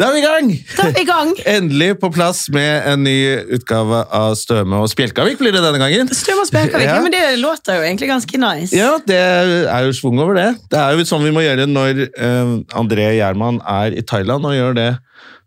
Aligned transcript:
Da 0.00 0.06
er 0.08 0.14
vi 0.16 0.20
i 0.22 0.24
gang! 0.24 0.46
Da 0.76 0.86
er 0.88 0.94
vi 0.96 1.02
i 1.04 1.06
gang. 1.06 1.30
Endelig 1.56 1.90
på 2.00 2.08
plass 2.14 2.46
med 2.54 2.86
en 2.88 3.02
ny 3.04 3.16
utgave 3.58 4.00
av 4.16 4.32
Støme 4.40 4.80
og 4.80 4.88
Spjelkavik 4.90 5.36
blir 5.40 5.52
det 5.54 5.60
denne 5.62 5.78
gangen. 5.82 6.08
Støme 6.16 6.42
og 6.46 6.48
Spjelkavik, 6.48 6.86
Ja. 6.88 6.96
ja. 6.96 7.02
men 7.04 7.12
det 7.12 7.20
låter 7.42 7.76
jo 7.76 7.84
egentlig 7.84 8.08
ganske 8.08 8.40
nice. 8.40 8.72
Ja, 8.76 8.94
det 9.06 9.18
er 9.20 9.86
jo 9.86 9.92
svung 9.96 10.18
over 10.24 10.38
det. 10.38 10.48
Det 10.72 10.80
er 10.80 10.96
jo 10.96 11.04
sånn 11.08 11.26
vi 11.26 11.34
må 11.36 11.44
gjøre 11.44 11.68
når 11.68 12.00
uh, 12.08 12.54
André 12.80 13.10
Gjerman 13.18 13.60
er 13.68 13.98
i 14.00 14.04
Thailand, 14.08 14.48
og 14.48 14.56
gjør 14.56 14.78
det 14.80 14.88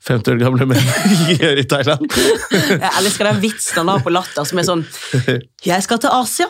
50 0.06 0.36
år 0.36 0.42
gamle 0.44 0.68
menn 0.70 0.92
gjør 1.42 1.64
i 1.64 1.66
Thailand. 1.66 2.06
Jeg 2.54 2.92
elsker 3.02 3.32
den 3.32 3.42
vitsen 3.42 3.82
han 3.82 3.90
har 3.96 4.06
på 4.06 4.14
latter 4.14 4.46
som 4.46 4.62
er 4.62 4.68
sånn 4.70 4.86
Jeg 5.72 5.82
skal 5.88 6.04
til 6.06 6.14
Asia. 6.14 6.48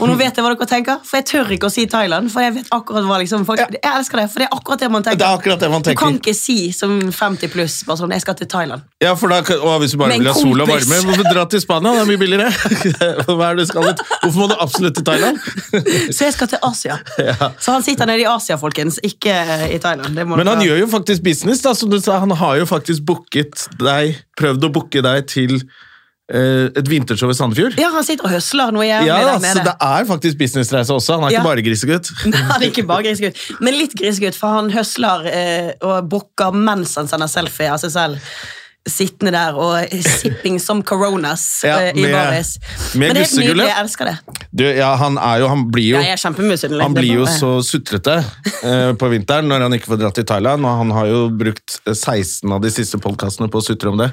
Og 0.00 0.08
nå 0.08 0.14
vet 0.18 0.36
jeg 0.36 0.44
hva 0.44 0.50
dere 0.54 0.66
tenker, 0.68 0.98
for 1.04 1.16
jeg 1.20 1.26
tør 1.30 1.52
ikke 1.56 1.68
å 1.68 1.72
si 1.72 1.86
Thailand. 1.90 2.30
For 2.32 2.44
jeg 2.44 2.54
vet 2.58 2.68
akkurat 2.74 3.06
hva 3.08 3.18
liksom 3.22 3.46
folk, 3.48 3.60
Jeg 3.60 3.80
elsker 3.82 4.20
det, 4.20 4.26
for 4.32 4.42
det 4.42 4.48
er 4.48 4.56
akkurat 4.56 4.80
det 4.84 4.90
man 4.92 5.02
tenker. 5.06 5.18
Det 5.22 5.26
er 5.28 5.38
akkurat 5.40 5.60
det 5.64 5.70
man 5.72 5.82
tenker. 5.86 5.98
Du 5.98 6.04
kan 6.04 6.18
ikke 6.20 6.34
si 6.36 6.58
som 6.76 6.98
50 7.12 7.48
pluss 7.52 7.82
bare 7.88 7.96
sånn 8.00 8.10
'Jeg 8.12 8.20
skal 8.20 8.34
til 8.34 8.46
Thailand'. 8.46 8.82
Ja, 9.00 9.14
for 9.14 9.28
da, 9.28 9.40
og 9.40 9.80
Hvis 9.80 9.92
du 9.92 9.98
bare 9.98 10.18
vil 10.18 10.26
ha 10.26 10.34
sol 10.34 10.60
og 10.60 10.68
varme, 10.68 10.96
hvorfor 11.04 11.32
dra 11.32 11.44
til 11.46 11.60
Spania? 11.60 11.92
Det 11.92 12.00
er 12.00 12.10
mye 12.12 12.20
billigere. 12.20 12.50
Hva 13.36 13.50
er 13.50 13.54
det 13.56 13.66
du 13.66 13.70
skal? 13.72 13.82
Hvorfor 14.22 14.38
må 14.38 14.48
du 14.48 14.56
absolutt 14.60 14.94
til 14.94 15.04
Thailand? 15.04 15.38
Så 16.16 16.24
jeg 16.24 16.32
skal 16.32 16.48
til 16.48 16.58
Asia. 16.62 16.98
Så 17.58 17.72
han 17.72 17.82
sitter 17.82 18.06
nede 18.06 18.20
i 18.20 18.28
Asia, 18.28 18.56
folkens, 18.56 18.98
ikke 19.02 19.32
i 19.74 19.78
Thailand. 19.78 20.14
Men 20.14 20.46
han 20.46 20.58
dere- 20.58 20.66
gjør 20.66 20.78
jo 20.80 20.86
faktisk 20.86 21.22
business, 21.22 21.62
da, 21.62 21.72
som 21.74 21.90
du 21.90 22.00
sa. 22.00 22.18
Han 22.20 22.30
har 22.30 22.56
jo 22.58 22.66
faktisk 22.66 23.04
booket 23.06 23.68
deg, 23.78 24.16
prøvd 24.36 24.64
å 24.64 24.72
booke 24.72 25.02
deg 25.02 25.26
til 25.26 25.54
eh, 25.56 25.89
et 26.30 26.86
vintershow 26.90 27.30
i 27.32 27.34
Sandefjord. 27.34 27.74
Ja, 27.80 27.88
han 27.94 28.04
sitter 28.06 28.28
og 28.28 28.30
høsler 28.36 28.70
noe 28.76 28.84
jævlig 28.86 29.08
Ja, 29.10 29.16
der 29.26 29.38
så 29.40 29.42
nede. 29.48 29.64
det 29.66 29.74
er 29.88 30.04
faktisk 30.06 30.38
businessreise 30.38 30.94
også. 30.94 31.16
Han 31.18 31.24
er 31.26 31.30
Ja. 31.34 31.40
ikke 31.40 31.48
bare 31.48 31.62
grisegutt. 31.66 32.10
Han 32.52 32.62
er 32.62 32.66
ikke 32.70 32.86
bare 32.86 33.02
grisegutt, 33.08 33.36
men 33.60 33.74
litt 33.74 33.94
grisegutt, 33.98 34.36
for 34.38 34.48
han 34.60 34.70
høsler 34.70 35.26
eh, 35.26 35.72
og 35.82 36.08
bukker 36.12 36.54
mens 36.54 36.94
han 37.00 37.08
sender 37.10 37.26
selfie 37.30 37.70
av 37.72 37.78
seg 37.82 37.90
selv. 37.96 38.18
Sittende 38.88 39.34
der 39.34 39.56
og 39.60 39.90
sipping 40.00 40.56
som 40.62 40.80
coronas 40.86 41.42
Ja, 41.68 41.76
med, 41.92 41.98
i 42.00 42.06
baris. 42.08 42.54
Men 42.96 43.12
det 43.12 43.26
er 43.26 43.26
helt 43.26 43.36
nydelig, 43.42 43.66
jeg 43.68 43.84
elsker 43.84 44.08
det. 44.08 44.14
Du, 44.50 44.64
ja, 44.64 44.88
han 44.98 45.18
er 45.20 45.42
jo 45.42 45.50
Han 45.52 45.66
blir 45.70 45.92
jo, 45.92 46.00
Ja, 46.00 46.16
han 46.16 46.80
er 46.80 46.94
blir 46.96 47.20
jo 47.20 47.26
så 47.28 47.50
sutrete 47.62 48.16
uh, 48.64 48.92
på 48.98 49.10
vinteren 49.12 49.46
når 49.50 49.66
han 49.66 49.76
ikke 49.76 49.92
får 49.92 50.00
dratt 50.00 50.16
til 50.18 50.26
Thailand, 50.26 50.64
og 50.64 50.80
han 50.80 50.94
har 50.96 51.10
jo 51.10 51.20
brukt 51.42 51.76
eh, 51.84 51.94
16 51.94 52.56
av 52.56 52.64
de 52.64 52.72
siste 52.72 52.98
podkastene 53.02 53.50
på 53.52 53.60
å 53.60 53.64
sutre 53.64 53.92
om 53.92 54.00
det. 54.00 54.08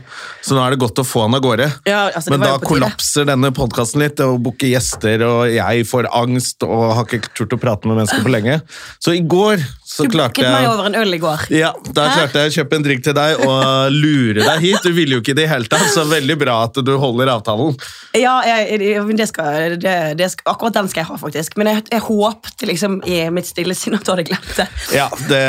Så 0.46 0.58
nå 0.58 0.62
er 0.66 0.76
det 0.76 0.82
godt 0.84 1.02
å 1.02 1.08
få 1.08 1.26
han 1.26 1.38
av 1.38 1.44
gårde. 1.46 1.70
Ja, 1.88 2.04
altså, 2.12 2.34
Men 2.34 2.46
da 2.46 2.54
kollapser 2.62 3.28
denne 3.30 3.54
podkasten 3.56 4.04
litt, 4.04 4.22
og 4.24 4.40
booker 4.46 4.70
gjester, 4.70 5.24
og 5.26 5.48
jeg 5.54 5.88
får 5.90 6.12
angst 6.12 6.68
og 6.68 6.92
har 7.00 7.18
ikke 7.18 7.34
turt 7.38 7.56
å 7.56 7.62
prate 7.62 7.90
med 7.90 8.02
mennesker 8.02 8.26
på 8.26 8.34
lenge. 8.34 8.60
Så 9.04 9.16
i 9.16 9.24
går 9.24 9.64
så 9.98 10.06
Du 10.06 10.14
klarte 10.14 10.44
jeg... 10.44 10.54
meg 10.54 10.68
over 10.70 10.90
en 10.92 10.96
øl 11.00 11.16
i 11.16 11.20
går. 11.22 11.48
Ja, 11.54 11.72
da 11.90 12.04
klarte 12.14 12.44
jeg 12.44 12.52
å 12.52 12.56
kjøpe 12.60 12.78
en 12.78 12.84
drink 12.86 13.04
til 13.06 13.16
deg 13.18 13.42
og 13.42 13.96
lure 13.96 14.44
deg 14.44 14.62
hit. 14.62 14.84
Du 14.86 14.94
ville 14.94 15.18
jo 15.18 15.24
ikke 15.24 15.34
i 15.34 15.40
det 15.40 15.48
hele 15.50 15.66
tatt, 15.72 15.88
så 15.90 16.06
veldig 16.06 16.38
bra 16.38 16.60
at 16.68 16.78
du 16.86 16.94
holder 17.02 17.32
avtalen. 17.34 17.74
Ja, 18.18 18.36
jeg, 18.46 18.78
det 19.18 19.28
skal, 19.32 19.78
det, 19.82 19.96
det 20.20 20.30
skal, 20.34 20.52
akkurat 20.54 20.78
den 20.78 20.92
skal 20.92 21.02
jeg 21.04 21.10
ha, 21.10 21.18
faktisk. 21.22 21.58
Men 21.58 21.72
jeg, 21.72 21.86
jeg 21.96 22.06
håpte 22.06 22.70
liksom 22.70 23.00
i 23.10 23.20
mitt 23.34 23.50
stille 23.50 23.76
sinn 23.78 23.98
at 23.98 24.06
du 24.06 24.14
hadde 24.14 24.28
glemt 24.30 24.54
det. 24.60 24.68
Ja, 24.94 25.10
det 25.32 25.44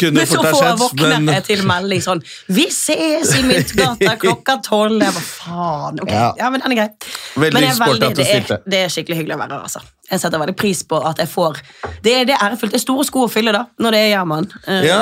kunne 0.00 0.22
Men 0.22 0.30
så 0.30 0.38
fort 0.38 0.46
ha 0.46 0.54
får 0.54 0.62
jeg 0.62 0.70
skjedd, 0.70 0.82
våkne 0.84 1.12
men 1.18 1.34
jeg 1.34 1.46
til 1.50 1.66
melding 1.68 2.04
sånn 2.04 2.22
'Vi 2.54 2.66
ses 2.74 3.34
i 3.34 3.44
Myntgata 3.48 4.14
klokka 4.22 4.58
tolv'. 4.66 5.02
Jeg 5.02 5.14
bare 5.18 5.28
faen. 5.28 6.02
ok, 6.02 6.14
Ja. 6.14 6.32
ja. 6.38 6.50
men 6.50 6.62
den 6.64 6.78
er 6.78 6.82
grei. 6.82 6.90
Veldig 7.34 7.54
men 7.54 7.64
er 7.64 7.98
det, 7.98 8.12
er, 8.18 8.24
stilte. 8.24 8.62
det 8.66 8.84
er 8.86 8.92
skikkelig 8.92 9.22
hyggelig 9.22 9.38
å 9.38 9.42
være 9.42 9.58
her, 9.58 9.66
altså. 9.66 9.82
Jeg 10.08 10.22
setter 10.22 10.40
veldig 10.40 10.54
pris 10.56 10.80
på 10.88 10.98
at 11.04 11.18
jeg 11.20 11.28
får 11.28 11.58
Det, 12.04 12.14
det 12.28 12.34
er 12.34 12.40
ærefullt. 12.46 12.72
Det 12.72 12.78
er 12.78 12.82
store 12.82 13.04
sko 13.04 13.24
å 13.26 13.30
fylle, 13.30 13.52
da, 13.54 13.64
når 13.82 13.94
det 13.94 14.00
er 14.00 14.08
Gjerman. 14.12 14.48
Eh, 14.64 14.86
ja, 14.88 14.98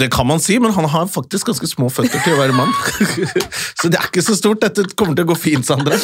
Det 0.00 0.08
kan 0.14 0.28
man 0.28 0.40
si, 0.42 0.58
men 0.62 0.72
han 0.76 0.88
har 0.92 1.08
faktisk 1.12 1.50
ganske 1.50 1.68
små 1.70 1.90
føtter 1.92 2.22
til 2.24 2.36
å 2.36 2.40
være 2.40 2.56
mann. 2.56 2.72
Så 3.80 3.90
det 3.92 4.00
er 4.00 4.08
ikke 4.08 4.24
så 4.24 4.36
stort. 4.38 4.62
Dette 4.64 4.86
kommer 4.96 5.16
til 5.18 5.26
å 5.26 5.32
gå 5.32 5.38
fint, 5.38 5.66
Sandra. 5.66 5.98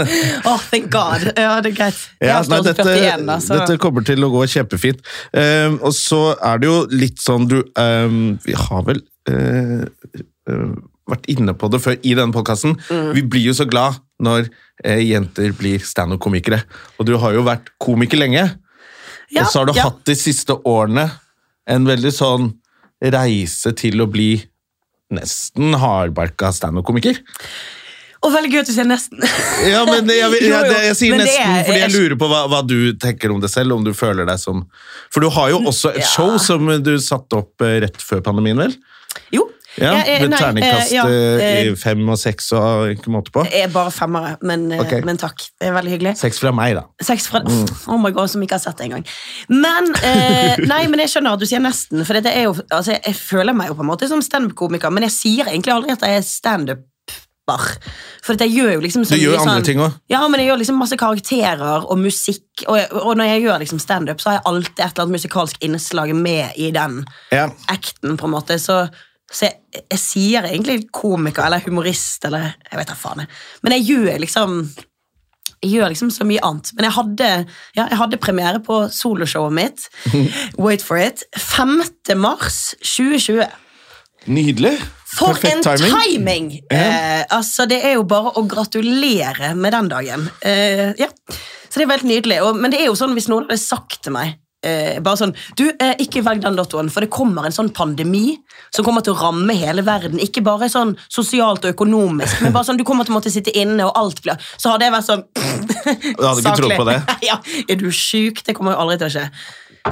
Åh, 0.50 0.66
thank 0.70 0.90
God. 0.94 1.28
Ja, 1.34 1.58
det 1.64 1.74
er 1.74 1.76
greit. 1.82 2.00
Ja, 2.24 2.40
nei, 2.48 2.60
dette, 2.64 2.86
41, 2.86 3.26
da, 3.28 3.38
dette 3.60 3.78
kommer 3.82 4.06
til 4.06 4.24
å 4.24 4.32
gå 4.32 4.44
kjempefint. 4.48 5.04
Um, 5.32 5.78
og 5.82 5.92
så 5.96 6.22
er 6.34 6.62
det 6.62 6.70
jo 6.70 6.78
litt 6.92 7.20
sånn 7.22 7.48
du 7.50 7.58
um, 7.60 8.38
Vi 8.44 8.56
har 8.56 8.84
vel 8.86 9.02
uh, 9.30 9.84
uh, 10.48 10.76
vært 11.08 11.28
inne 11.32 11.54
på 11.56 11.70
det 11.72 11.82
før 11.84 11.98
i 12.00 12.14
denne 12.16 12.34
podkasten. 12.34 12.76
Mm. 12.88 13.10
Vi 13.16 13.24
blir 13.34 13.50
jo 13.50 13.56
så 13.56 13.68
glad 13.68 14.00
når 14.22 14.48
eh, 14.84 15.02
jenter 15.06 15.52
blir 15.58 15.82
standup-komikere. 15.84 16.62
Og 16.98 17.08
du 17.08 17.14
har 17.22 17.36
jo 17.36 17.46
vært 17.46 17.70
komiker 17.82 18.20
lenge. 18.20 18.44
ja, 19.30 19.42
og 19.44 19.50
så 19.52 19.62
har 19.62 19.70
du 19.70 19.76
ja. 19.76 19.88
hatt 19.88 20.04
de 20.08 20.16
siste 20.18 20.56
årene 20.68 21.08
en 21.68 21.88
veldig 21.88 22.12
sånn 22.14 22.52
reise 22.98 23.74
til 23.78 24.00
å 24.02 24.08
bli 24.10 24.32
nesten 25.14 25.76
hardbarka 25.78 26.50
standup-komiker. 26.52 27.20
Og 28.26 28.32
veldig 28.34 28.50
gøy 28.50 28.60
at 28.64 28.68
du 28.68 28.74
sier 28.74 28.88
nesten. 28.88 29.20
Ja, 29.68 29.84
men 29.86 30.08
jeg, 30.10 30.18
jeg, 30.18 30.48
jeg, 30.50 30.78
jeg, 30.88 30.96
sier 30.98 31.14
Men 31.14 31.22
nesten 31.22 31.52
er- 31.54 31.66
fordi 31.68 31.82
jeg 31.84 31.94
lurer 31.94 32.18
på 32.18 32.28
hva, 32.32 32.40
hva 32.50 32.62
du 32.66 32.78
tenker 32.98 33.30
om 33.30 33.38
det 33.42 33.50
selv, 33.52 33.76
om 33.76 33.84
du 33.86 33.92
føler 33.94 34.26
deg 34.26 34.40
som 34.42 34.64
For 35.14 35.22
du 35.22 35.30
har 35.36 35.52
jo 35.54 35.60
også 35.70 35.92
et 35.94 36.02
Ja. 36.02 36.10
show 36.16 36.34
som 36.42 36.66
du 36.82 36.96
satte 37.02 37.38
opp 37.38 37.62
eh, 37.62 37.78
rett 37.86 38.02
før 38.02 38.24
pandemien, 38.26 38.58
vel? 38.58 38.74
Ja, 39.80 39.92
Med 40.22 40.30
nei, 40.32 40.38
terningkast 40.40 40.90
eh, 40.90 40.96
ja, 40.96 41.04
eh, 41.06 41.42
eh, 41.44 41.70
i 41.70 41.74
fem 41.78 42.02
og 42.08 42.18
seks 42.18 42.50
og 42.58 42.90
ikke 42.96 43.12
måte 43.14 43.30
på. 43.34 43.44
Jeg 43.50 43.68
er 43.68 43.72
bare 43.74 43.90
femmere, 43.94 44.36
men, 44.42 44.66
okay. 44.80 45.00
Men 45.06 45.16
takk. 45.20 45.38
Det 45.60 45.68
er 45.68 45.72
veldig 45.76 45.92
hyggelig. 45.96 46.16
Seks 46.18 46.38
fra 46.42 46.52
meg, 46.52 46.74
da. 46.80 46.84
Seks 47.02 47.28
fra 47.30 47.42
Mm. 47.48 47.68
Oh 47.88 47.98
my 48.02 48.10
god, 48.10 48.28
som 48.32 48.42
ikke 48.42 48.58
har 48.58 48.64
sett 48.64 48.76
det 48.78 48.88
engang. 48.90 49.06
Men 49.48 49.92
eh, 50.02 50.56
nei, 50.72 50.82
men 50.90 51.00
jeg 51.04 51.14
skjønner 51.14 51.36
at 51.38 51.40
du 51.40 51.46
sier 51.46 51.62
nesten. 51.62 52.04
For 52.04 52.18
dette 52.18 52.32
er 52.34 52.48
jo, 52.48 52.56
altså, 52.74 52.98
jeg 52.98 53.14
føler 53.16 53.54
meg 53.56 53.68
jo 53.70 53.78
på 53.78 53.84
en 53.86 53.90
måte 53.92 54.08
som 54.10 54.20
standup-komiker, 54.24 54.90
men 54.90 55.06
jeg 55.06 55.14
sier 55.14 55.48
egentlig 55.52 55.72
aldri 55.76 55.94
at 55.94 56.02
jeg 56.02 56.18
er 56.18 56.26
standup-er. 56.26 56.84
For 57.48 58.36
jeg 58.36 58.52
gjør 58.52 58.74
jo 58.74 58.80
liksom 58.84 59.06
Du 59.08 59.14
gjør 59.16 59.38
mye 59.38 59.40
andre 59.40 59.52
sånn- 59.54 59.64
ting 59.64 59.78
òg. 59.80 59.94
Ja, 60.12 60.20
men 60.28 60.40
jeg 60.42 60.50
gjør 60.50 60.58
liksom 60.60 60.76
masse 60.82 60.96
karakterer 61.00 61.86
og 61.88 61.96
musikk. 61.98 62.44
Og, 62.66 62.76
jeg, 62.76 62.88
og 62.92 63.16
når 63.16 63.24
jeg 63.30 63.42
gjør 63.46 63.58
liksom 63.62 63.78
standup, 63.80 64.20
så 64.20 64.28
har 64.28 64.36
jeg 64.36 64.44
alltid 64.50 64.80
et 64.84 64.90
eller 64.92 65.04
annet 65.06 65.16
musikalsk 65.16 65.56
innslag 65.64 66.12
med 66.14 66.52
i 66.60 66.70
den 66.76 67.04
Ja. 67.32 67.46
acten, 67.72 68.18
på 68.18 68.24
en 68.28 68.34
måte. 68.34 68.58
Så, 68.60 68.90
så 69.28 69.44
jeg, 69.48 69.82
jeg 69.82 70.00
sier 70.00 70.46
egentlig 70.48 70.86
komiker 70.94 71.44
eller 71.44 71.60
humorist 71.66 72.24
eller 72.24 72.54
Jeg 72.70 72.78
vet 72.80 72.88
da 72.88 72.96
faen. 72.96 73.24
jeg. 73.24 73.28
Men 73.62 73.74
jeg 73.76 73.88
gjør 73.90 74.22
liksom 74.24 74.60
jeg 75.58 75.72
gjør 75.74 75.90
liksom 75.90 76.10
så 76.14 76.22
mye 76.22 76.42
annet. 76.46 76.70
Men 76.76 76.86
jeg 76.86 76.94
hadde, 76.94 77.28
ja, 77.74 77.86
jeg 77.90 77.98
hadde 77.98 78.20
premiere 78.22 78.60
på 78.62 78.76
soloshowet 78.94 79.56
mitt. 79.56 79.88
Wait 80.64 80.84
for 80.86 81.00
it. 81.02 81.24
5. 81.34 81.80
mars 82.16 82.76
2020. 82.78 83.42
Nydelig. 84.30 84.76
For 85.08 85.32
Perfekt 85.34 85.66
en 85.66 85.78
timing! 85.80 85.96
timing. 85.98 86.48
Eh, 86.70 87.24
altså, 87.34 87.66
det 87.66 87.80
er 87.88 87.96
jo 87.96 88.04
bare 88.06 88.34
å 88.38 88.44
gratulere 88.46 89.54
med 89.58 89.74
den 89.74 89.88
dagen. 89.90 90.28
Eh, 90.46 90.92
ja. 91.00 91.08
Så 91.68 91.80
det 91.80 91.86
er 91.88 91.90
veldig 91.96 92.10
nydelig. 92.12 92.38
Og, 92.46 92.60
men 92.60 92.70
det 92.70 92.84
er 92.84 92.90
jo 92.92 92.96
sånn 92.98 93.16
hvis 93.18 93.26
noen 93.32 93.48
hadde 93.48 93.58
sagt 93.60 94.04
til 94.06 94.14
meg 94.14 94.36
eh, 94.66 94.98
bare 95.04 95.20
sånn, 95.20 95.34
du, 95.58 95.68
eh, 95.70 95.94
Ikke 96.02 96.22
velg 96.26 96.42
den 96.42 96.56
lottoen, 96.58 96.90
for 96.90 97.04
det 97.04 97.10
kommer 97.14 97.46
en 97.46 97.54
sånn 97.54 97.70
pandemi 97.74 98.36
som 98.74 98.84
kommer 98.86 99.04
til 99.04 99.14
å 99.14 99.20
ramme 99.20 99.54
hele 99.54 99.84
verden. 99.86 100.18
Ikke 100.22 100.42
bare 100.44 100.68
sånn 100.72 100.96
sosialt 101.08 101.64
og 101.64 101.74
økonomisk, 101.76 102.42
men 102.42 102.54
bare 102.56 102.68
sånn, 102.68 102.80
du 102.80 102.84
kommer 102.88 103.06
til 103.06 103.14
å 103.14 103.18
måtte 103.18 103.32
sitte 103.32 103.54
inne, 103.54 103.86
og 103.86 103.92
alt 103.98 104.22
blir 104.24 104.38
Så 104.58 104.72
hadde 104.72 104.88
jeg 104.88 104.94
vært 104.96 105.08
sånn 105.08 105.24
Du 105.34 106.26
hadde 106.26 106.42
ikke 106.42 106.58
trodd 106.62 106.76
på 106.80 106.88
det? 106.90 106.98
ja, 107.30 107.38
Er 107.68 107.80
du 107.80 107.88
sjuk? 107.94 108.42
Det 108.44 108.56
kommer 108.58 108.74
jo 108.74 108.84
aldri 108.84 108.98
til 108.98 109.10
å 109.10 109.14
skje. 109.16 109.26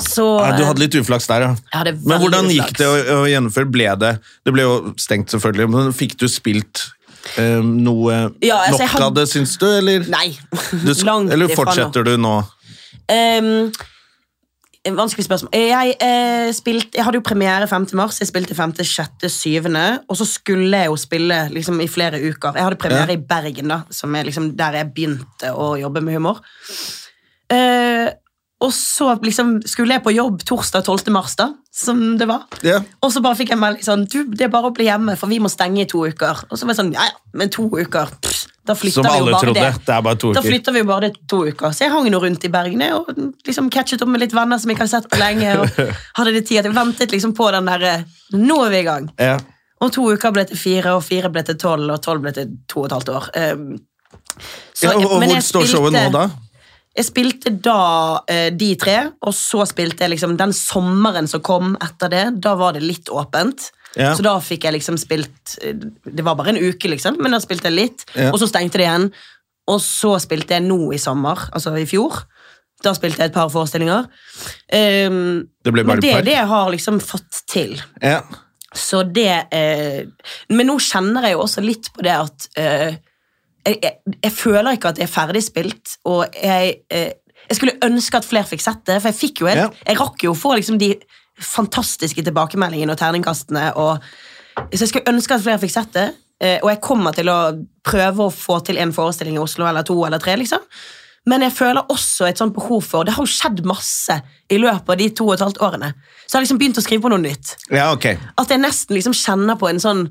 Så 0.03 0.27
Ja, 0.43 0.51
du 0.59 0.65
hadde 0.67 0.83
litt 0.83 0.97
uflaks 0.99 1.29
der, 1.31 1.47
ja. 1.47 1.85
Men 2.03 2.21
hvordan 2.21 2.51
gikk 2.53 2.75
det 2.77 2.89
å, 2.91 2.99
å 3.21 3.25
gjennomføre? 3.31 3.71
Ble 3.71 3.89
det 4.03 4.13
Det 4.45 4.53
ble 4.55 4.67
jo 4.67 4.77
stengt, 5.01 5.33
selvfølgelig, 5.33 5.71
men 5.73 5.95
fikk 5.97 6.19
du 6.21 6.27
spilt 6.29 6.89
eh, 7.41 7.63
noe 7.63 8.19
Ja, 8.45 8.65
altså, 8.67 8.83
nok 8.83 8.93
hadde- 8.97 9.07
av 9.07 9.17
det, 9.21 9.27
syns 9.31 9.57
du, 9.63 9.67
eller? 9.71 10.07
Nei. 10.13 10.29
Du, 10.73 10.93
nå 11.07 11.19
eller 11.33 11.55
fortsetter 11.55 12.05
du 12.07 12.17
nå? 12.21 12.39
Um, 13.07 13.71
vanskelig 14.95 15.25
spørsmål. 15.27 15.51
Jeg, 15.53 15.95
eh, 16.01 16.53
spilt, 16.53 16.95
jeg 16.95 17.05
hadde 17.05 17.19
jo 17.19 17.25
premiere 17.27 17.67
5. 17.67 17.87
mars. 17.99 18.21
Jeg 18.21 18.29
spilte 18.29 18.55
5., 18.55 18.75
6., 18.85 19.29
7., 19.29 19.67
og 20.09 20.17
så 20.17 20.25
skulle 20.29 20.71
jeg 20.77 20.87
jo 20.87 20.97
spille 20.97 21.49
liksom, 21.51 21.81
i 21.81 21.89
flere 21.89 22.21
uker. 22.23 22.53
Jeg 22.55 22.63
hadde 22.63 22.77
premiere 22.77 23.09
Ja. 23.11 23.19
i 23.19 23.25
Bergen, 23.29 23.69
da, 23.69 23.81
som 23.91 24.15
er 24.15 24.23
liksom 24.25 24.53
der 24.57 24.73
jeg 24.73 24.93
begynte 24.95 25.51
å 25.53 25.75
jobbe 25.81 26.01
med 26.03 26.15
humor. 26.15 26.41
Eh, 27.51 28.11
Og 28.59 28.73
så 28.73 29.11
liksom 29.21 29.59
skulle 29.69 29.93
jeg 29.93 30.03
på 30.03 30.15
jobb 30.17 30.39
torsdag 30.49 30.83
12. 30.87 31.11
mars, 31.13 31.35
da, 31.37 31.51
som 31.71 32.17
det 32.17 32.25
var. 32.27 32.47
Ja. 32.65 32.79
Og 33.05 33.13
så 33.13 33.21
bare 33.21 33.37
fikk 33.37 33.51
jeg 33.53 33.59
melding 33.61 33.85
sånn 33.85 34.07
Du, 34.09 34.25
det 34.33 34.47
er 34.47 34.49
bare 34.49 34.71
å 34.71 34.75
bli 34.75 34.87
hjemme, 34.89 35.13
for 35.21 35.29
vi 35.29 35.37
må 35.45 35.51
stenge 35.53 35.83
i 35.83 35.85
to 35.85 36.07
uker. 36.09 36.41
Og 36.51 36.57
så 36.57 36.65
var 36.65 36.73
jeg 36.73 36.79
sånn, 36.81 36.93
ja, 36.97 37.05
ja, 37.05 37.19
men 37.37 37.51
to 37.53 37.67
uker 37.69 38.09
pff, 38.23 38.47
Da 38.67 38.75
Som 38.75 39.07
alle 39.07 39.39
trodde. 39.41 39.61
det. 39.61 39.73
Det 39.87 39.95
er 39.95 40.03
bare 40.03 40.19
to 40.21 40.31
uker. 40.33 40.41
Da 40.41 40.45
flytta 40.47 40.73
vi 40.75 40.83
jo 40.83 40.89
bare 40.89 41.01
det 41.09 41.21
to 41.31 41.43
uker. 41.47 41.73
Så 41.73 41.87
jeg 41.87 41.93
hang 41.95 42.09
nå 42.11 42.21
rundt 42.23 42.45
i 42.45 42.51
Bergen 42.53 42.83
og 42.93 43.11
liksom 43.47 43.71
catchet 43.71 44.03
opp 44.03 44.09
med 44.13 44.21
litt 44.25 44.35
venner 44.37 44.59
som 44.59 44.71
jeg 44.71 44.77
ikke 44.79 44.87
har 44.87 44.93
sett 44.95 45.11
på 45.13 45.21
lenge. 45.21 45.53
Og 45.61 45.83
hadde 46.19 46.33
det 46.37 46.47
tid 46.49 46.59
at 46.63 46.69
jeg 46.71 46.75
ventet 46.77 47.13
liksom 47.15 47.35
på 47.39 47.51
den 47.55 47.69
derre 47.71 47.97
Nå 48.35 48.57
er 48.67 48.71
vi 48.75 48.81
i 48.83 48.87
gang. 48.89 49.11
Ja. 49.23 49.37
Og 49.85 49.93
to 49.93 50.07
uker 50.13 50.33
ble 50.33 50.47
til 50.49 50.57
fire, 50.59 50.95
og 50.97 51.05
fire 51.05 51.29
ble 51.31 51.43
til 51.45 51.59
tolv, 51.61 51.91
og 51.93 52.01
tolv 52.03 52.23
ble 52.25 52.33
til 52.33 52.49
to 52.67 52.81
og 52.81 52.87
et 52.89 52.97
halvt 52.97 53.11
år. 53.13 53.31
Um, 53.53 53.79
så- 54.73 54.89
Ja, 54.91 54.97
og, 54.97 55.05
og 55.13 55.21
men 55.21 55.31
hvor 55.35 55.43
står 55.45 55.67
showet 55.69 55.93
nå, 55.93 56.11
da? 56.15 56.27
Jeg 56.97 57.05
spilte 57.11 57.51
da 57.61 58.23
eh, 58.33 58.49
de 58.57 58.71
tre, 58.81 58.95
og 59.21 59.35
så 59.37 59.67
spilte 59.69 60.01
jeg 60.07 60.15
liksom 60.15 60.37
den 60.41 60.55
sommeren 60.57 61.29
som 61.29 61.43
kom 61.45 61.75
etter 61.85 62.09
det. 62.09 62.23
Da 62.41 62.55
var 62.57 62.73
det 62.73 62.81
litt 62.89 63.11
åpent. 63.13 63.69
Ja. 63.97 64.13
Så 64.17 64.25
da 64.27 64.35
fikk 64.45 64.67
jeg 64.67 64.77
liksom 64.77 64.99
spilt 65.01 65.55
Det 66.05 66.25
var 66.25 66.37
bare 66.37 66.53
en 66.53 66.61
uke, 66.61 66.89
liksom, 66.93 67.17
men 67.23 67.33
da 67.33 67.41
spilte 67.41 67.71
jeg 67.71 67.77
litt. 67.79 68.05
Ja. 68.15 68.31
Og 68.33 68.39
så 68.43 68.49
stengte 68.51 68.79
det 68.81 68.85
igjen. 68.87 69.11
Og 69.73 69.81
så 69.83 70.15
spilte 70.23 70.55
jeg 70.59 70.67
nå 70.67 70.93
i 70.95 70.99
sommer, 71.01 71.49
altså 71.57 71.73
i 71.81 71.87
fjor. 71.89 72.21
Da 72.85 72.93
spilte 72.95 73.25
jeg 73.25 73.33
et 73.33 73.35
par 73.35 73.49
forestillinger. 73.51 74.05
Um, 74.71 75.49
Det 75.65 75.73
ble 75.73 75.83
bare 75.83 75.97
men 75.97 76.05
det 76.05 76.13
er 76.13 76.27
det 76.27 76.37
jeg 76.37 76.51
har 76.53 76.71
liksom 76.75 77.01
fått 77.03 77.41
til. 77.51 77.73
Ja. 78.05 78.21
Så 78.77 79.01
det 79.09 79.47
eh, 79.57 80.03
Men 80.53 80.69
nå 80.69 80.75
kjenner 80.83 81.25
jeg 81.25 81.37
jo 81.37 81.45
også 81.47 81.63
litt 81.65 81.89
på 81.95 82.03
det 82.05 82.13
at 82.13 82.49
eh, 82.61 82.99
jeg, 83.67 83.79
jeg, 83.83 84.17
jeg 84.23 84.33
føler 84.37 84.77
ikke 84.77 84.91
at 84.93 84.99
det 84.99 85.07
er 85.07 85.11
ferdig 85.15 85.43
spilt, 85.47 85.95
og 86.07 86.27
jeg, 86.37 86.75
eh, 86.93 87.15
jeg 87.49 87.57
skulle 87.59 87.79
ønske 87.87 88.21
at 88.21 88.29
flere 88.29 88.47
fikk 88.47 88.63
sett 88.63 88.85
det, 88.87 89.01
for 89.01 89.11
jeg 89.11 89.19
fikk 89.19 89.43
jo 89.43 89.49
helt, 89.51 89.65
Ja. 89.65 89.71
jeg 89.89 89.99
rakk 89.99 90.23
jo 90.27 90.35
å 90.35 90.39
få 90.39 90.53
liksom 90.59 90.79
de 90.79 90.93
fantastiske 91.43 92.25
tilbakemeldingene 92.25 92.95
og 92.95 93.01
terningkastene, 93.01 93.71
og, 93.81 94.05
så 94.73 94.85
jeg 94.85 94.93
skulle 94.93 95.13
ønske 95.13 95.37
at 95.37 95.45
flere 95.45 95.63
fikk 95.63 95.75
sett 95.75 95.91
det, 95.97 96.07
eh, 96.41 96.59
og 96.63 96.71
jeg 96.73 96.85
kommer 96.85 97.17
til 97.17 97.31
å 97.33 97.41
prøve 97.87 98.29
å 98.29 98.33
få 98.35 98.61
til 98.67 98.81
en 98.81 98.95
forestilling 98.97 99.37
i 99.37 99.43
Oslo, 99.43 99.67
eller 99.69 99.87
to 99.87 99.99
eller 100.07 100.23
tre, 100.23 100.39
liksom. 100.41 100.65
Men 101.27 101.43
jeg 101.43 101.57
føler 101.57 101.91
også 101.91 102.29
et 102.29 102.39
sånt 102.39 102.55
behov 102.55 102.85
for 102.87 103.03
Det 103.03 103.17
har 103.17 103.25
jo 103.25 103.31
skjedd 103.31 103.65
masse 103.67 104.15
i 104.47 104.61
løpet 104.63 104.93
av 104.95 105.01
de 105.01 105.09
to 105.11 105.25
og 105.27 105.35
et 105.35 105.43
halvt 105.43 105.59
årene. 105.67 105.89
Så 106.23 106.29
jeg 106.29 106.37
har 106.37 106.45
liksom 106.45 106.61
begynt 106.61 106.79
å 106.79 106.85
skrive 106.85 107.03
på 107.03 107.11
noe 107.11 107.23
nytt. 107.23 107.57
ja, 107.75 107.89
ok. 107.91 108.07
At 108.39 108.53
jeg 108.55 108.63
nesten 108.63 108.95
liksom 108.95 109.17
kjenner 109.17 109.59
på 109.59 109.67
en 109.67 109.83
sånn 109.83 110.05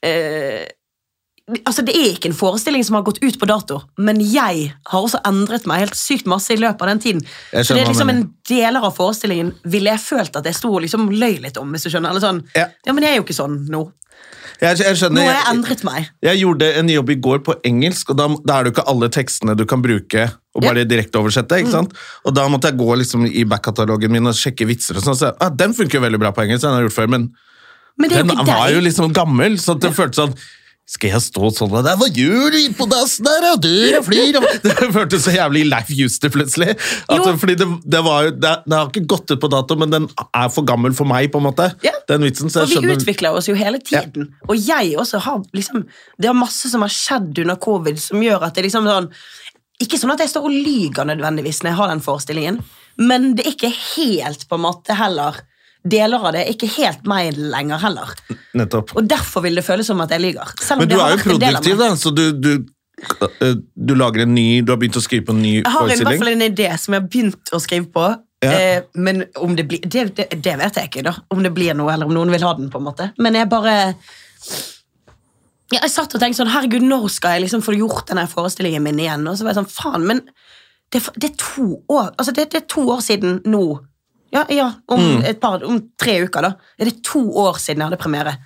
eh, 0.00 0.64
Altså, 1.64 1.82
Det 1.84 1.94
er 1.96 2.10
ikke 2.12 2.28
en 2.28 2.36
forestilling 2.36 2.84
som 2.84 2.98
har 2.98 3.04
gått 3.06 3.22
ut 3.22 3.38
på 3.40 3.46
dato, 3.48 3.80
men 3.96 4.20
jeg 4.20 4.72
har 4.90 5.00
også 5.00 5.20
endret 5.24 5.64
meg 5.66 5.86
helt 5.86 5.96
sykt 5.96 6.26
masse 6.28 6.52
i 6.52 6.60
løpet 6.60 6.82
av 6.84 6.90
den 6.92 7.00
tiden. 7.00 7.22
Så 7.52 7.72
det 7.74 7.84
er 7.84 7.92
liksom 7.92 8.12
en 8.12 8.26
Deler 8.48 8.84
av 8.84 8.94
forestillingen 8.96 9.52
ville 9.68 9.92
jeg 9.92 10.00
følt 10.00 10.36
at 10.36 10.46
jeg 10.48 10.56
sto 10.56 10.70
og 10.72 10.80
liksom 10.84 11.10
løy 11.12 11.38
litt 11.44 11.56
om. 11.60 11.72
hvis 11.72 11.84
du 11.84 11.90
skjønner. 11.90 12.10
Eller 12.10 12.24
sånn, 12.24 12.42
Ja. 12.56 12.68
ja, 12.86 12.92
men 12.92 13.04
jeg 13.04 13.12
er 13.12 13.16
jo 13.16 13.24
ikke 13.24 13.36
sånn 13.36 13.66
nå. 13.68 13.92
Jeg, 14.60 14.78
jeg 14.82 15.10
Nå 15.14 15.22
har 15.22 15.36
jeg 15.36 15.48
endret 15.52 15.84
meg. 15.86 16.08
Jeg 16.24 16.40
gjorde 16.40 16.68
en 16.80 16.88
jobb 16.90 17.10
i 17.10 17.16
går 17.22 17.42
på 17.46 17.54
engelsk, 17.68 18.10
og 18.10 18.16
da, 18.18 18.26
da 18.42 18.56
er 18.56 18.64
det 18.64 18.72
jo 18.72 18.74
ikke 18.74 18.88
alle 18.90 19.08
tekstene 19.14 19.54
du 19.54 19.64
kan 19.70 19.84
bruke 19.84 20.24
og 20.56 20.64
bare 20.64 20.84
direkteoversette. 20.88 21.60
ikke 21.62 21.70
sant? 21.70 21.92
Og 22.26 22.34
da 22.34 22.48
måtte 22.50 22.72
jeg 22.72 22.80
gå 22.80 22.96
liksom 22.98 23.26
i 23.28 23.44
backkatalogen 23.46 24.10
min 24.10 24.26
og 24.26 24.34
sjekke 24.34 24.66
vitser. 24.66 24.98
og 24.98 25.06
sånn, 25.06 25.16
så 25.20 25.30
ah, 25.38 25.52
Den 25.54 25.76
funker 25.78 26.00
jo 26.00 26.04
veldig 26.08 26.18
bra 26.18 26.32
på 26.34 26.42
engelsk, 26.42 26.64
den 26.64 26.74
har 26.74 26.82
jeg 26.82 26.90
gjort 26.90 26.98
før, 26.98 27.12
men 27.14 27.28
Men 27.98 28.10
den 28.10 28.46
var 28.46 28.70
jo 28.70 28.80
liksom 28.80 29.12
gammel, 29.12 29.58
så 29.58 29.78
det 29.78 29.94
føltes 29.94 30.18
sånn 30.22 30.34
skal 30.88 31.12
jeg 31.12 31.20
stå 31.20 31.50
sånn 31.52 31.72
der, 31.84 31.98
Hva 32.00 32.06
gjør 32.08 32.54
du 32.54 32.58
på 32.78 32.86
dassen 32.88 33.26
der? 33.26 33.46
og 33.50 33.60
dør 33.60 33.98
og 33.98 34.06
flyr? 34.06 34.38
og-» 34.40 34.46
Det 34.64 34.88
føltes 34.94 35.26
så 35.26 35.34
jævlig 35.34 35.66
Leif 35.68 35.90
Juster 35.92 36.32
plutselig. 36.32 36.78
At, 37.12 37.26
fordi 37.42 37.58
det, 37.60 37.66
det, 37.84 38.00
var 38.06 38.28
jo, 38.28 38.32
det, 38.32 38.52
det 38.64 38.78
har 38.78 38.88
ikke 38.88 39.04
gått 39.12 39.34
ut 39.34 39.42
på 39.42 39.50
dato, 39.52 39.76
men 39.80 39.92
den 39.92 40.06
er 40.26 40.48
for 40.54 40.64
gammel 40.68 40.96
for 40.96 41.08
meg, 41.08 41.28
på 41.34 41.42
en 41.42 41.48
måte. 41.50 41.68
Ja. 41.84 41.92
Den 42.08 42.24
vitsen, 42.24 42.48
så 42.48 42.64
Og 42.64 42.70
vi 42.70 42.78
skjønner 42.78 42.96
utvikler 42.96 43.36
oss 43.36 43.50
jo 43.50 43.56
hele 43.58 43.82
tiden. 43.84 44.30
Og 44.48 44.56
jeg 44.56 44.94
også 44.96 45.20
har 45.26 45.44
liksom 45.56 45.84
Det 46.16 46.30
er 46.30 46.36
masse 46.36 46.70
som 46.72 46.84
har 46.84 46.92
skjedd 46.92 47.44
under 47.44 47.60
covid 47.60 48.00
som 48.00 48.24
gjør 48.24 48.48
at 48.48 48.56
det 48.56 48.64
liksom 48.66 48.88
sånn 48.88 49.10
Ikke 49.84 50.00
sånn 50.00 50.14
at 50.14 50.24
jeg 50.24 50.32
står 50.32 50.48
og 50.48 50.56
lyger 50.56 51.06
nødvendigvis 51.08 51.60
når 51.62 51.70
jeg 51.70 51.80
har 51.82 51.92
den 51.92 52.02
forestillingen, 52.02 52.62
men 52.98 53.34
det 53.36 53.44
er 53.44 53.52
ikke 53.52 53.70
helt 53.70 54.48
på 54.48 54.56
en 54.56 54.64
måte 54.64 54.96
heller 54.98 55.36
Deler 55.88 56.24
av 56.28 56.34
det 56.36 56.44
er 56.44 56.54
ikke 56.54 56.70
helt 56.78 57.06
meg 57.08 57.38
lenger 57.38 57.80
heller. 57.82 58.12
Nettopp. 58.58 58.94
Og 58.98 59.06
derfor 59.08 59.44
vil 59.46 59.58
det 59.58 59.64
føles 59.66 59.88
som 59.88 60.00
at 60.04 60.12
jeg 60.14 60.24
lyver. 60.24 60.52
Men 60.78 60.90
du 60.90 60.98
er 60.98 61.14
jo 61.14 61.22
produktiv, 61.24 61.78
da, 61.80 61.90
så 61.98 62.12
du, 62.14 62.24
du, 62.36 62.52
eh, 63.26 63.58
du 63.58 63.94
lager 63.98 64.24
en 64.24 64.34
ny 64.34 64.46
Du 64.66 64.72
har 64.74 64.80
begynt 64.80 64.98
å 64.98 65.04
skrive 65.04 65.28
på 65.28 65.36
en 65.36 65.42
ny 65.42 65.52
forestilling? 65.62 65.74
Jeg 65.74 65.76
har 65.78 65.92
i 65.92 66.08
hvert 66.08 66.24
fall 66.24 66.32
en 66.34 66.48
idé 66.48 66.70
som 66.78 66.96
jeg 66.96 67.04
har 67.04 67.12
begynt 67.12 67.54
å 67.54 67.62
skrive 67.62 67.92
på. 67.94 68.08
Ja. 68.44 68.52
Eh, 68.54 68.82
men 68.94 69.24
om 69.34 69.56
det 69.58 69.64
blir 69.66 69.82
det, 69.82 70.04
det, 70.14 70.28
det 70.30 70.56
vet 70.60 70.76
jeg 70.78 70.90
ikke, 70.90 71.06
da. 71.08 71.14
Om 71.34 71.42
det 71.42 71.50
blir 71.54 71.74
noe, 71.74 71.90
eller 71.94 72.06
om 72.06 72.14
noen 72.14 72.30
vil 72.30 72.44
ha 72.46 72.52
den. 72.54 72.70
på 72.70 72.78
en 72.78 72.86
måte 72.86 73.10
Men 73.18 73.34
jeg 73.34 73.50
bare 73.50 73.72
Jeg 75.74 75.90
satt 75.90 76.14
og 76.14 76.22
tenkte 76.22 76.38
sånn 76.44 76.52
Herregud, 76.52 76.86
når 76.86 77.08
skal 77.10 77.34
jeg 77.36 77.48
liksom 77.48 77.64
få 77.66 77.74
gjort 77.74 78.06
denne 78.12 78.28
forestillingen 78.30 78.84
min 78.84 79.00
igjen? 79.02 79.26
Og 79.26 79.38
så 79.38 79.46
var 79.46 79.56
jeg 79.56 79.62
sånn, 79.62 79.72
faen, 79.72 80.06
men 80.06 80.22
det, 80.92 81.02
det 81.18 81.32
er 81.32 81.36
to 81.40 81.66
år 81.90 82.12
Altså, 82.14 82.32
det, 82.36 82.46
det 82.54 82.62
er 82.62 82.68
to 82.70 82.86
år 82.94 83.02
siden 83.04 83.40
nå. 83.48 83.64
Ja, 84.32 84.44
ja 84.52 84.72
om, 84.88 85.00
Mm. 85.00 85.40
par, 85.40 85.64
om 85.64 85.80
tre 85.98 86.18
uker, 86.26 86.42
da. 86.42 86.52
Er 86.78 86.84
det 86.90 87.02
to 87.04 87.22
år 87.40 87.58
siden 87.58 87.80
jeg 87.80 87.88
hadde 87.90 88.00
premiere? 88.02 88.36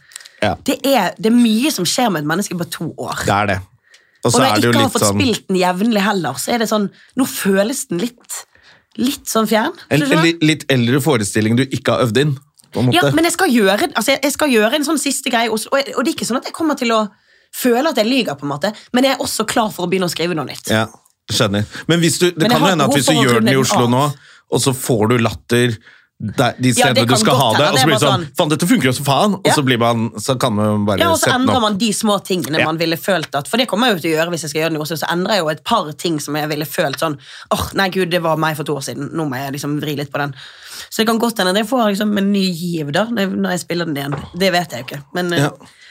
Ja. 0.42 0.54
Det, 0.64 0.78
er, 0.86 1.12
det 1.18 1.30
er 1.30 1.36
mye 1.36 1.70
som 1.74 1.84
skjer 1.86 2.10
med 2.10 2.22
et 2.22 2.28
menneske 2.28 2.56
på 2.58 2.66
to 2.70 2.92
år. 2.98 3.24
Det 3.26 3.34
er 3.34 3.46
det. 3.46 3.58
Og 4.24 4.30
Og 4.34 4.40
når 4.40 4.46
jeg 4.46 4.64
ikke 4.64 4.78
har 4.78 4.90
fått 4.94 5.02
sånn 5.02 5.18
spilt 5.18 5.48
den 5.48 5.56
jevnlig 5.58 6.02
heller, 6.02 6.38
så 6.38 6.52
er 6.54 6.58
det 6.62 6.68
sånn 6.70 6.84
Nå 7.18 7.24
føles 7.26 7.86
den 7.90 7.98
litt 7.98 8.44
Litt 9.00 9.24
sånn 9.26 9.46
fjern. 9.48 9.72
en, 9.90 10.02
en 10.02 10.38
litt 10.44 10.66
eldre 10.68 11.00
forestilling 11.00 11.56
du 11.56 11.62
ikke 11.64 11.94
har 11.94 12.02
øvd 12.04 12.18
inn. 12.20 12.34
Ja, 12.92 13.06
men 13.12 13.24
jeg 13.24 13.32
skal 13.32 13.48
gjøre, 13.48 13.88
altså 13.96 14.12
jeg, 14.12 14.20
jeg 14.22 14.32
skal 14.32 14.50
gjøre 14.52 14.74
en 14.76 14.84
sånn 14.84 14.98
siste 15.00 15.30
greie, 15.32 15.48
og, 15.48 15.60
og, 15.72 15.78
og 15.96 16.04
det 16.04 16.12
er 16.12 16.14
ikke 16.14 16.28
sånn 16.28 16.38
at 16.40 16.48
jeg 16.48 16.54
kommer 16.56 16.76
til 16.76 16.92
å 16.92 17.06
føle 17.56 17.88
at 17.88 17.96
jeg 17.96 18.08
lyver, 18.08 18.36
på 18.36 18.44
en 18.46 18.52
måte, 18.52 18.70
men 18.92 19.04
jeg 19.08 19.16
er 19.16 19.24
også 19.24 19.44
klar 19.48 19.70
for 19.72 19.84
å 19.86 19.90
begynne 19.92 20.08
å 20.08 20.12
skrive 20.12 20.36
noe 20.36 20.44
nytt. 20.48 20.68
Ja, 20.72 20.86
skjønner. 21.32 21.64
Men 21.88 22.00
hvis 22.04 22.18
du, 22.20 22.30
det 22.30 22.44
Men 22.46 22.54
kan 22.54 22.68
hende 22.70 22.84
at 22.88 22.96
hvis 22.96 23.08
du 23.08 23.16
gjør 23.16 23.40
den 23.40 23.52
i 23.52 23.56
Oslo 23.60 23.84
av. 23.88 23.90
nå. 23.92 24.02
Og 24.52 24.60
så 24.62 24.74
får 24.76 25.08
du 25.12 25.18
latter 25.24 25.76
der, 26.22 26.52
de 26.62 26.70
Ja, 26.76 26.92
det 26.94 27.08
du 27.10 27.16
skal 27.18 27.34
ha 27.34 27.48
det, 27.56 27.64
og 27.72 27.78
så 27.80 27.86
blir 27.88 27.96
det 27.96 28.02
sånn 28.04 28.20
sånn- 28.22 28.36
Faen, 28.38 28.50
dette 28.52 28.66
funker 28.70 28.86
jo 28.86 28.92
så 28.94 29.02
faen! 29.02 29.32
Og 29.40 29.48
så, 29.56 29.62
blir 29.66 29.78
man, 29.82 30.04
så 30.22 30.36
kan 30.38 30.54
man 30.54 30.84
bare 30.86 31.00
Ja, 31.02 31.08
og 31.10 31.18
så 31.18 31.32
endrer 31.34 31.60
man 31.60 31.78
de 31.80 31.88
små 31.92 32.20
tingene 32.22 32.60
Ja. 32.60 32.66
man 32.68 32.78
ville 32.78 32.94
følt 32.96 33.34
at 33.34 33.48
For 33.50 33.58
det 33.58 33.66
kommer 33.66 33.88
jeg 33.88 33.96
jo 33.96 34.02
til 34.04 34.12
å 34.12 34.14
gjøre 34.20 34.30
hvis 34.30 34.42
jeg 34.46 34.50
skal 34.52 34.60
gjøre 34.62 34.72
noe, 34.76 34.86
Så 34.86 35.08
endrer 35.10 35.34
jeg 35.34 35.42
jo 35.42 35.48
et 35.50 35.64
par 35.64 35.90
ting 35.98 36.20
som 36.20 36.36
jeg 36.38 36.48
ville 36.52 36.64
følt 36.64 37.00
sånn 37.02 37.16
åh, 37.50 37.64
nei 37.74 37.88
gud, 37.88 38.10
det 38.10 38.22
var 38.22 38.36
meg 38.36 38.54
for 38.56 38.62
to 38.62 38.76
år 38.76 38.84
siden. 38.86 39.10
Nå 39.12 39.26
må 39.28 39.34
jeg 39.40 39.52
liksom 39.56 39.80
vri 39.82 39.96
litt 39.98 40.12
på 40.12 40.18
den. 40.22 40.34
Så 40.90 41.02
det 41.02 41.06
kan 41.08 41.18
godt 41.18 41.38
hende 41.42 41.56
jeg 41.58 41.66
får 41.66 41.90
liksom 41.90 42.16
en 42.18 42.30
ny 42.32 42.44
giv 42.52 42.92
da 42.92 43.06
når 43.06 43.50
jeg 43.56 43.60
spiller 43.64 43.84
den 43.90 43.96
igjen. 43.96 44.14
Det 44.38 44.52
vet 44.52 44.70
jeg 44.70 44.84
jo 44.84 44.86
ikke. 44.86 45.02
Men, 45.14 45.32
eh, 45.32 45.38
Ja. 45.40 45.50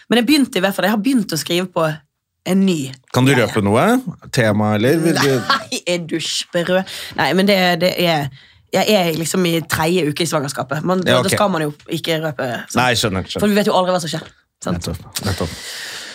men 0.09 0.17
jeg 0.23 0.27
begynte 0.27 0.55
i 0.55 0.61
hvert 0.61 0.75
fall 0.75 0.85
Jeg 0.85 0.91
har 0.95 1.03
begynt 1.03 1.27
å 1.35 1.37
skrive 1.37 1.67
på 1.67 1.97
en 2.45 2.65
ny 2.65 2.91
Kan 3.11 3.25
du 3.25 3.33
røpe 3.35 3.61
noe? 3.61 4.01
Tema, 4.31 4.75
eller? 4.75 4.95
Du... 4.95 5.11
Nei, 5.49 5.81
er 5.85 5.97
du 6.07 6.15
sprø? 6.23 6.85
Nei, 7.17 7.33
men 7.33 7.45
det, 7.45 7.79
det 7.81 7.93
er 7.99 8.29
Jeg 8.71 8.87
er 8.95 9.09
liksom 9.19 9.45
i 9.49 9.57
tredje 9.67 10.05
uke 10.07 10.23
i 10.23 10.29
svangerskapet. 10.29 10.83
Men 10.87 11.01
Ja, 11.05 11.19
okay. 11.19 11.29
Da 11.29 11.35
skal 11.35 11.49
man 11.51 11.65
jo 11.65 11.73
ikke 11.91 12.21
røpe. 12.23 12.45
sant? 12.69 12.77
Nei, 12.79 12.91
skjønner. 12.95 13.25
For 13.27 13.33
skjønner. 13.33 13.49
vi 13.49 13.59
vet 13.59 13.67
jo 13.71 13.73
aldri 13.75 13.95
hva 13.95 13.99
som 14.03 14.13
skjer. 14.13 14.29
Sant? 14.63 14.87
Nettopp, 14.87 15.25
nettopp. 15.25 15.57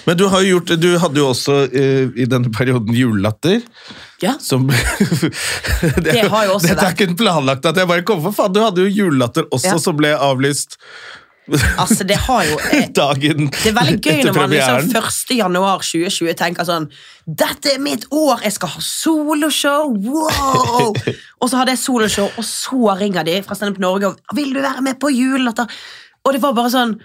Men 0.06 0.16
du, 0.16 0.28
har 0.30 0.42
gjort, 0.46 0.70
du 0.78 0.98
hadde 1.02 1.18
jo 1.18 1.28
også 1.32 1.54
uh, 1.66 2.12
i 2.14 2.24
denne 2.30 2.52
perioden 2.54 2.94
julelatter. 2.94 3.60
Ja. 4.22 4.36
Som, 4.40 4.68
det, 6.06 6.14
har 6.30 6.46
jo 6.46 6.54
også 6.54 6.70
Dette 6.70 6.86
er 6.86 6.94
ikke 6.94 7.16
planlagt 7.18 7.66
at 7.66 7.76
jeg 7.76 7.90
bare 7.90 8.06
kom 8.06 8.22
for 8.22 8.36
faen. 8.36 8.54
Du 8.54 8.62
hadde 8.62 8.86
jo 8.86 8.92
julelatter 9.02 9.48
også, 9.50 9.74
Ja. 9.74 9.80
som 9.82 9.98
ble 9.98 10.14
avlyst 10.14 10.78
Altså, 11.54 12.04
det 12.04 12.16
har 12.26 12.44
jo 12.48 12.56
eh, 12.74 12.88
dagen 13.02 13.50
Det 13.52 13.70
er 13.70 13.74
veldig 13.76 13.98
gøy 14.02 14.22
når 14.26 14.34
man 14.34 14.50
liksom 14.50 14.88
premieren. 14.90 15.10
1. 15.30 15.34
januar 15.38 15.84
2020 15.84 16.38
tenker 16.38 16.66
sånn 16.66 16.88
Dette 17.26 17.74
er 17.76 17.82
mitt 17.82 18.06
år! 18.10 18.42
Jeg 18.46 18.56
skal 18.56 18.72
ha 18.74 18.82
soloshow! 18.82 19.92
Wow! 19.94 20.96
og 21.40 21.50
så 21.50 21.60
hadde 21.60 21.76
jeg 21.76 21.82
soloshow, 21.84 22.30
og 22.34 22.46
så 22.46 22.96
ringer 22.98 23.26
de 23.26 23.36
fra 23.46 23.58
Standup 23.58 23.78
Norge 23.82 24.10
og 24.10 24.34
vil 24.38 24.54
du 24.56 24.62
være 24.62 24.82
med 24.86 24.98
på 25.02 25.12
julelatter. 25.14 25.70
Og 26.26 26.34
det 26.34 26.42
var 26.42 26.56
bare 26.56 26.72
sånn 26.74 26.96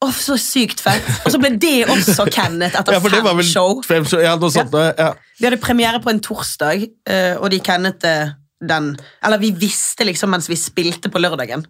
Å, 0.00 0.08
så 0.16 0.36
sykt 0.40 0.80
fett. 0.80 1.04
Og 1.24 1.32
så 1.34 1.40
ble 1.40 1.54
det 1.60 1.88
også 1.92 2.24
Kenneth 2.32 2.78
etter 2.80 2.94
Ja, 2.96 3.00
fem 3.04 3.26
vel 3.26 3.48
show. 3.48 3.80
Fem 3.84 4.06
show. 4.08 4.20
Ja, 4.24 4.36
sånt. 4.40 4.76
Ja. 4.96 5.10
Vi 5.36 5.48
hadde 5.48 5.60
premiere 5.60 6.00
på 6.04 6.12
en 6.12 6.22
torsdag, 6.24 6.86
eh, 7.08 7.34
og 7.36 7.50
de 7.52 7.60
Kenneth 7.64 8.08
eh, 8.08 8.32
den 8.60 8.94
Eller 9.24 9.40
vi 9.40 9.52
visste 9.56 10.04
liksom 10.08 10.32
mens 10.32 10.48
vi 10.48 10.56
spilte 10.60 11.12
på 11.12 11.20
lørdagen. 11.20 11.64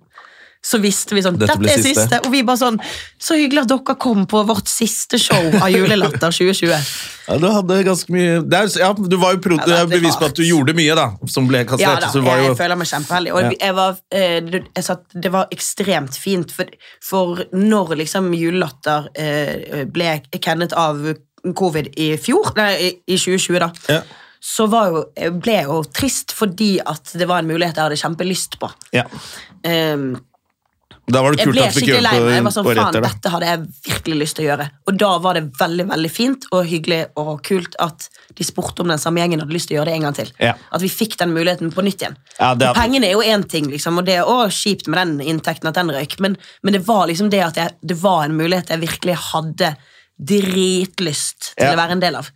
Så 0.60 0.76
visste 0.82 1.14
vi 1.16 1.22
sånn 1.24 1.38
Dette 1.40 1.54
Dette, 1.56 1.72
er 1.72 1.80
siste. 1.80 2.02
siste. 2.04 2.18
Og 2.26 2.34
vi 2.34 2.42
bare 2.44 2.60
sånn 2.60 2.76
Så 3.16 3.36
hyggelig 3.38 3.62
at 3.62 3.70
dere 3.72 3.94
kom 3.96 4.26
på 4.28 4.42
vårt 4.44 4.68
siste 4.68 5.16
show 5.18 5.54
av 5.56 5.70
Julelatter 5.72 6.28
2020. 6.36 6.74
Ja, 7.30 7.38
du 7.40 7.46
hadde 7.48 7.78
ganske 7.86 8.12
mye 8.12 8.34
er, 8.44 8.68
ja, 8.82 8.90
Du 8.92 9.16
var 9.22 9.36
jo 9.38 9.40
pro 9.46 9.56
Ja, 9.70 9.86
bevis 9.88 10.18
på 10.20 10.28
at 10.28 10.36
du 10.36 10.44
gjorde 10.44 10.74
mye, 10.76 10.92
da. 10.98 11.06
Som 11.32 11.48
ble 11.48 11.62
Ja 11.80 11.94
da, 12.00 12.10
så 12.12 12.20
var 12.20 12.36
jeg, 12.42 12.50
jo, 12.50 12.52
jeg 12.52 12.60
føler 12.60 12.80
meg 12.82 12.90
kjempeheldig. 12.92 13.32
Og 13.32 13.40
Ja. 13.46 13.50
jeg 13.64 13.74
var, 13.80 13.96
eh, 14.12 14.40
det- 14.50 14.62
jeg 14.76 14.84
satt, 14.84 15.04
det 15.14 15.32
var 15.32 15.48
ekstremt 15.50 16.16
fint, 16.20 16.52
for, 16.52 16.66
for 17.00 17.44
når 17.56 17.96
liksom 18.04 18.30
Julelatter 18.36 19.08
eh, 19.16 19.84
ble 19.86 20.20
kennet 20.40 20.72
av 20.76 21.00
covid 21.56 21.94
i 21.96 22.16
fjor, 22.20 22.52
nei, 22.56 22.72
i, 22.76 22.88
i 23.08 23.16
2020, 23.16 23.58
da, 23.62 23.70
ja. 23.88 24.02
så 24.44 24.66
var 24.68 24.90
jo, 24.92 25.04
ble 25.40 25.52
jeg 25.56 25.64
jo 25.70 25.82
trist 25.84 26.34
fordi 26.36 26.74
at 26.84 27.14
det 27.16 27.26
var 27.30 27.38
en 27.40 27.48
mulighet 27.48 27.76
jeg 27.80 27.86
hadde 27.88 28.00
kjempelyst 28.02 28.58
på. 28.60 28.68
Ja. 28.92 29.06
Um, 29.64 30.18
Da 31.10 31.22
var 31.22 31.34
det 31.34 31.44
kult 31.44 31.58
at 31.58 31.74
du 31.74 31.78
fikk 31.80 31.88
gjøre 31.90 32.02
meg. 32.06 32.28
Jeg 32.34 32.44
var 32.46 32.54
sånn, 32.54 32.68
faen, 32.70 32.98
dette 33.02 33.32
hadde 33.34 33.46
jeg 33.50 33.60
virkelig 33.88 34.18
lyst 34.20 34.36
til 34.38 34.44
å 34.44 34.48
gjøre. 34.50 34.66
Og 34.90 34.98
da 35.02 35.10
var 35.24 35.34
det 35.38 35.42
veldig 35.58 35.86
veldig 35.90 36.10
fint 36.14 36.46
og 36.52 36.64
hyggelig 36.70 37.00
og 37.20 37.42
kult 37.46 37.74
at 37.80 38.08
de 38.38 38.44
spurte 38.46 38.80
om 38.84 38.88
den 38.92 38.98
samme 39.02 39.20
gjengen 39.22 39.40
hadde 39.44 39.52
lyst 39.56 39.68
til 39.70 39.76
å 39.76 39.80
gjøre 39.80 39.90
det 39.92 39.96
en 40.00 40.06
gang 40.08 40.16
til. 40.20 40.32
Ja. 40.40 40.54
At 40.72 40.80
vi 40.84 40.88
fikk 40.92 41.16
den 41.20 41.34
muligheten 41.34 41.72
på 41.74 41.82
nytt 41.86 42.00
igjen. 42.04 42.16
Ja, 42.38 42.54
det 42.54 42.68
er- 42.70 42.74
Pengene 42.74 43.06
er 43.10 43.12
jo 43.18 43.22
én 43.22 43.46
ting, 43.48 43.68
liksom, 43.70 43.98
og 43.98 44.04
det 44.06 44.16
er 44.20 44.24
også 44.24 44.50
kjipt 44.62 44.88
med 44.88 44.98
den 45.06 45.20
inntekten 45.34 45.68
at 45.68 45.74
den 45.74 45.90
røyk, 45.90 46.18
men, 46.20 46.36
men 46.62 46.72
det 46.72 46.86
var 46.86 47.06
liksom 47.10 47.30
det 47.30 47.40
at 47.44 47.56
jeg, 47.56 47.70
det 47.82 47.96
var 48.02 48.24
en 48.24 48.36
mulighet 48.36 48.68
jeg 48.68 48.80
virkelig 48.80 49.16
hadde 49.32 49.74
dritlyst 50.20 51.54
til 51.56 51.66
Ja. 51.66 51.72
å 51.74 51.78
være 51.80 51.92
en 51.96 52.00
del 52.02 52.16
av. 52.16 52.28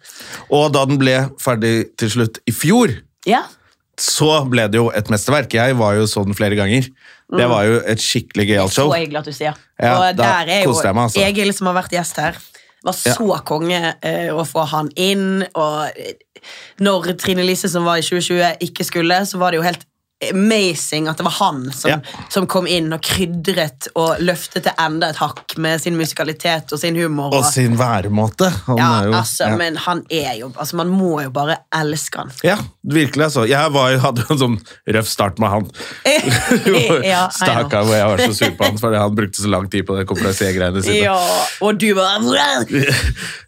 Og 0.50 0.72
da 0.72 0.84
den 0.88 0.98
ble 1.00 1.18
ferdig 1.42 1.96
til 2.00 2.08
slutt 2.08 2.38
i 2.48 2.52
fjor, 2.52 2.94
Ja, 3.26 3.44
så 3.96 4.44
ble 4.50 4.66
det 4.68 4.74
jo 4.80 4.88
et 4.90 5.06
mesterverk. 5.08 5.52
Jeg 5.54 5.76
var 5.78 5.94
jo 5.94 6.04
så 6.10 6.24
den 6.26 6.34
flere 6.34 6.56
ganger. 6.58 6.88
Det 7.38 7.48
var 7.50 7.68
jo 7.68 7.78
et 7.94 8.02
skikkelig 8.02 8.46
gøyalt 8.50 8.74
Så 8.74 8.84
show. 8.84 8.92
hyggelig 8.94 9.20
at 9.22 9.30
du 9.30 9.36
sier. 9.36 9.62
Ja, 9.80 9.94
og 9.96 10.18
der 10.18 10.50
er 10.58 10.66
jo 10.66 10.74
meg, 10.74 11.02
altså. 11.06 11.22
Egil, 11.24 11.54
som 11.56 11.70
har 11.70 11.78
vært 11.82 11.96
gjest 11.96 12.20
her, 12.22 12.38
var 12.84 12.96
så 12.98 13.38
konge 13.48 13.80
eh, 14.04 14.28
å 14.34 14.44
få 14.46 14.66
han 14.70 14.90
inn. 15.00 15.44
Og 15.54 15.96
eh, 15.96 16.14
når 16.84 17.14
Trine 17.20 17.46
Lise, 17.46 17.70
som 17.72 17.86
var 17.88 18.00
i 18.00 18.04
2020, 18.04 18.60
ikke 18.68 18.86
skulle, 18.86 19.22
så 19.26 19.40
var 19.40 19.52
det 19.54 19.62
jo 19.62 19.66
helt 19.66 19.86
amazing 20.30 21.08
at 21.08 21.18
det 21.18 21.24
var 21.26 21.30
han 21.30 21.72
som, 21.72 21.90
Ja. 21.90 21.98
som 22.30 22.46
kom 22.46 22.66
inn 22.66 22.92
og 22.92 23.02
krydret 23.02 23.88
og 23.98 24.20
løftet 24.24 24.62
til 24.64 24.72
enda 24.80 25.10
et 25.10 25.18
hakk 25.20 25.56
med 25.60 25.80
sin 25.82 25.96
musikalitet 25.98 26.72
og 26.72 26.78
sin 26.80 26.96
humor. 26.96 27.34
Og 27.34 27.44
sin 27.44 27.76
væremåte. 27.78 28.48
Han 28.66 28.78
ja, 28.78 28.90
jo, 29.04 29.12
altså, 29.18 29.48
ja. 29.50 29.56
men 29.56 29.76
han 29.76 30.04
er 30.10 30.38
jo 30.38 30.52
altså, 30.56 30.76
Man 30.76 30.88
må 30.88 31.20
jo 31.22 31.30
bare 31.34 31.56
elske 31.74 32.18
han. 32.22 32.30
Ja, 32.46 32.56
virkelig 32.82 33.24
altså. 33.26 33.44
Jeg 33.48 33.72
var, 33.74 33.96
hadde 33.98 34.24
en 34.30 34.38
sånn 34.40 34.56
røff 34.96 35.08
start 35.10 35.38
med 35.42 35.50
han. 35.50 35.68
ja, 37.04 37.26
Stakkar, 37.34 37.84
hvor 37.84 37.96
jeg 37.98 38.08
var 38.08 38.24
så 38.24 38.34
sur 38.38 38.54
på 38.56 38.64
han 38.70 38.78
fordi 38.80 39.02
han 39.02 39.14
brukte 39.18 39.42
så 39.42 39.50
lang 39.50 39.68
tid 39.70 39.86
på 39.86 39.98
det 39.98 40.06
konferansiergreiene 40.08 40.82
sine. 40.84 41.02
Ja, 41.04 41.18
og 41.60 41.78
du 41.80 41.90
bare 41.98 42.14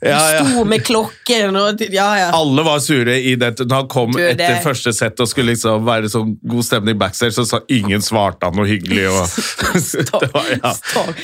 Ja, 0.02 0.18
ja. 0.34 0.44
Sto 0.44 0.64
med 0.68 0.84
klokken 0.84 1.56
og 1.56 1.80
Ja, 1.90 2.10
ja. 2.18 2.30
Alle 2.36 2.62
var 2.66 2.80
sure 2.84 3.16
i. 3.16 3.36
Når 3.36 3.74
han 3.74 3.88
kom 3.88 4.12
Du, 4.12 4.18
det- 4.20 4.34
etter 4.36 4.62
første 4.64 4.92
sett 4.92 5.20
og 5.20 5.28
skulle 5.30 5.54
liksom 5.54 5.84
være 5.86 6.10
sånn 6.12 6.36
god 6.46 6.55
stemning 6.64 6.98
backstage, 6.98 7.34
så 7.36 7.44
sa 7.48 7.60
ingen 7.72 8.02
svarte 8.04 8.48
han 8.48 8.56
noe 8.56 8.66
hyggelig. 8.68 9.06
Og, 9.10 9.36
det 10.10 10.30
var, 10.32 10.50
ja, 10.64 10.72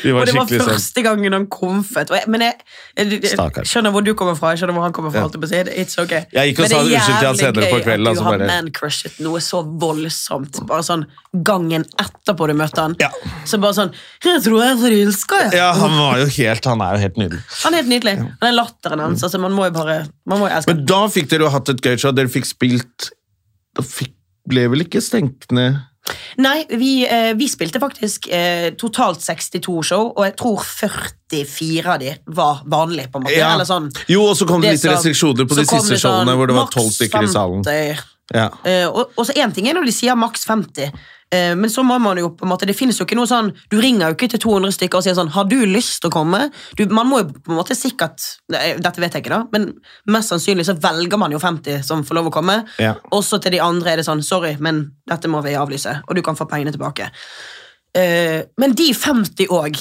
de 0.03 0.15
var 0.17 0.25
og 0.25 0.29
det 0.29 0.37
var 0.37 0.51
sånn 0.51 0.67
første 0.69 1.05
gangen 1.07 1.37
han 1.37 1.47
komfet. 1.53 2.13
Jeg, 2.13 2.29
men 2.33 2.45
jeg, 2.49 2.59
jeg, 2.99 3.21
jeg, 3.23 3.67
skjønner 3.69 3.95
hvor 3.95 4.05
du 4.07 4.13
kommer 4.19 4.37
fra. 4.39 4.53
Jeg 4.53 4.63
skjønner 4.63 4.79
hvor 4.79 4.87
han 4.89 4.97
kommer 4.97 5.15
fra. 5.15 5.27
Ja. 5.29 5.63
It's 5.83 5.99
okay. 6.01 6.27
Jeg 6.35 6.53
gikk 6.53 6.65
og 6.65 6.73
sa 6.73 6.83
unnskyld 6.83 7.19
til 7.19 7.29
han 7.31 7.41
senere 7.41 7.73
på 7.73 7.81
kvelden, 7.85 8.07
At 8.07 8.13
altså 8.13 8.23
du 8.23 8.29
har 8.29 8.39
bare- 8.39 8.51
man-crushet 8.53 9.21
noe 9.25 9.43
så 9.45 9.63
voldsomt. 9.83 10.63
Bare 10.69 10.87
sånn 10.87 11.07
gangen 11.47 11.87
etterpå 12.01 12.49
du 12.51 12.55
møtte 12.59 12.85
han. 12.85 12.97
Ja. 13.01 13.11
Så 13.49 13.61
bare 13.63 13.77
sånn 13.77 13.93
Jeg 14.25 14.43
tror 14.45 14.61
jeg 14.63 14.75
er 14.75 14.81
forelska, 14.81 15.41
jeg. 15.47 15.59
Ja, 15.61 15.73
han 15.77 15.95
var 15.97 16.21
jo 16.21 16.27
helt 16.37 16.65
Han 16.69 16.85
er 16.85 16.97
jo 16.97 17.05
helt 17.07 17.21
nydelig. 17.21 17.43
Han 17.63 17.75
er 17.75 17.83
helt 17.83 17.93
nydelig. 17.93 18.17
Han 18.23 18.49
er 18.49 18.57
latteren 18.57 19.05
hans. 19.07 19.25
Altså, 19.25 19.41
man 19.43 19.55
må 19.57 19.69
jo 19.69 19.77
bare 19.77 20.03
Man 20.29 20.43
må 20.43 20.49
jo 20.49 20.57
elske 20.57 20.75
Men 20.75 20.85
da 20.89 21.03
fikk 21.13 21.31
dere 21.33 21.49
jo 21.49 21.53
hatt 21.55 21.73
et 21.73 21.83
gøy 21.85 21.97
show. 21.97 22.15
Dere 22.17 22.33
fikk 22.33 22.49
spilt 22.49 23.13
Da 23.77 23.85
fikk, 23.87 24.15
ble 24.49 24.69
vel 24.73 24.87
ikke 24.87 25.03
stengt 25.05 25.51
ned 25.55 25.81
Nei, 26.43 26.65
vi, 26.67 27.05
eh, 27.07 27.31
vi 27.39 27.47
spilte 27.47 27.79
faktisk 27.79 28.27
eh, 28.35 28.73
totalt 28.75 29.23
62 29.23 29.85
show, 29.87 30.09
og 30.17 30.25
jeg 30.27 30.35
tror 30.41 30.65
44 30.67 31.93
av 31.93 32.01
de 32.03 32.15
var 32.27 32.63
vanlige. 32.67 33.09
på 33.13 33.21
en 33.21 33.27
måte. 33.29 33.37
Ja. 33.39 33.53
Eller 33.55 33.69
sånn. 33.69 33.87
Jo, 34.11 34.25
og 34.33 34.37
så 34.37 34.49
kom 34.49 34.61
det 34.61 34.73
litt 34.75 34.81
som- 34.83 34.97
restriksjoner 34.97 35.47
på 35.47 35.55
de 35.55 35.65
siste 35.65 35.95
sånn, 35.95 36.03
showene 36.03 36.35
hvor 36.35 36.51
det 36.51 36.57
var 36.57 36.67
maks 36.67 36.75
tolv 36.75 36.91
stykker 36.91 37.23
i 37.23 37.31
salen. 37.31 37.63
50. 37.63 38.03
Ja. 38.35 38.49
Eh, 38.65 38.87
og, 38.89 39.13
og 39.17 39.27
så 39.27 39.37
en 39.37 39.53
ting 39.53 39.69
er 39.69 39.75
når 39.75 39.87
de 39.87 39.93
sier 39.93 40.17
maks 40.17 40.45
50, 40.45 40.83
eh, 40.83 40.91
men 41.33 41.71
så 41.73 41.85
må 41.87 41.97
man 42.03 42.19
jo 42.21 42.33
på 42.37 42.45
en 42.45 42.51
måte 42.51 42.67
Det 42.69 42.77
finnes 42.77 42.99
jo 42.99 43.07
ikke 43.07 43.17
noe 43.17 43.29
sånn 43.31 43.51
Du 43.73 43.79
ringer 43.81 44.11
jo 44.11 44.17
ikke 44.17 44.29
til 44.35 44.43
200 44.43 44.75
stykker 44.77 45.01
og 45.01 45.05
sier 45.07 45.17
sånn 45.17 45.31
Har 45.33 45.47
du 45.49 45.57
lyst 45.65 46.03
til 46.03 46.11
å 46.11 46.13
komme? 46.13 46.43
Du, 46.77 46.85
man 46.93 47.09
må 47.09 47.23
jo 47.23 47.31
på 47.33 47.55
en 47.55 47.59
måte 47.59 47.77
sikkert 47.79 48.27
Dette 48.53 49.01
vet 49.01 49.17
jeg 49.17 49.25
ikke, 49.25 49.33
da, 49.33 49.41
men 49.55 49.71
mest 50.13 50.33
sannsynlig 50.33 50.67
så 50.69 50.77
velger 50.83 51.21
man 51.21 51.33
jo 51.33 51.41
50 51.41 51.83
som 51.87 52.05
får 52.07 52.19
lov 52.19 52.29
å 52.31 52.35
komme. 52.35 52.59
Ja. 52.83 52.95
Og 53.15 53.25
så 53.27 53.39
til 53.43 53.57
de 53.57 53.63
andre 53.65 53.95
er 53.95 54.01
det 54.01 54.07
sånn 54.07 54.23
Sorry, 54.27 54.55
men 54.63 54.85
dette 55.09 55.31
må 55.31 55.41
vi 55.45 55.57
avlyse, 55.59 55.99
og 56.07 56.17
du 56.17 56.23
kan 56.25 56.39
få 56.39 56.47
pengene 56.51 56.75
tilbake. 56.75 57.09
Eh, 57.99 58.41
men 58.61 58.77
de 58.79 58.93
50 58.97 59.53
òg. 59.53 59.81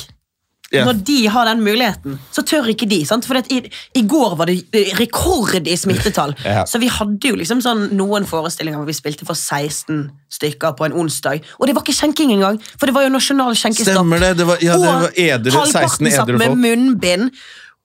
Ja. 0.71 0.85
Når 0.87 1.01
de 1.03 1.17
har 1.27 1.45
den 1.49 1.63
muligheten, 1.65 2.13
så 2.31 2.43
tør 2.47 2.69
ikke 2.71 2.87
de. 2.87 3.01
sant? 3.05 3.25
For 3.27 3.35
i, 3.51 3.57
i 3.99 4.03
går 4.07 4.37
var 4.39 4.47
det 4.47 4.61
rekord 4.99 5.67
i 5.67 5.75
smittetall. 5.75 6.31
yeah. 6.45 6.63
Så 6.69 6.79
vi 6.79 6.87
hadde 6.87 7.31
jo 7.33 7.35
liksom 7.35 7.59
sånn 7.63 7.89
noen 7.99 8.23
forestillinger 8.29 8.79
hvor 8.79 8.87
vi 8.87 8.95
spilte 8.95 9.27
for 9.27 9.35
16 9.35 10.05
stykker 10.31 10.77
på 10.79 10.87
en 10.87 10.95
onsdag. 11.03 11.43
Og 11.59 11.67
det 11.67 11.75
var 11.75 11.83
ikke 11.83 11.97
skjenking 11.97 12.31
engang, 12.37 12.61
for 12.79 12.87
det 12.87 12.95
var 12.95 13.03
jo 13.03 13.11
nasjonal 13.11 13.57
skjenkestopp. 13.59 13.99
Stemmer 13.99 14.23
det, 14.23 14.31
det 14.39 14.47
var- 14.47 14.63
ja, 14.63 14.77
det 14.79 14.95
var 14.95 15.19
edre, 15.27 15.51
Og 15.51 15.65
halvparten 15.65 16.11
satt 16.15 16.35
med 16.39 16.57
munnbind. 16.63 17.31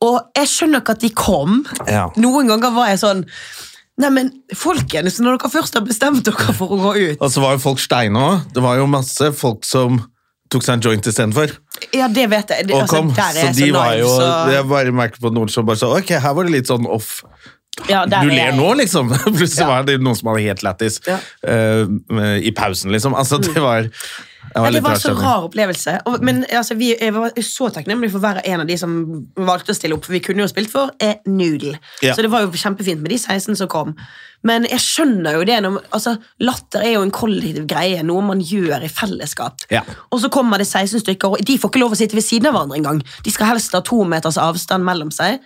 Og 0.06 0.20
jeg 0.36 0.46
skjønner 0.52 0.84
ikke 0.84 0.94
at 0.94 1.00
de 1.02 1.10
kom. 1.16 1.62
Ja. 1.88 2.10
Noen 2.20 2.46
ganger 2.52 2.74
var 2.76 2.92
jeg 2.92 3.02
sånn 3.02 3.24
Nei, 3.96 4.10
men 4.12 4.26
folkens, 4.52 5.14
når 5.24 5.38
dere 5.38 5.48
først 5.54 5.78
har 5.78 5.84
bestemt 5.86 6.26
dere 6.26 6.52
for 6.52 6.68
å 6.68 6.76
gå 6.76 6.90
ut 7.00 7.22
Og 7.24 7.30
så 7.32 7.40
var 7.40 7.54
jo 7.54 7.62
folk 7.62 7.80
steine 7.80 8.20
òg. 8.20 8.42
Det 8.52 8.60
var 8.60 8.76
jo 8.76 8.84
masse 8.92 9.30
folk 9.32 9.64
som 9.64 10.02
tok 10.52 10.62
seg 10.66 10.76
en 10.78 10.84
joint 10.86 11.06
istedenfor. 11.10 11.52
Ja, 11.96 12.06
det 12.08 12.28
vet 12.30 12.50
jeg. 12.54 12.66
Det, 12.68 12.74
Og 12.74 12.82
altså, 12.84 12.96
kom. 13.02 13.10
der 13.16 13.22
er 13.42 13.48
Så 13.52 13.56
de 13.58 13.66
så 13.70 13.72
var 13.74 13.94
jo 13.98 14.08
så 14.14 14.28
Jeg 14.54 14.68
bare 14.70 14.92
merket 14.92 15.20
på 15.20 15.32
noen 15.34 15.48
som 15.52 15.66
bare 15.66 15.76
sa 15.80 15.90
Ok, 15.96 16.08
her 16.22 16.34
var 16.38 16.44
det 16.44 16.52
litt 16.52 16.66
sånn 16.70 16.86
off. 16.86 17.22
ja, 17.90 18.04
Du 18.06 18.14
er 18.16 18.30
ler 18.30 18.52
nå, 18.56 18.70
liksom! 18.78 19.10
Plutselig 19.36 19.60
Ja. 19.60 19.66
var 19.68 19.82
det 19.84 19.98
noen 20.00 20.16
som 20.16 20.30
hadde 20.32 20.46
helt 20.46 20.62
lættis 20.64 21.00
eh, 21.06 21.84
i 22.40 22.52
pausen, 22.56 22.90
liksom. 22.94 23.14
Altså, 23.14 23.36
det 23.42 23.56
var, 23.60 23.82
det 23.82 23.92
Ja, 23.92 24.35
var 24.62 24.72
det 24.72 24.82
var 24.84 24.96
en 24.96 25.00
så 25.00 25.14
rar 25.16 25.46
opplevelse. 25.46 25.96
Og, 26.08 26.22
men 26.25 26.44
altså, 26.50 26.76
vi, 26.78 26.92
jeg 26.94 27.14
var 27.14 27.34
så 27.44 27.68
takknemlig 27.75 28.10
for 28.14 28.25
hver 28.25 28.40
en 28.44 28.62
av 28.62 28.68
de 28.68 28.76
som 28.80 28.94
valgte 29.36 29.75
å 29.75 29.76
stille 29.76 29.96
opp. 29.96 30.06
For 30.06 30.16
vi 30.16 30.22
kunne 30.25 30.44
jo 30.44 30.50
spilt 30.50 30.72
for 30.72 30.94
eh, 31.02 31.18
Noodle. 31.28 31.76
Ja. 32.04 32.14
Så 32.16 32.25
det 32.25 32.30
var 32.32 32.46
jo 32.46 32.52
kjempefint 32.56 33.02
med 33.02 33.12
de 33.12 33.18
16 33.18 33.58
som 33.60 33.70
kom. 33.72 33.94
Men 34.46 34.66
jeg 34.70 34.82
skjønner 34.84 35.38
jo 35.38 35.46
det 35.48 35.58
når, 35.64 35.78
altså, 35.96 36.16
Latter 36.44 36.84
er 36.84 36.96
jo 36.96 37.04
en 37.06 37.14
kollektiv 37.14 37.66
greie, 37.70 38.02
noe 38.06 38.25
man 38.25 38.42
gjør 38.44 38.84
i 38.86 38.90
fellesskap. 38.92 39.66
Ja. 39.72 39.82
Og 40.10 40.22
så 40.22 40.30
kommer 40.32 40.62
det 40.62 40.68
16 40.68 41.02
stykker, 41.04 41.36
og 41.36 41.46
de 41.46 41.58
får 41.60 41.72
ikke 41.72 41.82
lov 41.82 41.96
å 41.96 42.00
sitte 42.00 42.18
ved 42.18 42.26
siden 42.26 42.50
av 42.50 42.56
hverandre 42.56 42.80
engang. 42.80 43.00
De 43.26 43.34
skal 43.34 43.54
helst 43.54 43.75
ha 43.76 43.82
to 43.84 44.02
meters 44.08 44.38
avstand 44.40 44.86
mellom 44.86 45.12
seg 45.14 45.40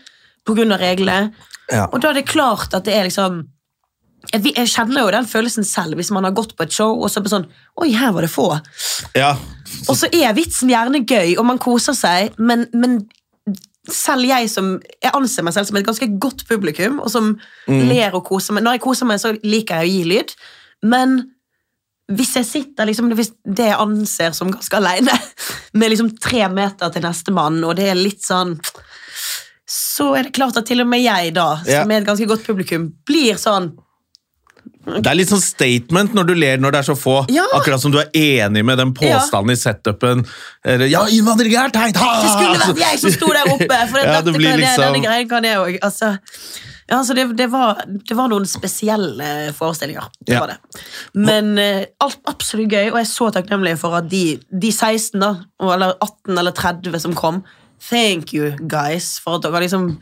pga. 0.46 0.76
reglene. 0.80 1.32
Ja. 1.70 1.86
Og 1.92 2.02
da 2.02 2.10
er 2.10 2.20
det 2.20 2.28
klart 2.28 2.74
at 2.74 2.84
det 2.84 2.96
er 2.96 3.06
liksom 3.06 3.44
jeg, 4.32 4.66
kjenner 4.68 5.02
jo 5.06 5.10
den 5.14 5.26
følelsen 5.26 5.64
selv 5.64 5.96
hvis 5.96 6.10
man 6.12 6.24
har 6.28 6.34
gått 6.36 6.52
på 6.56 6.62
et 6.66 6.74
show 6.74 6.92
og 7.00 7.08
så 7.10 7.22
det 7.24 7.32
sånn 7.32 7.46
Oi, 7.80 7.90
her 7.96 8.12
var 8.12 8.22
det 8.26 8.30
få. 8.32 8.50
Ja. 9.16 9.32
Og 9.88 9.96
så 9.96 10.10
er 10.12 10.34
vitsen 10.36 10.68
gjerne 10.68 11.00
gøy, 11.08 11.36
og 11.40 11.46
man 11.48 11.58
koser 11.62 11.96
seg, 11.96 12.34
men, 12.38 12.66
men 12.76 12.98
selv 13.90 14.26
jeg 14.28 14.50
som 14.52 14.74
Jeg 15.02 15.12
anser 15.16 15.42
meg 15.46 15.54
selv 15.56 15.66
som 15.70 15.78
et 15.80 15.86
ganske 15.88 16.08
godt 16.20 16.44
publikum, 16.48 17.00
og 17.00 17.10
som 17.10 17.32
Mm. 17.70 17.88
ler 17.88 18.14
og 18.14 18.24
koser 18.26 18.52
meg. 18.54 18.64
Når 18.64 18.72
jeg 18.76 18.80
koser 18.84 19.06
meg, 19.06 19.20
så 19.22 19.30
liker 19.44 19.80
jeg 19.80 19.88
å 19.88 19.92
gi 19.94 20.04
lyd, 20.10 20.32
men 20.82 21.20
hvis 22.10 22.32
jeg 22.34 22.46
sitter 22.48 22.86
liksom, 22.88 23.12
hvis 23.14 23.30
det 23.46 23.68
jeg 23.70 23.78
anser 23.78 24.32
som 24.34 24.50
ganske 24.50 24.76
aleine, 24.76 25.14
med 25.78 25.90
liksom 25.92 26.10
tre 26.18 26.48
meter 26.50 26.90
til 26.90 27.02
nestemann, 27.06 27.60
og 27.64 27.76
det 27.78 27.88
er 27.92 27.94
litt 28.00 28.22
sånn 28.26 28.56
Så 29.70 30.08
er 30.18 30.24
det 30.26 30.32
klart 30.34 30.56
at 30.58 30.66
til 30.66 30.80
og 30.82 30.88
med 30.90 31.00
jeg, 31.04 31.32
da, 31.36 31.60
Ja. 31.66 31.82
som 31.84 31.90
er 31.92 32.00
et 32.00 32.06
ganske 32.08 32.26
godt 32.26 32.42
publikum, 32.46 32.88
blir 33.06 33.38
sånn 33.38 33.70
Det 34.86 35.06
er 35.10 35.14
litt 35.18 35.28
sånn 35.28 35.42
statement 35.44 36.14
når 36.16 36.24
du 36.30 36.32
ler 36.38 36.56
når 36.62 36.72
det 36.72 36.78
er 36.80 36.86
så 36.88 36.94
få. 36.96 37.18
Ja. 37.28 37.44
Akkurat 37.58 37.82
som 37.82 37.92
du 37.92 37.98
er 38.00 38.08
enig 38.16 38.62
med 38.64 38.78
den 38.80 38.94
påstanden 38.96 39.52
i 39.52 39.58
setupen. 39.60 40.24
Ja, 40.88 41.02
innvandring 41.12 41.52
er 41.60 41.68
teit! 41.74 41.98
Ha! 42.00 42.08
Det 42.24 42.30
skulle 42.32 42.58
vært 42.64 42.80
jeg 42.86 43.00
som 43.02 43.12
sto 43.18 43.28
der 43.36 43.52
oppe, 43.52 43.80
for 43.92 44.00
Ja, 44.04 44.16
dette 44.16 44.30
det 44.30 44.36
blir 44.38 44.48
kan 44.50 44.58
jeg, 44.58 44.64
liksom- 44.64 44.86
denne 44.88 45.04
greien 45.04 45.28
kan 45.28 45.44
jeg 45.50 45.60
òg. 45.60 45.76
Altså, 45.84 46.14
ja, 46.90 46.96
altså 46.96 47.14
det, 47.14 47.26
det, 47.38 47.46
var, 47.52 47.84
det 47.86 48.16
var 48.18 48.32
noen 48.32 48.48
spesielle 48.50 49.28
forestillinger. 49.54 50.08
Det 50.26 50.34
Ja. 50.34 50.40
var 50.40 50.54
det. 50.54 50.82
Men 51.28 51.52
eh, 51.60 51.84
alt 52.00 52.18
absolutt 52.32 52.72
gøy, 52.72 52.88
og 52.90 52.96
jeg 52.98 53.04
er 53.06 53.12
så 53.12 53.28
takknemlig 53.36 53.76
for 53.84 53.94
at 54.00 54.08
de, 54.10 54.24
de 54.50 54.72
16, 54.72 55.20
da, 55.20 55.34
eller 55.60 55.92
18 56.00 56.38
eller 56.40 56.56
30 56.56 56.98
som 57.04 57.14
kom 57.14 57.44
Thank 57.80 58.34
you, 58.36 58.50
guys, 58.68 59.18
for 59.24 59.38
at 59.38 59.46
dere 59.46 59.62
liksom 59.64 59.94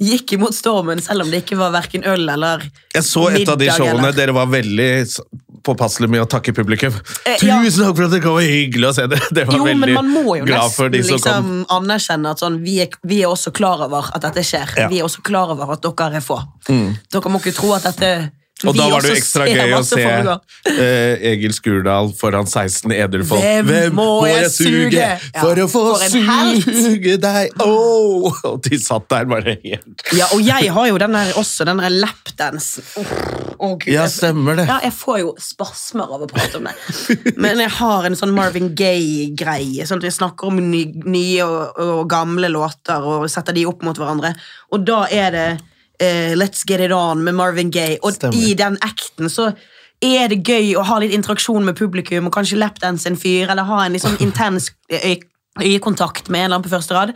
gikk 0.00 0.32
imot 0.38 0.54
stormen, 0.56 1.00
selv 1.04 1.22
om 1.26 1.30
det 1.30 1.42
ikke 1.44 1.58
var 1.60 1.74
verken 1.74 2.04
øl 2.08 2.24
eller 2.28 2.64
middag. 2.64 2.82
Jeg 2.94 3.04
så 3.04 3.28
et 3.30 3.48
av 3.48 3.58
de 3.60 3.68
showene. 3.70 3.98
eller- 3.98 4.12
Dere 4.16 4.32
var 4.32 4.46
veldig 4.46 4.90
påpasselig 5.06 5.50
påpasselige 5.62 6.10
med 6.10 6.22
å 6.22 6.26
takke 6.26 6.54
publikum. 6.56 6.94
Eh, 7.26 7.36
ja. 7.44 7.60
Tusen 7.60 7.84
takk 7.84 7.96
for 7.96 8.04
at 8.04 8.10
det 8.10 8.22
var 8.24 8.40
hyggelig 8.40 8.88
å 8.88 8.94
se 8.96 9.06
dere! 9.06 9.20
Det 9.30 9.46
var 9.46 9.54
Jo, 9.58 9.64
men 9.64 9.80
veldig 9.80 9.94
man 9.94 10.08
må 10.08 10.38
jo 10.38 10.44
glad 10.48 10.72
for 10.72 10.88
de 10.88 11.02
som 11.02 11.16
liksom 11.18 11.32
kom. 11.32 11.66
anerkjenne 11.68 12.30
at 12.30 12.38
sånn, 12.40 12.56
vi, 12.64 12.78
er, 12.80 12.88
vi 13.04 13.20
er 13.22 13.28
også 13.28 13.52
klar 13.52 13.82
over 13.84 14.08
at 14.14 14.22
dette 14.22 14.40
skjer. 14.40 14.72
Ja. 14.76 14.86
Mm. 14.88 14.90
Vi 14.94 14.98
er 15.00 15.04
også 15.04 15.22
klar 15.22 15.50
over 15.52 15.72
at 15.76 15.82
dere 15.82 16.16
er 16.16 16.24
få. 16.24 16.40
Dere 16.66 17.28
må 17.28 17.40
ikke 17.42 17.54
tro 17.54 17.74
at 17.76 17.82
dette 17.82 18.30
Og 18.66 18.74
vi 18.74 18.80
da 18.80 18.88
var 18.92 19.04
det 19.04 19.12
jo 19.12 19.16
ekstra 19.16 19.46
gøy 19.48 19.72
å 19.72 19.80
se 19.86 20.02
eh, 20.04 21.22
Egil 21.32 21.54
Skurdal 21.56 22.10
foran 22.18 22.48
16 22.48 22.92
edru 22.92 23.22
Hvem, 23.24 23.68
Hvem 23.70 23.96
må 23.96 24.08
jeg 24.28 24.50
suge? 24.52 24.90
Ja, 24.98 25.14
for 25.38 25.60
å 25.62 25.66
få 25.70 25.84
suge 26.02 27.16
deg? 27.22 27.54
Oh! 27.64 28.28
Og 28.50 28.60
de 28.66 28.78
satt 28.82 29.08
der 29.12 29.28
bare 29.30 29.56
helt 29.62 30.04
Ja, 30.16 30.28
og 30.34 30.42
jeg 30.44 30.70
har 30.74 30.90
jo 30.90 30.98
den 31.00 31.16
der, 31.16 31.32
også 31.40 31.66
den 31.68 31.80
der 31.80 31.92
lapdansen. 31.94 32.84
Gud, 33.60 33.86
Ja, 33.92 34.06
stemmer 34.08 34.56
det. 34.56 34.66
Ja, 34.68 34.78
jeg 34.84 34.94
får 34.96 35.18
jo 35.22 35.32
spasmer 35.40 36.12
av 36.16 36.24
å 36.24 36.28
prate 36.30 36.60
om 36.60 36.68
det. 36.68 36.74
Men 37.40 37.60
jeg 37.60 37.72
har 37.76 38.08
en 38.08 38.16
sånn 38.18 38.32
Marvin 38.34 38.70
Gaye-greie. 38.76 39.84
Sånn 39.88 40.00
at 40.00 40.08
jeg 40.08 40.16
snakker 40.16 40.48
om 40.48 40.60
nye 40.60 41.44
og, 41.44 41.80
og 41.80 42.04
gamle 42.10 42.48
låter 42.52 43.04
og 43.04 43.28
setter 43.32 43.56
de 43.56 43.66
opp 43.68 43.84
mot 43.86 43.96
hverandre. 44.00 44.32
Og 44.72 44.86
da 44.88 45.02
er 45.12 45.36
det 45.36 45.48
eh, 46.00 46.32
Let's 46.38 46.64
Get 46.66 46.80
It 46.80 46.92
On 46.96 47.22
med 47.24 47.36
Marvin 47.38 47.70
Gaye. 47.70 47.98
Og 48.02 48.16
Stemmer. 48.16 48.36
i 48.36 48.54
den 48.58 48.78
acten 48.82 49.30
så 49.32 49.50
er 50.00 50.30
det 50.32 50.40
gøy 50.48 50.74
å 50.80 50.84
ha 50.88 50.98
litt 51.02 51.12
interaksjon 51.12 51.64
med 51.66 51.76
publikum 51.76 52.30
og 52.30 52.32
kanskje 52.38 52.56
lapdance 52.60 53.06
en 53.10 53.18
fyr, 53.20 53.50
eller 53.52 53.68
ha 53.68 53.82
en 53.84 53.98
sånn 54.00 54.16
intens 54.26 54.70
øy- 54.92 55.20
øyekontakt 55.60 56.30
med 56.30 56.40
en 56.40 56.44
eller 56.46 56.56
annen 56.60 56.64
på 56.68 56.72
første 56.72 56.94
rad. 56.96 57.12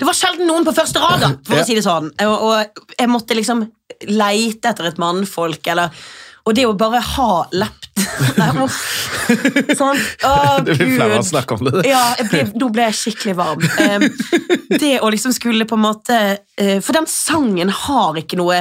Det 0.00 0.06
var 0.08 0.16
sjelden 0.18 0.48
noen 0.50 0.64
på 0.66 0.72
første 0.74 0.98
rad, 1.02 1.20
da, 1.22 1.28
for 1.46 1.60
å 1.60 1.64
si 1.68 1.76
det 1.76 1.84
sånn. 1.86 2.08
Og, 2.26 2.46
og 2.48 2.84
jeg 2.98 3.10
måtte 3.12 3.36
liksom 3.38 3.62
leite 4.08 4.72
etter 4.72 4.88
et 4.88 4.98
mannfolk, 4.98 5.66
eller 5.70 5.92
Og 6.44 6.54
det 6.56 6.66
å 6.68 6.74
bare 6.76 7.00
ha 7.00 7.30
lept. 7.56 7.88
Sånn. 9.78 10.00
Å, 10.28 10.32
det 10.64 10.74
blir 10.76 10.96
flau 10.98 11.06
av 11.08 11.22
å 11.22 11.26
snakke 11.26 11.56
om 11.56 11.68
det. 11.68 11.84
Ja, 11.88 12.02
ble, 12.28 12.42
nå 12.60 12.68
ble 12.74 12.88
jeg 12.90 12.98
skikkelig 12.98 13.36
varm. 13.38 13.62
Det 14.68 14.98
å 15.00 15.08
liksom 15.12 15.32
skulle 15.36 15.64
på 15.68 15.78
en 15.78 15.84
måte 15.86 16.18
eh, 16.60 16.80
For 16.84 16.96
den 16.96 17.08
sangen 17.10 17.70
har 17.72 18.18
ikke 18.20 18.36
noe 18.40 18.58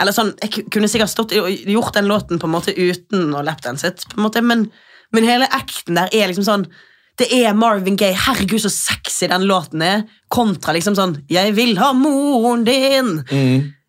Eller 0.00 0.14
sånn, 0.14 0.34
Jeg 0.42 0.66
kunne 0.74 0.90
sikkert 0.90 1.12
stått 1.12 1.32
gjort 1.32 1.96
den 1.96 2.10
låten 2.10 2.42
på 2.42 2.48
en 2.50 2.54
måte 2.54 2.74
uten 2.76 3.32
å 3.32 3.44
lapdanset, 3.46 4.04
på 4.10 4.18
en 4.18 4.26
måte, 4.26 4.44
men, 4.44 4.68
men 5.14 5.26
hele 5.26 5.48
acten 5.48 5.98
der 5.98 6.12
er 6.12 6.30
liksom 6.30 6.46
sånn 6.46 6.68
det 7.18 7.26
er 7.34 7.50
Marvin 7.50 7.96
Gaye. 7.98 8.14
Herregud, 8.14 8.60
så 8.62 8.70
sexy 8.70 9.26
den 9.26 9.48
låten 9.50 9.82
er. 9.82 10.04
Kontra 10.30 10.70
liksom 10.76 10.94
sånn 10.94 11.16
'Jeg 11.26 11.50
vil 11.56 11.72
ha 11.80 11.88
moren 11.90 12.62
din'. 12.62 13.24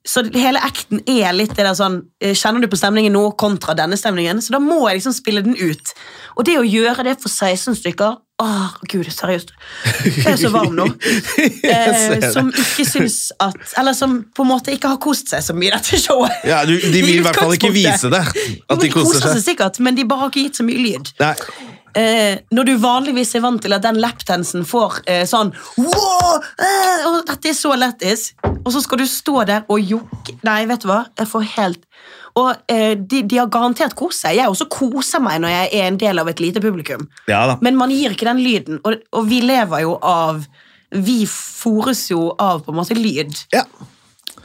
Så 0.09 0.23
hele 0.33 0.61
acten 0.65 1.03
er 1.05 1.35
litt 1.35 1.53
det 1.53 1.65
der 1.67 1.75
sånn 1.77 1.99
eh, 2.23 2.33
Kjenner 2.37 2.63
du 2.63 2.69
på 2.71 2.79
stemningen 2.79 3.13
nå 3.13 3.27
kontra 3.39 3.75
denne 3.77 3.97
stemningen? 3.99 4.41
Så 4.41 4.55
da 4.55 4.61
må 4.63 4.81
jeg 4.87 5.01
liksom 5.01 5.15
spille 5.17 5.43
den 5.45 5.57
ut. 5.59 5.93
Og 6.37 6.47
det 6.47 6.57
å 6.57 6.65
gjøre 6.65 7.05
det 7.05 7.19
for 7.21 7.29
16 7.29 7.77
stykker 7.83 8.17
Åh, 8.39 8.75
gud, 8.87 9.03
seriøst. 9.11 9.49
Jeg 10.05 10.29
er 10.31 10.37
så 10.39 10.47
varm 10.53 10.77
nå. 10.77 10.85
Eh, 11.69 12.23
som 12.31 12.47
ikke 12.49 12.85
syns 12.87 13.17
at 13.43 13.73
Eller 13.77 13.93
som 13.97 14.13
på 14.35 14.45
en 14.45 14.49
måte 14.53 14.71
ikke 14.73 14.93
har 14.93 14.99
kost 15.03 15.29
seg 15.33 15.43
så 15.43 15.55
mye 15.55 15.67
i 15.69 15.73
dette 15.73 15.99
showet. 15.99 16.45
Ja, 16.47 16.61
du, 16.67 16.71
de 16.79 17.01
vil 17.03 17.17
i 17.17 17.25
hvert 17.25 17.35
fall 17.35 17.57
ikke 17.57 17.73
vise 17.75 18.11
det. 18.11 18.21
At 18.23 18.79
de 18.79 18.87
de 18.87 18.93
koser 18.93 19.19
seg. 19.25 19.43
sikkert, 19.43 19.81
men 19.83 19.97
de 19.99 20.07
bare 20.07 20.23
har 20.23 20.31
ikke 20.31 20.45
gitt 20.47 20.61
så 20.61 20.65
mye 20.67 20.79
lyd. 20.79 21.11
Nei. 21.19 21.33
Eh, 21.99 22.39
når 22.55 22.69
du 22.69 22.73
vanligvis 22.79 23.33
er 23.35 23.43
vant 23.43 23.61
til 23.63 23.75
at 23.75 23.83
den 23.83 23.99
lapdansen 23.99 24.63
får 24.67 25.01
eh, 25.09 25.25
sånn 25.27 25.51
wow, 25.79 26.37
eh, 26.61 27.07
og 27.09 27.31
at 27.33 27.47
er 27.49 27.57
så 27.57 27.73
lættis, 27.75 28.29
og 28.45 28.71
så 28.71 28.83
skal 28.85 29.01
du 29.01 29.07
stå 29.09 29.43
der 29.49 29.67
og 29.67 29.83
jokke 29.83 30.37
Nei, 30.47 30.61
vet 30.69 30.85
du 30.85 30.89
hva? 30.91 31.01
Jeg 31.19 31.27
får 31.27 31.45
helt 31.57 31.83
Og 32.39 32.53
eh, 32.71 32.93
de, 32.95 33.23
de 33.27 33.39
har 33.41 33.49
garantert 33.51 33.95
kost 33.99 34.23
seg. 34.23 34.37
Jeg 34.37 34.51
også 34.51 34.69
koser 34.71 35.21
meg 35.23 35.41
når 35.43 35.51
jeg 35.51 35.69
er 35.81 35.87
en 35.89 35.99
del 35.99 36.21
av 36.21 36.29
et 36.31 36.39
lite 36.39 36.61
publikum. 36.63 37.07
Ja. 37.27 37.41
Men 37.65 37.75
man 37.79 37.91
gir 37.91 38.13
ikke 38.13 38.29
den 38.29 38.39
lyden, 38.45 38.79
og, 38.85 39.01
og 39.11 39.27
vi 39.27 39.41
lever 39.43 39.83
jo 39.83 39.97
av 40.05 40.45
Vi 40.95 41.23
fôres 41.29 42.07
jo 42.13 42.29
av 42.39 42.63
på 42.63 42.73
en 42.73 42.79
måte 42.79 42.97
lyd 42.97 43.35
Ja. 43.53 43.65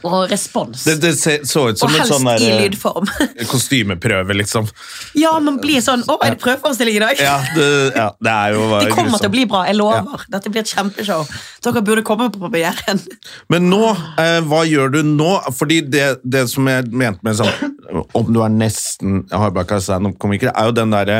Og 0.03 0.29
respons. 0.29 0.83
Det, 0.83 0.95
det 1.01 1.13
så 1.47 1.69
ut 1.69 1.79
som 1.79 1.89
og 1.89 1.99
en 1.99 2.07
sånn 2.09 2.27
i 2.35 2.39
der, 2.45 2.59
lydform. 2.65 3.07
eh, 3.37 3.45
kostymeprøve, 3.47 4.33
liksom. 4.41 4.67
ja, 5.15 5.31
man 5.39 5.57
blir 5.63 5.79
sånn 5.81 6.03
Å, 6.07 6.17
er 6.23 6.35
det 6.35 6.41
prøveforestilling 6.43 6.97
i 6.97 7.03
dag? 7.05 7.21
Ja, 7.23 7.37
det, 7.55 7.67
ja, 7.95 8.09
det 8.19 8.35
jo 8.55 8.65
Det 8.69 8.91
kommer 8.91 9.09
grusom. 9.11 9.19
til 9.23 9.29
å 9.29 9.33
bli 9.37 9.45
bra, 9.45 9.63
jeg 9.69 9.75
lover. 9.79 10.25
Dette 10.29 10.49
blir 10.51 10.61
et 10.65 10.73
kjempeshow. 10.75 11.25
Dere 11.65 11.81
burde 11.85 12.03
komme 12.05 12.29
på 12.33 12.39
premieren. 12.43 13.01
Men 13.49 13.69
nå, 13.71 13.81
eh, 14.21 14.39
hva 14.45 14.63
gjør 14.67 14.91
du 14.97 15.01
nå? 15.03 15.31
Fordi 15.55 15.81
det, 15.89 16.05
det 16.23 16.45
som 16.51 16.67
jeg 16.67 16.91
mente 16.91 17.23
med 17.25 17.35
sånn 17.39 17.73
Om 18.17 18.31
du 18.33 18.39
er 18.41 18.49
nesten 18.49 19.23
hardbakka 19.29 19.77
standup-komiker, 19.81 20.49
er 20.57 20.65
jo 20.65 20.71
den 20.73 20.89
derre 20.91 21.17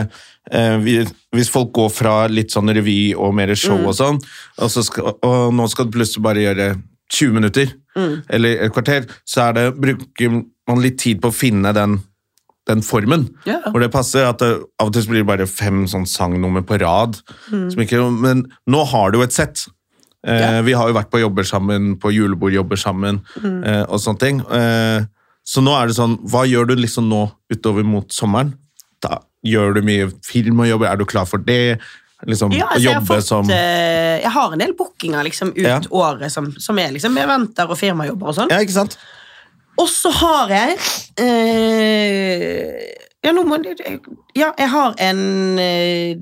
eh, 0.51 0.77
vi- 0.81 1.05
Hvis 1.35 1.49
folk 1.53 1.71
går 1.73 1.89
fra 1.93 2.15
litt 2.27 2.51
sånn 2.53 2.69
revy 2.73 3.13
og 3.15 3.33
mer 3.37 3.53
show 3.55 3.77
Mm. 3.77 3.87
og 3.87 3.95
sånn, 3.97 4.19
og, 4.57 4.69
så 4.71 4.83
skal, 4.83 5.13
og 5.21 5.53
nå 5.53 5.65
skal 5.69 5.85
du 5.85 5.91
plutselig 5.97 6.23
bare 6.23 6.41
gjøre 6.45 6.67
20 7.11 7.33
minutter, 7.35 7.73
Mm. 7.95 8.23
eller 8.29 8.57
et 8.65 8.73
kvarter, 8.75 9.05
så 9.25 9.53
det, 9.55 9.69
bruker 9.79 10.43
man 10.67 10.81
litt 10.83 10.97
tid 10.99 11.21
på 11.21 11.29
å 11.31 11.33
finne 11.35 11.73
den 11.73 12.01
den 12.67 12.81
formen, 12.81 13.27
Ja. 13.45 13.59
hvor 13.69 13.79
det 13.79 13.91
passer. 13.93 14.25
at 14.25 14.39
det, 14.39 14.55
Av 14.79 14.87
og 14.87 14.93
til 14.93 15.03
blir 15.03 15.21
det 15.21 15.27
bare 15.27 15.45
fem 15.45 15.83
sånn 15.85 16.07
sangnummer 16.09 16.63
på 16.65 16.79
rad. 16.81 17.19
Mm. 17.51 17.69
Som 17.71 17.81
ikke, 17.83 17.99
men 18.19 18.51
nå 18.67 18.83
har 18.87 19.11
du 19.11 19.19
jo 19.19 19.23
et 19.23 19.31
sett. 19.33 19.67
Eh, 20.25 20.39
Ja. 20.55 20.61
Vi 20.63 20.71
har 20.73 20.87
jo 20.87 20.95
vært 20.95 21.11
på 21.11 21.19
jobber 21.21 21.43
sammen, 21.43 21.95
på 21.99 22.09
julebordjobber 22.11 22.75
sammen 22.75 23.21
Mm. 23.39 23.63
eh, 23.63 23.83
og 23.83 23.99
sånne 23.99 24.19
ting. 24.19 24.39
Eh, 24.49 25.05
så 25.45 25.61
nå 25.61 25.79
er 25.79 25.85
det 25.85 25.95
sånn, 25.95 26.17
hva 26.25 26.41
gjør 26.49 26.65
du 26.69 26.75
liksom 26.75 27.07
nå 27.07 27.31
utover 27.53 27.83
mot 27.85 28.09
sommeren? 28.09 28.55
Da 28.99 29.19
gjør 29.45 29.75
du 29.75 29.81
mye 29.83 30.11
film 30.23 30.59
og 30.61 30.65
jobber, 30.67 30.87
er 30.91 30.97
du 30.97 31.05
klar 31.05 31.27
for 31.27 31.37
det? 31.37 31.79
Liksom, 32.25 32.51
Ja, 32.55 32.65
å 32.73 32.79
jobbe 32.81 33.01
jeg, 33.01 33.07
fått, 33.09 33.25
som 33.27 33.49
uh, 33.49 33.55
jeg 34.21 34.31
har 34.37 34.49
en 34.55 34.59
del 34.63 34.73
bookinger 34.77 35.23
liksom, 35.27 35.47
ut 35.55 35.59
Ja. 35.65 35.79
året 35.91 36.31
som, 36.33 36.45
som 36.59 36.79
er 36.81 36.89
liksom, 36.95 37.17
eventer 37.21 37.65
og 37.69 37.77
firmajobber 37.79 38.27
og 38.31 38.35
sånn. 38.39 38.49
Ja, 38.53 38.59
ikke 38.65 38.73
sant? 38.79 38.93
Og 39.77 39.89
så 39.91 40.09
har 40.21 40.47
jeg 40.55 40.69
uh, 41.19 41.25
Ja, 43.25 43.31
nå 43.35 43.41
må 43.47 43.55
Ja, 44.35 44.51
jeg 44.57 44.69
har 44.71 44.93
en 45.01 45.21
uh, 45.59 46.13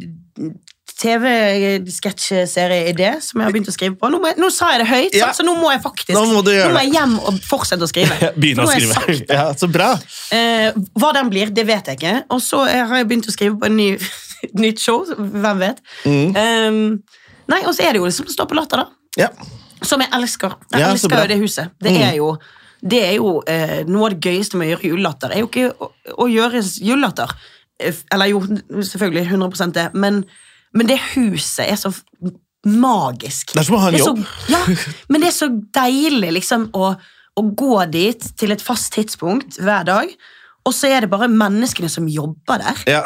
TV-sketsjeserie-idé 1.03 3.09
som 3.23 3.39
jeg 3.41 3.45
har 3.47 3.53
begynt 3.55 3.69
å 3.71 3.73
skrive 3.75 3.95
på. 3.99 4.05
Nå, 4.13 4.17
jeg, 4.29 4.35
nå 4.41 4.47
sa 4.53 4.65
jeg 4.73 4.79
det 4.83 4.89
høyt, 4.89 5.13
Ja. 5.17 5.27
så 5.35 5.41
nå 5.45 5.53
må 5.59 5.67
jeg 5.73 5.81
faktisk 5.83 6.13
Nå 6.15 6.21
må 6.29 6.33
nå 6.45 6.51
må 6.73 6.79
jeg 6.83 6.91
hjem 6.93 7.13
og 7.19 7.33
fortsette 7.47 7.83
å 7.83 7.87
skrive. 7.89 8.15
Begynne 8.39 8.63
å 8.63 8.65
skrive. 8.71 8.95
Ja, 9.27 9.45
så 9.57 9.67
bra! 9.71 9.89
Eh, 10.35 10.67
hva 10.99 11.09
den 11.17 11.27
blir, 11.33 11.47
det 11.53 11.65
vet 11.67 11.85
jeg 11.91 11.95
ikke. 11.99 12.15
Og 12.33 12.39
så 12.45 12.57
har 12.69 12.95
jeg 13.01 13.07
begynt 13.09 13.27
å 13.27 13.31
skrive 13.35 13.55
på 13.59 13.65
en 13.69 13.77
ny, 13.79 13.89
nytt 14.63 14.81
show. 14.83 15.03
Hvem 15.17 15.63
vet? 15.63 15.81
Mm. 16.05 16.35
Um, 16.35 16.83
nei, 17.51 17.61
Og 17.65 17.73
så 17.75 17.85
er 17.87 17.95
det 17.95 18.03
jo 18.03 18.09
liksom 18.09 18.29
stå 18.31 18.47
på 18.49 18.57
Latter, 18.57 18.83
da. 18.83 18.89
Ja. 19.19 19.31
Som 19.83 20.03
jeg 20.03 20.13
elsker. 20.15 20.57
Jeg 20.71 20.83
Ja, 20.83 20.91
elsker 20.91 21.17
jo 21.21 21.31
det 21.33 21.39
huset. 21.41 21.73
Det 21.83 21.95
er 21.99 22.13
jo, 22.17 22.29
det 22.83 23.01
er 23.03 23.17
jo 23.17 23.33
eh, 23.47 23.81
Noe 23.87 24.07
av 24.07 24.15
det 24.15 24.31
gøyeste 24.31 24.59
med 24.59 24.69
å 24.69 24.73
gjøre 24.73 24.89
julelatter 24.93 25.33
er 25.33 25.43
jo 25.43 25.49
ikke 25.49 25.67
å, 25.75 25.89
å 26.23 26.29
gjøre 26.31 26.63
julelatter. 26.63 27.33
Eller 27.83 28.31
jo, 28.31 28.41
selvfølgelig 28.79 29.25
100 29.27 29.73
det, 29.75 29.89
men, 29.99 30.23
men 30.73 30.89
det 30.89 30.99
huset 31.13 31.65
er 31.67 31.79
så 31.79 31.91
magisk. 32.63 33.51
Det 33.53 33.59
er 33.63 33.67
som 33.67 33.77
å 33.77 33.81
ha 33.83 33.91
en 33.91 33.99
jobb. 33.99 34.21
Så, 34.23 34.53
ja, 34.53 34.61
men 35.11 35.23
det 35.23 35.29
er 35.31 35.35
så 35.35 35.49
deilig 35.75 36.31
liksom 36.39 36.69
å, 36.79 36.93
å 37.39 37.43
gå 37.63 37.75
dit 37.91 38.29
til 38.39 38.55
et 38.55 38.63
fast 38.63 38.93
tidspunkt 38.95 39.59
hver 39.59 39.87
dag, 39.89 40.15
og 40.63 40.75
så 40.75 40.93
er 40.93 41.03
det 41.03 41.11
bare 41.11 41.27
menneskene 41.31 41.91
som 41.91 42.07
jobber 42.07 42.63
der. 42.63 42.87
ja. 42.97 43.03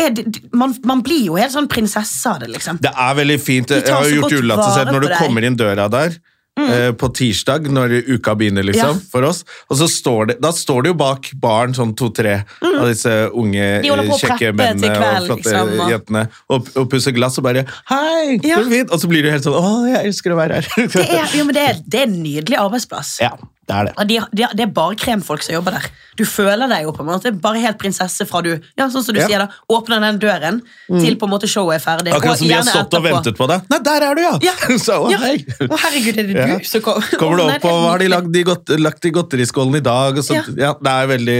Er 0.00 0.10
det, 0.16 0.40
man, 0.56 0.74
man 0.88 1.02
blir 1.06 1.26
jo 1.28 1.36
helt 1.38 1.52
sånn 1.52 1.68
prinsesse 1.70 2.26
av 2.30 2.40
det, 2.40 2.48
liksom. 2.54 2.80
Det 2.80 2.92
er 2.96 3.14
veldig 3.20 3.38
fint. 3.42 3.70
Jeg 3.76 3.88
har 3.92 4.06
jo 4.08 4.22
gjort 4.22 4.32
julelatter 4.38 4.92
Når 4.92 5.00
du. 5.06 5.08
Mm. 5.10 5.18
kommer 5.20 5.44
inn 5.46 5.56
døra 5.60 5.88
der 5.92 6.14
eh, 6.60 6.90
på 6.98 7.08
tirsdag, 7.16 7.68
når 7.72 7.92
uka 8.16 8.34
begynner, 8.36 8.64
liksom, 8.66 8.96
Ja. 8.98 9.08
for 9.12 9.24
oss, 9.24 9.44
og 9.70 9.78
så 9.80 9.86
står 9.88 10.26
det, 10.28 10.34
da 10.42 10.50
står 10.52 10.82
det 10.84 10.90
jo 10.90 10.96
bak 11.00 11.30
baren 11.40 11.72
sånn 11.76 11.94
to-tre 11.96 12.34
av 12.62 12.86
disse 12.88 13.12
unge, 13.32 13.68
Mm. 13.80 14.10
Kjekke 14.10 14.50
preppe 14.56 14.80
til 14.80 14.90
og 14.90 14.96
kveld, 14.98 15.26
flotte 15.30 15.44
liksom, 15.46 15.70
og- 15.80 15.90
jentene, 15.94 16.24
og, 16.50 16.68
og 16.76 16.90
pusser 16.90 17.14
glass 17.16 17.38
og 17.38 17.44
bare 17.44 17.64
Hei, 17.88 18.40
Ja. 18.44 18.58
fint! 18.68 18.90
Og 18.92 19.00
så 19.00 19.08
blir 19.08 19.22
du 19.22 19.30
helt 19.30 19.44
sånn 19.46 19.56
Å, 19.56 19.86
jeg 19.94 20.04
elsker 20.10 20.32
å 20.34 20.36
være 20.36 20.60
her. 20.60 20.86
Det 20.90 21.06
er, 21.08 21.30
jo, 21.38 21.44
men 21.44 21.54
det 21.54 21.64
er, 21.68 21.80
det 21.86 22.00
er 22.02 22.06
en 22.10 22.22
nydelig 22.22 22.58
arbeidsplass. 22.58 23.20
ja, 23.20 23.30
det 23.70 23.76
er 23.78 23.88
det. 23.88 23.94
Ja, 23.96 24.04
de, 24.10 24.20
de, 24.42 24.46
det 24.58 24.64
er 24.66 24.72
bare 24.74 24.96
kremfolk 24.98 25.42
som 25.46 25.54
jobber 25.54 25.78
der. 25.78 25.86
Du 26.18 26.24
føler 26.28 26.68
deg 26.68 26.82
jo 26.84 26.90
på 26.92 27.00
en 27.04 27.08
måte 27.08 27.30
bare 27.40 27.60
helt 27.62 27.78
prinsesse 27.80 28.26
fra 28.28 28.42
du 28.44 28.50
ja, 28.52 28.88
sånn 28.92 29.04
som 29.06 29.14
du 29.16 29.20
Ja. 29.22 29.26
sier 29.30 29.40
da, 29.44 29.46
åpner 29.72 30.02
den 30.04 30.18
døren 30.20 30.58
til 30.90 31.14
på 31.16 31.28
en 31.28 31.32
måte 31.32 31.48
showet 31.48 31.78
er 31.78 31.84
ferdig. 31.84 32.12
Akkurat 32.16 32.40
som 32.40 32.48
de 32.50 32.56
har 32.58 32.66
stått 32.66 32.96
og 32.98 33.04
ventet 33.06 33.38
på 33.38 33.46
deg. 33.48 33.62
Nei, 33.70 33.78
der 33.86 34.06
er 34.10 34.18
du, 34.18 34.22
ja! 34.26 34.32
Ja. 34.50 34.54
Så, 34.86 34.98
å, 35.06 35.12
hei. 35.22 35.36
Å, 35.64 35.78
herregud, 35.86 36.18
er 36.20 36.28
det 36.28 36.48
du 36.60 36.66
som 36.68 36.82
kom? 36.84 37.00
Kommer 37.20 37.40
du 37.40 37.44
opp, 37.46 37.64
og 37.70 37.78
hva 37.84 37.92
har 37.94 38.02
de 38.02 38.10
lagd 38.12 38.36
i, 38.36 38.42
godt, 38.50 38.74
lagt 38.80 39.06
i 39.08 39.12
godteriskålen 39.16 39.78
i 39.80 39.82
dag? 39.86 40.18
Og 40.20 40.26
så, 40.26 40.40
Ja. 40.58 40.74
det 40.80 40.92
er 40.96 41.10
veldig 41.14 41.38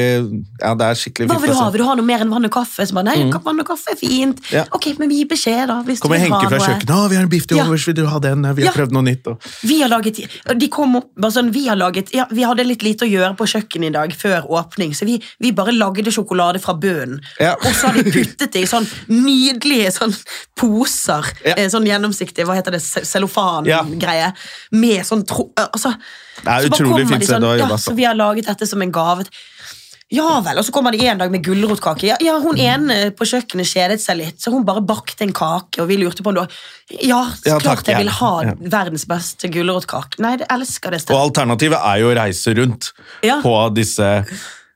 Ja, 0.63 0.73
det 0.79 0.87
er 0.93 1.01
skikkelig 1.03 1.27
fint. 1.29 1.35
Hva 1.35 1.41
vil 1.43 1.51
du 1.53 1.57
ha? 1.57 1.65
altså. 1.67 1.73
Vil 1.77 1.83
du 1.85 1.89
ha 1.91 1.95
noe 2.01 2.09
mer 2.09 2.25
enn 2.25 2.33
vann 2.33 2.49
og 2.49 2.55
kaffe? 2.55 2.87
Så 2.89 2.97
bare, 2.97 3.11
nei, 3.11 3.29
vann 3.45 3.61
og 3.65 3.69
kaffe 3.69 3.95
er 3.97 4.01
fint. 4.01 4.41
Ok, 4.77 4.91
men 5.03 5.11
gi 5.13 5.25
beskjed, 5.29 5.67
da. 5.73 5.81
Hvis 5.87 6.01
Kommer 6.05 6.21
Henke 6.23 6.47
fra 6.49 6.61
kjøkkenet. 6.63 6.95
'Å, 6.95 7.09
vi 7.11 7.17
har 7.21 7.25
en 7.27 7.33
biff 7.33 7.47
til 7.51 7.61
overs, 7.65 7.87
vil 7.91 7.99
du 8.01 8.05
ha 8.07 8.19
den?' 8.23 8.47
Vi 8.57 8.65
har 8.67 8.75
prøvd 8.77 8.93
noe 8.97 9.03
nytt. 9.07 9.27
Og... 9.33 9.51
Vi 9.67 9.81
har 9.83 9.89
laget, 9.93 10.21
de 10.57 10.69
kom 10.73 10.97
opp, 11.01 11.11
bare 11.17 11.33
sånn, 11.37 11.51
vi 11.55 11.67
har 11.69 11.77
laget, 11.81 12.13
vi 12.31 12.45
hadde 12.47 12.65
litt 12.67 12.83
lite 12.85 13.07
å 13.07 13.11
gjøre 13.11 13.35
på 13.39 13.47
kjøkkenet 13.53 13.91
i 13.91 13.95
dag 13.95 14.15
før 14.17 14.49
åpning, 14.59 14.93
så 14.97 15.07
vi, 15.09 15.17
vi 15.43 15.53
bare 15.57 15.73
lagde 15.73 16.13
sjokolade 16.13 16.61
fra 16.63 16.75
bunnen. 16.75 17.21
Ja. 17.41 17.55
Og 17.59 17.73
så 17.75 17.91
har 17.91 17.99
de 17.99 18.05
puttet 18.13 18.53
det 18.53 18.65
i 18.65 18.69
sånn 18.71 18.87
nydelige 19.09 19.93
sånn 19.97 20.15
poser, 20.61 21.27
Ja. 21.45 21.55
eh, 21.57 21.69
sånn 21.73 21.87
gjennomsiktig, 21.89 22.45
hva 22.49 22.57
heter 22.59 22.77
det, 22.77 22.83
cellofan-greie, 22.85 24.33
med 24.73 25.07
sånn 25.07 25.25
tro... 25.27 25.51
Altså, 25.57 25.95
Det 26.41 26.49
er 26.51 26.67
så 26.69 26.75
utrolig 26.75 27.07
fint 27.09 27.25
sted 27.25 27.37
sånn, 27.37 27.45
å 27.49 27.57
ja, 27.59 27.67
så 27.69 27.77
altså. 27.77 27.97
vi 27.97 28.05
har 28.09 28.15
laget 28.19 28.47
dette 28.49 28.67
som 28.69 28.83
en 28.83 28.93
gave. 28.93 29.25
Ja 30.11 30.41
vel, 30.43 30.59
og 30.59 30.65
så 30.67 30.73
kommer 30.75 30.91
de 30.91 31.05
en 31.07 31.21
dag 31.21 31.31
med 31.31 31.45
gulrotkake. 31.47 32.09
Ja, 32.09 32.17
ja, 32.25 32.33
hun 32.43 32.59
ene 32.59 33.13
på 33.15 33.27
kjøkkenet 33.31 33.69
kjedet 33.71 34.01
seg 34.03 34.17
litt, 34.19 34.41
så 34.43 34.51
hun 34.51 34.65
bare 34.67 34.83
bakte 34.83 35.23
en 35.23 35.33
kake, 35.37 35.79
og 35.85 35.87
vi 35.87 36.01
lurte 36.01 36.25
på 36.27 36.33
om 36.33 36.35
det 36.41 36.43
var 36.47 36.57
Ja, 36.99 37.21
Ja, 37.47 37.59
klart 37.63 37.85
takk, 37.85 37.93
jeg 37.93 38.01
vil 38.03 38.11
ha 38.17 38.31
Ja. 38.49 38.55
verdens 38.59 39.05
beste 39.07 39.47
gulrotkake. 39.55 40.19
Nei, 40.19 40.33
jeg 40.39 40.49
elsker 40.51 40.91
det 40.91 41.05
Og 41.11 41.21
alternativet 41.31 41.79
er 41.79 42.01
jo 42.03 42.11
å 42.11 42.17
reise 42.19 42.57
rundt 42.59 42.91
på 43.45 43.55
disse 43.75 44.09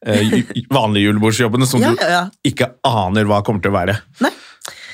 eh, 0.06 0.42
vanlige 0.70 1.08
julebordsjobbene 1.10 1.66
som 1.66 1.80
du 1.80 1.96
ikke 2.44 2.70
aner 2.84 3.24
hva 3.24 3.42
kommer 3.42 3.60
til 3.64 3.72
å 3.72 3.78
være. 3.80 3.98
Nei. 4.20 4.30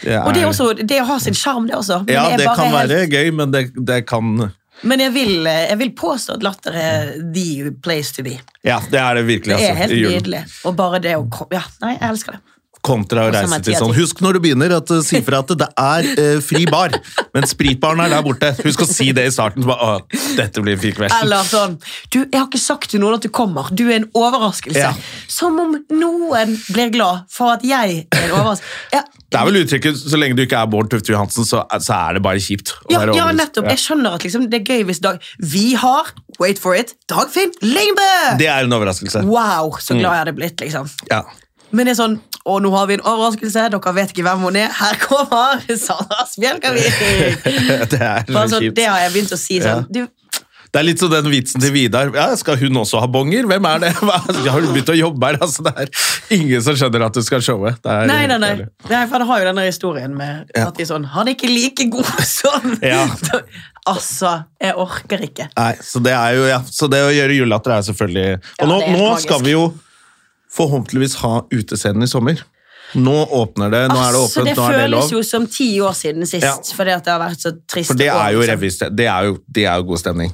Det 0.00 0.16
Og 0.24 0.32
det, 0.32 0.40
er 0.40 0.48
også, 0.48 0.70
det 0.88 0.98
har 1.04 1.18
sin 1.20 1.34
sjarm, 1.36 1.66
det 1.68 1.74
også. 1.76 2.06
Men 2.06 2.14
ja, 2.14 2.22
det 2.30 2.32
er 2.32 2.38
det 2.38 2.56
kan 2.56 2.70
helt- 2.72 2.88
være 2.88 3.06
gøy, 3.12 3.30
men 3.36 3.50
det, 3.52 3.66
det 3.76 4.06
kan 4.08 4.52
Men 4.82 5.02
jeg 5.04 5.12
vil, 5.12 5.34
jeg 5.44 5.76
vil 5.80 5.90
påstå 5.96 6.38
at 6.38 6.44
latter 6.46 6.76
er 6.80 7.10
the 7.34 7.72
place 7.84 8.14
to 8.16 8.24
be. 8.24 8.38
Ja, 8.64 8.78
det 8.90 9.00
er 9.00 9.18
det 9.18 9.26
virkelig. 9.28 9.56
Det 9.56 9.66
er 9.66 9.74
altså, 9.74 9.94
helt 9.94 10.14
nydelig. 10.14 10.44
Og 10.68 10.76
bare 10.78 11.02
det 11.04 11.16
å 11.18 11.26
komme 11.32 11.58
Ja, 11.58 11.64
nei, 11.82 11.96
jeg 11.98 12.08
elsker 12.08 12.38
det. 12.38 12.56
Kontra 12.80 13.26
å 13.28 13.32
reise 13.34 13.58
til 13.64 13.76
sånn. 13.76 13.92
Husk 13.92 14.22
når 14.24 14.38
du 14.38 14.40
begynner, 14.46 14.72
at 14.78 14.88
uh, 14.88 15.02
si 15.04 15.20
fra 15.24 15.42
at 15.44 15.52
det 15.60 15.66
er 15.76 16.06
eh, 16.14 16.38
fri 16.44 16.62
bar, 16.70 16.94
men 17.36 17.44
spritbaren 17.48 18.00
er 18.00 18.14
der 18.14 18.24
borte. 18.24 18.52
Husk 18.64 18.86
å 18.86 18.88
si 18.88 19.10
det 19.16 19.26
i 19.28 19.32
starten. 19.34 19.66
Bare, 19.68 19.98
å, 20.00 20.20
dette 20.38 20.64
blir 20.64 20.78
en 20.78 20.80
fin 20.80 20.94
kveld. 20.96 21.12
Eller 21.20 21.44
sånn 21.44 21.76
Du, 22.08 22.22
jeg 22.22 22.38
har 22.38 22.46
ikke 22.46 22.62
sagt 22.62 22.88
til 22.94 23.02
noen 23.02 23.18
at 23.18 23.26
du 23.26 23.28
kommer. 23.34 23.68
Du 23.76 23.84
er 23.90 23.98
en 23.98 24.08
overraskelse. 24.16 24.80
Ja. 24.80 24.94
Som 25.28 25.60
om 25.60 25.76
noen 25.92 26.56
blir 26.70 26.92
glad 26.94 27.26
for 27.32 27.52
at 27.58 27.66
jeg 27.66 28.06
er 28.08 28.24
en 28.24 28.36
overraskelse. 28.38 28.78
Ja, 28.96 29.04
Det 29.30 29.38
er 29.38 29.46
vel 29.46 29.60
uttrykket 29.60 29.98
så 30.00 30.18
lenge 30.18 30.34
du 30.38 30.42
ikke 30.42 30.58
er 30.58 30.70
Bård 30.70 30.88
Tufte 30.90 31.12
Johansen, 31.12 31.46
så, 31.46 31.60
så 31.84 31.94
er 31.94 32.16
det 32.16 32.24
bare 32.24 32.40
kjipt. 32.42 32.72
ja, 32.90 33.04
ja 33.14 33.28
nettopp. 33.36 33.68
Jeg 33.70 33.82
skjønner 33.84 34.16
at 34.16 34.24
liksom, 34.26 34.48
det 34.50 34.62
er 34.62 34.74
gøy 34.74 34.88
hvis 34.88 35.02
Dag 35.04 35.20
Vi 35.52 35.76
har, 35.78 36.10
wait 36.40 36.58
for 36.58 36.74
it, 36.74 36.96
Dagfinn 37.12 37.52
Lyngbø! 37.62 38.10
Det 38.40 38.48
er 38.50 38.66
en 38.66 38.74
overraskelse. 38.74 39.22
Wow, 39.28 39.76
så 39.78 39.94
glad 39.94 40.08
jeg 40.08 40.24
hadde 40.24 40.36
blitt, 40.40 40.64
liksom. 40.64 40.90
Ja. 41.12 41.22
Men 41.70 41.86
det 41.86 41.94
er 41.94 42.00
sånn 42.00 42.18
Å, 42.48 42.56
nå 42.64 42.70
har 42.72 42.86
vi 42.88 42.96
en 42.96 43.02
overraskelse. 43.04 43.66
Dere 43.74 43.92
vet 43.98 44.14
ikke 44.14 44.24
hvem 44.24 44.46
hun 44.46 44.56
er. 44.56 44.70
Her 44.72 44.96
kommer 45.02 45.60
Sandra 45.76 46.24
Spjelkavik! 46.30 47.02
Det 47.92 48.00
er 48.00 48.24
så 48.24 48.46
sånn, 48.48 48.64
kjipt. 48.64 48.78
det 48.78 48.86
har 48.88 49.02
jeg 49.04 49.12
begynt 49.16 49.34
å 49.36 49.38
si 49.40 49.58
sånn. 49.60 49.84
Du, 49.92 50.00
Det 50.70 50.78
er 50.80 50.86
litt 50.86 51.02
som 51.02 51.10
den 51.12 51.26
vitsen 51.32 51.60
til 51.60 51.72
Vidar. 51.74 52.12
Ja, 52.16 52.28
Skal 52.40 52.56
hun 52.62 52.78
også 52.80 53.00
ha 53.02 53.08
bonger? 53.10 53.44
Hvem 53.50 53.66
er 53.68 53.82
det? 53.84 53.90
Har 54.00 54.56
hun 54.62 54.70
begynt 54.72 54.92
å 54.94 54.96
jobbe 54.96 55.32
her? 55.32 55.38
Altså, 55.44 55.64
det 55.66 55.74
er 55.84 55.92
ingen 56.38 56.62
som 56.64 56.78
skjønner 56.80 57.04
at 57.10 57.18
du 57.18 57.22
skal 57.26 57.44
showe. 57.44 57.74
Det 57.82 57.96
nei, 58.08 58.22
nei, 58.30 58.38
nei. 58.40 58.52
nei, 58.88 59.02
for 59.10 59.20
det 59.20 59.28
har 59.32 59.42
jo 59.44 59.50
denne 59.50 59.66
historien 59.68 60.16
med 60.16 60.48
Ja. 60.56 60.68
at 60.70 60.78
de 60.80 60.86
sånn 60.88 61.04
Han 61.12 61.28
er 61.28 61.36
ikke 61.36 61.50
like 61.52 61.88
god 61.92 62.08
som 62.38 62.72
Ja. 62.86 63.04
Altså, 63.90 64.32
jeg 64.62 64.76
orker 64.80 65.22
ikke. 65.28 65.50
Nei, 65.56 65.74
så 65.84 66.00
det 66.04 66.16
jo, 66.36 66.48
ja. 66.48 66.62
Så 66.70 66.88
det 66.92 67.00
å 67.04 67.12
gjøre 67.12 67.36
julelatter 67.36 67.76
er 67.78 67.86
selvfølgelig 67.90 68.26
Og 68.62 68.68
nå, 68.70 68.80
nå 68.96 69.12
skal 69.24 69.44
vi 69.44 69.54
jo 69.58 69.68
forhåpentligvis 70.56 71.14
ha 71.22 71.46
utescenen 71.50 72.02
i 72.02 72.10
sommer. 72.10 72.42
Nå 72.98 73.12
åpner 73.30 73.70
det, 73.70 73.84
nå 73.92 73.98
er 74.02 74.12
det 74.12 74.18
altså, 74.18 74.40
åpent, 74.42 74.48
det 74.50 74.56
nå 74.58 74.62
er 74.66 74.72
det 74.72 74.78
føles 74.82 75.10
jo 75.14 75.20
som 75.22 75.44
ti 75.46 75.68
år 75.80 75.92
siden 75.94 76.26
sist, 76.26 76.42
Ja. 76.42 76.56
fordi 76.76 76.90
at 76.96 77.04
det 77.04 77.12
har 77.12 77.20
vært 77.22 77.38
så 77.44 77.52
trist. 77.70 77.86
For 77.92 77.94
det 78.00 78.08
er 78.10 78.32
jo 78.34 78.40
liksom. 78.42 78.96
Det 78.96 79.06
er 79.06 79.28
jo, 79.28 79.38
det 79.46 79.64
er 79.66 79.76
jo 79.76 79.82
god 79.92 79.98
stemning. 80.02 80.32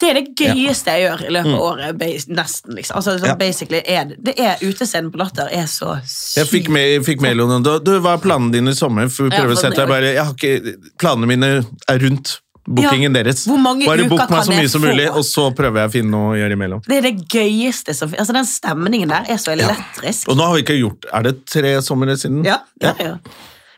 Det 0.00 0.08
er 0.08 0.14
det 0.16 0.30
gøyeste 0.32 0.86
jeg 0.96 1.02
gjør 1.04 1.22
i 1.28 1.32
løpet 1.36 1.52
av 1.52 1.60
året. 1.60 1.98
Nesten, 2.32 2.74
liksom. 2.74 2.96
Altså, 2.96 3.18
Mm. 3.20 3.26
Ja. 3.26 3.34
basically 3.36 3.82
er 3.84 4.04
det, 4.08 4.16
det 4.24 4.34
er 4.40 4.56
Utescenen 4.64 5.10
på 5.12 5.18
Latter 5.18 5.48
er 5.52 5.66
så 5.68 6.00
Jeg 6.36 6.46
fikk, 6.48 6.64
sykt 6.70 6.78
jeg 6.78 7.02
fikk 7.04 7.20
mail 7.20 7.40
om 7.42 7.62
det. 7.62 7.84
Du, 7.84 8.00
hva 8.00 8.14
er 8.14 8.22
planene 8.24 8.50
dine 8.50 8.70
i 8.70 8.72
sommer? 8.74 9.10
For 9.10 9.24
vi 9.28 9.36
Ja, 9.36 9.42
prøver 9.42 9.52
å 9.52 9.60
sette 9.60 9.76
det- 9.76 9.84
deg 9.84 9.88
bare, 9.88 10.14
jeg 10.14 10.24
har 10.24 10.32
ikke, 10.32 10.76
Planene 10.98 11.26
mine 11.26 11.66
er 11.86 11.98
rundt 11.98 12.38
bookingen 12.70 13.10
Ja, 13.10 13.22
deres. 13.22 13.44
bare 13.46 14.06
bok 14.08 14.30
meg 14.30 14.46
så 14.46 14.54
mye 14.54 14.70
som 14.70 14.84
mulig, 14.84 15.06
og 15.10 15.24
så 15.26 15.46
prøver 15.56 15.82
jeg 15.82 15.90
å 15.90 15.94
finne 15.94 16.14
noe 16.14 16.32
å 16.34 16.38
gjøre 16.38 16.56
imellom. 16.56 16.82
Det 16.86 16.98
er 17.00 17.06
det 17.08 17.14
gøyeste 17.34 17.94
som 17.96 18.14
Altså, 18.14 18.34
den 18.36 18.48
stemningen 18.48 19.12
der 19.12 19.30
er 19.30 19.40
så 19.42 19.54
elektrisk. 19.54 20.28
Og 20.30 20.38
nå 20.38 20.48
har 20.48 20.58
vi 20.58 20.64
ikke 20.64 20.78
gjort 20.78 21.06
Er 21.12 21.28
det 21.28 21.34
tre 21.50 21.76
somre 21.84 22.16
siden? 22.20 22.42
Ja, 22.46 22.60
ja, 22.82 22.94
ja. 23.00 23.14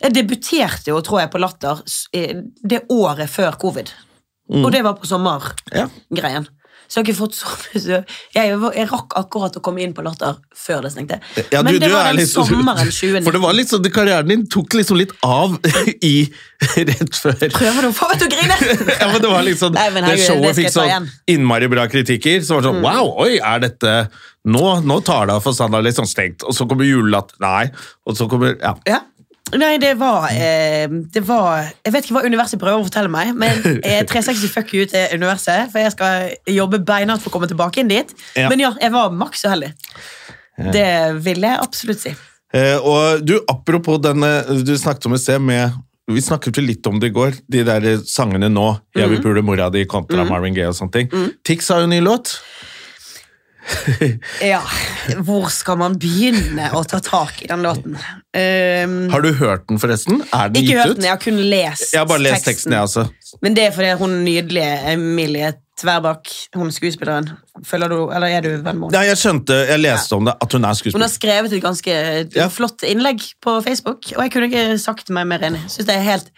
Jeg 0.03 0.17
debuterte 0.17 0.91
jo, 0.91 0.99
tror 1.05 1.23
jeg, 1.23 1.31
på 1.31 1.39
Latter 1.39 1.83
det 2.67 2.83
året 2.91 3.31
før 3.31 3.55
covid. 3.61 3.93
Mm. 4.51 4.65
Og 4.65 4.73
det 4.75 4.83
var 4.83 4.97
på 4.99 5.07
sommergreien. 5.07 5.89
Ja. 6.11 6.62
Så 6.93 6.99
jeg 7.01 7.07
har 7.07 7.07
ikke 7.09 7.19
fått 7.23 7.37
så 7.39 7.49
mye 7.63 7.99
jeg, 8.37 8.57
jeg 8.77 8.89
rakk 8.91 9.15
akkurat 9.17 9.55
å 9.57 9.63
komme 9.65 9.81
inn 9.81 9.95
på 9.97 10.03
Latter 10.05 10.35
før 10.53 10.83
det 10.85 10.91
stengte. 10.93 11.17
Ja, 11.51 11.63
Men 11.65 11.73
du- 11.73 11.79
det 11.81 11.89
var 11.93 12.11
den 12.11 12.19
litt- 12.21 12.29
sommeren 12.29 12.77
2019. 12.85 13.25
For 13.25 13.33
det 13.33 13.41
var 13.41 13.57
sånn, 13.73 13.89
Karrieren 13.97 14.29
din 14.29 14.43
tok 14.53 14.77
liksom 14.77 14.99
litt 15.01 15.15
av 15.25 15.57
i 16.05 16.29
rett 16.77 17.17
før 17.17 17.39
Prøver 17.57 17.81
du 17.81 17.89
å 17.89 17.95
få 17.97 18.11
meg 18.13 18.21
til 18.21 18.29
å 18.29 18.35
grine? 18.35 18.59
ja, 19.01 19.09
men 19.09 19.23
Det 19.25 19.31
var 19.33 19.43
liksom, 19.49 19.73
Nei, 19.73 19.89
men 19.97 20.05
det 20.11 20.19
showet 20.27 20.59
fikk 20.61 20.69
sånn 20.75 21.09
innmari 21.33 21.71
bra 21.73 21.87
kritikker. 21.89 22.45
Så 22.45 22.59
var 22.59 22.61
det 22.61 22.69
sånn, 22.69 22.83
Mm. 22.83 22.85
wow, 22.85 23.15
oi, 23.25 23.39
er 23.41 23.65
dette 23.65 23.97
Nå, 24.45 24.83
nå 24.83 24.97
tar 25.07 25.29
det 25.31 25.35
av 25.37 25.43
for 25.45 25.55
Sandra 25.55 25.79
litt 25.81 25.95
sånn 25.95 26.09
stengt. 26.11 26.43
Og 26.43 26.51
så 26.57 26.65
kommer 26.67 26.83
julelatter. 26.83 27.37
Nei. 27.41 27.71
Og 28.11 28.17
så 28.19 28.27
kommer 28.29 28.57
Ja. 28.61 28.73
Ja. 28.91 28.99
Nei, 29.59 29.77
det 29.79 29.93
var, 30.01 30.31
eh, 30.33 30.88
det 31.12 31.23
var 31.29 31.67
Jeg 31.85 31.93
vet 31.93 32.05
ikke 32.07 32.15
hva 32.17 32.25
universet 32.25 32.61
prøver 32.61 32.81
å 32.81 32.87
fortelle 32.87 33.11
meg, 33.12 33.35
men 33.37 33.81
eh, 33.85 34.03
360 34.09 34.49
fuck 34.49 34.73
you 34.75 34.87
til 34.88 35.12
universet, 35.19 35.71
for 35.73 35.79
jeg 35.83 35.93
skal 35.93 36.31
jobbe 36.49 36.81
beinhardt 36.88 37.21
for 37.23 37.29
å 37.31 37.37
komme 37.37 37.49
tilbake 37.51 37.83
inn 37.85 37.88
dit. 37.93 38.12
Ja. 38.38 38.49
Men 38.49 38.61
ja, 38.65 38.73
jeg 38.81 38.93
var 38.95 39.11
maks 39.12 39.45
uheldig. 39.45 39.73
Det 40.73 40.88
vil 41.25 41.41
jeg 41.45 41.59
absolutt 41.61 42.01
si. 42.05 42.12
Eh, 42.55 42.77
og 42.79 43.23
du, 43.25 43.38
apropos 43.49 43.99
denne 44.05 44.29
du 44.65 44.75
snakket 44.77 45.07
om 45.09 45.15
i 45.17 45.21
sted 45.21 45.41
med 45.41 45.73
vi 46.12 46.21
snakket 46.21 46.59
jo 46.59 46.65
litt 46.67 46.87
om 46.91 46.99
det 47.01 47.09
i 47.12 47.15
går, 47.15 47.37
de 47.49 47.62
der 47.65 47.85
sangene 48.05 48.49
nå. 48.53 48.81
'Jeg 48.95 49.07
Mhm. 49.07 49.11
vil 49.15 49.23
pule 49.23 49.43
mora 49.43 49.71
di' 49.71 49.87
kontra 49.87 50.25
Marvin 50.29 50.53
Gaye 50.55 50.69
og 50.69 50.75
sånne 50.75 50.93
ting. 50.93 51.09
Tix 51.45 51.69
har 51.69 51.81
jo 51.81 51.87
ny 51.87 52.01
låt. 52.01 52.41
Ja, 54.53 54.61
Hvor 55.22 55.48
skal 55.55 55.79
man 55.81 55.96
begynne 56.01 56.68
å 56.75 56.83
ta 56.88 56.98
tak 57.05 57.42
i 57.44 57.48
den 57.51 57.62
låten? 57.64 57.96
Um, 58.35 58.96
Har 59.12 59.25
du 59.25 59.33
hørt 59.38 59.66
den, 59.68 59.81
forresten? 59.83 60.22
Er 60.35 60.53
den 60.53 60.62
ikke 60.62 60.72
gitt 60.72 60.81
hørt 60.81 60.94
ut? 60.94 61.01
den, 61.01 61.09
jeg 61.09 61.14
har 61.14 61.22
kun 61.22 61.42
lest 61.53 61.92
Jeg 61.92 62.01
har 62.03 62.09
bare 62.11 62.25
lest 62.25 62.48
teksten, 62.48 62.75
jeg 62.75 62.88
også. 62.88 63.07
Men 63.44 63.57
det 63.59 63.68
er 63.68 63.75
fordi 63.77 63.92
hun 64.01 64.16
nydelige 64.27 64.79
Emilie 64.94 65.53
Tverbakk, 65.81 66.31
hun 66.59 66.72
skuespilleren 66.75 67.31
Følger 67.66 67.92
du, 67.92 67.98
eller 68.12 68.29
er 68.29 68.44
du 68.44 68.51
venn 68.53 68.81
med 68.81 68.88
henne? 68.88 68.96
Ja, 68.98 69.12
jeg 69.12 69.20
skjønte, 69.22 69.59
jeg 69.70 69.83
leste 69.83 70.18
om 70.18 70.27
det, 70.29 70.37
at 70.42 70.57
hun 70.59 70.68
er 70.68 70.83
Hun 70.92 71.07
har 71.07 71.12
skrevet 71.12 71.53
et 71.53 71.64
ganske 71.64 71.98
Ja. 72.37 72.48
flott 72.53 72.83
innlegg 72.88 73.25
på 73.42 73.61
Facebook, 73.64 74.11
og 74.16 74.25
jeg 74.25 74.35
kunne 74.35 74.51
ikke 74.51 74.79
sagt 74.81 75.11
meg 75.14 75.29
mer 75.31 75.44
enig. 75.48 75.62
Synes 75.68 75.88
det 75.88 75.96
er 76.01 76.11
helt 76.12 76.33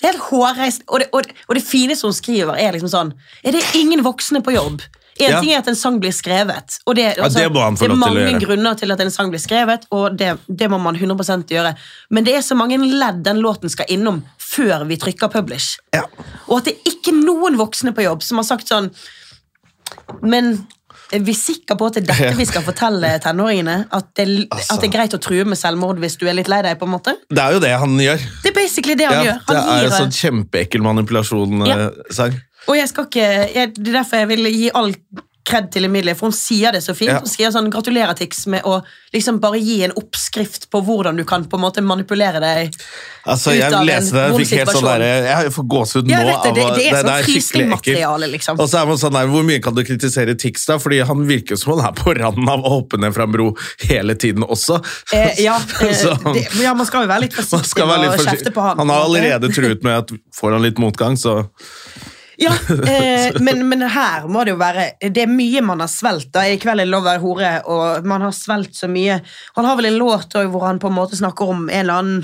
det 0.00 0.08
er 0.08 0.14
helt 0.14 0.30
hårreist, 0.30 0.82
og 0.88 1.02
det, 1.02 1.10
og, 1.12 1.26
og 1.44 1.58
det 1.58 1.60
fineste 1.60 2.08
hun 2.08 2.14
skriver, 2.16 2.56
er 2.56 2.72
liksom 2.72 2.88
sånn 2.88 3.10
Er 3.44 3.52
det 3.52 3.60
ingen 3.76 4.00
voksne 4.00 4.40
på 4.40 4.54
jobb? 4.54 4.80
En 5.20 5.30
Ja. 5.30 5.40
ting 5.40 5.52
er 5.52 5.58
at 5.58 5.68
en 5.68 5.76
sang 5.76 6.00
blir 6.00 6.12
skrevet, 6.12 6.78
og 6.86 6.94
det, 6.96 7.18
altså, 7.18 7.38
det 7.38 7.52
må 7.52 7.60
han 7.62 7.76
få 7.76 7.88
det 7.88 7.92
er 7.92 8.00
mange 8.00 8.26
til 8.38 8.46
grunner 8.46 8.74
til 8.78 8.90
at 8.94 9.00
en 9.00 9.10
sang 9.10 9.30
blir 9.30 9.40
skrevet, 9.42 9.86
og 9.90 10.16
det, 10.16 10.38
det 10.48 10.70
må 10.70 10.78
man 10.80 10.96
100% 10.96 11.44
gjøre. 11.52 11.74
Men 12.10 12.24
det 12.24 12.34
er 12.36 12.40
så 12.46 12.56
mange 12.56 12.78
ledd 12.78 13.22
den 13.24 13.40
låten 13.44 13.68
skal 13.70 13.86
innom 13.88 14.22
før 14.38 14.86
vi 14.86 14.96
trykker 14.96 15.28
publish. 15.30 15.78
Ja. 15.94 16.02
Og 16.48 16.58
at 16.58 16.64
det 16.70 16.74
er 16.78 16.90
ikke 16.94 17.12
noen 17.14 17.56
voksne 17.60 17.92
på 17.92 18.02
jobb 18.02 18.22
som 18.22 18.38
har 18.38 18.44
sagt 18.44 18.68
sånn 18.68 18.90
Men 20.22 20.66
er 21.12 21.18
vi 21.26 21.32
sikre 21.34 21.74
på 21.78 21.88
at 21.90 21.96
det 21.98 22.04
er 22.04 22.12
dette 22.12 22.36
vi 22.38 22.46
skal 22.46 22.62
fortelle 22.62 23.08
tenåringene? 23.22 23.86
At 23.92 24.12
det, 24.14 24.26
Altså. 24.50 24.74
at 24.74 24.80
det 24.80 24.88
er 24.90 24.92
greit 24.98 25.14
å 25.16 25.20
true 25.22 25.44
med 25.44 25.58
selvmord 25.58 25.98
hvis 25.98 26.16
du 26.20 26.28
er 26.30 26.34
litt 26.38 26.48
lei 26.48 26.60
deg? 26.62 26.78
på 26.78 26.86
en 26.86 26.94
måte? 26.94 27.16
Det 27.28 27.42
er 27.42 27.52
jo 27.56 27.60
det 27.62 27.72
han 27.82 27.96
gjør. 27.98 28.18
Det 28.44 28.52
er 28.52 28.54
basically 28.54 28.94
det 28.94 29.06
han 29.08 29.16
Ja, 29.18 29.24
gjør. 29.32 29.40
Han 29.48 29.56
det 29.56 29.64
er 29.74 29.84
en 29.84 29.98
sånn 29.98 30.14
kjempeekkel 30.20 30.80
Ja. 31.66 31.90
Og 32.68 32.76
jeg 32.76 32.88
skal 32.90 33.08
ikke, 33.08 33.26
jeg, 33.54 33.74
Det 33.76 33.88
er 33.88 33.98
derfor 34.02 34.22
jeg 34.22 34.30
vil 34.34 34.50
gi 34.52 34.70
all 34.74 34.94
kred 35.50 35.70
til 35.72 35.86
Emilie, 35.88 36.14
for 36.18 36.28
hun 36.30 36.36
sier 36.36 36.74
det 36.74 36.82
så 36.84 36.94
fint. 36.96 37.10
Ja. 37.10 37.20
Hun 37.24 37.30
skriver 37.30 37.52
sånn, 37.54 37.70
Gratulerer, 37.72 38.14
Tix, 38.18 38.44
med 38.50 38.66
å 38.68 38.80
liksom 39.14 39.40
bare 39.42 39.58
gi 39.62 39.80
en 39.86 39.94
oppskrift 39.98 40.68
på 40.70 40.82
hvordan 40.86 41.18
du 41.18 41.24
kan 41.28 41.46
på 41.50 41.58
en 41.58 41.64
måte 41.64 41.82
manipulere 41.84 42.42
deg. 42.42 42.76
Altså, 43.24 43.54
Ut 43.54 43.58
jeg 43.58 43.74
av 43.74 43.80
en 43.82 43.88
det, 43.88 44.26
vond 44.32 44.44
fikk 44.44 44.60
helt 44.60 44.72
sånn 44.76 44.86
der, 44.86 45.04
jeg 45.26 45.54
får 45.56 45.66
gåsehud 45.74 46.06
nå. 46.08 46.12
Ja, 46.14 46.20
vet 46.28 46.44
det, 46.44 46.52
det, 46.54 46.66
det 46.76 46.84
er 46.90 47.08
sånn 47.08 47.26
skikkelig 47.26 47.66
ekkelt. 47.78 48.28
liksom. 48.36 48.62
Og 48.62 48.70
så 48.70 48.82
er 48.82 48.90
man 48.90 49.00
sånn 49.02 49.16
der, 49.16 49.32
Hvor 49.32 49.48
mye 49.48 49.64
kan 49.64 49.76
du 49.76 49.82
kritisere 49.86 50.36
Tix, 50.40 50.68
da? 50.70 50.78
Fordi 50.82 51.00
han 51.10 51.26
virker 51.28 51.60
som 51.60 51.74
han 51.74 51.82
er 51.90 51.98
på 51.98 52.14
randen 52.20 52.52
av 52.52 52.64
å 52.64 52.74
hoppe 52.76 53.00
ned 53.00 53.16
fra 53.16 53.26
en 53.28 53.34
bro 53.34 53.50
hele 53.88 54.16
tiden 54.20 54.46
også. 54.46 54.78
Eh, 55.16 55.42
ja, 55.46 55.58
eh, 55.82 55.96
Så- 56.04 56.16
det, 56.36 56.46
ja, 56.62 56.76
man 56.76 56.88
skal 56.88 57.08
jo 57.08 57.12
være 57.12 57.26
litt 57.26 57.36
forsiktig 57.36 57.88
med 57.90 58.08
å 58.12 58.22
kjefte 58.28 58.54
på 58.54 58.68
han. 58.68 58.78
Han 58.84 58.94
har 58.94 59.08
allerede 59.08 59.52
truet 59.56 59.84
med 59.86 60.04
at 60.04 60.16
får 60.36 60.58
han 60.58 60.64
litt 60.68 60.80
motgang, 60.80 61.18
så 61.20 61.40
Ja, 62.40 62.54
eh, 62.92 63.36
men, 63.44 63.66
men 63.68 63.84
her 63.84 64.24
må 64.32 64.44
det 64.46 64.54
jo 64.54 64.60
være 64.60 64.86
Det 65.12 65.26
er 65.26 65.32
mye 65.32 65.60
man 65.64 65.82
har 65.84 65.90
svelget. 65.92 66.32
da. 66.32 66.46
I 66.48 66.58
kveld 66.60 66.80
er 66.80 66.88
det 66.88 66.94
lov 66.94 67.04
å 67.04 67.10
være 67.10 67.24
hore, 67.24 67.54
og 67.68 68.08
man 68.08 68.24
har 68.24 68.36
svelget 68.36 68.78
så 68.78 68.88
mye. 68.90 69.20
Han 69.58 69.68
har 69.68 69.76
vel 69.76 69.90
en 69.90 70.00
låt 70.00 70.36
hvor 70.40 70.64
han 70.64 70.80
på 70.80 70.88
en 70.88 70.96
måte 70.96 71.20
snakker 71.20 71.52
om 71.52 71.66
en 71.68 71.82
eller 71.82 72.00
annen 72.00 72.22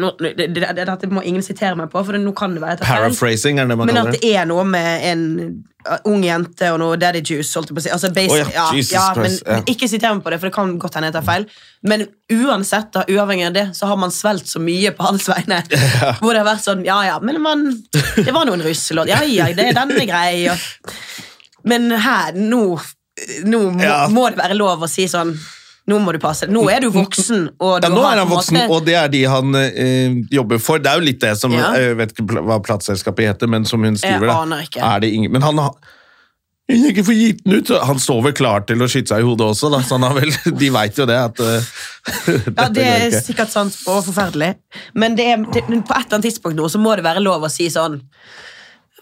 nå, 0.00 0.10
det, 0.18 0.34
det, 0.36 0.48
det, 0.74 0.84
Dette 0.88 1.08
må 1.12 1.22
ingen 1.22 1.44
sitere 1.44 1.76
meg 1.78 1.90
på, 1.92 2.00
for 2.02 2.16
det, 2.16 2.22
nå 2.24 2.32
kan 2.36 2.54
det 2.56 2.62
være. 2.62 2.82
Paraphrasing 2.82 3.60
er 3.62 3.68
det 3.70 3.76
man 3.78 3.88
Men 3.88 3.98
kaller 3.98 4.10
at 4.10 4.16
det. 4.16 4.22
det 4.24 4.32
er 4.40 4.48
noe 4.50 4.64
med 4.66 5.06
en 5.10 5.22
uh, 5.86 5.98
ung 6.10 6.24
jente 6.26 6.70
og 6.74 6.80
noe 6.82 6.98
daddy 6.98 7.22
juice. 7.22 7.52
Holdt 7.54 7.70
jeg 7.70 7.78
på 7.78 7.82
å 7.82 7.84
si. 7.86 7.92
altså, 7.94 8.10
basic, 8.16 8.34
Å 8.34 8.56
ja, 8.56 8.66
ja, 8.74 8.84
ja, 8.96 9.04
men 9.20 9.36
ja. 9.38 9.60
Ikke 9.70 9.88
siter 9.90 10.16
meg 10.16 10.24
på 10.26 10.34
det, 10.34 10.40
for 10.42 10.50
det 10.50 10.56
kan 10.56 10.74
godt 10.82 10.98
hende 10.98 11.12
jeg 11.12 11.16
tar 11.18 11.26
feil. 11.28 11.46
Men 11.86 12.06
uansett, 12.34 12.90
da, 12.96 13.06
uavhengig 13.06 13.48
av 13.52 13.56
det, 13.56 13.66
så 13.78 13.90
har 13.92 14.00
man 14.02 14.14
svelgt 14.14 14.50
så 14.50 14.62
mye 14.62 14.94
på 14.98 15.06
hans 15.06 15.30
vegne. 15.30 15.62
Hvor 16.22 16.32
det 16.32 16.42
har 16.42 16.50
vært 16.50 16.66
sånn 16.66 16.84
Ja 16.88 16.98
ja, 17.06 17.20
men 17.22 17.38
man, 17.44 17.66
det 17.94 18.30
var 18.30 18.48
noen 18.48 18.60
en 18.60 18.66
russelåt. 18.66 19.12
Ja 19.12 19.22
ja, 19.28 19.50
det, 19.54 19.70
den 19.78 19.94
er 19.94 20.10
grei. 20.10 20.48
Og, 20.50 20.94
men 21.70 21.92
her, 21.94 22.34
nå, 22.34 22.64
nå 23.46 23.66
må, 23.78 23.92
må 24.10 24.30
det 24.32 24.42
være 24.42 24.58
lov 24.58 24.82
å 24.82 24.90
si 24.90 25.06
sånn 25.10 25.36
Nå 25.86 25.98
må 26.00 26.12
du 26.16 26.18
passe. 26.22 26.46
Nå 26.48 26.62
er 26.72 26.80
du 26.80 26.88
voksen. 26.94 27.48
Og 27.60 27.80
du 27.82 27.88
Ja, 27.88 27.92
nå 27.92 28.04
er 28.08 28.22
han 28.22 28.28
voksen, 28.30 28.56
måte- 28.56 28.70
og 28.72 28.86
det 28.86 28.94
er 28.96 29.08
de 29.12 29.24
han 29.28 29.54
eh, 29.58 30.14
jobber 30.32 30.58
for. 30.58 30.78
Det 30.80 30.88
er 30.92 31.00
jo 31.02 31.04
litt 31.10 31.20
det 31.20 31.34
som 31.36 31.52
Ja. 31.52 31.74
Jeg 31.76 31.98
vet 31.98 32.14
ikke 32.14 32.40
hva 32.40 32.56
plateselskapet 32.64 33.28
heter, 33.34 33.46
men 33.52 33.64
som 33.68 33.82
hun 33.84 33.96
skriver. 34.00 34.26
da, 34.26 34.38
aner 34.46 34.64
ikke. 34.64 34.80
Er 34.80 35.00
det 35.04 35.12
ingen, 35.12 35.32
men 35.32 35.42
han 35.42 35.58
har 35.58 35.74
hun 36.64 36.86
ikke 36.88 37.04
for 37.04 37.12
gitt 37.12 37.42
den 37.44 37.58
ut. 37.58 37.68
så 37.68 37.82
Han 37.84 37.98
står 38.00 38.22
vel 38.24 38.32
klar 38.32 38.64
til 38.64 38.80
å 38.80 38.88
skyte 38.88 39.12
seg 39.12 39.20
i 39.20 39.26
hodet 39.26 39.50
også, 39.52 39.68
da, 39.74 39.82
så 39.84 39.98
vel, 40.16 40.32
de 40.62 40.70
veit 40.72 40.96
jo 40.96 41.04
det. 41.10 41.18
at 41.20 41.40
eh, 41.44 41.68
Ja, 42.56 42.68
det 42.72 42.86
er 42.88 43.18
sikkert 43.20 43.52
sant 43.52 43.76
og 43.86 44.00
forferdelig. 44.08 44.54
Men 44.94 45.16
det 45.18 45.26
er, 45.34 45.44
det, 45.52 45.66
på 45.68 45.76
et 45.76 46.06
eller 46.06 46.16
annet 46.16 46.30
tidspunkt 46.30 46.56
nå 46.56 46.68
så 46.72 46.80
må 46.80 46.96
det 46.96 47.04
være 47.04 47.20
lov 47.24 47.44
å 47.44 47.52
si 47.52 47.68
sånn 47.72 48.00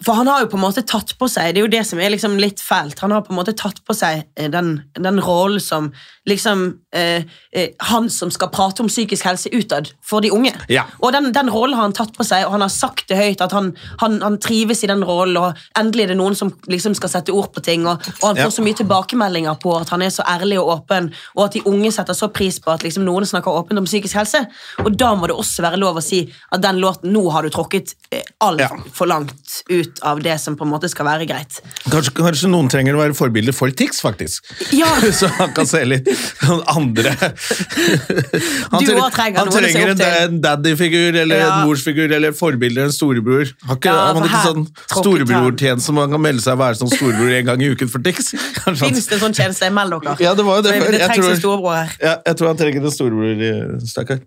For 0.03 0.17
han 0.19 0.27
har 0.27 0.43
jo 0.43 0.49
på 0.51 0.57
en 0.59 0.65
måte 0.65 0.83
tatt 0.83 1.13
på 1.19 1.29
seg 1.31 1.53
Det 1.53 1.61
er 1.61 1.65
jo 1.67 1.71
det 1.71 1.85
som 1.87 1.99
er 2.03 2.11
liksom 2.11 2.35
litt 2.41 2.59
fælt. 2.59 2.99
Han 2.99 3.13
har 3.15 3.23
på 3.23 3.31
en 3.31 3.39
måte 3.39 3.55
tatt 3.55 3.79
på 3.87 3.95
seg 3.95 4.25
eh, 4.35 4.49
den, 4.51 4.81
den 4.99 5.23
rollen 5.23 5.63
som 5.63 5.93
liksom 6.29 6.79
eh, 6.95 7.23
eh, 7.51 7.69
Han 7.89 8.09
som 8.09 8.31
skal 8.31 8.47
prate 8.53 8.79
om 8.83 8.87
psykisk 8.87 9.25
helse 9.27 9.49
utad 9.51 9.89
for 10.03 10.21
de 10.23 10.29
unge. 10.31 10.53
Ja. 10.71 10.85
Og 11.03 11.11
den, 11.15 11.31
den 11.35 11.49
rollen 11.51 11.75
har 11.75 11.83
han 11.87 11.95
tatt 11.97 12.13
på 12.15 12.23
seg, 12.23 12.45
og 12.47 12.53
han 12.55 12.63
har 12.63 12.71
sagt 12.71 13.09
det 13.09 13.17
høyt 13.19 13.41
at 13.43 13.51
han, 13.51 13.73
han, 13.99 14.19
han 14.23 14.37
trives 14.39 14.83
i 14.85 14.87
den 14.87 15.03
rollen, 15.03 15.35
og 15.41 15.59
endelig 15.79 16.05
er 16.05 16.13
det 16.13 16.17
noen 16.21 16.35
som 16.39 16.53
liksom 16.71 16.95
skal 16.95 17.11
sette 17.11 17.33
ord 17.35 17.51
på 17.55 17.63
ting, 17.65 17.83
og, 17.89 17.99
og 18.21 18.27
han 18.29 18.39
får 18.39 18.43
Ja. 18.47 18.55
så 18.55 18.63
mye 18.63 18.77
tilbakemeldinger 18.79 19.59
på 19.63 19.73
at 19.81 19.91
han 19.91 20.01
er 20.05 20.13
så 20.15 20.23
ærlig 20.27 20.59
og 20.61 20.71
åpen, 20.77 21.11
og 21.35 21.45
at 21.49 21.57
de 21.57 21.63
unge 21.69 21.91
setter 21.91 22.15
så 22.17 22.29
pris 22.31 22.59
på 22.63 22.71
at 22.71 22.83
liksom 22.87 23.03
noen 23.07 23.27
snakker 23.27 23.51
åpent 23.51 23.79
om 23.83 23.85
psykisk 23.89 24.15
helse. 24.21 24.45
Og 24.85 24.95
da 24.99 25.11
må 25.19 25.27
det 25.27 25.35
også 25.35 25.63
være 25.65 25.79
lov 25.81 25.99
å 25.99 26.03
si 26.05 26.23
at 26.51 26.63
den 26.63 26.79
låten 26.83 27.11
nå 27.13 27.25
har 27.35 27.43
du 27.43 27.51
tråkket 27.53 27.95
eh, 28.11 28.23
altfor 28.39 29.07
Ja. 29.07 29.11
langt 29.15 29.59
ut 29.69 29.99
av 30.07 30.21
det 30.23 30.37
som 30.41 30.55
på 30.57 30.63
en 30.63 30.71
måte 30.71 30.87
skal 30.91 31.05
være 31.07 31.27
greit. 31.27 31.59
Kanskje, 31.91 32.15
kanskje 32.15 32.49
noen 32.51 32.69
trenger 32.71 32.95
å 32.95 33.03
være 33.03 33.17
forbilde 33.17 33.53
for 33.55 33.71
Tix, 33.75 33.99
faktisk. 34.03 34.47
Ja. 34.71 34.87
Så 35.19 35.27
han 35.39 35.51
kan 35.55 35.67
se 35.69 35.83
litt 35.85 36.07
sånn 36.47 36.61
andre 36.73 37.11
Han 37.13 38.83
trenger, 38.83 39.09
trenger 39.13 39.39
Han 39.39 39.47
noen 39.47 39.49
å 39.49 39.55
trenger 39.57 39.91
en, 39.93 40.03
en 40.23 40.39
daddy-figur 40.43 41.17
eller 41.23 41.41
Ja. 41.41 41.49
en 41.61 41.67
morsfigur 41.69 42.05
eller 42.11 42.31
en 42.33 42.37
forbilde 42.37 42.77
eller 42.81 42.91
en 42.91 42.95
storebror. 42.95 43.51
Har 43.69 43.79
ikke, 43.79 43.93
Ja, 43.93 44.13
man 44.17 44.27
ikke 44.29 44.43
sånn 44.47 44.67
storebrortjeneste 44.93 45.85
som 45.87 45.95
man 45.99 46.11
kan 46.13 46.21
melde 46.23 46.43
seg 46.45 46.53
og 46.57 46.63
være 46.63 46.79
som 46.81 46.91
storebror 46.91 47.33
en 47.39 47.49
gang 47.51 47.61
i 47.65 47.71
uken 47.73 47.89
for 47.91 48.03
Tix? 48.05 48.31
Fins 48.33 49.07
det 49.09 49.17
en 49.19 49.25
sånn 49.27 49.37
tjeneste? 49.37 49.71
Meld 49.73 49.97
dere. 50.03 50.15
Ja, 50.23 50.33
det 50.37 50.45
var 50.47 50.61
jo 50.61 50.67
det. 50.67 50.77
Det, 50.79 50.91
det 50.93 51.01
Jeg 51.03 51.09
trengs 51.09 51.23
tror- 51.25 51.33
en 51.35 51.43
storebror 51.43 51.75
her. 51.81 51.97
Ja, 52.03 52.15
jeg 52.27 52.39
tror 52.39 52.53
han 52.53 52.57
trenger 52.63 52.87
en 52.87 52.95
storebror, 52.99 53.43
eh, 53.49 53.75
stakkar. 53.89 54.23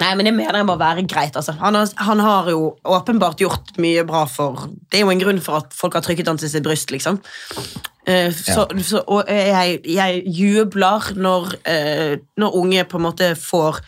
Nei, 0.00 0.14
men 0.16 0.24
jeg 0.30 0.32
mener 0.32 0.56
det 0.56 0.64
må 0.64 0.78
være 0.80 1.02
greit. 1.04 1.34
altså. 1.36 1.52
Han 1.60 1.74
har, 1.76 1.88
han 2.00 2.20
har 2.24 2.46
jo 2.48 2.60
åpenbart 2.88 3.42
gjort 3.42 3.74
mye 3.84 4.00
bra 4.08 4.22
for 4.24 4.70
Det 4.88 4.96
er 4.96 5.04
jo 5.04 5.10
en 5.12 5.20
grunn 5.20 5.40
for 5.44 5.58
at 5.60 5.74
folk 5.76 5.92
har 5.98 6.00
trykket 6.06 6.26
han 6.30 6.38
til 6.40 6.48
sitt 6.48 6.64
bryst, 6.64 6.88
liksom. 6.94 7.18
Eh, 8.10 8.34
så, 8.34 8.66
så, 8.86 9.02
og 9.06 9.28
jeg, 9.30 9.80
jeg 9.86 10.22
jubler 10.26 11.10
når, 11.16 11.54
uh, 11.68 12.14
når 12.40 12.56
unge 12.60 12.84
på 12.90 12.98
en 13.00 13.06
måte 13.06 13.32
får 13.38 13.80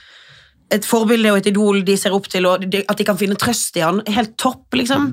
et 0.72 0.86
forbilde 0.88 1.32
og 1.32 1.42
et 1.42 1.50
idol 1.50 1.82
de 1.84 1.96
ser 2.00 2.14
opp 2.16 2.30
til, 2.32 2.46
og 2.48 2.64
de, 2.64 2.80
at 2.88 2.98
de 2.98 3.04
kan 3.04 3.18
finne 3.20 3.36
trøst 3.40 3.76
i 3.76 3.84
han. 3.84 4.00
Helt 4.08 4.36
topp, 4.40 4.70
liksom. 4.78 5.10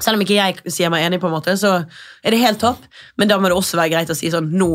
Selv 0.00 0.16
om 0.18 0.24
ikke 0.24 0.36
jeg 0.36 0.72
sier 0.72 0.92
meg 0.92 1.06
enig, 1.06 1.20
på 1.20 1.28
en 1.28 1.36
måte, 1.36 1.54
så 1.60 1.78
er 2.24 2.34
det 2.34 2.40
helt 2.42 2.60
topp. 2.60 2.82
Men 3.20 3.30
da 3.30 3.38
må 3.40 3.48
det 3.48 3.56
også 3.56 3.80
være 3.80 3.94
greit 3.94 4.12
å 4.12 4.16
si 4.16 4.32
sånn 4.32 4.50
Nå, 4.52 4.70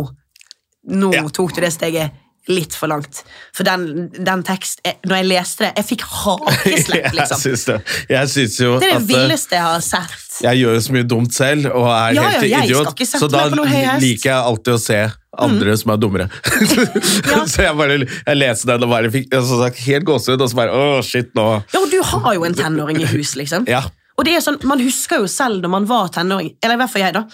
nå 0.88 1.12
Ja. 1.14 1.26
tok 1.34 1.54
du 1.56 1.62
det 1.62 1.74
steget 1.76 2.24
litt 2.52 2.76
for 2.78 2.92
langt. 2.92 3.22
For 3.56 3.68
den, 3.68 4.08
den 4.14 4.44
tekst 4.48 4.80
jeg, 4.86 4.98
Når 5.08 5.20
jeg 5.22 5.28
leste 5.32 5.66
det, 5.66 5.72
jeg 5.80 5.88
fikk 5.92 6.06
hakeslepp, 6.08 7.08
Jeg 7.10 7.16
liksom. 7.18 7.42
syns 7.42 7.66
det. 7.70 7.78
Jeg 8.14 8.32
syns 8.34 8.58
jo 8.64 8.72
Det 8.82 8.88
er 8.88 8.94
det 8.94 8.98
at 8.98 9.04
eh, 9.04 9.10
villeste 9.12 9.58
jeg 9.58 9.66
har 9.68 9.84
sett. 9.86 10.18
jeg 10.46 10.62
gjør 10.62 10.78
jo 10.78 10.82
så 10.86 10.96
mye 10.96 11.08
dumt 11.14 11.34
selv 11.36 11.70
og 11.72 11.88
er 11.92 12.18
Ja, 12.18 12.24
ja, 12.24 12.30
helt 12.38 12.50
jeg 12.52 12.70
idiot, 12.72 13.04
så 13.18 13.30
da 13.32 13.46
liker 13.52 14.30
jeg 14.32 14.38
alltid 14.38 14.74
å 14.76 14.82
se 14.82 15.00
andre 15.38 15.76
som 15.78 15.92
er 15.94 16.00
dummere. 16.02 16.28
så 17.52 17.68
jeg 17.68 17.76
bare 17.78 18.00
jeg 18.02 18.38
leste 18.40 18.70
den 18.72 18.88
og 18.88 18.92
bare 18.96 19.12
fikk 19.14 19.30
jeg 19.34 19.46
sagt, 19.50 19.84
helt 19.86 20.08
gåsehud, 20.08 20.42
og 20.42 20.50
så 20.52 20.60
bare 20.62 20.74
åh, 20.74 20.98
shit, 21.06 21.30
nå 21.38 21.48
Ja, 21.60 21.82
og 21.84 21.92
du 21.92 22.00
har 22.14 22.34
jo 22.38 22.48
en 22.48 22.58
tenåring 22.58 23.04
i 23.04 23.10
hus, 23.12 23.36
liksom. 23.40 23.68
Ja. 23.70 23.84
Og 24.18 24.26
det 24.26 24.34
er 24.38 24.42
sånn, 24.42 24.58
Man 24.66 24.82
husker 24.82 25.22
jo 25.22 25.30
selv 25.30 25.62
når 25.62 25.74
man 25.76 25.86
var 25.90 26.10
tenåring, 26.16 26.56
eller 26.64 26.80
i 26.80 26.82
hvert 26.82 26.94
fall 26.94 27.06
jeg, 27.06 27.18
da. 27.20 27.26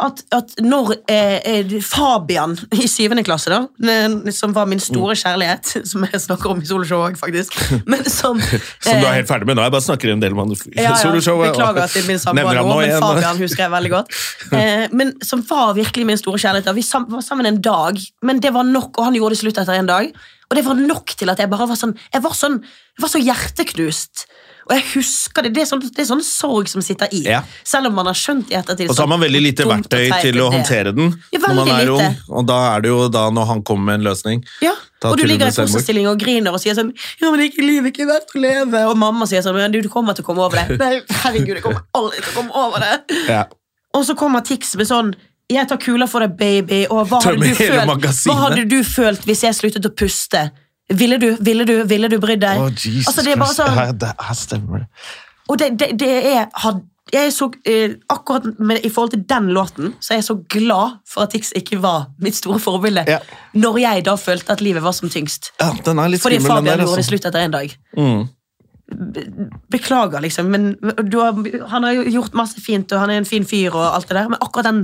At, 0.00 0.22
at 0.32 0.54
når 0.64 0.94
eh, 1.12 1.36
eh, 1.44 1.72
Fabian 1.84 2.54
i 2.72 2.86
syvende 2.88 3.24
klasse, 3.26 3.52
da, 3.52 4.30
som 4.32 4.54
var 4.56 4.68
min 4.70 4.80
store 4.80 5.16
kjærlighet, 5.18 5.74
som 5.90 6.06
jeg 6.06 6.22
snakker 6.24 6.54
om 6.54 6.62
i 6.62 6.68
soloshow 6.68 7.04
òg, 7.04 7.18
faktisk 7.20 7.56
Men 7.90 8.06
som, 8.08 8.40
Som 8.40 8.96
du 9.00 9.04
er 9.04 9.10
eh, 9.10 9.18
helt 9.20 9.28
ferdig 9.28 9.50
med 9.50 9.58
nå. 9.58 9.66
Jeg 9.66 9.74
bare 9.76 9.86
snakker 9.86 10.14
en 10.14 10.24
del 10.24 10.36
om 10.36 10.54
ja, 10.54 10.86
ja, 10.86 10.94
soloshowet. 11.02 11.52
Beklager 11.52 11.84
at 11.84 11.94
det 11.96 12.04
er 12.04 12.08
min 12.08 12.22
samboer 12.22 12.60
nå 12.60 12.66
men 12.70 12.86
igjen. 12.88 13.04
Fabian 13.04 13.40
husker 13.44 13.66
jeg 13.66 13.74
veldig 13.76 13.94
godt. 13.98 14.20
Eh, 14.60 14.88
men 14.96 15.12
Som 15.24 15.44
var 15.46 15.74
virkelig 15.76 16.04
min 16.08 16.18
store 16.18 16.40
kjærlighet. 16.40 16.66
da. 16.66 16.72
Vi 16.74 16.82
sam 16.84 17.06
var 17.08 17.22
sammen 17.24 17.46
en 17.46 17.60
dag, 17.62 17.98
men 18.26 18.40
det 18.42 18.50
var 18.54 18.66
nok, 18.66 18.98
og 18.98 19.06
han 19.06 19.16
gjorde 19.16 19.36
det 19.36 19.40
slutt 19.44 19.60
etter 19.62 19.78
en 19.78 19.88
dag. 19.88 20.10
Og 20.50 20.58
det 20.58 20.64
var 20.66 20.78
nok 20.78 21.14
til 21.16 21.30
at 21.30 21.38
jeg 21.38 21.50
bare 21.52 21.68
var 21.70 21.78
sånn 21.78 21.94
Jeg 22.10 22.24
var, 22.24 22.34
sånn, 22.34 22.58
jeg 22.64 23.04
var 23.04 23.12
så 23.12 23.22
hjerteknust. 23.22 24.24
Og 24.68 24.74
jeg 24.76 24.84
husker 24.94 25.46
det, 25.46 25.52
det 25.56 25.62
er 25.64 25.68
sånn, 25.70 25.80
det 25.82 26.02
er 26.02 26.08
sånn 26.10 26.22
sorg 26.24 26.68
som 26.70 26.82
sitter 26.84 27.10
i. 27.16 27.22
Ja. 27.26 27.40
Selv 27.66 27.90
om 27.90 27.96
man 27.98 28.10
har 28.10 28.18
skjønt 28.18 28.52
i 28.52 28.58
ettertid 28.58 28.90
Og 28.90 28.96
så 28.98 29.06
har 29.06 29.10
man 29.10 29.22
veldig 29.22 29.40
lite 29.42 29.66
verktøy 29.68 30.10
til 30.20 30.40
å 30.42 30.48
er. 30.50 30.56
håndtere 30.58 30.92
den 30.96 31.14
Ja, 31.32 31.40
når 31.42 31.58
man 31.58 31.72
er 31.74 31.92
ung. 31.94 32.18
Og 32.28 32.46
da 32.50 32.58
er 32.74 32.84
det 32.84 32.92
jo 32.92 33.00
da 33.12 33.24
når 33.34 33.48
han 33.54 33.62
kommer 33.66 33.90
med 33.90 34.00
en 34.00 34.08
løsning. 34.10 34.44
Ja, 34.64 34.74
og 35.08 35.16
du 35.16 35.24
ligger 35.24 35.48
i 35.48 35.54
fosterstilling 35.56 36.06
og 36.10 36.20
griner 36.20 36.52
og 36.52 36.60
sier 36.62 36.76
sånn 36.76 36.92
Ja, 37.22 37.30
men 37.30 37.46
ikke 37.46 37.64
livet 37.64 37.94
ikke 37.94 38.06
verdt 38.10 38.36
å 38.36 38.42
leve. 38.44 38.84
Og 38.90 38.98
mamma 39.00 39.26
sier 39.30 39.42
sånn 39.46 39.56
Men 39.56 39.72
du, 39.72 39.80
du 39.80 39.88
kommer 39.92 40.16
til 40.18 40.26
å 40.26 40.28
komme 40.28 40.44
over 40.44 40.60
det. 40.60 40.76
Nei, 40.82 41.00
herregud, 41.24 41.56
jeg 41.56 41.64
kommer 41.64 41.82
aldri 41.96 42.20
til 42.20 42.30
å 42.30 42.36
komme 42.36 42.66
over 42.66 42.84
det. 42.84 43.20
Ja. 43.30 43.44
Og 43.96 44.04
så 44.06 44.14
kommer 44.18 44.44
Tix 44.46 44.76
med 44.78 44.86
sånn 44.90 45.14
Jeg 45.50 45.66
tar 45.66 45.80
kula 45.82 46.06
for 46.06 46.22
deg, 46.22 46.36
baby. 46.38 46.84
Og 46.92 47.08
hva 47.10 47.18
hadde, 47.24 47.42
du 47.42 47.54
følt, 47.58 48.10
hva 48.28 48.36
hadde 48.44 48.66
du 48.70 48.80
følt 48.86 49.24
hvis 49.26 49.42
jeg 49.48 49.56
sluttet 49.58 49.88
å 49.88 49.94
puste? 49.96 50.50
Ville 50.90 51.18
du, 51.22 51.36
ville 51.40 51.64
du, 51.64 51.74
ville 51.86 52.08
du 52.10 52.18
brydd 52.18 52.40
deg? 52.42 52.58
Å, 52.58 52.70
Jesus 52.74 53.06
altså, 53.08 53.22
det 53.26 53.32
er 53.32 53.38
bare 53.42 53.54
sånn, 53.54 53.76
Ja, 53.78 53.92
det 53.92 54.08
her 54.26 54.34
stemmer 54.38 54.78
det. 54.82 54.88
og 55.48 55.58
det, 55.60 55.68
det, 55.78 55.88
det 56.00 56.08
er 56.32 56.48
had, 56.64 56.80
jeg 57.12 57.26
er 57.26 57.30
så, 57.34 57.46
eh, 57.66 57.94
Akkurat 58.10 58.48
med, 58.58 58.84
i 58.86 58.90
forhold 58.90 59.10
til 59.14 59.22
den 59.30 59.48
låten 59.54 59.92
Så 60.00 60.12
er 60.14 60.20
jeg 60.20 60.26
så 60.28 60.36
glad 60.54 60.98
for 61.10 61.22
at 61.24 61.30
Tix 61.34 61.52
ikke 61.58 61.78
var 61.82 62.08
mitt 62.22 62.34
store 62.38 62.58
forbilde. 62.62 63.04
Ja. 63.10 63.18
Når 63.54 63.78
jeg 63.82 64.04
da 64.06 64.14
følte 64.20 64.52
at 64.54 64.60
livet 64.62 64.82
var 64.82 64.92
som 64.94 65.10
tyngst. 65.10 65.52
Ja, 65.60 65.70
den 65.86 65.98
er 65.98 66.08
litt 66.12 66.22
Fordi 66.22 66.38
Fabian 66.42 66.64
den 66.64 66.70
der. 66.72 66.84
gjorde 66.84 66.96
det 66.96 66.98
Altså. 67.04 67.10
slutt 67.10 67.26
etter 67.30 67.46
en 67.46 67.50
dag. 67.56 67.74
Mm. 67.98 68.28
Be- 69.14 69.48
Beklager, 69.70 70.20
liksom, 70.20 70.50
men 70.50 70.72
du 71.10 71.18
har, 71.22 71.36
han 71.70 71.84
har 71.86 71.92
jo 72.00 72.04
gjort 72.10 72.34
masse 72.34 72.58
fint, 72.62 72.90
og 72.92 72.98
han 73.04 73.10
er 73.14 73.20
en 73.22 73.28
fin 73.28 73.44
fyr, 73.46 73.70
og 73.74 73.84
alt 73.94 74.08
det 74.10 74.16
der, 74.18 74.28
men 74.32 74.38
akkurat 74.42 74.66
den 74.66 74.80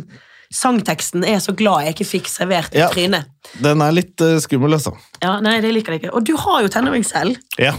sangteksten 0.54 1.24
er 1.26 1.38
så 1.42 1.52
glad 1.56 1.84
jeg 1.86 1.96
ikke 1.96 2.08
fikk 2.08 2.30
servert 2.30 2.74
i 2.74 2.78
Ja. 2.78 2.88
trynet. 2.92 3.26
Den 3.62 3.82
er 3.82 3.92
litt 3.94 4.20
uh, 4.20 4.36
skummel, 4.42 4.76
altså. 4.78 4.94
Ja, 5.22 5.40
nei, 5.40 5.60
det 5.64 5.72
liker 5.74 5.96
jeg 5.96 6.04
ikke. 6.04 6.14
Og 6.14 6.24
du 6.26 6.36
har 6.36 6.62
jo 6.62 6.68
tenåring 6.72 7.04
selv. 7.06 7.38
Ja. 7.58 7.74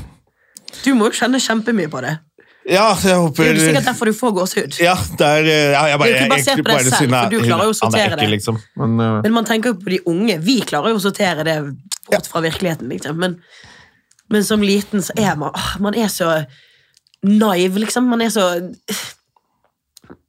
Du 0.83 0.93
må 0.95 1.07
jo 1.11 1.15
kjenne 1.15 1.39
kjempemye 1.39 1.87
på 1.89 2.01
det. 2.03 2.17
ja, 2.67 2.89
jeg 2.99 3.15
håper... 3.15 3.43
Det 3.43 3.49
er 3.49 3.55
jo 3.55 3.67
sikkert 3.69 3.85
derfor 3.87 4.05
du 4.09 4.13
får 4.13 4.31
gåsehud. 4.35 4.79
Ja, 4.83 4.95
det 5.19 5.27
er 5.27 5.45
ja, 5.47 5.83
jeg 5.93 5.99
bare, 5.99 6.09
Det 6.09 6.15
er 6.15 6.19
jo 6.19 6.25
ikke 6.25 6.33
basert 6.35 6.63
på 6.63 6.71
deg 6.73 6.89
selv, 6.89 7.13
for 7.15 7.31
du 7.31 7.37
klarer 7.45 7.63
jo 7.63 7.71
å 7.71 7.75
er 7.75 7.79
sortere 7.79 8.07
ekkel, 8.09 8.19
det. 8.19 8.31
Liksom. 8.35 8.57
Men, 8.81 8.97
uh... 8.99 9.19
Men 9.23 9.37
man 9.37 9.47
tenker 9.47 9.71
jo 9.71 9.79
på 9.79 9.93
de 9.93 10.01
unge. 10.11 10.35
Vi 10.43 10.57
klarer 10.67 10.91
jo 10.91 10.99
å 10.99 11.03
sortere 11.05 11.47
det 11.47 11.57
bort 12.09 12.27
fra 12.27 12.43
virkeligheten, 12.43 12.89
liksom. 12.91 13.15
Men, 13.23 13.37
men 14.33 14.43
som 14.43 14.65
liten 14.65 15.05
så 15.05 15.15
er 15.15 15.39
man 15.39 15.55
åh, 15.55 15.69
Man 15.79 15.95
er 15.95 16.11
så 16.11 16.33
naiv, 17.23 17.79
liksom. 17.79 18.11
Man 18.11 18.21
er 18.21 18.35
så 18.35 18.49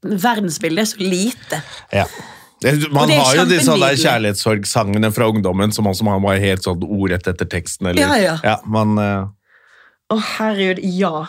Verdensbildet 0.03 0.83
er 0.85 0.91
så 0.95 0.99
lite. 1.05 1.63
ja. 1.93 2.05
Man 2.91 3.07
har 3.15 3.37
jo 3.39 3.45
disse 3.47 3.71
der 3.79 3.95
kjærlighetssorgsangene 3.95 5.13
fra 5.15 5.29
ungdommen 5.31 5.71
som 5.71 5.87
også 5.87 6.03
man 6.03 6.19
var 6.25 6.41
helt 6.43 6.65
sånn 6.67 6.81
ordrett 6.83 7.29
etter 7.31 7.47
teksten. 7.47 7.87
Eller, 7.93 8.03
Ja, 8.19 8.33
ja. 8.43 8.57
man, 8.67 8.97
uh... 8.99 9.29
Å, 10.11 10.17
herregud, 10.39 10.81
ja. 10.83 11.21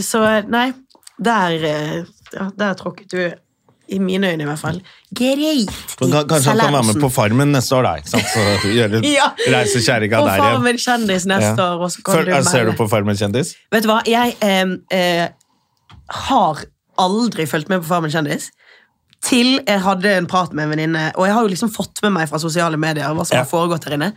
Så 0.00 0.22
nei, 0.48 0.70
der 1.20 1.52
eh, 1.68 1.98
ja, 2.32 2.46
Der 2.56 2.72
tråkket 2.80 3.12
du, 3.12 3.20
i 3.92 3.98
mine 4.00 4.30
øyne 4.32 4.46
i 4.46 4.48
hvert 4.48 4.58
fall, 4.62 4.80
greit 5.12 5.68
kanskje 6.00 6.48
han 6.54 6.62
kan 6.64 6.72
være 6.78 6.88
med 6.94 7.02
på 7.04 7.10
Farmen 7.12 7.52
neste 7.52 7.76
år, 7.76 7.84
da. 7.90 7.92
Ikke 8.00 8.14
sant? 8.14 8.32
Så 8.32 8.72
gjøre, 8.72 9.02
Ja. 9.12 9.28
Reise 9.52 9.84
kjerringa 9.84 10.22
der 10.24 10.32
igjen. 10.32 10.46
Farmen 10.48 10.80
kjendis 10.80 11.28
neste 11.28 11.52
Ja. 11.60 11.72
år. 11.74 11.84
Og 11.84 11.92
så 11.92 12.00
kan 12.08 12.14
Før, 12.16 12.24
du 12.24 12.36
er- 12.38 12.48
ser 12.48 12.70
du 12.70 12.76
på 12.80 12.88
Farmen 12.88 13.20
kjendis? 13.20 13.52
Vet 13.74 13.84
du 13.84 13.92
hva, 13.92 14.00
jeg 14.08 14.32
eh, 14.40 14.78
eh, 14.96 15.28
har 16.24 16.64
aldri 16.98 17.46
fulgt 17.46 17.68
med 17.68 17.80
på 17.82 17.86
Farmen 17.88 18.10
kjendis. 18.10 18.50
Til 19.22 19.60
jeg 19.68 19.78
hadde 19.84 20.16
en 20.18 20.26
prat 20.26 20.52
med 20.52 20.64
en 20.64 20.70
venninne, 20.74 21.12
og 21.14 21.26
jeg 21.28 21.34
har 21.36 21.42
jo 21.46 21.48
liksom 21.52 21.70
fått 21.70 22.00
med 22.02 22.10
meg 22.16 22.28
fra 22.28 22.38
sosiale 22.42 22.76
medier 22.76 23.06
hva 23.14 23.24
som 23.24 23.36
Ja. 23.36 23.44
har 23.44 23.50
foregått 23.50 23.84
her 23.86 23.94
inne. 23.94 24.12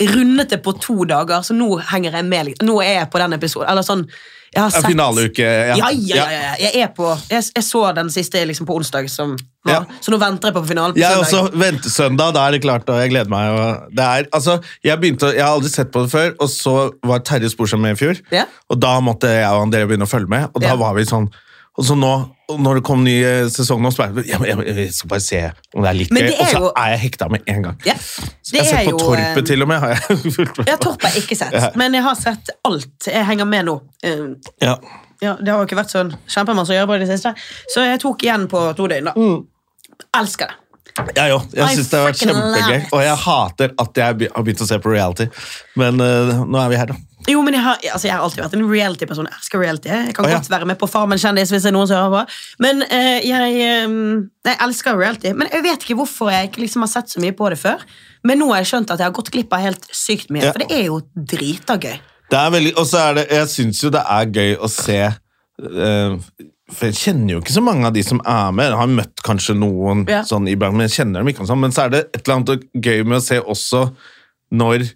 Rundet 0.00 0.48
det 0.50 0.62
på 0.62 0.72
to 0.80 1.04
dager, 1.04 1.42
så 1.42 1.52
nå 1.56 1.80
henger 1.90 2.12
jeg 2.12 2.24
med. 2.24 2.54
Nå 2.62 2.80
er 2.84 3.00
jeg 3.00 3.10
på 3.10 3.18
den 3.18 3.32
episoden. 3.32 3.68
Eller 3.68 3.82
sånn, 3.82 4.06
jeg 4.54 4.62
har 4.62 4.70
Ja, 4.70 4.80
sett 4.80 4.86
Finaleuke. 4.86 5.38
ja, 5.42 5.74
ja, 5.76 5.90
ja, 5.90 6.30
ja. 6.30 6.54
Jeg 6.60 6.76
er 6.84 6.88
på 6.94 7.08
Jeg, 7.28 7.42
jeg 7.56 7.64
så 7.64 7.92
den 7.94 8.08
siste 8.08 8.46
liksom 8.46 8.66
på 8.66 8.76
onsdag, 8.78 9.10
som 9.10 9.36
var, 9.64 9.72
Ja. 9.72 9.84
så 10.00 10.10
nå 10.14 10.18
venter 10.20 10.52
jeg 10.52 10.54
på 10.54 10.66
finalen 10.68 10.94
på 10.94 10.98
Jeg 11.00 11.10
søndag. 11.10 11.26
også 11.26 11.52
ventesøndag, 11.58 12.32
da 12.34 12.46
er 12.46 12.50
det 12.52 12.62
klart, 12.62 12.88
og 12.88 13.00
jeg 13.02 13.10
gleder 13.10 13.28
meg. 13.28 13.50
Og 13.50 13.90
det 13.96 14.04
er, 14.04 14.24
altså, 14.32 14.62
jeg, 14.84 15.00
begynte, 15.00 15.34
jeg 15.34 15.42
har 15.42 15.58
aldri 15.58 15.68
sett 15.70 15.90
på 15.90 16.02
det 16.06 16.10
før, 16.12 16.34
og 16.40 16.48
så 16.48 16.92
var 17.04 17.18
Terje 17.18 17.50
Sporsem 17.50 17.80
med 17.80 17.96
i 18.00 18.04
fjor. 18.04 18.22
Ja. 18.30 18.44
Og 18.70 18.78
da 18.78 19.00
måtte 19.00 19.26
jeg 19.26 19.44
og 19.50 19.66
André 19.66 19.82
begynne 19.88 20.06
å 20.06 20.08
følge 20.08 20.28
med, 20.28 20.50
og 20.54 20.60
da 20.62 20.68
Ja. 20.68 20.76
var 20.76 20.94
vi 20.94 21.02
sånn 21.02 21.28
Og 21.76 21.84
så 21.84 21.94
nå, 21.98 22.10
når 22.56 22.78
det 22.78 22.82
kom 22.88 23.02
ny 23.04 23.14
eh, 23.26 23.48
sesong 23.52 23.82
nå, 23.84 23.90
så 23.92 24.06
bare 24.06 24.22
jeg, 24.24 24.38
jeg, 24.48 24.64
jeg 24.78 24.92
skal 24.96 25.10
bare 25.12 25.24
se 25.24 25.40
om 25.74 25.82
det 25.84 25.90
er 25.90 25.96
litt 25.98 26.12
gøy. 26.14 26.28
Og 26.40 26.46
så 26.54 26.70
er 26.72 26.92
jeg 26.94 27.00
hekta 27.02 27.28
med 27.32 27.50
en 27.52 27.62
gang. 27.66 27.80
Ja. 27.84 27.96
Jeg 28.52 28.62
har 28.62 28.68
sett 28.70 28.88
på 28.88 29.00
Torpet 29.02 29.40
eh, 29.42 29.48
til 29.50 29.64
og 29.66 29.68
med. 29.68 29.80
har 29.82 29.92
jeg 29.96 30.20
fulgt 30.38 30.60
med 30.62 30.70
Ja, 30.72 30.76
Torpet 30.80 31.08
har 31.10 31.18
jeg 31.18 31.26
ikke 31.26 31.36
sett, 31.42 31.52
Ja. 31.56 31.68
men 31.76 31.96
jeg 31.98 32.06
har 32.06 32.16
sett 32.16 32.52
alt. 32.64 33.10
Jeg 33.12 33.26
henger 33.28 33.50
med 33.50 33.68
nå. 33.68 33.76
Eh, 34.02 34.22
Ja. 34.64 34.76
Ja, 35.20 35.32
Det 35.40 35.48
har 35.48 35.62
jo 35.62 35.64
ikke 35.68 35.78
vært 35.78 35.92
sånn 35.92 36.10
kjempemasse 36.28 36.72
å 36.72 36.76
gjøre 36.76 36.88
på 36.90 36.96
i 36.98 37.02
det 37.04 37.06
siste, 37.08 37.30
så 37.72 37.84
jeg 37.86 38.00
tok 38.02 38.24
igjen 38.26 38.42
på 38.52 38.60
to 38.76 38.84
døgn. 38.92 39.08
da. 39.08 39.14
Mm. 39.16 39.46
Elsker 40.20 40.50
det. 40.52 40.62
Jeg 41.16 41.28
jo. 41.32 41.38
Jeg 41.56 41.76
syns 41.76 41.88
det 41.92 41.98
har 41.98 42.06
vært 42.08 42.20
kjempegøy. 42.20 42.76
Og 42.92 43.00
jeg 43.04 43.16
hater 43.24 43.72
at 43.80 43.98
jeg 44.00 44.04
har 44.32 44.44
begynt 44.44 44.60
å 44.64 44.68
se 44.68 44.78
på 44.80 44.92
reality. 44.92 45.26
Men 45.80 46.00
uh, 46.00 46.44
nå 46.48 46.60
er 46.62 46.70
vi 46.72 46.78
her, 46.80 46.92
da. 46.92 46.96
Jo, 47.26 47.42
men 47.42 47.56
jeg 47.56 47.62
har, 47.64 47.78
altså, 47.92 48.06
jeg 48.06 48.14
har 48.14 48.22
alltid 48.22 48.42
vært 48.44 48.56
en 48.56 48.66
reality-person. 48.70 49.26
Jeg 49.26 49.40
elsker 49.40 49.62
reality. 49.62 49.90
Jeg 49.90 50.14
kan 50.14 50.26
oh, 50.26 50.30
ja. 50.30 50.38
godt 50.38 50.50
være 50.52 50.68
med 50.70 50.78
på 50.78 50.88
Farmen 50.90 51.18
kjendis 51.18 51.50
hvis 51.50 51.64
det 51.66 51.72
er 51.72 51.74
noen 51.74 51.88
som 51.90 51.98
hører 51.98 52.14
på. 52.14 52.40
Men 52.62 52.84
eh, 52.86 53.26
jeg, 53.26 53.56
eh, 53.66 53.96
jeg 54.46 54.60
elsker 54.68 54.98
reality. 55.00 55.32
Men 55.34 55.50
jeg 55.50 55.64
vet 55.66 55.86
ikke 55.86 55.98
hvorfor 55.98 56.30
jeg 56.30 56.50
ikke 56.50 56.62
liksom 56.62 56.86
har 56.86 56.92
sett 56.92 57.10
så 57.10 57.22
mye 57.22 57.34
på 57.36 57.50
det 57.50 57.58
før. 57.58 57.82
Men 58.26 58.40
nå 58.42 58.50
har 58.52 58.62
jeg 58.62 58.70
skjønt 58.72 58.92
at 58.94 59.02
jeg 59.02 59.10
har 59.10 59.16
gått 59.16 59.32
glipp 59.34 59.54
av 59.56 59.64
helt 59.64 59.88
sykt 59.90 60.30
mye. 60.34 60.46
Ja. 60.46 60.52
For 60.54 60.62
det 60.62 60.70
er 60.76 60.84
jo 60.86 61.00
drita 61.14 61.78
gøy. 61.82 61.96
Det 62.30 62.38
er 62.40 62.52
veldig, 62.54 62.74
og 62.80 62.86
så 62.90 63.02
er 63.04 63.18
det, 63.20 63.24
jeg 63.30 63.50
syns 63.52 63.80
jo 63.84 63.92
det 63.94 64.02
er 64.02 64.30
gøy 64.34 64.56
å 64.58 64.68
se 64.72 64.96
uh, 65.06 66.16
For 66.74 66.88
jeg 66.88 66.96
kjenner 66.98 67.36
jo 67.36 67.38
ikke 67.38 67.54
så 67.54 67.62
mange 67.62 67.86
av 67.86 67.94
de 67.94 68.02
som 68.02 68.18
er 68.18 68.54
med. 68.56 68.72
Jeg 68.72 68.80
har 68.80 68.94
møtt 68.98 69.22
kanskje 69.26 69.54
noen 69.58 70.02
Ja. 70.10 70.24
sånn 70.26 70.48
iblant, 70.50 70.74
men 70.74 70.88
jeg 70.88 70.96
kjenner 70.98 71.22
dem 71.22 71.30
ikke. 71.30 71.46
Sånn. 71.46 71.62
Men 71.62 71.74
så 71.74 71.86
er 71.86 71.94
det 71.94 72.04
et 72.08 72.22
eller 72.24 72.40
annet 72.40 72.66
gøy 72.74 73.04
med 73.06 73.20
å 73.20 73.26
se 73.26 73.38
også 73.42 73.84
når 74.58 74.88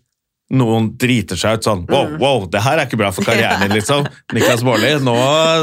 noen 0.51 0.89
driter 0.99 1.39
seg 1.39 1.61
ut 1.61 1.67
sånn 1.67 1.85
Wow, 1.91 2.17
wow, 2.19 2.45
det 2.51 2.63
her 2.65 2.81
er 2.81 2.89
ikke 2.89 2.99
bra 2.99 3.11
for 3.15 3.27
karrieren 3.27 3.63
din, 3.63 3.75
liksom. 3.79 4.07
Niklas 4.35 4.65
Baarli, 4.67 4.93
nå, 5.05 5.15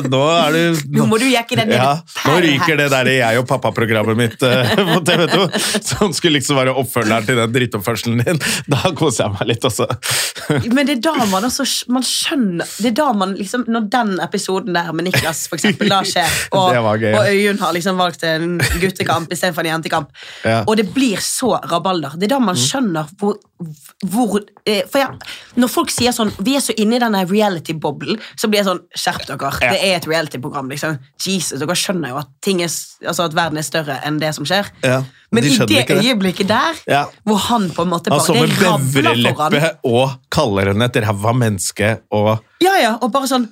nå 0.07 0.21
er 0.31 0.55
du 0.55 0.81
Nå 0.97 1.07
må 1.11 1.19
du 1.19 1.25
jekke 1.27 1.57
den 1.59 1.73
ja. 1.75 1.89
Nå 2.23 2.37
ryker 2.43 2.79
det 2.79 2.87
der 2.93 3.11
jeg 3.11 3.41
og 3.41 3.47
pappa-programmet 3.49 4.19
mitt 4.19 4.45
uh, 4.47 4.71
på 4.93 5.01
TV 5.07 5.25
2, 5.33 5.47
som 5.89 6.13
skulle 6.15 6.39
liksom 6.39 6.59
være 6.59 6.75
oppfølgeren 6.79 7.27
til 7.27 7.39
den 7.39 7.53
drittoppførselen 7.55 8.23
din. 8.23 8.39
Da 8.71 8.93
koser 8.97 9.25
jeg 9.25 9.35
meg 9.35 9.51
litt, 9.51 9.67
også. 9.67 9.87
Men 10.75 10.87
det 10.87 10.97
er 10.97 11.03
da 11.09 11.27
man 11.27 11.47
også 11.47 11.65
man 11.91 12.05
skjønner 12.05 12.67
Det 12.79 12.91
er 12.91 12.95
da 12.97 13.07
man 13.17 13.33
liksom 13.37 13.65
Når 13.67 13.87
den 13.91 14.13
episoden 14.23 14.75
der 14.75 14.93
med 14.95 15.07
Niklas 15.09 15.45
for 15.49 15.59
eksempel, 15.59 15.89
da 15.91 15.99
skjer, 16.07 16.31
og, 16.55 16.71
gøy, 17.01 17.09
ja. 17.09 17.17
og 17.19 17.31
Øyunn 17.33 17.61
har 17.61 17.75
liksom 17.75 17.99
valgt 17.99 18.23
en 18.27 18.57
guttekamp 18.81 19.31
istedenfor 19.33 19.65
en 19.65 19.73
jentekamp, 19.75 20.13
Ja. 20.45 20.61
og 20.63 20.77
det 20.79 20.87
blir 20.93 21.19
så 21.23 21.57
rabalder, 21.67 22.15
det 22.17 22.27
er 22.29 22.35
da 22.35 22.39
man 22.43 22.57
skjønner 22.59 23.09
hvor, 23.19 23.37
hvor 24.05 24.39
eh, 24.67 24.76
For 24.91 24.99
jeg, 24.99 25.09
når 25.55 25.69
folk 25.73 25.89
sier 25.89 26.11
sånn 26.15 26.31
Vi 26.43 26.55
er 26.55 26.59
så 26.61 26.73
inne 26.77 26.95
i 26.95 26.99
denne 26.99 27.25
reality-boblen, 27.29 28.19
så 28.37 28.47
blir 28.49 28.61
jeg 28.61 28.67
sånn 28.69 28.81
Skjerp 28.95 29.25
dere. 29.27 29.51
Ja. 29.61 29.71
Det 29.73 29.79
er 29.83 29.95
et 29.97 30.07
reality-program. 30.07 30.69
liksom 30.69 30.97
Jesus, 31.25 31.59
Dere 31.59 31.75
skjønner 31.75 32.09
jo 32.09 32.17
at, 32.21 32.27
ting 32.41 32.61
er, 32.61 32.67
altså 33.07 33.25
at 33.25 33.33
verden 33.33 33.57
er 33.57 33.65
større 33.67 33.99
enn 34.05 34.19
det 34.19 34.33
som 34.35 34.45
skjer. 34.45 34.69
Ja, 34.83 35.03
Men 35.31 35.43
de 35.43 35.49
i 35.49 35.57
det 35.57 35.69
ikke 35.83 35.95
det. 35.97 36.05
øyeblikket 36.05 36.47
der, 36.47 36.73
Ja. 36.87 37.05
hvor 37.25 37.37
han 37.49 37.69
på 37.71 37.81
en 37.83 37.89
måte 37.89 38.09
bare 38.09 38.19
Altså 38.19 38.33
det 38.33 38.61
rabler 38.61 39.33
foran. 39.33 39.77
og 39.83 40.11
kaller 40.31 40.67
henne 40.73 40.85
et 40.85 40.95
ræva 41.03 41.33
menneske 41.33 41.99
og 42.11 42.39
Ja, 42.61 42.73
ja, 42.81 42.97
og 43.01 43.11
bare 43.11 43.27
sånn 43.27 43.49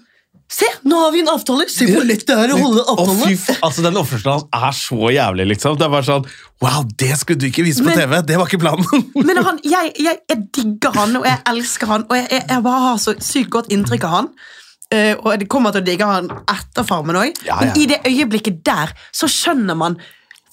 Se, 0.51 0.67
nå 0.85 0.97
har 0.99 1.11
vi 1.11 1.23
en 1.23 1.29
avtale! 1.31 1.65
Se 1.71 1.87
hvor 1.89 2.05
lett 2.05 2.21
det 2.27 2.35
er 2.37 2.51
å 2.53 2.57
holde 2.59 2.83
avtalen! 2.85 3.21
Oh, 3.33 3.61
altså 3.65 3.81
Den 3.81 3.95
oppførselen 3.97 4.43
hans 4.53 4.67
er 4.69 4.75
så 4.77 5.09
jævlig, 5.15 5.47
liksom. 5.55 5.77
Det 5.79 5.87
er 5.87 5.93
bare 5.93 6.05
sånn 6.05 6.27
Wow, 6.61 6.85
det 7.01 7.15
skulle 7.17 7.41
du 7.41 7.47
ikke 7.49 7.65
vise 7.65 7.81
på 7.81 7.89
Men- 7.89 7.97
TV! 7.97 8.19
Det 8.29 8.37
var 8.37 8.51
ikke 8.51 8.61
planen! 8.61 9.07
Men 9.27 9.41
han, 9.41 9.57
jeg, 9.65 9.95
jeg, 9.97 10.21
jeg 10.29 10.43
digger 10.53 10.93
han, 10.99 11.17
og 11.17 11.25
jeg 11.25 11.41
elsker 11.49 11.89
han, 11.89 12.05
og 12.05 12.19
jeg, 12.19 12.29
jeg, 12.37 12.61
bare 12.67 12.83
har 12.85 13.01
så 13.01 13.15
sykt 13.17 13.51
godt 13.57 13.73
inntrykk 13.73 14.05
av 14.05 14.15
han. 14.19 14.29
Uh, 14.93 15.15
og 15.17 15.31
jeg 15.33 15.49
kommer 15.49 15.73
til 15.73 15.81
å 15.81 15.87
digge 15.87 16.07
han 16.11 16.29
etter 16.53 16.85
Farmen 16.85 17.17
òg. 17.17 17.41
Ja, 17.41 17.57
ja. 17.57 17.57
Men 17.63 17.81
i 17.81 17.87
det 17.89 18.03
øyeblikket 18.05 18.61
der 18.67 18.93
så 19.15 19.29
skjønner 19.31 19.77
man 19.79 19.97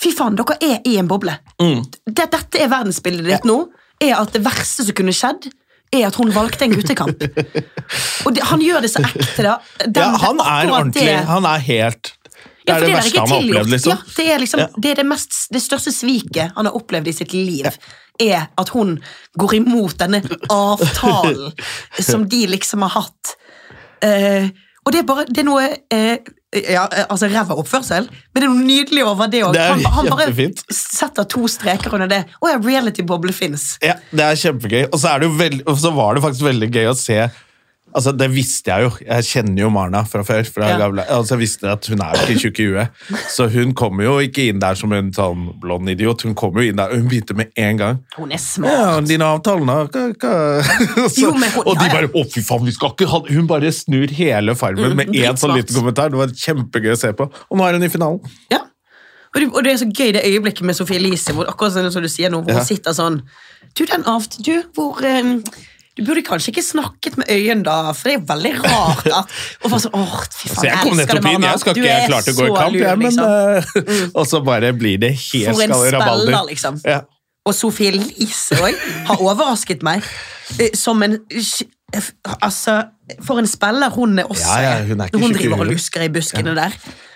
Fy 0.02 0.10
faen, 0.10 0.34
dere 0.34 0.56
er 0.66 0.80
i 0.88 0.96
en 0.98 1.06
boble. 1.06 1.36
Mm. 1.62 1.84
Dette 2.10 2.40
er 2.58 2.70
verdensbildet 2.72 3.28
ditt 3.28 3.44
nå. 3.46 3.60
Er 4.02 4.16
at 4.18 4.32
det 4.34 4.40
verste 4.42 4.82
som 4.82 4.96
kunne 4.98 5.14
skjedd, 5.14 5.46
er 5.92 6.06
at 6.08 6.14
hun 6.16 6.30
valgte 6.32 6.64
en 6.64 6.72
guttekamp. 6.74 7.22
og 8.26 8.34
det, 8.34 8.42
han 8.48 8.60
gjør 8.64 8.80
det 8.84 8.90
så 8.92 9.02
ekte, 9.04 9.42
da. 9.44 9.58
Den- 9.84 10.02
Ja, 10.02 10.10
han 10.22 10.40
er 10.40 10.70
ordentlig. 10.72 11.04
det- 11.04 11.24
Han 11.28 11.44
er 11.44 11.58
helt 11.58 12.12
Det 12.64 12.68
Ja, 12.70 12.74
er 12.76 12.78
for 12.78 12.86
det 12.86 12.92
er 12.92 12.96
verste 13.00 13.18
han 13.18 13.28
har 13.28 13.40
opplevd, 13.42 13.70
liksom. 13.70 13.90
Ja, 13.90 13.96
det 14.16 14.26
er 14.30 14.38
liksom 14.38 14.60
Ja. 14.60 14.66
det, 14.78 14.90
er 14.90 14.94
det, 14.94 15.06
mest, 15.06 15.32
det 15.52 15.62
største 15.62 15.90
sviket 15.92 16.52
han 16.54 16.64
har 16.66 16.72
opplevd 16.78 17.08
i 17.08 17.12
sitt 17.12 17.32
liv, 17.32 17.66
er 18.20 18.48
at 18.56 18.68
hun 18.68 19.00
går 19.38 19.54
imot 19.56 19.96
denne 19.98 20.20
avtalen 20.48 21.52
som 22.00 22.28
de 22.28 22.46
liksom 22.46 22.82
har 22.86 22.88
hatt. 23.02 23.34
Uh, 24.04 24.48
og 24.86 24.92
det 24.92 25.00
er 25.00 25.06
bare 25.06 25.24
Det 25.26 25.38
er 25.38 25.44
noe 25.46 25.66
eh, 25.90 26.18
ja, 26.52 26.84
eh, 26.92 27.06
altså 27.08 27.30
ræva 27.32 27.56
oppførsel, 27.56 28.08
men 28.08 28.42
det 28.42 28.44
er 28.44 28.50
noe 28.52 28.66
nydelig 28.66 29.04
over 29.08 29.30
det 29.32 29.40
òg. 29.46 29.56
Han, 29.56 29.84
han 29.96 30.10
bare 30.12 30.50
setter 30.68 31.28
to 31.32 31.46
streker 31.50 31.96
under 31.96 32.10
det. 32.10 32.22
Å 32.42 32.52
ja, 32.52 32.58
reality-boble 32.60 33.32
fins. 33.36 33.76
Ja, 33.84 33.96
det 34.12 34.26
er 34.26 34.40
kjempegøy. 34.42 34.84
Og 34.90 34.98
så, 34.98 35.14
er 35.14 35.22
det 35.22 35.30
jo 35.30 35.38
veld, 35.38 35.64
og 35.64 35.80
så 35.80 35.94
var 35.96 36.16
det 36.16 36.24
faktisk 36.26 36.48
veldig 36.50 36.68
gøy 36.74 36.90
å 36.90 36.98
se 36.98 37.18
Altså, 37.94 38.12
Det 38.16 38.28
visste 38.32 38.70
jeg 38.72 38.84
jo. 38.86 38.90
Jeg 39.04 39.24
kjenner 39.28 39.60
jo 39.64 39.70
Marna 39.70 40.02
fra 40.08 40.22
før. 40.24 40.42
Fra 40.48 40.68
Ja. 40.70 40.78
gamle, 40.78 41.04
altså, 41.08 41.34
jeg 41.36 41.40
visste 41.42 41.68
at 41.70 41.86
Hun 41.86 42.00
er 42.00 42.12
jo 42.14 42.22
ikke 42.26 42.40
tjukk 42.40 42.60
i 42.60 42.66
huet. 42.70 42.88
Så 43.28 43.48
hun 43.52 43.74
kommer 43.74 44.04
jo 44.04 44.14
ikke 44.24 44.48
inn 44.48 44.58
der 44.62 44.74
som 44.74 44.92
en 44.92 45.10
sånn 45.12 45.60
blond 45.60 45.88
idiot. 45.92 46.22
Hun 46.22 46.34
kommer 46.34 46.62
jo 46.62 46.70
inn 46.72 46.76
der, 46.76 46.88
og 46.90 46.96
hun 46.96 47.08
begynte 47.08 47.36
med 47.36 47.52
en 47.56 47.76
gang. 47.76 47.98
Hun 48.16 48.32
er 48.32 48.38
smart. 48.38 48.72
Ja, 48.72 49.00
dine 49.00 49.24
avtaler. 49.28 49.88
Hva, 49.92 50.06
hva? 50.16 50.62
Så, 51.12 51.20
Jo, 51.20 51.32
hun- 51.32 51.66
og 51.66 51.76
de 51.78 51.88
bare 51.92 52.08
'Å, 52.08 52.24
fy 52.32 52.40
faen, 52.40 52.64
vi 52.64 52.72
skal 52.72 52.90
ikke 52.96 53.08
ha 53.08 53.20
Hun 53.28 53.46
bare 53.46 53.70
snur 53.72 54.08
hele 54.10 54.54
farmen 54.54 54.96
med 54.96 55.08
én 55.12 55.36
sånn 55.36 55.54
liten 55.56 55.74
kommentar. 55.76 56.08
Det 56.10 56.16
var 56.18 56.28
kjempegøy 56.28 56.92
å 56.92 56.98
se 56.98 57.12
på. 57.12 57.30
Og 57.50 57.58
nå 57.58 57.68
er 57.68 57.72
hun 57.72 57.82
i 57.82 57.88
finalen. 57.88 58.20
Ja. 58.50 58.58
Og 59.34 59.64
det, 59.64 59.72
er 59.72 59.76
så 59.80 59.86
gøy 59.88 60.12
det 60.12 60.24
øyeblikket 60.28 60.60
med 60.62 60.76
Sofie 60.76 60.96
Elise, 61.00 61.32
hvor, 61.32 61.46
akkurat 61.48 61.72
som 61.92 62.02
du 62.02 62.08
sier 62.08 62.28
nå, 62.28 62.42
hvor 62.44 62.52
Ja. 62.52 62.58
hun 62.58 62.66
sitter 62.66 62.92
sånn 62.92 63.22
Du, 63.74 63.86
den 63.86 64.02
avt... 64.04 64.36
Du, 64.44 64.62
hvor 64.74 65.00
eh, 65.02 65.40
Du 65.98 66.04
burde 66.06 66.22
kanskje 66.24 66.52
ikke 66.54 66.62
snakket 66.64 67.18
med 67.20 67.28
øynene, 67.28 67.64
da, 67.66 67.92
for 67.92 68.08
det 68.08 68.14
er 68.16 68.22
veldig 68.30 68.52
rart 68.62 69.08
at 69.12 69.34
Og 69.62 69.66
bare 69.74 69.80
sånn, 69.84 69.96
åh, 69.98 70.14
fy 70.32 70.48
Så 70.48 70.54
faen, 70.56 70.68
jeg 70.70 70.78
kom 70.86 70.96
nettopp 71.00 71.28
inn, 71.28 71.44
jeg 71.48 71.62
skal 71.62 71.80
ikke 71.82 71.98
klart 72.08 72.30
å 72.32 72.36
gå 72.38 72.46
i 72.46 72.54
kamp, 72.56 72.78
jeg, 72.80 73.00
men 73.02 73.10
liksom. 73.10 73.82
eh, 73.82 74.06
Og 74.18 74.30
så 74.30 74.40
bare 74.46 74.72
blir 74.76 75.02
det 75.02 75.12
helt 75.18 75.52
For 75.52 75.66
en 75.66 75.76
rabalder. 75.98 76.24
spiller, 76.24 76.48
liksom. 76.48 76.80
Ja. 76.88 77.02
Og 77.44 77.56
Sofie 77.58 77.90
Elise 77.90 78.56
òg 78.62 78.82
har 79.10 79.20
overrasket 79.20 79.82
meg 79.84 80.04
eh, 80.58 80.72
som 80.78 81.02
en 81.02 81.18
Altså, 82.40 82.78
for 83.20 83.36
en 83.42 83.46
spiller 83.50 83.90
hun 83.92 84.14
er 84.22 84.24
også. 84.24 84.46
Ja, 84.48 84.78
ja, 84.78 84.84
hun 84.88 85.02
er 85.04 85.10
hun 85.12 85.34
driver 85.36 85.60
og 85.60 85.74
lusker 85.74 86.06
i 86.06 86.08
buskene 86.08 86.54
der 86.56 86.72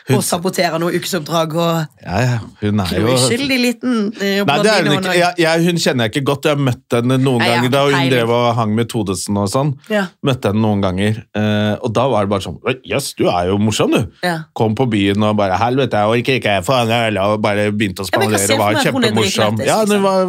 Hun- 0.07 0.19
og 0.21 0.23
saboterer 0.23 0.79
noe 0.79 0.95
ukesoppdrag 0.95 1.55
og 1.59 1.87
ja, 2.05 2.19
ja. 2.23 2.35
Hun 2.61 2.79
er 2.85 2.93
jo 3.01 3.09
Uskyldig 3.17 3.57
liten 3.59 3.97
eh, 4.23 4.45
Nei, 4.47 4.59
det 4.63 4.71
er 4.71 4.87
hun 4.87 5.01
ikke. 5.01 5.15
Jeg, 5.19 5.35
jeg, 5.43 5.65
hun 5.67 5.81
kjenner 5.83 6.07
jeg 6.07 6.13
ikke 6.15 6.25
godt. 6.31 6.47
Jeg 6.47 6.55
har 6.55 6.63
møtt 6.63 6.95
henne 6.95 7.19
noen 7.19 7.43
Nei, 7.43 7.49
jeg 7.49 7.57
ganger 7.59 7.73
da 7.75 7.83
hun 7.89 7.97
heilig. 7.97 8.13
drev 8.15 8.35
og 8.37 8.47
hang 8.61 8.75
med 8.79 8.91
Todesen 8.93 9.41
og 9.43 9.49
sånn. 9.51 9.75
Ja. 9.91 10.05
Møtte 10.23 10.53
henne 10.53 10.63
noen 10.63 10.85
ganger. 10.87 11.19
eh, 11.35 11.75
og 11.83 11.91
da 11.99 12.07
var 12.13 12.23
det 12.29 12.31
bare 12.37 12.47
sånn 12.47 12.61
Jøss, 12.67 12.85
yes, 12.87 13.13
du 13.19 13.27
er 13.27 13.51
jo 13.51 13.59
morsom, 13.59 13.91
du. 13.99 14.07
Ja. 14.23 14.37
Kom 14.55 14.77
på 14.79 14.87
byen 14.91 15.23
og 15.27 15.37
bare 15.43 15.59
'Helvete, 15.59 15.99
jeg 15.99 16.07
orker 16.23 16.39
ikke, 16.39 16.55
jeg 16.61 16.65
får 16.65 16.87
en 16.87 17.19
og 17.27 17.43
bare 17.43 17.73
begynte 17.73 18.03
å 18.03 18.07
Ja, 18.07 18.21
jeg 18.31 18.47
spandere 18.47 18.55
og 18.55 18.59
var 18.63 18.83
kjempemorsom. 18.85 19.59
Ja, 19.67 19.81
liksom. 19.83 19.97
hun 19.97 20.03
var 20.07 20.23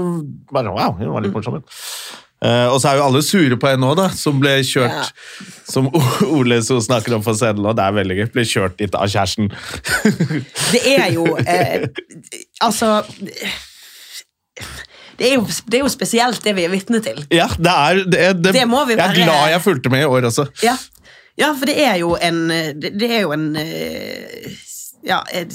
bare 0.54 0.74
Wow, 0.74 0.98
hun 0.98 1.14
var 1.14 1.22
litt 1.22 1.34
morsom. 1.34 1.54
hun. 1.54 1.64
Eh, 2.38 2.68
og 2.70 2.78
så 2.82 2.92
er 2.92 3.00
jo 3.00 3.06
alle 3.08 3.24
sure 3.26 3.58
på 3.58 3.70
henne 3.72 3.88
òg, 3.90 4.04
som 4.14 4.38
ble 4.42 4.60
kjørt 4.62 4.94
Ja. 4.94 5.06
Som 5.68 5.90
Ole 6.38 6.60
så 6.64 6.78
snakker 6.84 7.16
om 7.18 7.24
for 7.26 7.38
scenen, 7.38 7.64
nå, 7.66 7.74
det 7.76 7.84
er 7.84 7.96
veldig 7.98 8.18
gøy. 8.20 8.28
Ble 8.36 8.44
kjørt 8.48 8.78
dit 8.80 8.94
av 8.96 9.10
kjæresten. 9.10 9.50
Det 10.74 10.84
er 10.94 11.10
jo 11.16 11.26
eh, 11.42 11.88
Altså 12.64 13.02
det 15.18 15.32
er, 15.32 15.34
jo, 15.40 15.48
det 15.66 15.80
er 15.80 15.82
jo 15.82 15.90
spesielt, 15.90 16.44
det 16.46 16.54
vi 16.58 16.66
er 16.68 16.70
vitne 16.70 17.00
til. 17.02 17.24
ja, 17.34 17.48
det 17.58 17.74
er 17.74 18.00
det, 18.06 18.26
det, 18.44 18.54
Det 18.54 18.68
må 18.70 18.84
vi 18.86 18.94
Jeg 18.94 19.02
er 19.02 19.18
glad 19.18 19.50
jeg 19.50 19.64
fulgte 19.66 19.90
med 19.90 20.06
i 20.06 20.06
år 20.06 20.30
også. 20.30 20.46
Ja, 20.66 20.76
ja 21.42 21.50
for 21.58 21.70
det 21.70 21.78
er 21.82 21.96
jo 22.04 22.12
en 22.22 22.44
Det, 22.78 22.94
det 23.02 23.10
er 23.10 23.24
jo 23.26 23.34
en 23.34 23.48
eh, 23.58 24.52
ja, 25.08 25.22
jeg 25.32 25.48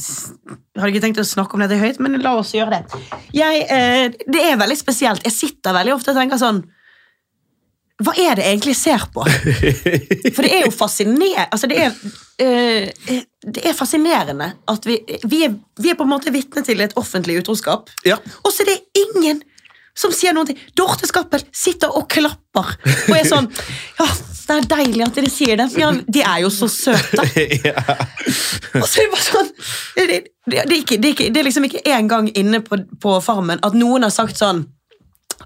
hadde 0.79 0.91
ikke 0.93 1.03
tenkt 1.05 1.21
å 1.21 1.27
snakke 1.29 1.57
om 1.59 1.63
dette 1.65 1.77
høyt, 1.81 1.99
men 2.03 2.17
la 2.25 2.33
oss 2.41 2.55
gjøre 2.57 2.79
det. 2.79 3.01
Jeg, 3.37 3.67
eh, 3.69 4.07
det 4.33 4.47
er 4.49 4.57
veldig 4.61 4.79
spesielt. 4.81 5.25
Jeg 5.27 5.35
sitter 5.37 5.77
veldig 5.77 5.95
ofte 5.99 6.15
og 6.15 6.19
tenker 6.23 6.41
sånn 6.41 6.63
Hva 8.03 8.15
er 8.19 8.35
det 8.39 8.47
jeg 8.47 8.57
egentlig 8.57 8.75
ser 8.81 9.05
på? 9.15 9.23
For 10.35 10.43
det 10.43 10.51
er 10.57 10.65
jo 10.65 10.73
fascinerende 10.75 11.45
altså 11.53 11.69
det, 11.71 11.79
er, 11.85 11.93
eh, 12.43 13.21
det 13.47 13.63
er 13.69 13.77
fascinerende 13.79 14.49
at 14.73 14.89
vi, 14.89 14.97
vi, 15.29 15.45
er, 15.47 15.55
vi 15.79 15.93
er 15.93 15.99
på 16.01 16.07
en 16.09 16.15
måte 16.17 16.33
vitne 16.35 16.65
til 16.67 16.81
et 16.83 16.97
offentlig 16.99 17.39
utroskap, 17.45 17.93
Ja. 18.09 18.17
og 18.43 18.51
så 18.51 18.65
er 18.65 18.73
det 18.73 19.05
ingen 19.05 19.45
som 19.95 20.11
sier 20.17 20.33
noe. 20.33 20.49
Dorte 20.75 21.05
Skappel 21.07 21.45
sitter 21.53 21.93
og 21.93 22.07
klapper 22.11 22.73
og 22.89 23.13
er 23.13 23.27
sånn 23.29 23.51
Ja, 24.01 24.07
det 24.53 24.59
er 24.63 24.69
deilig 24.77 25.05
at 25.07 25.17
dere 25.19 25.31
sier 25.33 25.59
det. 25.61 25.67
Ja, 25.81 25.89
de 26.17 26.23
er 26.23 26.43
jo 26.45 26.51
så 26.53 26.69
søte. 26.71 27.25
Og 28.81 28.87
så 28.89 29.03
er 29.03 29.09
det 29.09 29.11
bare 29.13 29.25
sånn 29.25 29.49
Det, 29.97 30.05
det, 30.07 30.21
det, 30.47 30.61
er, 30.61 30.77
ikke, 30.79 30.97
det, 30.97 31.09
er, 31.09 31.13
ikke, 31.17 31.27
er 31.33 31.47
liksom 31.49 31.67
ikke 31.69 31.83
en 31.97 32.09
gang 32.09 32.31
inne 32.39 32.63
på, 32.65 32.79
på 33.03 33.17
Farmen 33.25 33.61
at 33.67 33.77
noen 33.77 34.07
har 34.07 34.13
sagt 34.15 34.39
sånn 34.41 34.63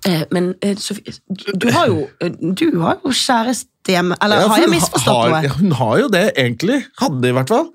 eh, 0.07 0.23
Men 0.35 0.53
eh, 0.63 0.77
Sofie, 0.81 1.17
du 1.29 1.67
har 1.75 1.91
jo, 1.91 2.05
eh, 2.23 2.31
du 2.37 2.69
har 2.85 3.01
jo 3.03 3.11
kjæreste 3.15 3.95
hjemme. 3.97 4.19
Eller 4.23 4.43
Ja, 4.45 4.49
har 4.53 4.63
jeg 4.65 4.73
misforstått 4.73 5.31
noe? 5.31 5.53
Hun 5.61 5.75
har 5.81 5.99
jo 6.05 6.09
det, 6.13 6.25
egentlig. 6.39 6.81
Hadde 7.03 7.31
i 7.31 7.35
hvert 7.37 7.53
fall. 7.55 7.69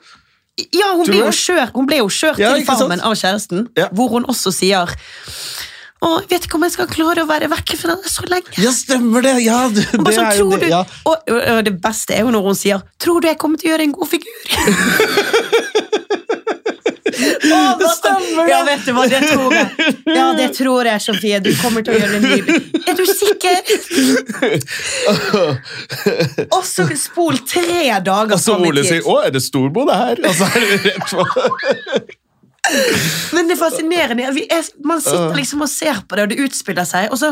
Ja, 0.76 0.92
hun 0.98 1.08
ble, 1.08 1.22
jo 1.24 1.32
kjørt, 1.34 1.72
hun 1.76 1.88
ble 1.88 2.02
jo 2.02 2.10
kjørt 2.12 2.40
Ja, 2.42 2.52
til 2.56 2.66
Farmen 2.68 3.00
sant? 3.00 3.08
av 3.08 3.16
kjæresten, 3.18 3.68
Ja. 3.80 3.88
hvor 3.96 4.12
hun 4.12 4.28
også 4.30 4.52
sier 4.54 4.92
Å, 6.02 6.10
jeg 6.24 6.32
vet 6.32 6.46
ikke 6.48 6.58
om 6.58 6.64
jeg 6.66 6.74
skal 6.74 6.88
klare 6.90 7.22
å 7.22 7.28
være 7.30 7.48
vekke 7.52 7.78
fra 7.78 7.94
det 8.02 8.10
så 8.10 8.24
lenge. 8.26 8.56
Ja, 8.58 8.72
stemmer 8.74 9.22
det! 9.22 9.36
Ja, 9.46 9.60
det, 9.70 9.84
Og 10.00 10.08
det 10.08 10.16
sånn, 10.16 10.26
er 10.32 10.40
jo 10.40 10.48
det. 10.58 10.70
Ja. 10.72 10.82
og, 11.06 11.28
og, 11.30 11.42
og 11.54 11.62
det 11.68 11.76
beste 11.84 12.16
er 12.18 12.26
jo 12.26 12.34
når 12.34 12.48
hun 12.48 12.58
sier 12.58 12.82
'Tror 12.98 13.22
du 13.22 13.28
jeg 13.30 13.38
kommer 13.38 13.62
til 13.62 13.70
å 13.70 13.74
gjøre 13.76 13.86
en 13.86 13.94
god 13.94 14.10
figur?' 14.10 14.42
Å, 17.22 17.60
det 17.78 17.90
stemmer 17.92 18.48
det. 18.48 18.50
Ja, 18.50 18.60
vet 18.66 18.86
du 18.86 18.92
hva, 18.96 19.04
det 19.10 19.20
tror 19.28 19.54
jeg. 19.54 19.68
Ja, 20.16 20.28
det 20.38 20.48
tror 20.58 20.88
jeg, 20.88 21.02
Sofie. 21.04 21.42
Du 21.44 21.52
kommer 21.60 21.84
til 21.86 21.94
å 21.94 22.00
gjøre 22.00 22.18
en 22.18 22.24
ny 22.24 22.40
Er 22.88 22.98
du 22.98 23.04
sikker? 23.06 23.60
Og 26.56 26.64
så 26.66 26.88
spol 26.98 27.38
tre 27.46 28.00
dager 28.06 28.34
Og 28.38 28.42
så 28.42 28.58
Ole 28.58 28.86
sier 28.88 29.04
'Å, 29.06 29.20
er 29.28 29.36
det 29.36 29.44
storbo, 29.44 29.86
det 29.90 30.00
her?' 30.02 30.24
Og 30.26 30.34
så 30.40 30.50
er 30.50 30.66
det 30.66 30.82
rett 30.88 31.06
på. 31.12 31.22
Men 33.34 33.48
det 33.50 33.56
er 33.56 33.60
fascinerende. 33.60 34.28
Er, 34.54 34.68
man 34.86 35.02
sitter 35.02 35.34
liksom 35.36 35.64
og 35.66 35.70
ser 35.72 35.98
på 36.08 36.18
det, 36.18 36.26
og 36.28 36.30
det 36.30 36.38
utspiller 36.46 36.86
seg, 36.86 37.08
og 37.12 37.18
så, 37.18 37.32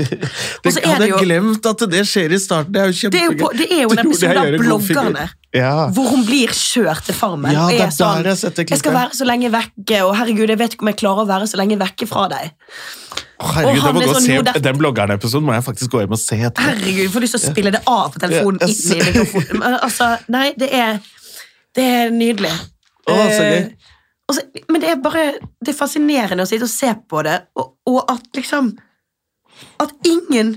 og 0.66 0.72
så 0.74 0.80
er 0.82 0.98
det 0.98 1.06
jeg 1.06 1.12
jo 1.12 1.20
glemt 1.22 1.68
at 1.70 1.84
det 1.92 2.02
skjer 2.10 2.34
i 2.34 2.40
starten. 2.42 2.74
Det 2.74 2.82
er 2.82 2.90
jo 2.90 2.96
kjempegøy. 3.00 3.46
det 3.60 3.68
er 3.70 3.84
jo 3.84 3.92
en 3.94 4.02
episode 4.02 4.42
av 4.42 4.58
bloggerne. 4.64 5.28
Ja. 5.56 5.70
Hvor 5.94 6.10
hun 6.10 6.26
blir 6.26 6.50
kjørt 6.52 7.06
til 7.06 7.16
farmen. 7.16 7.54
Ja, 7.54 7.68
det 7.70 7.78
er 7.78 7.86
er 7.86 8.26
der 8.26 8.34
sånn, 8.34 8.58
jeg 8.58 8.66
jeg 8.74 8.82
skal 8.82 8.98
være 8.98 9.16
så 9.16 9.28
lenge 9.28 9.52
vekke, 9.54 10.02
og 10.02 10.16
herregud, 10.18 10.50
jeg 10.50 10.60
vet 10.64 10.74
ikke 10.76 10.84
om 10.88 10.92
jeg 10.92 11.00
klarer 11.04 11.22
å 11.24 11.30
være 11.30 11.48
så 11.54 11.62
lenge 11.62 11.78
vekke 11.80 12.10
fra 12.10 12.26
deg. 12.34 12.52
Herregud, 13.36 13.82
jeg 13.84 13.94
må 13.94 14.02
gå 14.02 14.12
sånn, 14.12 14.26
se 14.26 14.42
det- 14.50 14.62
Den 14.66 14.78
bloggeren-episoden 14.82 15.46
må 15.46 15.54
jeg 15.54 15.64
faktisk 15.70 15.94
gå 15.94 16.02
hjem 16.02 16.12
og 16.18 16.18
se 16.18 16.42
etter. 16.42 16.62
Herregud, 16.72 17.02
jeg 17.06 17.14
får 17.14 17.24
lyst 17.24 17.38
til 17.38 17.42
å 17.44 17.54
spille 17.54 17.70
det 17.78 17.82
av 17.86 18.12
på 18.12 18.18
telefonen. 18.26 18.58
Ja, 18.60 18.66
inn 18.66 19.00
i 19.00 19.10
mikrofonen. 19.12 19.66
Altså, 19.78 20.16
nei, 20.28 20.46
det 20.58 20.72
er, 20.74 20.98
det 21.76 21.84
er 22.00 22.10
nydelig. 22.10 22.54
Å, 23.06 23.14
så 23.30 23.44
gøy. 23.46 23.68
Eh, 24.26 24.32
og 24.32 24.34
så, 24.34 24.42
men 24.68 24.80
det 24.82 24.90
er 24.90 25.02
bare 25.02 25.26
det 25.62 25.72
er 25.72 25.78
fascinerende 25.78 26.42
å 26.42 26.48
sitte 26.48 26.66
og 26.66 26.72
se 26.72 26.92
på 27.08 27.22
det, 27.22 27.36
og, 27.54 27.76
og 27.86 28.10
at 28.10 28.26
liksom 28.36 28.72
At 29.80 29.92
ingen 30.04 30.56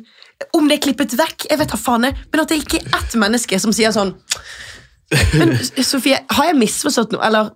Om 0.55 0.67
det 0.67 0.79
er 0.79 0.81
klippet 0.87 1.13
vekk, 1.19 1.45
jeg 1.51 1.59
vet 1.59 1.69
da 1.71 1.77
faen, 1.77 2.07
jeg, 2.07 2.15
men 2.31 2.41
at 2.41 2.49
det 2.49 2.57
ikke 2.63 2.79
er 2.81 2.97
ett 2.97 3.15
menneske 3.19 3.59
som 3.59 3.73
sier 3.75 3.91
sånn 3.95 4.15
Men 5.37 5.55
Sofie, 5.83 6.19
har 6.29 6.49
jeg 6.49 6.57
misforstått 6.59 7.13
noe? 7.13 7.23
Eller 7.25 7.53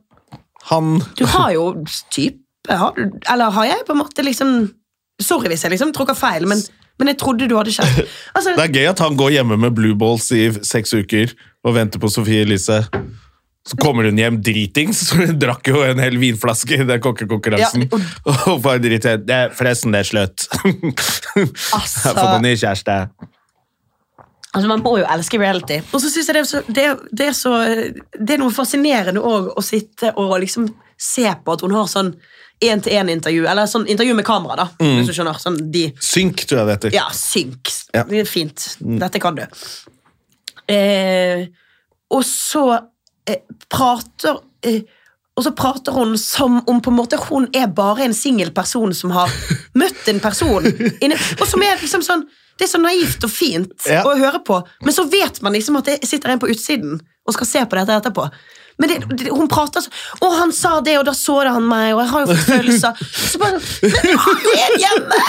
Han 0.69 1.01
du 1.17 1.25
har 1.25 1.51
jo 1.55 1.67
type 2.13 2.39
har 2.69 2.93
du, 2.95 3.09
Eller 3.29 3.51
har 3.51 3.65
jeg 3.65 3.85
på 3.87 3.95
en 3.95 4.01
måte 4.03 4.23
liksom 4.23 4.53
Sorry 5.21 5.51
hvis 5.51 5.63
jeg 5.65 5.73
liksom 5.75 5.91
tråkker 5.95 6.17
feil, 6.17 6.47
men, 6.49 6.61
men 6.99 7.11
jeg 7.11 7.19
trodde 7.21 7.45
du 7.47 7.53
hadde 7.55 7.71
kjeft. 7.75 8.07
Altså, 8.35 8.55
Det 8.57 8.63
er 8.63 8.79
gøy 8.79 8.87
at 8.89 9.03
han 9.03 9.17
går 9.19 9.35
hjemme 9.35 9.57
med 9.61 9.75
blue 9.77 9.95
balls 9.95 10.25
i 10.33 10.47
seks 10.65 10.93
uker 10.97 11.35
og 11.63 11.75
venter 11.77 12.01
på 12.01 12.09
Sofie 12.11 12.41
Elise. 12.43 12.79
Så 13.63 13.77
kommer 13.79 14.03
hun 14.09 14.17
hjem 14.19 14.41
dritings, 14.43 14.99
så 15.07 15.21
hun 15.21 15.37
drakk 15.39 15.69
jo 15.71 15.83
en 15.85 16.01
hel 16.03 16.17
vinflaske 16.19 16.81
i 16.81 16.87
den 16.87 17.03
kokkekonkurransen. 17.03 17.85
Ja, 17.87 18.01
og 18.51 18.59
bare 18.65 18.81
drittet. 18.83 19.23
Det 19.27 19.37
er 19.45 19.53
forresten, 19.55 19.95
det 19.95 20.03
er 20.03 20.09
slutt. 20.09 20.47
Jeg 21.35 21.47
har 21.71 22.17
fått 22.17 22.33
meg 22.35 22.43
ny 22.43 22.53
kjæreste. 22.59 22.97
Altså, 24.53 24.67
Man 24.69 24.83
må 24.85 24.97
jo 24.99 25.07
elske 25.09 25.39
reality. 25.41 25.79
Og 25.95 26.03
så 26.03 26.11
synes 26.13 26.27
jeg 26.29 26.35
det 26.35 26.41
er, 26.43 26.49
så, 26.49 26.59
det, 26.67 26.83
er, 26.85 26.99
det, 27.09 27.29
er 27.31 27.33
så, 27.37 27.53
det 28.19 28.35
er 28.35 28.41
noe 28.43 28.53
fascinerende 28.53 29.23
også 29.25 29.55
å 29.57 29.63
sitte 29.65 30.11
og 30.21 30.35
liksom 30.43 30.67
se 30.99 31.25
på 31.25 31.55
at 31.55 31.63
hun 31.65 31.73
har 31.73 31.87
sånn 31.89 32.11
én-til-én-intervju, 32.63 33.47
eller 33.49 33.65
sånn 33.67 33.87
intervju 33.89 34.13
med 34.15 34.27
kamera, 34.27 34.55
da. 34.61 34.67
hvis 34.77 35.09
du 35.09 35.15
skjønner. 35.15 35.39
Sånn 35.41 35.57
de, 35.73 35.87
Synk, 35.99 36.45
tror 36.45 36.61
jeg 36.61 36.69
det 36.69 36.75
heter. 36.77 36.93
ja, 36.99 37.07
synk. 37.17 37.71
Ja. 37.95 38.05
Det 38.07 38.21
er 38.21 38.29
fint. 38.29 38.67
Dette 39.01 39.19
kan 39.23 39.39
du. 39.39 39.43
Eh, 40.71 41.47
og 42.13 42.23
så 42.27 42.67
eh, 42.77 42.85
prater 43.71 44.39
eh, 44.65 44.81
og 45.33 45.41
så 45.47 45.51
prater 45.57 45.95
hun 45.95 46.11
som 46.21 46.59
om 46.69 46.77
på 46.83 46.91
en 46.91 46.97
måte 46.99 47.17
hun 47.29 47.47
er 47.57 47.65
bare 47.73 48.03
en 48.05 48.13
singel 48.13 48.51
person 48.53 48.93
som 48.93 49.09
har 49.15 49.31
møtt 49.81 50.07
en 50.11 50.19
person. 50.21 50.67
Og 50.67 51.45
som 51.49 51.63
er 51.65 51.79
liksom 51.81 52.03
sånn 52.05 52.27
Det 52.53 52.67
er 52.67 52.69
så 52.69 52.77
naivt 52.77 53.23
og 53.25 53.31
fint 53.33 53.87
Ja. 53.89 54.03
å 54.05 54.13
høre 54.19 54.43
på, 54.45 54.59
men 54.85 54.93
så 54.93 55.07
vet 55.09 55.39
man 55.41 55.55
liksom 55.57 55.79
at 55.79 55.87
det 55.89 55.95
sitter 56.05 56.29
en 56.35 56.39
på 56.43 56.51
utsiden 56.53 56.99
og 57.25 57.33
skal 57.33 57.47
se 57.49 57.63
på 57.65 57.79
dette 57.79 57.95
etterpå. 57.97 58.27
Men 58.77 58.89
det, 58.91 58.97
det, 59.23 59.31
hun 59.33 59.47
prater 59.49 59.81
sånn 59.81 59.93
Å, 60.21 60.29
han 60.37 60.51
sa 60.53 60.75
det, 60.85 60.99
og 60.99 61.05
da 61.07 61.13
så 61.17 61.39
det 61.45 61.53
han 61.55 61.65
meg, 61.69 61.95
og 61.95 62.01
jeg 62.03 62.11
har 62.11 62.23
jo 62.23 62.29
fått 62.29 62.47
følelser. 62.51 63.01
Så 63.33 63.41
bare, 63.41 63.57
Men 63.81 64.21
han 64.27 64.47
er 64.53 64.75
hjemme! 64.83 65.19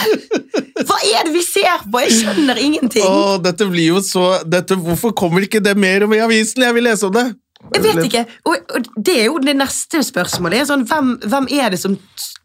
Hva 0.85 0.97
er 1.15 1.25
det 1.27 1.33
vi 1.33 1.43
ser 1.45 1.85
på? 1.89 2.01
Jeg 2.05 2.13
skjønner 2.19 2.61
ingenting. 2.61 3.05
Åh, 3.05 3.35
dette 3.41 3.67
blir 3.69 3.95
jo 3.95 4.01
så 4.05 4.25
dette, 4.45 4.77
Hvorfor 4.85 5.13
kommer 5.17 5.45
ikke 5.45 5.61
det 5.65 5.73
mer 5.81 6.05
om 6.05 6.13
i 6.13 6.21
avisen? 6.25 6.61
Jeg 6.65 6.77
vil 6.77 6.85
lese 6.89 7.09
om 7.09 7.13
det. 7.15 7.25
Jeg 7.73 7.83
vet 7.83 8.03
ikke. 8.05 8.23
Og, 8.45 8.73
og 8.77 8.89
det 9.07 9.15
er 9.21 9.25
jo 9.29 9.39
det 9.41 9.55
neste 9.57 10.03
spørsmålet. 10.05 10.67
Sånn, 10.69 10.85
hvem, 10.89 11.15
hvem 11.25 11.49
er 11.57 11.73
det 11.73 11.81
som 11.81 11.97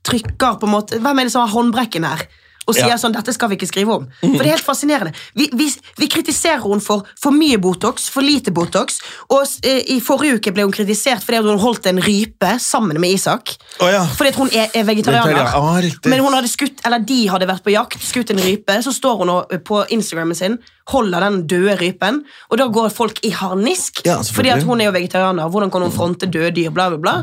trykker 0.07 0.61
på 0.61 0.69
en 0.69 0.73
måte 0.73 1.01
Hvem 1.03 1.21
er 1.21 1.29
det 1.29 1.35
som 1.35 1.45
har 1.45 1.53
håndbrekken 1.53 2.07
her? 2.09 2.25
Og 2.71 2.77
sier 2.79 2.93
Ja. 2.93 2.99
sånn, 3.01 3.13
dette 3.17 3.33
skal 3.35 3.51
vi 3.51 3.57
ikke 3.59 3.69
skrive 3.69 3.95
om. 3.99 4.07
For 4.23 4.39
det 4.39 4.47
er 4.47 4.55
helt 4.55 4.67
fascinerende. 4.67 5.13
Vi, 5.35 5.49
vi, 5.59 5.67
vi 5.99 6.09
kritiserer 6.13 6.63
henne 6.63 6.81
for 6.85 7.05
for 7.21 7.35
mye 7.35 7.59
Botox, 7.59 8.09
for 8.13 8.23
lite 8.25 8.53
Botox. 8.55 9.01
Og 9.31 9.43
eh, 9.67 9.83
i 9.97 9.99
forrige 10.05 10.39
uke 10.39 10.53
ble 10.55 10.65
hun 10.69 10.75
kritisert 10.75 11.25
fordi 11.27 11.43
hun 11.45 11.59
holdt 11.61 11.87
en 11.91 11.99
rype 12.05 12.55
sammen 12.63 13.01
med 13.03 13.17
Isak. 13.19 13.57
Oh, 13.81 13.89
ja. 13.91 14.05
Fordi 14.07 14.31
at 14.33 14.39
hun 14.41 14.51
er, 14.55 14.71
er 14.75 14.85
vegetarianer. 14.89 15.51
Ah. 15.51 15.81
Men 16.07 16.23
hun 16.25 16.37
hadde 16.37 16.49
skutt, 16.53 16.81
eller 16.87 17.03
de 17.03 17.21
hadde 17.33 17.49
vært 17.51 17.65
på 17.67 17.75
jakt, 17.75 17.99
skutt 18.05 18.31
en 18.31 18.43
rype. 18.45 18.79
Så 18.87 18.95
står 18.97 19.25
hun 19.25 19.35
på 19.67 19.83
Instagrammen 19.91 20.39
sin, 20.39 20.59
holder 20.91 21.27
den 21.27 21.43
døde 21.51 21.77
rypen, 21.81 22.23
og 22.51 22.59
da 22.59 22.67
går 22.71 22.91
folk 22.95 23.21
i 23.27 23.31
harnisk. 23.35 24.05
Ja, 24.07 24.21
fordi 24.23 24.55
at 24.55 24.63
hun 24.67 24.81
er 24.81 24.91
jo 24.91 24.97
vegetarianer. 24.97 25.51
Hvordan 25.51 25.71
kan 25.75 25.83
hun 25.83 25.93
fronte 25.95 26.27
døde 26.31 26.55
dyr? 26.57 26.71
Bla, 26.71 26.89
bla, 26.95 26.99
bla. 26.99 27.17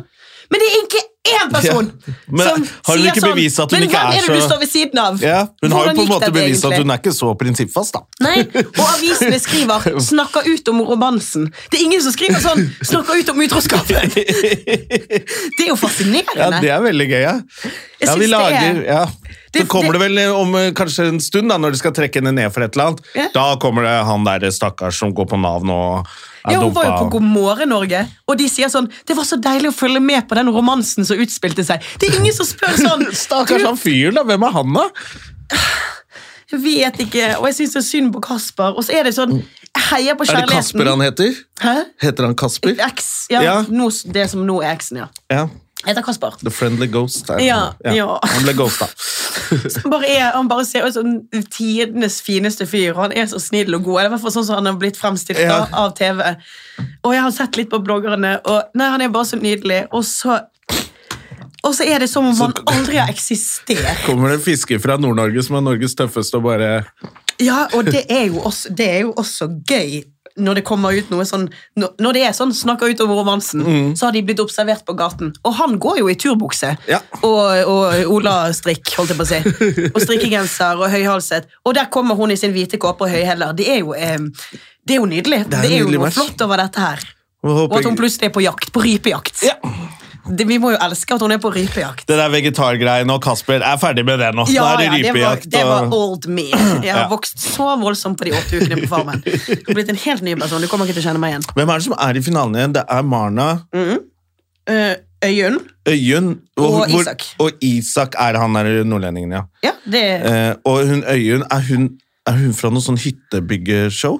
Men 0.51 0.61
det 0.63 0.67
er 0.71 0.83
ikke 0.85 1.06
én 1.33 1.51
person 1.53 1.91
Ja. 2.07 2.13
Men 2.27 2.47
som 2.47 2.63
sier 2.97 3.49
sånn 3.53 3.71
Men 3.71 3.87
hvem 3.89 4.11
er 4.13 4.27
det 4.27 4.35
du 4.35 4.41
står 4.45 4.59
ved 4.61 4.69
siden 4.71 4.99
av? 5.01 5.19
Ja, 5.23 5.39
hun 5.63 5.71
har 5.75 5.85
jo 5.89 5.93
på 5.99 6.05
en 6.05 6.11
måte 6.11 6.31
bevist 6.35 6.65
at 6.65 6.77
hun 6.79 6.91
er 6.93 6.99
ikke 7.01 7.13
så 7.15 7.31
prinsippfast, 7.39 7.93
da. 7.97 8.01
Nei, 8.25 8.37
og 8.63 8.83
avisene 8.87 9.39
skriver 9.39 9.87
'snakker 10.09 10.47
ut 10.47 10.67
om 10.73 10.81
romansen'. 10.87 11.47
Det 11.71 11.79
er 11.79 11.83
ingen 11.85 12.01
som 12.01 12.11
skriver 12.15 12.39
sånn 12.43 12.63
'snakker 12.83 13.19
ut 13.21 13.29
om 13.33 13.41
utroskapet'. 13.45 14.13
Det 15.57 15.63
er 15.63 15.69
jo 15.71 15.75
fascinerende. 15.79 16.37
Ja, 16.37 16.49
Det 16.61 16.69
er 16.69 16.81
veldig 16.81 17.07
gøy, 17.09 17.21
ja. 17.21 17.35
Ja 18.01 18.15
vi 18.15 18.27
lager, 18.27 18.61
er- 18.61 18.85
ja. 18.85 19.05
Så 19.57 19.65
kommer 19.67 19.93
det- 19.93 20.01
vel 20.01 20.17
om 20.35 20.55
eh, 20.55 20.71
kanskje 20.71 21.07
en 21.07 21.19
stund, 21.19 21.49
da, 21.49 21.57
når 21.57 21.71
de 21.71 21.77
skal 21.77 21.91
trekke 21.91 22.19
henne 22.21 22.31
ned 22.35 22.51
for 22.53 22.61
et 22.61 22.75
eller 22.75 22.91
annet. 22.91 23.01
Ja. 23.15 23.27
Da 23.33 23.55
kommer 23.57 23.83
det 23.87 24.05
han 24.05 24.23
der 24.23 24.51
stakkars 24.51 24.99
som 24.99 25.13
går 25.13 25.25
på 25.31 25.39
Nav 25.39 25.63
nå 25.63 25.79
Ja, 26.53 26.59
Hun 26.61 26.73
var 26.73 26.85
jo 26.85 26.91
på 27.03 27.09
God 27.17 27.23
morgen 27.23 27.69
Norge, 27.69 28.05
og 28.27 28.37
de 28.37 28.47
sier 28.49 28.69
sånn 28.71 28.87
'Det 29.05 29.15
var 29.17 29.23
så 29.23 29.35
deilig 29.41 29.69
å 29.71 29.75
følge 29.75 29.99
med 30.01 30.27
på 30.29 30.35
den 30.35 30.49
romansen 30.49 31.05
som 31.05 31.17
utspilte 31.17 31.63
seg'. 31.63 31.83
Det 31.99 32.09
er 32.09 32.19
ingen 32.19 32.33
som 32.33 32.45
spør 32.45 32.75
sånn. 32.77 33.05
Stakkars 33.25 33.63
han 33.63 33.77
fyren, 33.77 34.15
da. 34.15 34.23
Hvem 34.23 34.43
er 34.43 34.51
han, 34.51 34.73
da? 34.73 34.89
Jeg 36.51 36.59
vet 36.63 36.99
ikke, 37.03 37.37
og 37.41 37.49
jeg 37.49 37.55
syns 37.57 37.73
det 37.75 37.79
er 37.81 37.87
synd 37.87 38.13
på 38.13 38.21
Kasper. 38.23 38.77
Og 38.77 38.83
så 38.87 38.93
er 38.95 39.03
det 39.03 39.15
sånn 39.17 39.33
Jeg 39.77 39.83
heier 39.91 40.15
på 40.15 40.25
kjærligheten. 40.25 40.43
Er 40.43 40.47
det. 40.47 40.55
Kasper 40.55 40.89
han 40.89 41.01
heter? 41.01 41.33
Hæ? 41.61 41.73
Heter 42.01 42.25
han 42.25 42.35
Kasper? 42.35 42.75
X, 42.87 43.27
ja, 43.29 43.41
Ja. 43.43 43.61
No, 43.69 43.89
det 43.89 44.29
som 44.31 44.45
nå 44.47 44.61
er 44.63 44.71
eksen, 44.73 44.97
ja. 45.03 45.07
Ja. 45.29 45.47
Heter 45.87 46.03
Kasper. 46.03 46.35
The 46.43 46.51
Friendly 46.51 46.87
Ghost. 46.91 47.29
Ja, 47.39 47.73
ja. 47.83 48.07
Han 48.23 48.43
ble 48.43 48.53
ghosta. 48.59 48.89
Han 49.83 49.91
bare, 49.93 50.07
er, 50.11 50.25
han 50.35 50.47
bare 50.51 50.65
ser 50.67 50.83
ut 50.89 50.93
som 50.97 51.11
tidenes 51.53 52.17
fineste 52.25 52.65
fyr. 52.67 52.89
og 52.97 53.05
Han 53.05 53.13
er 53.15 53.29
så 53.31 53.39
snill 53.39 53.71
og 53.77 53.85
god. 53.85 53.99
Eller 54.01 54.09
i 54.11 54.13
hvert 54.17 54.25
fall 54.25 54.33
sånn 54.35 54.47
som 54.49 54.57
han 54.59 54.67
har 54.67 54.75
blitt 54.81 54.99
fremstilt 54.99 55.39
Ja. 55.39 55.61
av 55.71 55.93
TV. 55.95 56.19
Og 57.07 57.13
jeg 57.15 57.23
har 57.23 57.31
sett 57.37 57.55
litt 57.59 57.69
på 57.71 57.79
bloggerne, 57.85 58.33
og 58.43 58.75
nei, 58.75 58.89
han 58.91 59.05
er 59.05 59.13
bare 59.13 59.29
så 59.29 59.39
nydelig. 59.39 59.85
Og 59.95 60.03
så, 60.03 60.41
og 61.63 61.71
så 61.77 61.87
er 61.87 62.03
det 62.03 62.09
som 62.11 62.27
om 62.27 62.35
han 62.41 62.53
aldri 62.73 62.99
har 62.99 63.13
eksistert. 63.13 64.03
Kommer 64.05 64.33
det 64.33 64.41
en 64.41 64.45
fisker 64.49 64.83
fra 64.83 64.97
Nord-Norge 64.99 65.45
som 65.47 65.55
er 65.61 65.65
Norges 65.69 65.95
tøffeste 65.95 66.41
og 66.41 66.49
bare 66.49 66.73
Ja, 67.39 67.67
og 67.77 67.85
det 67.87 68.03
er 68.11 68.25
jo 68.31 68.41
også, 68.49 68.73
det 68.75 68.87
er 68.97 68.99
jo 69.05 69.13
også 69.21 69.47
gøy 69.69 70.01
når 70.37 70.59
det 70.59 70.63
kommer 70.67 70.93
ut 70.93 71.09
noe 71.09 71.25
sånn 71.25 71.47
Når 71.77 72.13
det 72.13 72.21
er 72.27 72.33
sånn, 72.37 72.53
snakker 72.53 72.91
ut 72.93 73.01
om 73.05 73.11
romansen, 73.17 73.63
så 73.97 74.07
har 74.07 74.15
de 74.15 74.21
blitt 74.27 74.39
observert 74.43 74.85
på 74.85 74.95
gaten. 74.97 75.33
Og 75.43 75.53
han 75.57 75.77
går 75.81 75.99
jo 76.03 76.09
i 76.09 76.15
turbukse 76.15 76.75
Ja. 76.87 77.01
og, 77.21 77.43
og 77.67 78.13
olastrikk, 78.17 78.93
holdt 78.97 79.13
jeg 79.13 79.19
på 79.19 79.25
å 79.25 79.31
si. 79.31 79.89
Og 79.91 80.01
strikkegenser 80.03 80.77
og 80.79 80.89
høyhalset. 80.93 81.49
Og 81.65 81.75
der 81.77 81.89
kommer 81.93 82.15
hun 82.15 82.31
i 82.31 82.39
sin 82.39 82.53
hvite 82.55 82.79
kåpe 82.81 83.07
og 83.07 83.13
høyhæler. 83.13 83.53
Det 83.57 83.67
jo 83.81 83.93
eh, 83.97 84.17
det 84.87 84.95
er 84.95 85.01
jo 85.01 85.07
nydelig. 85.09 85.43
Det 85.51 85.59
er 85.59 85.71
er, 85.71 85.79
jo 85.81 85.91
noe 85.91 86.05
match. 86.05 86.15
flott 86.15 86.41
over 86.45 86.61
dette 86.63 86.79
her. 86.79 87.01
Og 87.47 87.73
at 87.77 87.85
hun 87.85 87.97
plutselig 87.99 88.29
er 88.29 88.33
på 88.35 88.43
jakt. 88.45 88.71
På 88.73 88.81
rypejakt. 88.83 89.43
Ja. 89.45 89.57
Det, 90.29 90.47
vi 90.47 90.57
må 90.59 90.71
jo 90.73 90.77
elske 90.81 91.13
at 91.15 91.21
hun 91.21 91.31
er 91.31 91.37
på 91.43 91.51
rypejakt. 91.53 92.05
Det 92.07 92.17
der 92.19 92.29
vegetargreiene 92.33 93.13
og 93.13 93.21
Kasper 93.23 93.61
er 93.63 93.77
ferdig 93.81 94.03
med 94.05 94.19
det 94.19 94.33
nå. 94.35 94.45
Ja, 94.51 94.75
det 94.77 94.89
det 95.03 95.13
var, 95.15 95.35
det 95.43 95.63
var 95.65 95.87
old 95.93 96.27
me. 96.27 96.49
Jeg 96.83 96.93
har 96.93 97.03
Ja. 97.05 97.07
vokst 97.11 97.39
så 97.39 97.75
voldsomt 97.79 98.17
på 98.19 98.25
de 98.25 98.31
åtte 98.37 98.59
ukene 98.61 98.81
på 98.83 98.87
Farmen. 98.91 99.21
Jeg 99.25 99.63
har 99.67 99.73
blitt 99.73 99.89
en 99.89 99.95
helt 99.95 100.21
ny 100.21 100.35
person. 100.35 100.61
Du 100.61 100.67
kommer 100.67 100.85
ikke 100.85 100.97
til 100.99 101.03
å 101.05 101.09
kjenne 101.11 101.19
meg 101.23 101.35
igjen. 101.35 101.47
Hvem 101.55 101.69
er 101.69 101.77
det 101.77 101.83
som 101.87 101.95
er 101.99 102.17
i 102.17 102.21
finalen 102.21 102.55
igjen? 102.55 102.73
Det 102.73 102.85
er 102.89 103.03
Marna, 103.03 103.49
Eh, 104.67 104.95
Øyunn. 105.23 105.61
Øyunn 105.87 106.33
Og 106.57 106.71
hvor- 106.73 106.99
Isak. 106.99 107.23
Og 107.39 107.51
Isak 107.63 108.15
er 108.19 108.37
han 108.37 108.53
der 108.53 108.83
nordlendingen, 108.83 109.31
ja. 109.31 109.41
Ja, 109.63 109.71
det 109.89 110.03
Eh, 110.25 110.55
og 110.65 110.85
hun 110.87 111.03
Øyunn, 111.07 111.43
er 111.49 111.59
hun, 111.69 111.97
er 112.27 112.31
hun 112.33 112.53
fra 112.53 112.69
noe 112.69 112.81
sånn 112.81 112.99
hyttebyggeshow? 112.99 114.19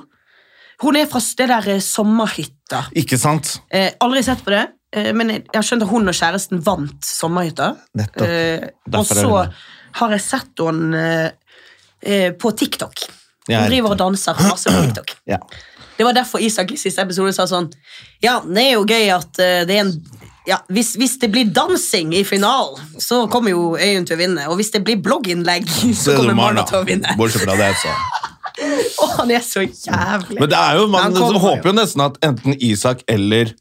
Hun 0.81 0.95
er 0.95 1.05
fra 1.05 1.19
det 1.19 1.47
der 1.49 1.67
eh, 1.75 1.79
sommerhytta. 1.79 2.85
Ikke 2.95 3.17
sant? 3.19 3.59
Eh, 3.71 3.89
aldri 3.99 4.23
sett 4.23 4.43
på 4.45 4.51
det. 4.53 4.67
Eh, 4.95 5.11
men 5.15 5.33
jeg 5.35 5.45
har 5.55 5.65
skjønt 5.65 5.85
at 5.85 5.91
hun 5.91 6.11
og 6.11 6.17
kjæresten 6.17 6.61
vant 6.65 7.07
sommerhytta. 7.07 7.71
Eh, 8.23 8.67
og 8.93 9.05
så 9.07 9.47
har 9.97 10.13
jeg 10.15 10.25
sett 10.25 10.63
henne 10.63 11.01
eh, 11.01 11.55
eh, 12.01 12.29
på 12.37 12.51
TikTok. 12.51 13.07
Hun 13.47 13.55
Ja, 13.55 13.65
driver 13.67 13.95
og 13.95 13.99
danser 14.01 14.37
masse 14.43 14.71
på 14.71 14.85
TikTok. 14.87 15.17
Ja. 15.35 15.41
Det 15.97 16.05
var 16.05 16.13
derfor 16.13 16.37
Isak 16.45 16.69
i 16.71 16.77
siste 16.77 17.01
episode 17.01 17.31
sa 17.33 17.47
sånn 17.49 17.71
Ja, 18.21 18.35
det 18.45 18.61
er 18.67 18.75
jo 18.75 18.83
gøy 18.85 19.07
at 19.15 19.39
eh, 19.41 19.63
det 19.65 19.79
er 19.79 19.85
en 19.87 19.93
ja, 20.47 20.61
hvis, 20.71 20.93
hvis 20.95 21.17
det 21.19 21.27
blir 21.33 21.49
dansing 21.51 22.13
i 22.15 22.21
finalen, 22.23 22.79
så 23.03 23.25
kommer 23.27 23.51
jo 23.51 23.73
Øyunn 23.75 24.05
til 24.07 24.15
å 24.15 24.19
vinne. 24.21 24.45
Og 24.47 24.55
hvis 24.61 24.69
det 24.71 24.79
blir 24.87 25.01
blogginnlegg, 25.03 25.65
så 26.01 26.13
er 26.13 26.21
kommer 26.21 26.37
Marna 26.37 26.63
til 26.69 26.79
å 26.79 26.85
vinne. 26.87 27.15
Bortsett 27.19 27.43
fra 27.43 27.57
det, 27.59 27.73
så. 27.81 27.91
Og 29.03 29.11
han 29.17 29.33
er 29.35 29.43
så 29.43 29.65
jævlig. 29.65 30.37
Men 30.39 30.51
det 30.53 30.61
er 30.61 30.79
jo, 30.79 30.85
man 30.93 31.17
håper 31.19 31.67
jo 31.67 31.75
nesten 31.75 32.05
at 32.05 32.15
enten 32.25 32.55
Isak 32.63 33.03
eller 33.11 33.51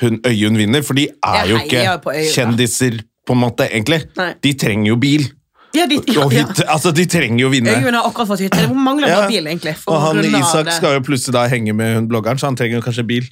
hun 0.00 0.20
Øyunn 0.26 0.56
vinner, 0.58 0.82
for 0.82 0.94
de 0.94 1.08
er 1.24 1.46
jo 1.50 1.58
på 1.58 2.12
ikke 2.14 2.32
kjendiser, 2.34 3.00
på 3.26 3.32
en 3.36 3.38
måte, 3.44 3.68
egentlig. 3.70 4.02
Nei. 4.16 4.32
De 4.42 4.52
trenger 4.58 4.88
jo 4.88 4.96
bil. 4.96 5.26
ja, 5.74 5.86
de, 5.86 5.98
ja, 6.08 6.20
ja. 6.20 6.28
Hit, 6.28 6.62
Altså, 6.68 6.90
de 6.92 7.04
trenger 7.06 7.40
jo 7.40 7.48
vinne. 7.48 7.70
Øyunn 7.70 7.94
har 7.94 8.06
akkurat 8.08 8.28
fått 8.28 8.40
hytte. 8.40 8.66
Hun 8.68 8.80
mangler 8.84 9.08
bare 9.08 9.28
bil, 9.28 9.46
egentlig. 9.46 9.76
Og 9.86 10.00
han 10.00 10.24
Isak 10.24 10.72
skal 10.72 10.94
jo 10.98 11.00
plutselig 11.00 11.32
da 11.34 11.46
henge 11.48 11.72
med 11.72 11.94
hun 11.94 12.08
bloggeren, 12.08 12.38
så 12.38 12.46
han 12.50 12.56
trenger 12.56 12.80
jo 12.80 12.82
kanskje 12.84 13.04
bil. 13.06 13.28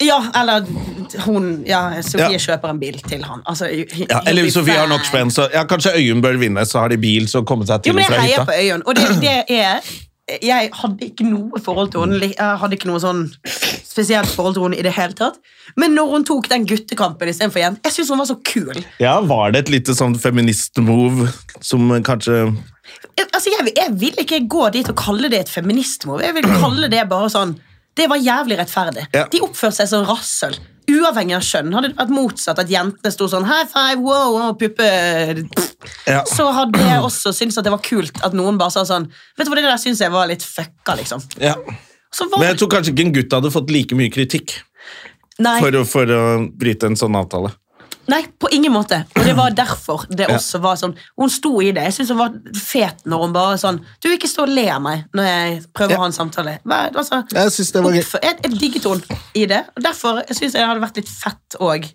Ja, 0.00 0.18
eller 0.40 0.62
hun 1.24 1.64
Ja, 1.66 2.02
Sofie 2.02 2.30
Ja. 2.36 2.38
kjøper 2.38 2.70
en 2.70 2.78
bil 2.78 3.00
til 3.08 3.24
han. 3.24 3.40
Altså, 3.46 3.66
Ja, 4.10 4.20
eller 4.26 4.50
Sofie 4.50 4.76
har 4.78 4.86
nok 4.86 5.02
spenn, 5.04 5.30
så 5.30 5.48
ja, 5.54 5.64
kanskje 5.64 5.90
Øyunn 5.96 6.22
bør 6.22 6.36
vinne, 6.38 6.64
så 6.66 6.78
har 6.78 6.88
de 6.88 6.96
bil, 6.98 7.26
så 7.28 7.42
komme 7.42 7.66
seg 7.66 7.80
Jo, 7.86 7.92
til 7.92 7.94
men 7.94 8.04
og 8.04 8.10
jeg 8.12 8.20
heier 8.20 8.44
på 8.44 8.52
Øyunn, 8.62 8.82
og 8.86 8.94
det, 8.94 9.08
det 9.20 9.44
er 9.48 9.80
Jeg 10.42 10.70
hadde 10.72 11.00
ikke 11.08 11.24
noe 11.24 11.58
forhold 11.64 11.90
til 11.90 12.00
henne. 12.00 12.20
Jeg 12.38 12.58
hadde 12.60 12.72
ikke 12.76 12.86
noe 12.86 13.00
sånn 13.00 13.22
spesielt 13.98 14.30
forhold 14.30 14.54
til 14.56 14.68
henne 14.68 14.78
i 14.78 14.86
det 14.86 14.94
hele 14.94 15.16
tatt. 15.18 15.38
Men 15.78 15.96
når 15.98 16.14
hun 16.14 16.26
tok 16.28 16.48
den 16.52 16.66
guttekampen 16.68 17.30
istedenfor 17.30 17.62
jente, 17.64 17.82
jeg 17.88 17.96
syns 17.96 18.12
hun 18.14 18.22
var 18.22 18.30
så 18.30 18.38
kul. 18.46 18.82
Ja, 19.02 19.18
var 19.26 19.52
det 19.54 19.64
et 19.64 19.72
lite 19.74 19.96
sånn 19.98 20.14
feminist-move 20.18 21.28
som 21.58 21.90
kanskje 22.06 22.46
altså, 23.26 23.50
jeg, 23.52 23.74
jeg 23.76 23.94
vil 24.00 24.22
ikke 24.22 24.42
gå 24.50 24.68
dit 24.78 24.88
og 24.90 24.98
kalle 24.98 25.30
det 25.32 25.42
et 25.44 25.52
feministmove. 25.52 26.24
Jeg 26.24 26.36
vil 26.38 26.48
kalle 26.60 26.90
det 26.92 27.04
bare 27.10 27.30
sånn 27.32 27.56
Det 27.98 28.06
var 28.06 28.20
jævlig 28.22 28.60
rettferdig. 28.60 29.08
Ja. 29.10 29.24
De 29.26 29.40
oppførte 29.42 29.80
seg 29.80 29.88
som 29.90 30.04
rassøl. 30.06 30.54
Uavhengig 30.88 31.34
av 31.34 31.42
kjønn. 31.44 31.72
Hadde 31.74 31.90
det 31.90 31.98
vært 31.98 32.12
motsatt, 32.14 32.60
at 32.62 32.70
jentene 32.70 33.10
sto 33.12 33.26
sånn 33.28 33.48
high 33.48 33.66
five, 33.68 33.98
wow, 34.04 34.36
wow 34.36 34.54
puppe 34.58 34.86
Ja. 36.06 36.22
Så 36.26 36.46
hadde 36.54 36.78
jeg 36.82 37.02
også 37.02 37.32
syntes 37.34 37.58
at 37.58 37.66
det 37.66 37.74
var 37.74 37.82
kult 37.82 38.22
at 38.24 38.34
noen 38.38 38.56
bare 38.58 38.74
sa 38.74 38.86
sånn 38.86 39.10
Vet 39.10 39.46
du 39.46 39.50
hva, 39.50 39.58
det 39.58 39.66
der 39.66 39.82
syns 39.82 40.00
jeg 40.02 40.14
var 40.14 40.30
litt 40.30 40.46
fucka, 40.46 40.94
liksom. 40.98 41.26
ja. 41.42 41.58
Var 42.18 42.38
Men 42.38 42.48
jeg 42.48 42.58
tror 42.58 42.68
kanskje 42.72 42.92
ikke 42.94 43.06
en 43.06 43.12
gutt 43.18 43.32
hadde 43.36 43.50
fått 43.54 43.70
like 43.70 43.94
mye 43.98 44.10
kritikk 44.10 44.56
for 45.38 45.76
å, 45.78 45.84
for 45.86 46.10
å 46.10 46.20
bryte 46.58 46.88
en 46.88 46.96
sånn 46.98 47.14
avtale. 47.18 47.52
Nei, 48.08 48.22
på 48.40 48.48
ingen 48.56 48.72
måte. 48.72 49.02
Og 49.18 49.26
det 49.28 49.34
var 49.36 49.52
derfor 49.62 50.06
det 50.08 50.30
også 50.32 50.58
var 50.64 50.78
sånn 50.80 50.94
Hun 51.20 51.28
sto 51.30 51.50
i 51.60 51.68
det. 51.76 51.82
Jeg 51.90 51.98
syns 51.98 52.12
hun 52.14 52.20
var 52.22 52.32
fet 52.56 53.02
når 53.04 53.24
hun 53.26 53.34
bare 53.36 53.58
sånn 53.60 53.82
Du, 54.00 54.08
ikke 54.08 54.30
stå 54.30 54.46
og 54.46 54.54
le 54.56 54.64
av 54.72 54.80
meg 54.80 55.04
når 55.12 55.28
jeg 55.28 55.58
prøver 55.76 55.92
Ja. 55.92 55.98
å 55.98 56.06
ha 56.06 56.08
en 56.08 56.16
samtale. 56.16 56.54
Hver, 56.64 56.94
Altså, 56.96 57.20
Jeg 57.36 57.52
synes 57.52 57.72
det 57.76 57.82
var 57.84 57.92
gøy. 57.98 58.04
jeg, 58.22 58.38
jeg 58.46 58.58
digget 58.62 58.88
henne 58.88 59.20
i 59.36 59.44
det. 59.52 59.60
Og 59.76 59.84
derfor 59.84 60.22
syns 60.32 60.46
jeg 60.56 60.56
det 60.62 60.68
hadde 60.70 60.84
vært 60.86 60.96
litt 61.02 61.12
fett 61.12 61.58
òg. 61.60 61.90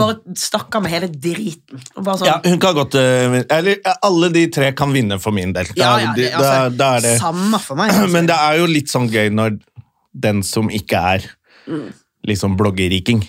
Bare 0.00 0.36
stakkar 0.38 0.82
med 0.84 0.92
hele 0.92 1.08
driten. 1.12 1.80
Sånn, 1.94 2.26
Ja, 2.26 2.38
hun 2.44 2.58
kan 2.62 2.74
godt 2.76 2.94
eh, 2.98 3.38
Eller 3.54 3.78
alle 4.02 4.30
de 4.34 4.46
tre 4.54 4.72
kan 4.78 4.92
vinne 4.94 5.18
for 5.22 5.34
min 5.36 5.52
del. 5.56 5.70
Da, 5.74 5.78
ja, 5.80 5.92
ja, 6.06 6.12
det, 6.16 6.32
altså, 6.34 6.76
da 6.76 6.90
er 6.98 7.06
det 7.06 7.14
Samme 7.22 7.60
for 7.62 7.80
meg. 7.80 7.94
Altså. 7.94 8.12
Men 8.16 8.28
det 8.30 8.36
er 8.48 8.60
jo 8.60 8.68
litt 8.70 8.92
sånn 8.92 9.08
gøy 9.12 9.30
når 9.34 9.58
den 10.18 10.42
som 10.46 10.70
ikke 10.72 11.00
er 11.14 11.28
liksom 12.28 12.56
bloggeriking, 12.58 13.22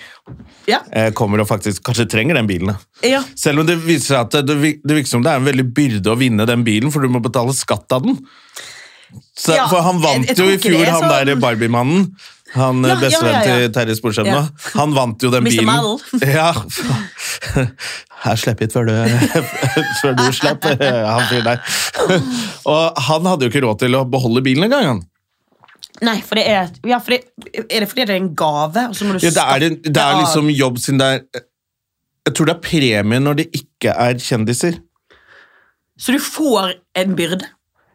ja. 0.68 0.80
eh, 0.92 1.12
kommer 1.16 1.40
og 1.44 1.48
faktisk 1.48 1.84
kanskje 1.88 2.08
trenger 2.10 2.36
den 2.40 2.48
bilen. 2.50 2.74
Ja. 3.06 3.22
Selv 3.38 3.62
om 3.62 3.68
det 3.68 3.78
viser 3.84 4.16
seg 4.16 4.20
at 4.26 4.48
det, 4.50 4.58
det 4.84 4.96
virker 4.98 5.12
som 5.12 5.24
det 5.24 5.32
er 5.32 5.40
en 5.40 5.48
veldig 5.48 5.66
byrde 5.76 6.12
å 6.12 6.18
vinne 6.20 6.48
den 6.50 6.66
bilen, 6.68 6.92
for 6.92 7.06
du 7.06 7.12
må 7.12 7.22
betale 7.24 7.54
skatt 7.56 7.92
av 7.96 8.04
den. 8.08 8.18
Så, 9.38 9.56
Ja, 9.56 9.68
for 9.72 9.82
han 9.86 10.02
vant 10.04 10.28
jeg- 10.28 10.36
jeg 10.36 10.38
jo 10.38 10.52
i 10.52 10.58
fjor, 10.62 10.86
han 10.86 11.26
der 11.28 11.36
Barbie-mannen. 11.40 12.10
Han 12.56 12.82
Ja, 12.84 12.96
ja, 12.96 13.00
bestevennen 13.02 13.36
ja, 13.36 13.42
ja, 13.46 13.58
til 13.68 13.74
Terje 13.76 13.96
Sporsem 14.00 14.30
nå. 14.30 14.40
Han 14.80 14.94
vant 14.96 15.22
jo 15.22 15.30
den 15.34 15.46
Mr. 15.46 15.60
bilen. 15.60 16.00
Ja. 16.40 16.50
Her 18.24 18.40
slipper 18.40 18.66
hit 18.66 18.74
før 18.76 18.90
du, 18.90 18.96
før 20.02 20.18
du 20.18 20.26
slipper, 20.36 20.82
han 20.82 21.28
fyren 21.30 21.46
der. 21.48 21.62
Og 22.74 23.00
han 23.10 23.30
hadde 23.30 23.48
jo 23.48 23.54
ikke 23.54 23.64
råd 23.68 23.80
til 23.86 23.96
å 24.00 24.04
beholde 24.10 24.44
bilen 24.46 24.68
engang. 24.68 24.90
han. 24.90 25.06
Nei, 26.06 26.18
for 26.24 26.40
det 26.40 26.46
er 26.48 26.70
ja, 26.88 27.00
for 27.04 27.12
det, 27.12 27.26
Er 27.68 27.84
det 27.84 27.88
fordi 27.92 28.06
det 28.08 28.14
er 28.16 28.22
en 28.22 28.34
gave? 28.40 28.86
Ja, 28.88 29.18
det, 29.20 29.32
er, 29.36 29.64
det, 29.64 29.70
det 29.92 30.04
er 30.04 30.20
liksom 30.22 30.48
jobb 30.54 30.78
sin 30.80 31.00
det 31.02 31.08
er 31.12 31.42
Jeg 32.30 32.36
tror 32.38 32.48
det 32.48 32.54
er 32.56 32.62
premie 32.64 33.20
når 33.20 33.40
det 33.42 33.48
ikke 33.58 33.96
er 33.96 34.20
kjendiser. 34.24 34.78
Så 36.00 36.16
du 36.16 36.20
får 36.24 36.78
en 36.96 37.16
byrde? 37.20 37.50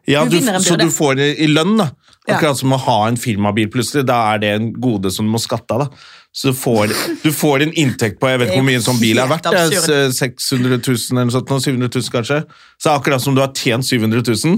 Ja, 0.05 0.25
Du 0.29 0.37
du, 0.37 0.51
så 0.61 0.75
du 0.77 0.85
får 0.93 1.15
det 1.17 1.29
i 1.41 1.47
lønn, 1.49 1.79
da. 1.79 1.87
Akkurat 2.25 2.57
som 2.57 2.73
å 2.73 2.79
ha 2.81 2.99
en 3.09 3.17
firmabil 3.21 3.67
plutselig. 3.73 4.05
Da 4.09 4.17
er 4.33 4.41
det 4.41 4.53
en 4.55 4.69
gode 4.81 5.11
som 5.13 5.27
du 5.27 5.33
må 5.33 5.41
skatte 5.41 5.75
av. 5.75 5.85
da. 5.85 6.05
Så 6.35 6.51
du 6.51 6.57
får, 6.57 6.91
du 7.23 7.29
får 7.31 7.63
en 7.63 7.73
inntekt 7.79 8.17
på 8.19 8.27
jeg 8.27 8.41
vet 8.41 8.49
ikke 8.49 8.59
hvor 8.59 8.67
mye 8.67 8.79
en 8.81 8.87
sånn 8.87 8.99
bil 8.99 9.21
er 9.23 9.29
verdt. 9.31 9.45
det 9.53 9.91
er 9.93 10.09
600 10.11 10.81
000 10.81 10.97
eller 11.13 11.29
noe 11.29 11.35
sånt, 11.37 11.53
700 11.53 11.91
000 11.93 12.15
kanskje. 12.15 12.39
Så 12.75 12.87
det 12.87 12.91
er 12.91 12.97
akkurat 12.99 13.23
som 13.23 13.37
du 13.37 13.43
har 13.43 13.53
tjent 13.55 13.87
700 13.87 14.25
000. 14.25 14.57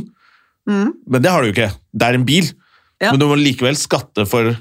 Men 0.68 1.22
det 1.22 1.32
har 1.32 1.44
du 1.44 1.52
jo 1.52 1.56
ikke. 1.56 1.70
Det 1.94 2.08
er 2.08 2.18
en 2.18 2.26
bil. 2.28 2.50
Mm. 2.50 2.64
Ja. 3.04 3.12
Men 3.12 3.22
du 3.22 3.28
må 3.30 3.38
likevel 3.38 3.78
skatte 3.78 4.26
for 4.26 4.56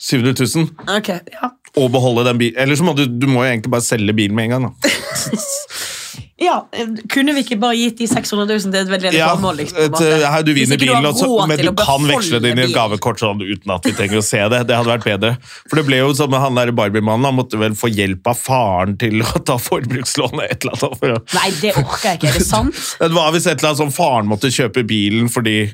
700 0.00 0.34
000 0.36 0.98
okay, 0.98 1.20
ja. 1.32 1.50
og 1.76 1.88
beholde 1.92 2.26
den 2.28 2.40
bilen. 2.40 2.60
Eller 2.60 2.76
så 2.76 2.84
må 2.84 2.92
du, 2.96 3.06
du 3.08 3.26
må 3.28 3.44
jo 3.44 3.54
egentlig 3.54 3.72
bare 3.72 3.84
selge 3.84 4.16
bilen 4.16 4.36
med 4.36 4.50
en 4.50 4.56
gang. 4.56 4.68
da. 4.68 4.92
ja, 6.40 6.56
eh, 6.72 6.86
Kunne 7.12 7.34
vi 7.36 7.42
ikke 7.44 7.58
bare 7.60 7.76
gitt 7.78 7.98
de 8.00 8.06
600 8.10 8.46
000 8.48 8.72
til 8.72 8.80
et 8.80 8.88
veldedig 8.90 9.18
Ja, 9.18 9.28
formål? 9.34 9.56
Liksom, 9.60 9.78
eh, 10.00 10.24
her, 10.30 10.42
du 10.46 10.52
vinner 10.56 10.78
bilen, 10.80 11.06
og 11.06 11.14
så- 11.18 11.46
men 11.48 11.58
du 11.58 11.72
kan 11.78 12.06
veksle 12.08 12.40
det 12.40 12.50
inn 12.54 12.58
i 12.62 12.66
et 12.68 12.74
gavekort 12.74 13.18
sånn, 13.22 13.42
uten 13.42 13.74
at 13.74 13.84
vi 13.86 13.92
trenger 13.92 14.18
å 14.18 14.24
se 14.24 14.40
det. 14.48 14.66
Det 14.66 14.76
hadde 14.76 14.92
vært 14.94 15.04
bedre. 15.04 15.32
For 15.68 15.76
det 15.80 15.86
ble 15.86 16.00
jo 16.02 16.12
som 16.14 16.32
han 16.32 16.54
der 16.54 16.72
Barbie-mannen, 16.72 17.24
han 17.24 17.36
måtte 17.36 17.58
vel 17.60 17.72
få 17.78 17.90
hjelp 17.92 18.26
av 18.26 18.36
faren 18.40 18.96
til 18.98 19.20
å 19.22 19.44
ta 19.44 19.56
forbrukslån 19.58 20.42
et 20.48 20.64
eller 20.64 20.76
annet. 20.76 20.98
For 20.98 21.16
å... 21.16 21.20
Nei, 21.34 21.50
det 21.60 21.74
orker 21.76 22.08
jeg 22.10 22.18
ikke. 22.20 22.28
Er 22.34 22.38
det 22.40 22.46
sant? 22.46 22.74
Det 23.00 23.12
var 23.12 23.32
visst 23.32 23.46
et 23.46 23.58
eller 23.58 23.70
annet 23.74 23.84
som 23.84 23.90
faren 23.94 24.26
måtte 24.30 24.50
kjøpe 24.54 24.86
bilen 24.86 25.28
fordi 25.32 25.72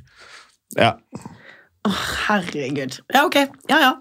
Ja. 0.77 0.95
Herregud. 1.87 2.99
Ja, 3.15 3.25
ok. 3.29 3.37
Ja, 3.71 3.79
ja. 3.79 3.93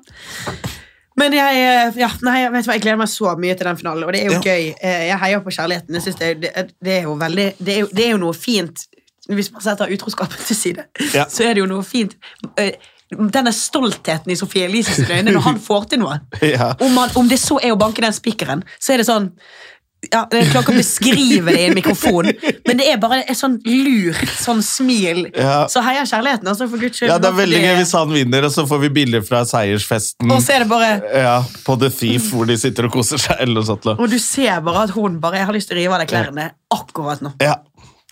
Men 1.17 1.31
jeg, 1.33 1.59
eh, 1.63 1.99
ja, 2.01 2.09
nei, 2.27 2.39
jeg 2.43 2.51
vet 2.51 2.65
hva, 2.67 2.73
jeg 2.75 2.81
gleder 2.83 2.97
meg 2.99 3.07
så 3.07 3.35
mye 3.39 3.55
til 3.55 3.67
den 3.69 3.77
finalen, 3.79 4.03
og 4.03 4.11
det 4.13 4.21
er 4.21 4.25
jo 4.25 4.31
Ja. 4.33 4.41
gøy. 4.41 4.73
Eh, 4.81 5.05
Jeg 5.07 5.19
heier 5.19 5.39
på 5.45 5.53
kjærligheten. 5.55 6.01
Det, 6.19 6.41
det, 6.41 6.71
det 6.83 6.97
er 6.99 7.03
jo 7.03 7.13
veldig 7.15 7.53
det 7.59 7.77
er 7.79 7.85
det 7.93 8.05
er 8.05 8.11
jo 8.11 8.17
noe 8.17 8.33
fint 8.33 8.87
Hvis 9.29 9.47
man 9.51 9.61
setter 9.65 9.89
utroskapen 9.89 10.37
til 10.45 10.55
side, 10.55 10.83
Ja. 11.13 11.23
så 11.25 11.43
er 11.49 11.53
det 11.55 11.61
jo 11.63 11.65
noe 11.65 11.83
fint. 11.83 12.15
Eh, 12.57 12.73
Denne 13.15 13.51
stoltheten 13.53 14.31
i 14.31 14.35
Sofie 14.35 14.65
Elises 14.65 15.07
øyne 15.09 15.31
når 15.31 15.41
han 15.45 15.59
får 15.59 15.83
til 15.89 15.99
noe. 15.99 16.19
Ja. 16.41 16.73
Om, 16.81 16.91
man, 16.93 17.09
om 17.15 17.27
det 17.29 17.39
så 17.39 17.57
er 17.63 17.71
å 17.71 17.77
banke 17.77 18.01
den 18.01 18.13
spikeren, 18.13 18.63
så 18.79 18.93
er 18.93 18.97
det 18.97 19.05
sånn 19.07 19.31
ja, 20.11 20.21
Jeg 20.31 20.49
klarer 20.51 20.63
ikke 20.65 20.73
å 20.73 20.77
beskrive 20.77 21.53
det 21.53 21.59
i 21.61 21.65
en 21.69 21.75
mikrofon, 21.77 22.29
men 22.67 22.79
det 22.79 22.87
er 22.91 22.99
bare 23.01 23.21
et 23.23 23.37
sånn 23.39 23.57
lurt 23.65 24.31
sånn 24.41 24.61
smil. 24.65 25.23
Ja. 25.35 25.65
Så 25.71 25.83
heier 25.85 26.07
kjærligheten, 26.09 26.47
altså, 26.51 26.67
for 26.71 26.81
guds 26.81 26.99
skyld. 26.99 27.09
ja, 27.11 27.17
det 27.21 27.29
er 27.31 27.37
veldig 27.39 27.61
gøy 27.63 27.75
hvis 27.81 27.93
han 27.97 28.13
vinner, 28.15 28.47
og 28.49 28.53
så 28.55 28.65
får 28.69 28.81
vi 28.85 28.91
bilder 28.99 29.25
fra 29.25 29.43
seiersfesten 29.49 30.31
Og 30.31 30.41
så 30.43 30.55
er 30.57 30.65
det 30.65 30.69
bare 30.71 30.91
ja, 31.25 31.35
på 31.65 31.77
The 31.81 31.89
Thief, 31.93 32.31
hvor 32.33 32.49
de 32.49 32.57
sitter 32.61 32.89
og 32.89 32.95
koser 32.97 33.21
seg. 33.21 33.39
eller 33.43 33.59
noe 33.61 33.67
sånt. 33.67 33.87
Og 33.95 34.07
du 34.11 34.17
ser 34.21 34.59
bare 34.65 34.85
at 34.87 34.95
hun 34.95 35.19
bare 35.23 35.41
Jeg 35.41 35.49
har 35.49 35.55
lyst 35.57 35.69
til 35.71 35.77
å 35.77 35.81
rive 35.81 35.97
av 35.97 36.03
deg 36.03 36.11
klærne 36.13 36.49
akkurat 36.73 37.21
nå. 37.25 37.33
Ja, 37.43 37.57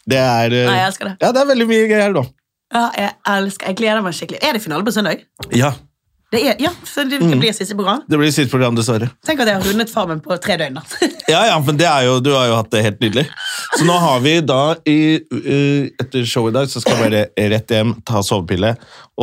det 0.09 0.19
er 0.19 0.53
eh, 0.53 0.67
Nei, 0.69 0.77
jeg 0.81 0.89
elsker 0.91 1.09
det. 1.11 1.15
Ja, 1.23 1.31
det 1.35 1.41
er 1.43 1.49
veldig 1.53 1.67
mye 1.69 1.87
gøy 1.89 1.99
her 2.01 2.13
nå. 2.15 2.23
Ja, 2.73 2.87
jeg 2.97 3.11
elsker 3.35 3.69
Jeg 3.69 3.77
gleder 3.79 4.01
meg 4.05 4.15
skikkelig. 4.17 4.39
Er 4.43 4.55
det 4.57 4.63
finale 4.63 4.85
på 4.87 4.93
søndag? 4.95 5.21
Ja, 5.53 5.73
Det 6.33 6.39
er, 6.41 6.55
ja, 6.63 6.71
så 6.83 7.03
det, 7.05 7.19
blir 7.21 7.37
blir 7.37 7.53
siste 7.53 7.75
program. 7.77 7.99
det 8.09 8.17
blir 8.17 8.31
siste 8.33 8.49
program, 8.49 8.73
dessverre. 8.73 9.11
Tenk 9.27 9.43
at 9.43 9.51
jeg 9.51 9.59
har 9.59 9.67
rundet 9.69 9.91
Farmen 9.93 10.21
på 10.23 10.37
tre 10.41 10.57
døgn. 10.57 10.79
Ja, 11.29 11.45
ja, 11.47 11.59
men 11.61 11.77
det 11.79 11.87
jo, 12.03 12.17
du 12.19 12.33
har 12.33 12.49
jo 12.49 12.55
hatt 12.57 12.71
det 12.73 12.81
helt 12.83 12.99
nydelig. 12.99 13.23
Så 13.77 13.85
nå 13.87 13.93
har 14.01 14.19
vi 14.25 14.33
da, 14.43 14.57
i, 14.89 14.97
etter 16.01 16.25
showet 16.27 16.51
i 16.51 16.57
dag, 16.57 16.71
så 16.71 16.81
skal 16.83 16.97
vi 16.97 17.05
bare 17.05 17.51
rett 17.53 17.71
hjem, 17.71 17.93
ta 18.05 18.19
sovepille 18.25 18.73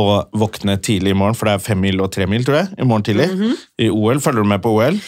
og 0.01 0.31
våkne 0.39 0.79
tidlig 0.81 1.13
i 1.13 1.19
morgen, 1.19 1.37
for 1.37 1.51
det 1.51 1.59
er 1.59 1.67
fem 1.67 1.83
mil 1.83 2.01
og 2.01 2.09
tre 2.15 2.31
mil, 2.31 2.47
tror 2.47 2.63
jeg, 2.63 2.73
i 2.79 2.87
morgen 2.89 3.05
tidlig. 3.11 3.29
Mhm. 3.35 3.61
I 3.85 3.91
OL. 3.91 4.23
Følger 4.23 4.47
du 4.47 4.53
med 4.55 4.63
på 4.65 4.73
OL? 4.79 5.03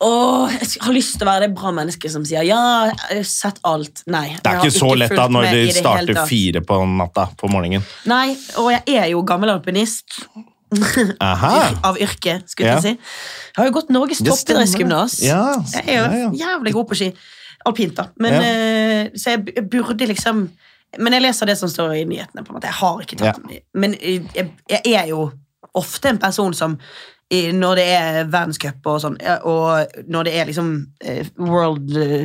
Åh, 0.00 0.52
jeg 0.56 0.80
har 0.80 0.94
lyst 0.96 1.18
til 1.18 1.26
å 1.26 1.28
være 1.28 1.44
det 1.44 1.56
bra 1.58 1.70
mennesket 1.76 2.12
som 2.14 2.22
sier 2.24 2.46
ja, 2.48 2.60
jeg 2.88 3.18
har 3.20 3.26
sett 3.28 3.58
alt. 3.68 4.00
Nei. 4.08 4.30
Det 4.40 4.48
er 4.48 4.62
ikke 4.62 4.72
så 4.72 4.94
lett 4.96 5.12
da, 5.12 5.26
når 5.28 5.50
de 5.52 5.64
starter 5.76 6.22
fire 6.30 6.62
på 6.64 6.78
natta 6.88 7.26
på 7.36 7.50
morgenen. 7.52 7.84
Nei, 8.08 8.32
og 8.62 8.70
jeg 8.72 8.96
er 8.96 9.10
jo 9.12 9.20
gammel 9.28 9.52
alpinist. 9.52 10.22
Av 11.88 11.96
yrke, 11.98 12.42
skulle 12.46 12.68
Ja. 12.68 12.78
jeg 12.78 12.82
si. 12.82 12.88
Jeg 12.94 13.56
har 13.58 13.66
jo 13.66 13.72
gått 13.80 13.90
Norges 13.90 14.18
toppidrettsgymnas. 14.24 15.18
Ja, 15.24 15.56
Jeg 15.74 15.96
er 15.96 16.16
jo 16.22 16.30
jævlig 16.38 16.72
god 16.76 16.88
på 16.90 16.98
ski. 17.00 17.10
Alpint, 17.66 17.94
da. 17.98 18.06
Men, 18.16 18.32
eh, 18.42 19.10
så 19.20 19.34
jeg, 19.36 19.68
burde 19.70 20.06
liksom 20.08 20.48
Men 20.98 21.12
jeg 21.12 21.22
leser 21.22 21.46
det 21.46 21.54
som 21.58 21.68
står 21.70 21.92
i 22.00 22.04
nyhetene. 22.04 22.42
på 22.44 22.50
en 22.50 22.56
måte. 22.58 22.66
Jeg 22.66 22.74
har 22.80 23.00
ikke 23.04 23.16
tatt 23.20 23.38
Ja. 23.50 23.58
Men 23.74 23.92
jeg, 24.00 24.24
jeg, 24.34 24.50
jeg 24.68 24.94
er 24.94 25.06
jo 25.12 25.30
ofte 25.74 26.08
en 26.08 26.18
person 26.18 26.54
som 26.54 26.78
i, 27.30 27.52
når 27.54 27.78
det 27.78 27.84
er 27.94 28.16
verdenscup 28.26 28.86
og 28.90 28.96
sånn, 29.04 29.16
og 29.46 29.92
når 30.10 30.26
det 30.26 30.32
er 30.34 30.48
liksom 30.48 30.70
eh, 30.98 31.28
world 31.38 31.92
eh, 31.94 32.24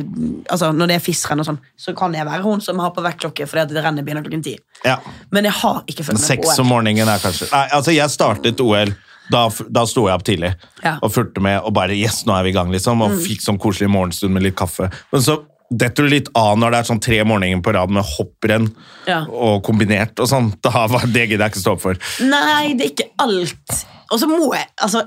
Altså 0.50 0.72
når 0.74 0.90
det 0.90 0.96
er 0.96 1.04
FIS-renn 1.04 1.44
og 1.44 1.46
sånn, 1.46 1.60
så 1.78 1.94
kan 1.94 2.14
jeg 2.16 2.26
være 2.26 2.42
hun 2.42 2.62
som 2.64 2.80
har 2.82 2.90
på 2.96 3.04
vektklokke 3.04 3.46
fordi 3.46 3.76
det 3.76 3.84
rennet 3.84 4.06
begynner 4.06 4.26
klokken 4.26 4.42
ti. 4.42 4.56
Ja. 4.82 4.96
Men 5.30 5.46
jeg 5.46 5.54
har 5.60 5.82
ikke 5.86 6.08
fulgt 6.08 6.18
med 6.18 6.26
Seks 6.26 6.58
om 6.58 6.70
morgenen 6.72 7.06
er 7.08 7.22
kanskje 7.22 7.46
Nei, 7.52 7.64
altså 7.78 7.94
jeg 7.94 8.10
startet 8.12 8.60
OL 8.62 8.92
Da, 9.30 9.46
da 9.78 9.82
sto 9.86 10.08
jeg 10.08 10.18
opp 10.18 10.26
tidlig 10.26 10.52
Ja. 10.82 10.96
og 11.00 11.14
fulgte 11.14 11.42
med 11.42 11.60
og 11.62 11.72
bare 11.78 11.94
Yes, 11.94 12.24
nå 12.26 12.34
er 12.36 12.46
vi 12.46 12.52
i 12.54 12.56
gang, 12.58 12.74
liksom. 12.74 13.02
Og 13.06 13.14
fikk 13.22 13.46
sånn 13.46 13.58
koselig 13.62 13.88
morgenstund 13.90 14.34
med 14.34 14.44
litt 14.46 14.58
kaffe. 14.58 14.90
Men 15.12 15.22
så 15.22 15.40
detter 15.70 16.06
du 16.06 16.08
litt 16.12 16.28
av 16.38 16.58
når 16.58 16.70
det 16.70 16.78
er 16.78 16.88
sånn 16.90 17.00
tre 17.02 17.18
morgener 17.26 17.62
på 17.64 17.72
rad 17.74 17.90
med 17.90 18.04
hopprenn 18.16 18.68
Ja. 19.06 19.24
og 19.26 19.62
kombinert 19.66 20.18
og 20.22 20.28
sånn. 20.30 20.52
Da 20.62 20.86
var 20.86 21.06
det 21.06 21.26
gidder 21.28 21.46
jeg 21.46 21.52
ikke 21.54 21.62
stå 21.64 21.72
opp 21.76 21.80
for. 21.82 21.98
Nei, 22.22 22.74
det 22.78 22.84
er 22.86 22.92
ikke 22.92 23.08
alt. 23.18 23.86
Og 24.12 24.20
så 24.22 24.28
må 24.30 24.52
jeg 24.54 24.68
altså, 24.82 25.00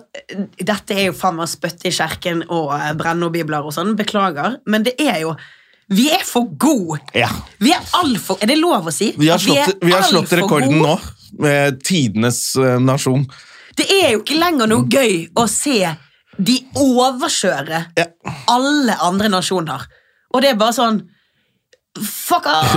Dette 0.59 0.91
er 0.97 1.05
jo 1.07 1.13
faen 1.15 1.37
meg 1.37 1.47
spytte 1.47 1.87
i 1.87 1.93
kjerken 1.95 2.41
og 2.49 2.73
eh, 2.75 2.89
brenne 2.99 3.21
noen 3.23 3.31
bibler 3.31 3.63
og 3.63 3.71
sånn. 3.71 3.93
Beklager. 3.95 4.57
Men 4.67 4.83
det 4.83 4.97
er 4.99 5.21
jo 5.23 5.35
Vi 5.89 6.09
er 6.13 6.21
for 6.27 6.45
gode! 6.59 6.99
Ja. 7.15 7.29
Vi 7.63 7.71
er 7.73 7.79
altfor 7.97 8.37
Er 8.43 8.51
det 8.51 8.57
lov 8.59 8.85
å 8.85 8.91
si? 8.93 9.13
Vi 9.17 9.29
har 9.31 9.39
slått, 9.39 9.71
er 9.71 9.85
vi 9.87 9.91
har 9.95 10.03
slått 10.03 10.33
rekorden 10.37 10.75
nå, 10.83 10.97
med 11.39 11.79
tidenes 11.87 12.55
eh, 12.59 12.75
nasjon. 12.83 13.23
Det 13.79 13.87
er 13.87 14.11
jo 14.17 14.19
ikke 14.25 14.37
lenger 14.37 14.67
noe 14.67 14.85
gøy 14.91 15.29
å 15.39 15.47
se 15.49 15.79
de 16.37 16.59
overkjøre 16.75 17.79
Ja. 17.97 18.05
alle 18.51 18.95
andre 19.01 19.29
nasjoner. 19.31 19.87
Og 20.33 20.43
det 20.43 20.51
er 20.53 20.59
bare 20.59 20.75
sånn 20.77 21.01
Fuck 21.99 22.45
off! 22.45 22.75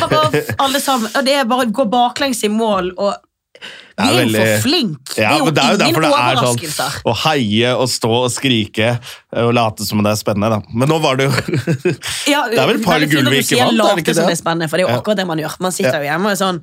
Fuck 0.00 0.12
off, 0.24 0.34
alle 0.58 0.80
sammen. 0.80 1.10
Og 1.14 1.26
det 1.26 1.34
er 1.36 1.44
bare 1.46 1.66
å 1.68 1.72
gå 1.76 1.84
baklengs 1.92 2.40
i 2.46 2.50
mål 2.50 2.88
og 2.96 3.12
Vi 3.60 4.02
er 4.02 4.08
er, 4.08 4.08
jo 4.10 4.22
veldig- 4.22 4.40
for 4.40 4.62
flinke. 4.64 5.18
Ja, 5.20 5.28
det 5.28 5.34
er 5.34 5.38
jo 5.38 5.44
men 5.44 5.54
det 5.54 5.62
er 5.64 5.74
ingen 5.84 6.00
det 6.02 6.08
er 6.10 6.40
sånn 6.40 6.96
å 7.12 7.14
heie 7.26 7.74
og 7.76 7.86
stå 7.92 8.10
og 8.24 8.32
skrike 8.34 8.88
og 9.44 9.52
late 9.54 9.86
som 9.86 10.00
det 10.02 10.10
er 10.14 10.18
spennende. 10.18 10.50
Da. 10.56 10.74
Men 10.74 10.90
nå 10.90 10.98
var 11.04 11.20
det 11.20 11.28
jo 11.28 11.36
Ja, 12.32 12.48
Det 12.50 12.58
er 12.58 12.66
vel 12.72 12.80
et 12.80 12.84
par 12.88 12.98
veldig 12.98 13.10
gull 13.12 13.30
vi 13.30 13.44
ikke 13.44 13.60
vant, 13.60 13.68
er 13.68 13.76
det 13.76 13.78
late 13.84 14.02
ikke 14.02 14.16
som 14.16 14.24
det? 14.24 14.32
det 14.32 14.38
er 14.38 14.42
spennende, 14.42 14.70
for 14.72 14.80
det 14.80 14.86
er 14.86 14.90
jo 14.90 14.98
akkurat 14.98 15.20
det 15.22 15.28
man 15.30 15.44
gjør. 15.44 15.56
Man 15.68 15.76
sitter 15.76 16.00
jo 16.00 16.08
hjemme 16.10 16.32
og 16.32 16.34
er 16.34 16.40
sånn 16.42 16.60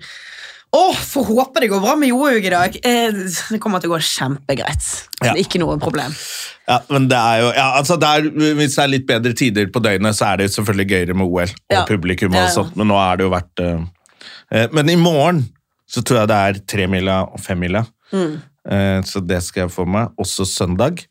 Å, 0.71 0.81
får 0.95 1.25
håpe 1.27 1.59
det 1.59 1.67
går 1.67 1.81
bra 1.83 1.97
med 1.99 2.07
Johaug 2.13 2.45
i 2.47 2.51
dag. 2.53 2.75
Eh, 2.87 3.17
det 3.51 3.59
kommer 3.59 3.81
til 3.83 3.91
å 3.91 3.97
gå 3.97 3.99
kjempegreit. 4.07 4.85
Ja. 5.19 5.33
Ikke 5.35 5.59
noe 5.59 5.75
problem. 5.81 6.13
Ja, 6.69 6.77
men 6.87 7.09
det 7.11 7.17
er 7.19 7.41
jo 7.41 7.49
ja, 7.57 7.65
altså 7.81 7.97
det 7.99 8.07
er, 8.07 8.27
Hvis 8.55 8.77
det 8.77 8.83
er 8.85 8.91
litt 8.93 9.07
bedre 9.09 9.33
tider 9.35 9.67
på 9.73 9.81
døgnet, 9.83 10.15
så 10.15 10.29
er 10.29 10.39
det 10.39 10.47
jo 10.47 10.53
selvfølgelig 10.55 10.87
gøyere 10.93 11.17
med 11.17 11.27
OL 11.27 11.41
og 11.49 11.75
Ja. 11.75 11.81
publikum. 11.89 12.37
Og 12.39 12.47
sånt, 12.55 12.77
Men 12.79 12.87
nå 12.87 12.99
er 13.01 13.19
det 13.19 13.27
jo 13.27 13.33
vært 13.33 13.63
eh, 13.65 13.81
eh, 14.51 14.67
Men 14.71 14.89
i 14.93 14.95
morgen 14.95 15.43
så 15.91 16.05
tror 16.07 16.21
jeg 16.21 16.31
det 16.31 16.39
er 16.39 16.59
tremila 16.71 17.17
og 17.27 17.41
femmila. 17.43 17.83
Mm. 18.15 18.37
Eh, 18.71 18.99
så 19.03 19.19
det 19.27 19.41
skal 19.43 19.65
jeg 19.65 19.73
få 19.75 19.83
med. 19.85 20.13
Også 20.17 20.45
søndag. 20.47 21.03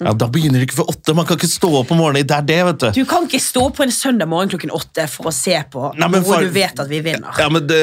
Ja, 0.00 0.12
Da 0.16 0.26
begynner 0.32 0.60
det 0.62 0.68
ikke 0.70 0.78
før 0.80 0.88
åtte. 0.94 1.14
Man 1.14 1.26
kan 1.28 1.36
ikke 1.36 1.50
stå 1.50 1.68
opp 1.82 1.90
om 1.92 1.98
morgenen. 2.00 2.26
Det 2.26 2.36
er 2.36 2.46
det, 2.48 2.58
vet 2.70 2.78
du. 2.80 3.02
Du 3.02 3.04
kan 3.08 3.26
ikke 3.28 3.40
stå 3.44 3.66
opp 3.68 3.76
på 3.76 3.84
en 3.84 3.92
søndag 3.92 4.28
morgen 4.32 4.48
klokken 4.48 4.72
åtte 4.72 5.04
for 5.12 5.28
å 5.28 5.32
se 5.36 5.58
på 5.70 5.90
Nei, 5.98 6.08
noe 6.08 6.22
for- 6.24 6.40
du 6.40 6.48
vet 6.54 6.80
at 6.80 6.88
vi 6.88 7.00
vinner. 7.04 7.34
Ja, 7.38 7.48
men, 7.52 7.66
det, 7.66 7.80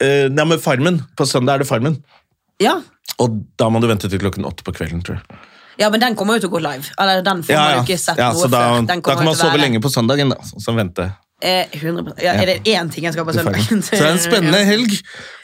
eh, 0.00 0.28
nei, 0.30 0.44
men 0.44 0.58
Farmen. 0.62 1.00
På 1.18 1.26
søndag 1.26 1.54
er 1.54 1.58
det 1.64 1.68
Farmen. 1.68 1.98
Ja, 2.62 2.80
Og 3.18 3.30
da 3.56 3.68
må 3.70 3.80
du 3.80 3.86
vente 3.88 4.08
til 4.10 4.18
klokken 4.20 4.44
åtte 4.44 4.62
på 4.62 4.72
kvelden, 4.76 5.02
tror 5.02 5.16
jeg. 5.16 5.38
ja 5.78 5.88
men 5.90 6.00
den 6.00 6.14
kommer 6.14 6.34
jo 6.36 6.40
til 6.46 6.50
å 6.50 6.52
gå 6.58 6.62
live. 6.62 6.90
Eller 6.98 7.22
den 7.22 7.42
får 7.42 7.50
Ja, 7.54 7.60
man 7.64 7.76
jo 7.86 7.92
ikke 7.92 7.98
sett 7.98 8.16
ja, 8.18 8.30
noe 8.32 8.42
så 8.42 8.50
da, 8.50 8.58
før. 8.70 8.86
Da 8.86 9.00
kan 9.00 9.24
man 9.24 9.34
sove 9.34 9.58
lenge 9.58 9.80
på 9.80 9.88
søndagen, 9.90 10.28
da. 10.30 10.36
Så 10.42 10.74
vente. 10.76 11.10
Eh, 11.44 11.66
100%. 11.76 12.16
Ja, 12.24 12.32
er 12.40 12.46
det 12.48 12.54
én 12.72 12.88
ting 12.88 13.04
jeg 13.04 13.12
skal 13.12 13.26
på 13.28 13.32
søndag? 13.36 13.58
Så 13.60 13.92
det 13.92 13.98
er 14.00 14.14
en 14.14 14.20
spennende 14.22 14.60
helg. 14.64 14.94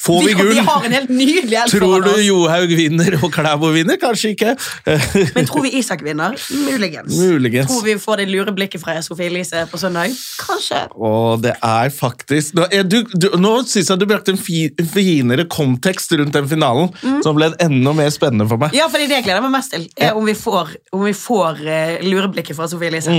Får 0.00 0.22
vi 0.22 0.30
Vi, 0.30 0.36
gull? 0.38 0.52
vi 0.56 0.62
har 0.64 0.86
en 0.88 0.94
helt 0.96 1.10
nydelig 1.12 1.58
helg 1.58 1.70
Tror 1.74 2.00
du. 2.06 2.14
Johaug 2.24 2.72
vinner 2.78 3.18
og 3.18 3.28
Klæbo 3.34 3.68
vinner? 3.74 3.98
Kanskje 4.00 4.30
ikke. 4.32 4.54
Men 5.36 5.44
tror 5.50 5.66
vi 5.66 5.74
Isak 5.76 6.00
vinner? 6.06 6.32
Muligens. 6.64 7.12
Muligens. 7.20 7.68
Tror 7.68 7.84
vi 7.84 7.98
får 8.00 8.22
det 8.22 8.26
lure 8.32 8.54
blikket 8.56 8.80
fra 8.80 8.96
Sofie 9.04 9.28
Elise 9.28 9.66
på 9.68 9.76
søndag? 9.82 10.16
Kanskje. 10.40 10.80
Og 10.96 11.42
det 11.44 11.52
er 11.60 11.92
faktisk 11.92 12.56
Nå, 12.56 12.64
er 12.72 12.88
du, 12.88 13.02
du, 13.12 13.28
nå 13.36 13.52
syns 13.68 13.92
jeg 13.92 14.00
du 14.00 14.08
brakte 14.08 14.32
en 14.32 14.40
fi, 14.40 14.62
finere 14.94 15.44
kontekst 15.52 16.16
rundt 16.18 16.32
den 16.40 16.48
finalen, 16.48 16.88
Mm. 17.02 17.20
som 17.24 17.34
ble 17.36 17.50
enda 17.60 17.92
mer 17.96 18.08
spennende 18.14 18.46
for 18.48 18.56
meg. 18.60 18.72
Ja, 18.76 18.86
for 18.88 18.96
det 19.00 19.08
gleder 19.10 19.38
jeg 19.40 19.42
meg 19.44 19.52
mest 19.58 19.72
til. 19.74 19.86
Er 20.00 20.16
om 20.16 20.24
vi 20.28 20.34
får, 20.38 20.72
om 20.96 21.02
vi 21.04 21.12
får 21.16 21.60
uh, 21.66 21.96
lureblikket 22.06 22.56
fra 22.56 22.68
Sofie 22.70 22.88
Elise. 22.92 23.12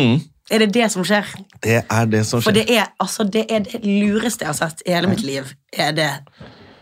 Er 0.51 0.59
det 0.59 0.73
det 0.75 0.89
som 0.91 1.05
skjer? 1.07 1.23
Det 1.63 1.77
er 1.89 2.05
det 2.11 2.25
som 2.27 2.41
For 2.41 2.51
skjer. 2.51 2.65
det 2.67 2.75
er, 2.77 2.89
altså, 2.99 3.23
det 3.23 3.45
er 3.49 3.59
det 3.63 3.79
lureste 3.85 4.43
jeg 4.43 4.49
har 4.51 4.57
sett 4.59 4.81
i 4.85 4.91
hele 4.91 5.07
mitt 5.07 5.23
liv. 5.23 5.53
Er 5.71 5.91
det 5.95 6.09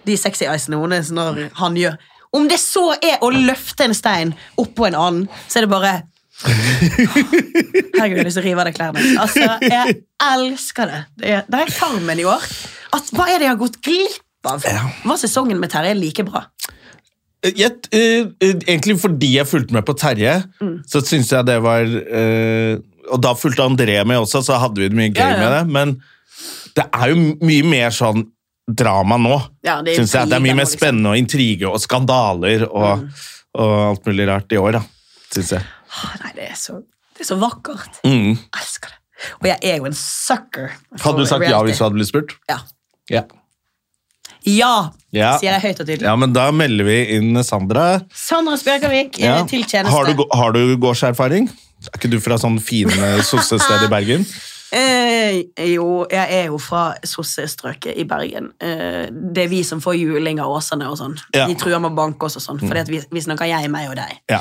de 0.08 0.16
sexy 0.18 0.48
icene 0.50 0.80
hennes 0.82 1.12
når 1.14 1.44
han 1.60 1.76
gjør 1.78 1.98
Om 2.34 2.48
det 2.50 2.58
så 2.60 2.88
er 3.04 3.20
å 3.22 3.30
løfte 3.30 3.84
en 3.86 3.94
stein 3.94 4.32
oppå 4.58 4.88
en 4.88 4.96
annen, 4.96 5.28
så 5.48 5.60
er 5.60 5.68
det 5.68 5.70
bare 5.76 5.92
Herregud, 6.42 8.18
jeg 8.18 8.18
har 8.18 8.26
lyst 8.26 8.38
til 8.40 8.42
å 8.42 8.46
rive 8.48 8.64
av 8.64 8.70
deg 8.70 8.78
klærne. 8.78 9.02
Altså, 9.22 9.46
jeg 9.62 9.98
elsker 10.26 10.90
det. 10.90 11.02
Det 11.22 11.34
er, 11.38 11.44
det 11.52 11.60
er 11.68 11.74
Farmen 11.76 12.22
i 12.22 12.26
år. 12.26 12.46
At, 12.98 13.12
hva 13.14 13.28
er 13.30 13.38
det 13.42 13.46
jeg 13.50 13.54
har 13.54 13.60
gått 13.62 13.78
glipp 13.86 14.50
av? 14.50 14.64
Var 15.06 15.20
sesongen 15.22 15.60
med 15.62 15.70
Terje 15.74 15.94
like 16.00 16.26
bra? 16.28 16.46
Jeg, 17.46 17.72
eh, 17.94 18.28
eh, 18.42 18.56
egentlig 18.70 18.98
fordi 19.02 19.36
jeg 19.40 19.50
fulgte 19.50 19.74
med 19.78 19.86
på 19.88 19.96
Terje, 19.98 20.40
Mm. 20.62 20.76
så 20.88 21.02
syns 21.06 21.32
jeg 21.34 21.46
det 21.46 21.60
var 21.66 21.82
eh, 21.86 22.78
Og 23.12 23.22
da 23.24 23.34
fulgte 23.38 23.66
André 23.68 23.98
med 24.08 24.22
også, 24.24 24.42
så 24.48 24.58
hadde 24.62 24.82
vi 24.82 24.88
det 24.92 24.98
mye 24.98 25.12
gøy 25.12 25.22
Ja, 25.22 25.32
ja. 25.36 25.42
med 25.42 25.52
det. 25.58 25.64
Men 25.76 25.96
det 26.78 26.86
er 26.96 27.12
jo 27.12 27.16
mye 27.44 27.66
mer 27.68 27.92
sånn 27.96 28.24
drama 28.72 29.18
nå. 29.20 29.36
Ja, 29.68 29.82
det 29.84 29.98
er 29.98 30.06
jeg. 30.06 30.08
Det 30.30 30.38
er 30.38 30.44
mye 30.44 30.56
mer 30.56 30.64
liksom. 30.64 30.80
spennende 30.80 31.12
og 31.12 31.20
intrige 31.20 31.68
og 31.68 31.82
skandaler 31.84 32.64
og, 32.70 33.08
og 33.60 33.74
alt 33.90 34.06
mulig 34.08 34.28
rart 34.30 34.56
i 34.56 34.60
år, 34.62 34.78
da. 34.80 34.84
Syns 35.34 35.52
jeg. 35.58 35.66
Nei, 36.24 36.32
det 36.38 36.48
er 36.54 36.56
så, 36.60 36.78
det 37.18 37.26
er 37.26 37.30
så 37.34 37.38
vakkert. 37.42 38.00
Mm. 38.08 38.32
Jeg 38.38 38.62
elsker 38.64 38.94
det. 38.94 38.98
Og 39.42 39.46
jeg 39.52 39.60
er 39.74 39.78
jo 39.84 39.86
en 39.92 39.98
sucker. 39.98 40.72
Hadde 41.04 41.20
du 41.20 41.28
sagt 41.30 41.46
ja 41.46 41.60
hvis 41.68 41.78
du 41.78 41.84
hadde 41.86 42.00
blitt 42.00 42.10
spurt? 42.10 42.38
Ja. 42.50 42.62
Ja. 43.12 43.26
Ja, 44.48 44.90
Ja. 45.14 45.36
sier 45.38 45.52
jeg 45.54 45.62
høyt 45.62 45.82
og 45.84 45.86
tydelig. 45.86 46.06
ja, 46.08 46.16
men 46.18 46.32
da 46.34 46.48
melder 46.56 46.88
vi 46.88 46.96
inn 47.18 47.36
Sandra. 47.46 48.00
Sandra 48.16 48.56
Spjørkavik 48.58 49.20
eh, 49.20 49.28
Ja. 49.28 49.44
til 49.46 49.62
tjeneste. 49.68 49.92
Har 49.94 50.08
du, 50.10 50.24
har 50.34 50.56
du 50.56 50.78
gårdserfaring? 50.82 51.50
Er 51.90 51.98
ikke 51.98 52.12
du 52.12 52.20
fra 52.22 52.38
sånn 52.42 52.60
fine 52.62 53.18
sossested 53.26 53.88
i 53.88 53.92
Bergen? 53.92 54.26
Eh, 54.72 55.42
jo, 55.74 56.06
jeg 56.08 56.32
er 56.32 56.46
jo 56.48 56.56
fra 56.62 56.94
sossestrøket 57.04 57.98
i 58.00 58.06
Bergen. 58.08 58.54
Eh, 58.64 59.10
det 59.12 59.44
er 59.44 59.50
vi 59.52 59.60
som 59.68 59.82
får 59.84 59.98
juling 60.00 60.40
av 60.40 60.54
Åsane 60.56 60.88
og 60.88 60.96
sånn. 60.96 61.18
Ja. 61.36 61.44
De 61.50 61.58
truer 61.60 61.82
med 61.84 61.92
å 61.92 61.98
banke 61.98 62.30
oss 62.30 62.38
og 62.40 62.46
sånn, 62.46 62.62
fordi 62.62 62.80
at 62.80 62.92
vi, 62.92 63.02
vi 63.12 63.24
snakker 63.26 63.50
jeg, 63.52 63.68
meg 63.74 63.90
og 63.92 63.98
deg. 64.00 64.22
Ja. 64.32 64.40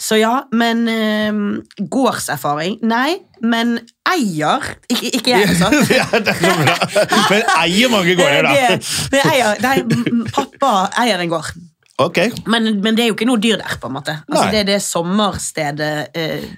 Så 0.00 0.16
ja, 0.16 0.32
men 0.56 0.86
eh, 0.88 1.84
gårdserfaring? 1.84 2.78
Nei, 2.88 3.18
men 3.44 3.76
eier 4.08 4.64
Ikke, 4.88 5.10
ikke 5.18 5.34
jeg, 5.34 5.50
altså. 5.52 5.68
ja, 6.00 6.06
det 6.16 6.32
er 6.32 6.40
så 6.40 6.54
bra. 6.62 6.76
Men 7.34 7.50
eier 7.58 7.92
mange 7.92 8.14
gårder, 8.16 8.48
da. 8.48 8.54
Det, 8.56 8.78
det 9.12 9.20
eier, 9.28 9.60
det 9.60 10.30
pappa 10.32 10.70
eier 11.02 11.20
en 11.20 11.34
gård. 11.34 11.50
Ok. 12.00 12.22
Men, 12.46 12.78
men 12.80 12.96
det 12.96 13.04
er 13.04 13.10
jo 13.10 13.18
ikke 13.18 13.28
noe 13.28 13.42
dyr 13.42 13.58
der, 13.60 13.76
på 13.82 13.90
en 13.90 13.96
måte. 13.98 14.16
Altså, 14.30 14.46
Nei. 14.46 14.54
det 14.54 14.62
er 14.62 14.68
det 14.70 14.78
sommerstedet 14.86 15.92
eh, 16.16 16.48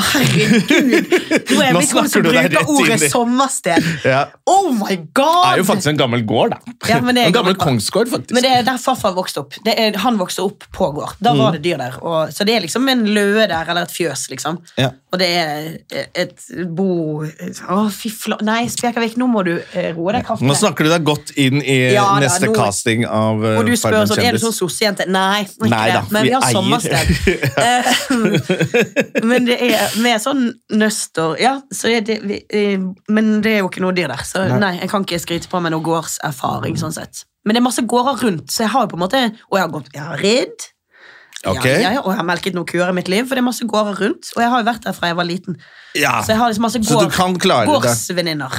Herregud! 0.00 1.10
Nå 1.50 1.60
er 1.64 1.76
vi 1.76 1.86
kommet 1.90 2.12
til 2.14 2.22
å 2.22 2.32
bruke 2.32 2.62
ordet 2.74 3.10
sommersted. 3.12 3.88
Ja. 4.06 4.22
Oh 4.48 4.70
my 4.76 4.96
god! 5.16 5.42
Det 5.44 5.50
er 5.52 5.60
jo 5.62 5.66
faktisk 5.68 5.92
en 5.92 6.00
gammel 6.00 6.24
gård, 6.28 6.54
da. 6.54 6.74
Ja, 6.88 7.00
men 7.04 7.18
det 7.18 7.26
en 7.28 7.34
gammel 7.36 7.54
gammel- 7.54 7.60
kongsgård, 7.60 8.10
faktisk. 8.12 8.34
Men 8.36 8.46
det 8.46 8.54
er 8.58 8.64
der 8.66 8.80
farfar 8.80 9.14
vokste 9.16 9.44
opp. 9.44 9.58
Det 9.66 9.74
er, 9.76 9.98
han 10.04 10.18
vokste 10.20 10.46
opp 10.46 10.64
på 10.74 10.90
gård. 10.96 11.18
Da 11.20 11.34
var 11.36 11.56
det 11.56 11.62
dyr 11.66 11.80
der. 11.80 11.98
Og, 12.00 12.32
så 12.34 12.46
det 12.48 12.56
er 12.56 12.64
liksom 12.64 12.88
en 12.92 13.04
løe 13.10 13.44
der, 13.50 13.68
eller 13.68 13.84
et 13.88 13.94
fjøs, 13.94 14.28
liksom. 14.32 14.60
Ja. 14.80 14.92
Og 15.10 15.18
det 15.18 15.26
er 15.26 15.64
et 16.14 16.44
bo 16.70 17.24
Å, 17.26 17.78
fy 17.90 18.12
fla... 18.14 18.36
Nei, 18.46 18.60
Spekervik, 18.70 19.16
nå 19.18 19.26
må 19.26 19.42
du 19.46 19.56
eh, 19.58 19.90
roe 19.96 20.12
deg 20.14 20.22
kraftig. 20.28 20.46
Nå 20.46 20.54
snakker 20.54 20.86
du 20.86 20.92
deg 20.92 21.02
godt 21.06 21.32
inn 21.40 21.58
i 21.58 21.78
Ja, 21.96 22.04
da, 22.14 22.20
neste 22.22 22.46
nå- 22.46 22.54
casting 22.54 23.02
av 23.08 23.42
uh, 23.42 23.56
Og 23.58 23.66
du 23.66 23.74
spør 23.74 24.06
sånn, 24.06 24.22
er 24.22 24.38
du 24.38 24.42
sånn 24.42 24.54
sossejente? 24.54 25.08
Nei, 25.10 25.42
ikke 25.48 25.70
Nei 25.72 25.82
det. 25.90 25.96
da, 25.96 26.04
men 26.14 26.28
vi 26.28 26.30
vi 26.30 26.34
har 26.36 26.46
eier. 26.46 26.54
sommersted. 26.54 27.06
Eh, 27.60 29.24
men 29.30 29.44
det 29.48 29.56
er 29.58 29.69
med 30.02 30.20
sånn 30.22 30.52
nøster 30.72 31.36
Ja, 31.40 31.60
så 31.72 31.92
det 32.04 32.20
vi- 32.22 32.44
eh, 32.50 32.78
Men 33.08 33.40
det 33.40 33.52
er 33.54 33.58
jo 33.60 33.68
ikke 33.68 33.80
noe 33.84 33.92
dyr 33.96 34.08
der, 34.08 34.24
så 34.24 34.44
nei, 34.58 34.78
jeg 34.80 34.90
kan 34.90 35.04
ikke 35.04 35.20
skryte 35.20 35.48
på 35.48 35.60
meg 35.62 35.72
noe 35.72 35.82
gårdserfaring. 35.82 36.76
sånn 36.78 36.92
sett. 36.92 37.24
Men 37.44 37.54
det 37.54 37.60
er 37.62 37.68
masse 37.68 37.82
gårder 37.86 38.20
rundt, 38.22 38.46
så 38.50 38.64
jeg 38.66 38.68
har 38.74 38.82
jo 38.82 38.88
på 38.88 38.98
en 39.00 39.04
måte 39.08 39.22
Og 39.50 39.56
jeg 39.58 39.60
har 39.64 39.68
gått, 39.68 39.88
jeg 39.94 40.02
har 40.02 40.16
ridd. 40.18 40.66
Ok. 41.48 41.64
Ja, 41.64 41.94
ja, 41.94 42.00
og 42.02 42.10
jeg 42.12 42.18
har 42.18 42.26
melket 42.28 42.52
noen 42.56 42.66
kuer 42.68 42.90
i 42.90 42.92
mitt 42.92 43.08
liv, 43.08 43.24
for 43.24 43.38
det 43.38 43.40
er 43.40 43.46
masse 43.46 43.64
gårder 43.64 43.96
rundt. 44.02 44.28
Og 44.36 44.42
jeg 44.44 44.50
har 44.52 44.60
jo 44.60 44.66
vært 44.66 44.82
der 44.84 44.92
fra 44.92 45.08
jeg 45.08 45.16
var 45.16 45.24
liten. 45.24 45.54
Ja. 45.96 46.18
Så 46.22 46.34
jeg 46.34 46.38
har 46.38 46.50
liksom 46.52 46.66
masse 46.66 46.80
gård, 46.84 47.08
kan 47.16 47.36
klare 47.40 47.64
det. 47.64 47.72
gårdsvenninner 47.72 48.52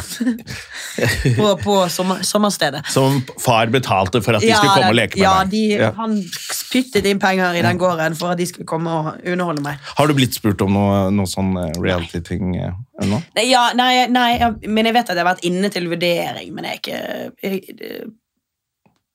på, 1.38 1.52
på 1.62 1.76
sommer, 1.94 2.24
sommerstedet. 2.26 2.82
Som 2.92 3.22
far 3.40 3.70
betalte 3.72 4.24
for 4.26 4.36
at 4.40 4.44
de 4.44 4.50
skulle 4.50 4.74
komme 4.74 4.90
og 4.90 4.98
leke 4.98 5.20
med 5.20 5.24
ja, 5.24 5.36
deg. 5.46 5.52
de, 5.54 5.62
Ja. 5.78 5.92
han 6.00 6.18
spyttet 6.58 7.06
inn 7.08 7.22
penger 7.22 7.60
i 7.60 7.62
den 7.64 7.80
gården 7.80 8.18
for 8.20 8.34
at 8.34 8.42
de 8.42 8.50
skulle 8.50 8.68
komme 8.68 8.92
og 8.98 9.22
underholde 9.30 9.64
meg. 9.64 9.78
Har 10.00 10.10
du 10.10 10.16
blitt 10.18 10.36
spurt 10.40 10.66
om 10.66 10.74
noe, 10.76 11.04
noe 11.14 11.30
sånn 11.30 11.54
eh, 11.62 11.70
reality-ting 11.86 12.58
eh, 12.58 12.74
ennå? 13.06 13.22
Nei, 13.38 13.46
ja, 13.52 13.68
nei, 13.78 14.08
nei, 14.12 14.32
men 14.66 14.90
jeg 14.90 14.98
vet 14.98 15.14
at 15.14 15.16
jeg 15.16 15.24
har 15.24 15.30
vært 15.36 15.46
inne 15.48 15.70
til 15.72 15.88
vurdering, 15.92 16.50
men 16.58 16.68
jeg 16.68 16.82
er 16.82 16.82
ikke 16.82 17.00
jeg, 17.46 18.10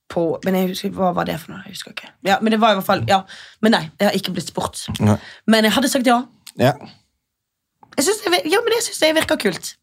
på 0.09 0.39
Men 0.45 0.55
jeg 0.55 0.69
husker, 0.71 0.89
hva 0.95 1.09
var 1.15 1.25
det 1.27 1.35
for 1.41 1.51
noe? 1.51 1.61
Jeg 1.65 1.75
husker 1.75 1.91
ikke. 1.91 2.07
Ja, 2.23 2.37
Men 2.41 2.51
det 2.55 2.59
var 2.61 2.71
i 2.71 2.79
hvert 2.79 2.85
fall, 2.87 3.03
ja. 3.09 3.21
Men 3.61 3.71
nei, 3.75 3.83
jeg 3.99 4.07
har 4.09 4.15
ikke 4.15 4.31
blitt 4.37 4.47
spurt. 4.53 4.85
Nei. 5.03 5.17
Men 5.47 5.67
jeg 5.67 5.73
hadde 5.75 5.89
sagt 5.91 6.07
ja. 6.07 6.21
Ja. 6.57 6.73
Jeg 7.97 8.05
synes 8.05 8.21
det, 8.23 8.41
ja, 8.51 8.61
men 8.63 8.75
jeg 8.77 8.85
syns 8.87 8.99
det 9.03 9.13
virker 9.17 9.39
kult. 9.41 9.73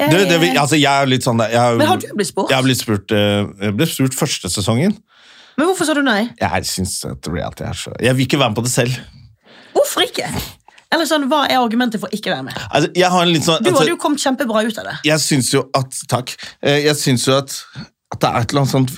Jeg, 0.00 0.10
Du, 0.10 0.16
det, 0.18 0.40
vil- 0.42 0.58
altså, 0.58 0.76
jeg 0.80 0.90
er 0.90 1.06
litt 1.06 1.22
sånn 1.22 1.38
der 1.38 1.52
jeg, 1.54 1.76
Men 1.78 1.86
har 1.86 2.00
du 2.02 2.06
blitt 2.18 2.30
spurt? 2.32 2.50
Jeg 2.50 2.56
har 2.58 2.64
blitt 2.66 2.80
spurt, 2.80 3.12
eh, 3.14 3.44
jeg 3.68 3.76
ble 3.78 3.86
spurt 3.86 4.16
første 4.18 4.50
sesongen. 4.50 4.96
Men 5.56 5.68
hvorfor 5.70 5.86
sa 5.86 5.94
du 5.94 6.02
nei? 6.02 6.24
Jeg 6.40 6.66
syns 6.66 6.96
at 7.06 7.28
reality 7.30 7.62
er 7.62 7.76
så 7.78 7.92
Jeg 8.02 8.16
vil 8.18 8.26
ikke 8.26 8.40
være 8.40 8.50
med 8.50 8.58
på 8.58 8.64
det 8.66 8.72
selv. 8.74 8.96
Hvorfor 9.76 10.02
ikke? 10.08 10.26
Eller 10.94 11.06
sånn, 11.06 11.28
Hva 11.30 11.44
er 11.46 11.60
argumentet 11.60 12.00
for 12.02 12.10
ikke 12.14 12.32
å 12.32 12.34
være 12.34 12.48
med? 12.48 12.58
Altså, 12.70 12.90
jeg 12.98 13.10
har 13.14 13.22
en 13.22 13.30
litt 13.30 13.46
sånn 13.46 13.62
Du 13.62 13.68
altså, 13.70 13.84
hadde 13.84 13.94
jo 13.94 14.00
kommet 14.02 14.22
kjempebra 14.24 14.64
ut 14.66 14.78
av 14.82 14.88
det. 14.90 14.96
Jeg 15.06 15.22
syns 15.22 15.52
jo 15.54 15.62
at 15.78 16.00
Takk. 16.10 16.34
Eh, 16.62 16.80
Jeg 16.88 16.96
syns 16.98 17.26
jo 17.28 17.36
at, 17.38 17.54
at 18.14 18.18
det 18.20 18.30
er 18.30 18.40
et 18.40 18.50
eller 18.54 18.64
annet 18.64 18.74
sånt 18.74 18.96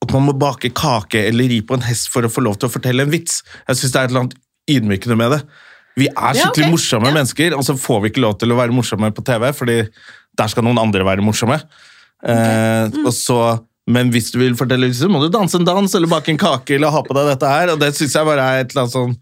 At 0.00 0.12
man 0.14 0.24
må 0.24 0.32
bake 0.40 0.70
kake 0.72 1.26
eller 1.28 1.44
ri 1.50 1.60
på 1.60 1.76
en 1.76 1.82
hest 1.84 2.08
for 2.12 2.24
å 2.24 2.30
få 2.32 2.40
lov 2.46 2.56
til 2.58 2.70
å 2.70 2.72
fortelle 2.72 3.04
en 3.04 3.10
vits. 3.12 3.42
Jeg 3.68 3.76
syns 3.76 3.92
det 3.92 4.00
er 4.00 4.04
et 4.08 4.10
eller 4.14 4.22
annet 4.24 4.38
ydmykende 4.70 5.16
med 5.20 5.34
det. 5.36 5.40
Vi 6.00 6.06
er 6.08 6.34
Ja, 6.38 6.46
skikkelig 6.46 6.70
morsomme 6.72 7.10
Ja. 7.10 7.12
mennesker, 7.18 7.56
og 7.58 7.64
så 7.66 7.74
får 7.76 8.02
vi 8.02 8.08
ikke 8.10 8.22
lov 8.24 8.38
til 8.38 8.48
å 8.54 8.56
være 8.56 8.72
morsomme 8.72 9.10
på 9.12 9.24
TV, 9.26 9.50
fordi 9.52 9.88
der 10.38 10.46
skal 10.48 10.62
noen 10.64 10.78
andre 10.80 11.04
være 11.04 11.20
morsomme. 11.20 11.60
Eh, 12.24 12.88
Mm. 12.88 13.04
og 13.06 13.12
så, 13.12 13.60
men 13.86 14.10
hvis 14.10 14.30
du 14.32 14.38
vil 14.38 14.54
fortelle 14.54 14.86
vits, 14.88 15.00
må 15.02 15.20
du 15.20 15.28
danse 15.28 15.54
en 15.56 15.64
dans 15.64 15.94
eller 15.94 16.06
bake 16.08 16.28
en 16.30 16.38
kake 16.38 16.76
eller 16.76 16.90
ha 16.90 17.02
på 17.02 17.12
deg 17.14 17.26
dette 17.38 17.48
her, 17.48 17.68
og 17.72 17.78
det 17.80 17.92
synes 17.94 18.12
jeg 18.14 18.24
bare 18.24 18.40
er 18.40 18.60
et 18.64 18.70
eller 18.70 18.82
annet 18.86 18.92
sånn 18.92 19.16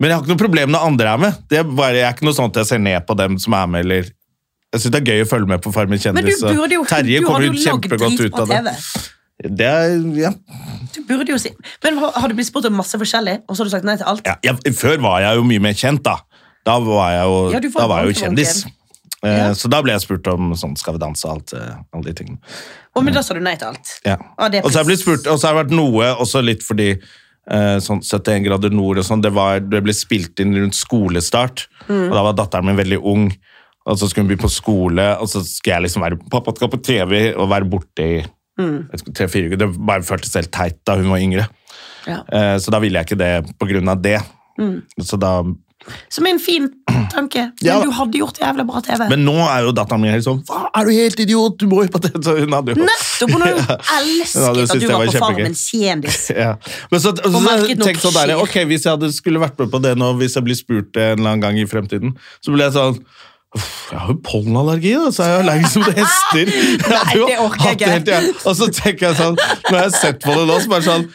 Men 0.00 0.10
jeg 0.10 0.16
har 0.16 0.22
ikke 0.24 0.28
noe 0.34 0.42
problem 0.48 0.70
når 0.70 0.86
andre 0.86 1.06
er 1.06 1.18
med. 1.18 1.36
Det 1.48 1.58
er 1.58 1.62
bare, 1.62 1.94
jeg 1.94 2.02
er 2.02 2.12
ikke 2.14 2.24
noe 2.26 2.34
sånn 2.34 2.50
at 2.50 2.54
jeg 2.54 2.66
ser 2.66 2.78
ned 2.78 3.06
på 3.06 3.16
dem 3.16 3.38
som 3.38 3.54
er 3.54 3.66
med, 3.66 3.84
eller 3.86 4.02
Jeg 4.74 4.80
syns 4.82 4.90
det 4.90 5.08
er 5.08 5.12
gøy 5.14 5.22
å 5.22 5.28
følge 5.30 5.46
med 5.48 5.62
på 5.62 5.72
Farmen 5.72 5.98
kjendis. 5.98 6.42
Men 6.42 6.54
du 6.54 6.60
burde 6.60 6.74
jo, 6.74 6.84
Terje 6.84 7.20
du 7.20 7.26
kommer 7.26 7.46
jo 7.46 7.52
kjempegodt 7.52 8.20
ut 8.26 8.38
av 8.40 8.48
det. 8.48 8.74
Det 9.42 9.66
er, 9.66 9.96
ja. 10.14 10.30
Du 10.94 11.00
burde 11.08 11.32
jo 11.34 11.38
si 11.42 11.50
Men 11.82 11.96
har 11.98 12.28
du 12.30 12.36
blitt 12.38 12.46
spurt 12.46 12.68
om 12.68 12.76
masse 12.78 12.94
forskjellig, 13.00 13.40
og 13.48 13.56
så 13.56 13.64
har 13.64 13.66
du 13.68 13.72
sagt 13.74 13.84
nei 13.88 13.96
til 13.98 14.06
alt? 14.06 14.22
Ja, 14.28 14.36
jeg, 14.46 14.74
før 14.78 15.00
var 15.02 15.24
jeg 15.24 15.40
jo 15.40 15.44
mye 15.48 15.62
mer 15.64 15.74
kjent, 15.74 16.04
da. 16.06 16.20
Da 16.64 16.78
var 16.80 17.10
jeg 17.12 17.24
jo, 17.26 17.40
Ja, 17.56 17.60
da 17.74 17.86
var 17.90 18.04
jeg 18.04 18.14
jo 18.14 18.20
kjendis. 18.22 18.62
Ja. 18.64 18.70
Eh, 19.24 19.50
Så 19.56 19.68
da 19.72 19.80
ble 19.82 19.92
jeg 19.96 20.04
spurt 20.04 20.26
om 20.28 20.52
sånn 20.54 20.76
Skal 20.76 20.94
vi 20.98 21.00
danse 21.02 21.24
og 21.26 21.32
alt, 21.38 21.52
eh, 21.56 21.74
alle 21.96 22.04
de 22.10 22.12
tingene. 22.20 22.38
Og 22.94 23.02
men 23.04 23.14
da 23.16 23.22
sa 23.26 23.34
du 23.34 23.40
nei 23.42 23.56
til 23.58 23.72
alt. 23.72 23.94
Ja. 24.04 24.18
Ja, 24.38 24.46
er 24.46 24.60
Og 24.62 24.70
så 24.70 24.78
har 24.78 24.84
jeg 24.84 24.92
blitt 24.92 25.02
spurt, 25.02 25.26
og 25.26 25.40
så 25.40 25.48
har 25.50 25.56
det 25.56 25.64
vært 25.64 25.76
noe, 25.76 26.10
også 26.22 26.42
litt 26.44 26.62
fordi 26.62 26.90
eh, 26.94 27.78
sånn 27.84 28.00
71 28.04 28.44
grader 28.46 28.70
nord 28.70 28.98
og 29.02 29.04
sånn, 29.04 29.20
det, 29.24 29.32
det 29.68 29.82
ble 29.84 29.92
spilt 29.96 30.38
inn 30.40 30.54
rundt 30.56 30.78
skolestart, 30.78 31.66
Mm. 31.84 32.06
og 32.08 32.14
da 32.16 32.22
var 32.24 32.32
datteren 32.38 32.64
min 32.64 32.78
veldig 32.78 32.96
ung, 33.04 33.26
og 33.84 33.98
så 34.00 34.06
skulle 34.08 34.24
hun 34.24 34.30
begynne 34.30 34.46
på 34.46 34.48
skole, 34.54 35.04
og 35.20 35.28
så 35.28 35.42
skulle 35.44 35.74
jeg 35.74 35.82
liksom 35.84 36.00
være, 36.06 36.16
pappa 36.32 36.54
skal 36.56 36.70
på 36.72 36.78
TV 36.80 37.34
og 37.36 37.50
være 37.50 37.68
borte 37.68 38.06
i 38.06 38.22
Mm. 38.60 38.86
det 39.58 39.68
bare 39.78 40.02
føltes 40.06 40.34
helt 40.38 40.52
teit 40.54 40.78
da 40.86 40.96
hun 41.00 41.10
var 41.10 41.22
yngre. 41.22 41.48
Ja. 42.06 42.22
Eh, 42.28 42.56
så 42.62 42.70
da 42.70 42.80
ville 42.82 43.00
jeg 43.00 43.08
ikke 43.08 43.20
det 43.20 43.34
på 43.58 43.68
grunn 43.70 43.90
av 43.90 44.02
det. 44.04 44.20
Mm. 44.60 44.82
Så 45.02 45.18
da, 45.18 45.40
Som 46.08 46.26
en 46.26 46.38
fin 46.38 46.68
tanke. 47.12 47.50
Men 47.60 47.66
Ja, 47.66 47.80
du 47.82 47.90
hadde 47.92 48.20
gjort 48.20 48.38
jævla 48.40 48.64
bra 48.64 48.80
TV. 48.80 49.08
men 49.10 49.24
nå 49.26 49.34
er 49.42 49.66
jo 49.66 49.72
datteren 49.76 50.00
min 50.00 50.14
helt 50.14 50.24
sånn, 50.24 50.40
hva, 50.48 50.70
er 50.78 50.86
du 50.86 50.92
helt 50.94 51.20
idiot, 51.20 51.58
du 51.58 51.66
må 51.68 51.82
jo 51.84 51.90
på 51.92 52.00
det, 52.00 52.12
så 52.24 52.36
hun 52.38 52.54
hadde 52.56 52.72
jo... 52.72 52.86
Nettopp! 52.86 53.34
Hun 53.34 53.44
Ja, 53.44 53.58
elsket 53.98 54.70
at 54.70 54.80
du 54.80 54.86
var 54.86 55.02
var 55.02 55.12
på. 55.12 55.18
Farmen 55.26 55.58
kjendis. 55.58 56.22
Ja. 56.44 56.54
Men 56.92 57.04
så, 57.04 57.12
så, 57.18 57.34
så 57.34 57.76
tenk 57.82 58.00
sånn 58.00 58.16
der, 58.16 58.36
ok, 58.40 58.56
Hvis 58.70 58.86
jeg 58.86 58.94
hadde 58.94 59.12
skulle 59.12 59.42
vært 59.42 59.60
med 59.60 59.74
på 59.74 59.82
det 59.84 59.96
nå, 60.00 60.14
hvis 60.22 60.38
jeg 60.38 60.46
blir 60.46 60.58
spurt 60.58 60.96
en 60.96 61.18
eller 61.18 61.34
annen 61.34 61.44
gang 61.44 61.60
i 61.60 61.68
fremtiden, 61.68 62.16
så 62.40 62.54
ble 62.54 62.68
jeg 62.68 62.76
sånn 62.78 62.98
«Uff, 63.02 63.30
jeg 63.54 63.98
har 64.00 64.08
jo 64.10 64.16
pollenallergi, 64.26 64.94
da, 64.98 65.10
så 65.14 65.22
er 65.24 65.28
jeg 65.30 65.42
allergisk 65.44 65.76
mot 65.82 65.98
hester. 66.00 66.54
Nei, 66.94 67.18
det 67.20 67.36
orker 67.38 67.84
jeg 67.84 68.00
ikke. 68.02 68.22
Og 68.50 68.56
så 68.58 68.70
tenker 68.74 69.10
jeg 69.10 69.18
sånn, 69.20 69.36
når 69.38 69.76
jeg 69.78 69.84
har 69.84 69.94
sett 69.94 70.24
på 70.24 70.34
det 70.34 70.48
nå, 70.50 70.56
så 70.64 70.72
bare 70.72 70.86
sånn 70.88 71.06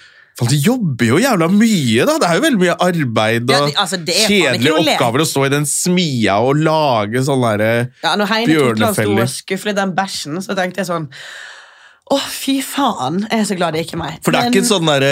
de 0.48 0.56
jobber 0.64 1.10
jo 1.10 1.18
jævla 1.20 1.50
mye, 1.52 2.06
da! 2.08 2.16
Det 2.22 2.28
er 2.30 2.38
jo 2.38 2.44
veldig 2.46 2.62
mye 2.62 2.76
arbeid 2.86 3.50
og 3.52 3.66
ja, 3.74 3.82
altså, 3.84 3.98
er 4.00 4.22
kjedelige 4.30 4.76
oppgaver 4.78 5.24
å 5.24 5.28
stå 5.28 5.44
i 5.50 5.52
den 5.52 5.68
smia 5.68 6.38
og 6.46 6.62
lage 6.64 7.24
sånn 7.28 7.44
derre 7.44 7.72
Ja, 8.06 8.14
når 8.20 8.32
Heine 8.32 8.56
Totland 8.56 9.00
sto 9.02 9.18
og 9.18 9.34
skufflet 9.34 9.80
den 9.82 9.92
bæsjen, 9.98 10.40
så 10.46 10.56
tenkte 10.56 10.80
jeg 10.84 10.88
sånn 10.94 11.10
Å, 11.10 12.22
fy 12.24 12.60
faen, 12.64 13.26
jeg 13.28 13.44
er 13.44 13.50
så 13.52 13.60
glad 13.60 13.76
det 13.76 13.84
ikke 13.86 13.98
er 14.00 14.04
meg. 14.06 14.16
For 14.24 14.32
det 14.34 14.40
er 14.40 14.48
Men- 14.48 14.56
ikke 14.56 14.70
sånn 14.72 14.88
derre 14.90 15.12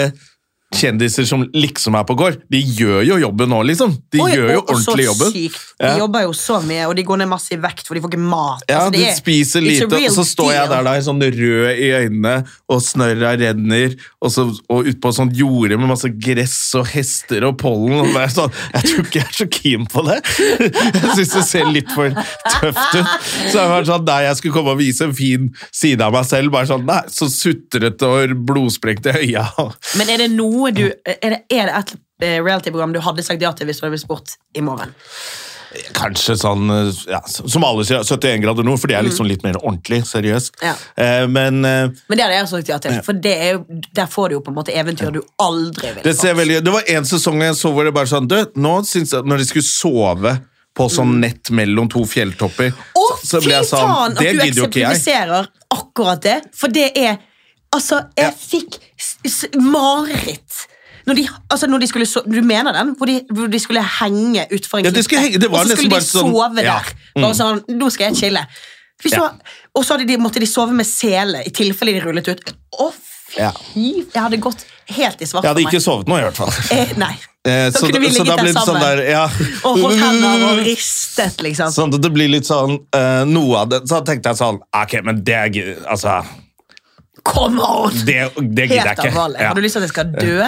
kjendiser 0.74 1.24
som 1.24 1.42
liksom 1.56 1.94
er 1.96 2.04
på 2.04 2.14
gård. 2.18 2.42
De 2.52 2.58
gjør 2.60 3.00
jo 3.08 3.16
jobben 3.22 3.48
nå, 3.48 3.62
liksom. 3.70 3.94
De 4.12 4.20
Oi, 4.20 4.32
gjør 4.36 4.50
jo 4.52 4.60
ordentlig 4.66 5.06
jobben. 5.06 5.30
sykt. 5.32 5.62
De 5.78 5.86
Ja. 5.86 5.96
jobber 5.98 6.22
jo 6.26 6.32
så 6.36 6.58
mye, 6.62 6.88
og 6.88 6.96
de 6.96 7.02
går 7.04 7.18
ned 7.18 7.28
masse 7.28 7.52
i 7.52 7.56
vekt, 7.56 7.86
for 7.86 7.94
de 7.94 8.00
får 8.02 8.10
ikke 8.12 8.18
mat. 8.20 8.62
Ja, 8.68 8.78
Altså, 8.80 8.92
de 8.92 9.04
er- 9.06 9.14
spiser 9.16 9.60
lite, 9.62 9.84
og 9.86 10.12
så 10.12 10.24
står 10.26 10.52
jeg 10.52 10.68
der 10.68 10.82
da 10.84 10.92
i 10.94 11.00
sånn 11.00 11.22
rød 11.22 11.78
i 11.78 11.88
øynene, 12.02 12.46
og 12.68 12.80
snørra 12.82 13.30
renner, 13.40 13.94
og, 14.20 14.30
så, 14.30 14.44
og 14.68 14.84
utpå 14.84 15.12
sånn 15.14 15.32
jorde 15.34 15.78
med 15.78 15.88
masse 15.88 16.10
gress 16.18 16.74
og 16.74 16.86
hester 16.86 17.44
og 17.48 17.56
pollen. 17.58 18.00
Og 18.00 18.12
jeg, 18.12 18.30
sånn, 18.36 18.52
jeg 18.74 18.82
tror 18.84 19.06
ikke 19.06 19.20
jeg 19.22 19.24
er 19.24 19.38
så 19.38 19.48
keen 19.50 19.86
på 19.86 20.04
det. 20.04 20.18
Jeg 20.28 21.14
syns 21.16 21.32
det 21.32 21.44
ser 21.48 21.64
litt 21.72 21.90
for 21.94 22.10
tøft 22.10 22.94
ut. 22.98 23.06
Så 23.48 23.56
jeg 23.56 23.68
var 23.72 23.84
sånn, 23.88 24.04
nei, 24.04 24.20
jeg 24.28 24.36
skulle 24.36 24.54
komme 24.54 24.72
og 24.76 24.78
vise 24.78 25.00
en 25.08 25.14
fin 25.14 25.48
side 25.72 26.00
av 26.02 26.12
meg 26.12 26.26
selv, 26.26 26.50
bare 26.52 26.66
sånn, 26.66 26.84
nei, 26.84 27.00
så 27.08 27.30
sutrete 27.32 28.02
og 28.04 28.34
blodsprengte 28.44 29.14
øya. 29.16 29.46
Men 29.96 30.10
er 30.10 30.18
det 30.26 30.30
noe 30.32 30.57
du 30.74 30.84
Er 30.88 31.30
det, 31.34 31.42
er 31.52 31.68
det 31.70 31.74
et 31.78 31.92
eh, 32.26 32.38
reality-program 32.42 32.92
du 32.96 33.00
hadde 33.04 33.22
sagt 33.26 33.42
ja 33.44 33.52
til 33.56 33.68
hvis 33.70 33.78
du 33.80 33.86
hadde 33.86 33.94
blitt 33.96 34.06
spurt 34.06 34.36
i 34.58 34.64
morgen? 34.64 34.94
Kanskje 35.92 36.32
sånn, 36.40 36.70
ja, 37.12 37.18
som 37.28 37.64
alle 37.68 37.84
sier, 37.84 38.00
71 38.00 38.40
grader 38.40 38.64
nord, 38.64 38.78
for 38.80 38.88
det 38.88 38.96
er 38.96 39.04
liksom 39.04 39.26
litt 39.28 39.42
mer 39.44 39.58
ordentlig, 39.60 39.98
seriøst. 40.08 40.54
Ja. 40.64 40.70
Eh, 40.96 41.26
men 41.28 41.58
eh, 41.68 41.90
Men 42.08 42.16
det 42.16 42.24
hadde 42.24 42.38
jeg 42.38 42.48
sagt 42.54 42.70
ja 42.72 42.78
til, 42.80 42.96
for 43.04 43.18
det 43.26 43.34
jo, 43.52 43.60
der 43.98 44.08
får 44.08 44.30
du 44.32 44.38
jo 44.38 44.40
på 44.46 44.54
en 44.54 44.56
måte 44.56 44.72
eventyr 44.72 45.12
du 45.12 45.20
aldri 45.44 45.90
ville 45.92 46.06
det, 46.08 46.14
ser 46.16 46.38
veldig, 46.38 46.62
det 46.64 46.72
var 46.72 46.88
en 46.96 47.08
sesong 47.10 47.44
jeg 47.44 47.58
så 47.60 47.72
hvor 47.76 47.84
det 47.84 47.92
bare 47.98 48.08
sånn, 48.08 48.30
du, 48.32 48.38
nå 48.56 48.72
synes 48.88 49.12
jeg, 49.12 49.28
når 49.28 49.42
de 49.44 49.48
skulle 49.50 49.68
sove 49.68 50.34
på 50.78 50.88
sånn 50.94 51.16
nett 51.20 51.52
mellom 51.52 51.88
to 51.92 52.00
fjelltopper, 52.08 52.72
Å, 52.72 53.06
så 53.20 53.40
fy 53.42 53.50
ble 53.50 53.58
jeg 53.58 53.68
sånn, 53.68 53.92
at 53.92 54.20
det 54.22 54.32
du 54.38 54.44
gidder 54.46 54.62
jo 54.64 54.68
ikke 54.70 54.82
jeg. 54.86 54.96
eksemplifiserer 54.96 55.52
akkurat 55.76 56.24
det, 56.24 56.38
for 56.56 56.72
det 56.80 56.90
er 56.96 57.18
Altså, 57.76 57.98
jeg 58.16 58.24
Ja. 58.24 58.32
fikk 58.32 58.78
mareritt. 59.60 60.66
Når 61.08 61.16
de, 61.16 61.28
altså 61.48 61.66
når 61.66 61.78
de 61.80 61.86
skulle 61.88 62.06
so 62.06 62.20
Du 62.28 62.42
mener 62.44 62.72
den? 62.76 62.90
Hvor 62.98 63.08
de, 63.08 63.20
hvor 63.32 63.48
de 63.48 63.58
skulle 63.62 63.80
henge 64.00 64.44
utfor 64.52 64.78
en 64.82 64.84
Ja, 64.90 65.02
skulle 65.02 65.38
det 65.40 65.48
var 65.50 65.62
og 65.64 65.70
så 65.70 65.76
skulle 65.78 66.00
de 66.00 66.04
sånn- 66.04 66.32
sove 66.34 66.64
ja. 66.64 66.74
der. 66.82 66.90
Bare 67.22 67.34
sånn, 67.38 67.62
Nå 67.78 67.88
skal 67.94 68.10
jeg 68.10 68.16
chille. 68.24 68.42
Så, 69.02 69.14
Ja. 69.14 69.30
Og 69.74 69.84
så 69.86 69.96
de, 69.96 70.16
måtte 70.18 70.40
de 70.42 70.46
sove 70.46 70.74
med 70.74 70.86
sele 70.86 71.44
i 71.46 71.50
tilfelle 71.54 71.94
de 71.94 72.00
rullet 72.02 72.28
ut. 72.28 72.52
Å, 72.82 72.90
fy! 72.92 73.38
Ja. 73.38 73.52
Jeg 73.76 74.04
hadde 74.16 74.40
gått 74.42 74.64
helt 74.88 75.20
i 75.22 75.26
svart 75.28 75.44
Jeg 75.44 75.52
hadde 75.54 75.64
ikke 75.68 75.80
sovet 75.80 76.08
nå, 76.10 76.18
i 76.18 76.24
hvert 76.26 76.36
fall. 76.40 76.52
Eh, 76.74 76.94
nei. 76.98 77.12
Eh, 77.46 77.68
Da 77.70 77.78
kunne 77.80 78.00
vi 78.02 78.08
ligget 78.10 78.26
der 78.26 78.34
sammen 78.36 78.54
sånn 78.56 78.66
sammen. 78.66 78.82
der, 78.82 79.02
ja. 79.12 79.22
Og 79.68 79.78
holdt 79.84 80.00
hender 80.02 80.44
og 80.50 80.58
ristet, 80.66 81.38
liksom. 81.44 81.70
Sånn 81.72 81.94
at 81.94 82.02
det 82.02 82.10
blir 82.12 82.28
litt 82.32 82.48
sånn, 82.48 82.74
uh, 82.96 83.22
noe 83.28 83.62
av 83.62 83.70
det, 83.70 83.82
så 83.88 84.02
tenkte 84.04 84.32
jeg 84.32 84.40
sånn, 84.40 84.58
ok, 84.82 84.98
men 85.06 85.22
det, 85.24 85.38
er 85.38 85.78
altså, 85.86 86.18
Come 87.28 87.60
on! 87.62 87.94
det, 88.08 88.18
det 88.40 88.68
gidder 88.70 88.92
jeg 88.92 88.98
ikke. 88.98 89.12
Ja. 89.12 89.52
Har 89.52 89.54
du 89.58 89.62
lyst 89.64 89.76
til 89.76 89.84
at 89.84 89.88
jeg 89.88 89.94
skal 89.94 90.12
dø? 90.16 90.42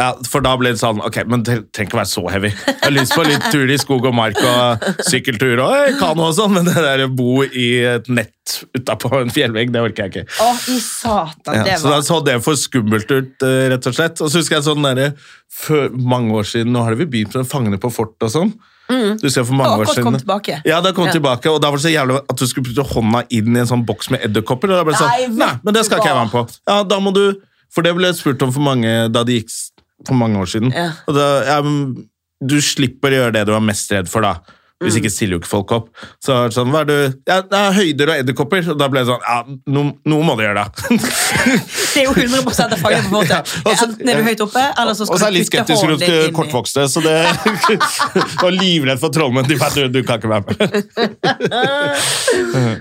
Ja, 0.00 0.14
for 0.30 0.40
da 0.44 0.54
blir 0.56 0.72
det 0.72 0.80
sånn, 0.80 1.00
ok, 1.04 1.18
men 1.28 1.42
det 1.44 1.56
trenger 1.74 1.90
ikke 1.90 1.98
være 1.98 2.08
så 2.08 2.22
heavy. 2.32 2.50
Jeg 2.54 2.76
har 2.84 2.94
lyst 2.94 3.12
på 3.16 3.24
litt 3.26 3.46
tur 3.52 3.68
i 3.68 3.76
skog 3.80 4.06
og 4.08 4.14
mark 4.16 4.38
og 4.38 4.86
sykkeltur 5.10 5.60
og 5.64 5.98
kano 6.00 6.28
og 6.30 6.36
sånn, 6.38 6.54
men 6.56 6.68
det 6.70 6.76
der 6.78 7.04
å 7.04 7.10
bo 7.12 7.42
i 7.44 7.66
et 7.90 8.08
nett 8.08 8.54
utapå 8.76 9.10
en 9.18 9.32
fjellvegg, 9.34 9.74
det 9.74 9.82
orker 9.82 10.06
jeg 10.06 10.14
ikke. 10.14 10.38
Å, 10.46 10.48
i 10.72 10.78
satan, 10.84 11.58
Ja, 11.58 11.66
det 11.66 11.76
så 11.82 11.92
da 11.92 12.00
så 12.06 12.20
det 12.26 12.38
for 12.46 12.58
skummelt 12.58 13.12
ut, 13.12 13.34
eh, 13.46 13.66
rett 13.74 13.90
og 13.90 13.98
slett. 13.98 14.22
Og 14.24 14.32
så 14.32 14.40
husker 14.40 14.58
jeg 14.58 14.68
sånn 14.70 14.86
derre, 14.86 15.12
for 15.52 15.92
mange 15.92 16.32
år 16.38 16.48
siden, 16.48 16.72
nå 16.74 16.86
har 16.86 16.96
vi 16.98 17.08
begynt 17.10 17.36
med 17.36 17.50
Fangene 17.50 17.80
på 17.82 17.92
fort 17.92 18.16
og 18.24 18.32
sånn. 18.32 18.54
Du 19.20 19.28
ser 19.30 19.44
for 19.44 19.54
mange 19.58 19.78
år 19.80 19.90
siden. 19.90 20.04
kom 20.04 20.18
tilbake. 20.18 20.60
Ja, 20.66 20.80
det 20.84 20.94
kom 20.96 21.06
Ja. 21.06 21.12
tilbake, 21.12 21.46
og 21.52 21.60
da 21.62 21.70
var 21.70 21.78
det 21.78 21.84
så 21.86 21.92
jævlig 21.94 22.20
at 22.30 22.36
du 22.36 22.46
skulle 22.46 22.66
putte 22.68 22.84
hånda 22.94 23.24
inn 23.30 23.56
i 23.56 23.60
en 23.60 23.66
sånn 23.66 23.84
boks 23.86 24.10
med 24.10 24.20
edderkopper. 24.26 24.70
Og 24.70 24.76
da 24.80 24.84
ble 24.84 24.92
det 24.92 25.00
sånn, 25.00 25.36
Nei, 25.38 25.52
men 25.62 25.74
det 25.74 25.84
skal 25.86 25.98
ikke 25.98 26.10
jeg 26.10 26.18
være 26.18 26.24
med 26.24 26.32
på. 26.32 26.58
Ja, 26.68 26.82
da 26.84 26.98
må 27.00 27.12
du, 27.14 27.36
for 27.70 27.82
det 27.82 27.94
ble 27.96 28.12
spurt 28.14 28.42
om 28.42 28.52
for 28.52 28.60
mange 28.60 29.10
da 29.12 29.22
det 29.24 29.42
gikk 29.44 29.50
for 30.06 30.14
mange 30.14 30.36
år 30.40 30.46
siden. 30.48 30.72
Ja. 30.74 30.90
Da, 31.06 31.26
ja, 31.44 31.60
du 32.42 32.56
slipper 32.60 33.10
å 33.12 33.18
gjøre 33.20 33.32
det 33.32 33.46
du 33.46 33.52
er 33.54 33.60
mest 33.60 33.90
redd 33.92 34.08
for 34.08 34.22
da. 34.22 34.36
Hvis 34.80 34.94
Mm. 34.96 35.00
ikke 35.02 35.10
stiller 35.12 35.34
jo 35.36 35.38
ikke 35.42 35.48
folk 35.50 35.72
opp. 35.76 35.88
Så 36.24 36.32
er 36.32 36.48
det 36.48 36.54
sånn, 36.56 36.70
hva 36.72 36.80
er 36.80 36.86
du? 36.88 36.94
Ja, 37.28 37.40
det 37.44 37.52
er 37.58 37.72
høyder 37.76 38.08
og 38.14 38.20
edderkopper. 38.22 38.70
Og 38.72 38.78
da 38.80 38.86
ble 38.88 39.02
det 39.02 39.08
sånn, 39.10 39.20
ja, 39.26 39.42
no, 39.68 39.82
noe 40.08 40.22
må 40.24 40.36
du 40.38 40.42
gjøre 40.46 40.54
da. 40.56 40.64
Det 41.90 42.00
er 42.00 42.06
jo 42.06 42.14
100 42.14 42.38
av 42.72 42.78
faget, 42.80 43.02
på 43.04 43.10
en 43.10 43.16
måte. 43.18 43.40
Enten 43.74 44.08
er 44.08 44.16
du 44.16 44.22
høyt 44.24 44.40
oppe, 44.46 44.62
eller 44.78 44.94
så 44.96 45.04
Og 45.04 45.18
så 45.18 45.26
er 45.26 45.32
jeg 45.32 45.36
litt 45.40 45.50
skeptisk 45.50 45.84
rundt 45.90 46.32
kortvokste, 46.36 46.86
så 46.88 47.02
det 47.04 47.16
var 48.44 48.54
livredd 48.56 49.00
for 49.02 49.12
trollmenn. 49.12 49.44
De 49.50 49.58
bare, 49.60 49.74
du, 49.74 49.98
du 49.98 50.06
kan 50.06 50.16
ikke 50.16 50.30
være 50.30 50.44
med. 50.48 50.56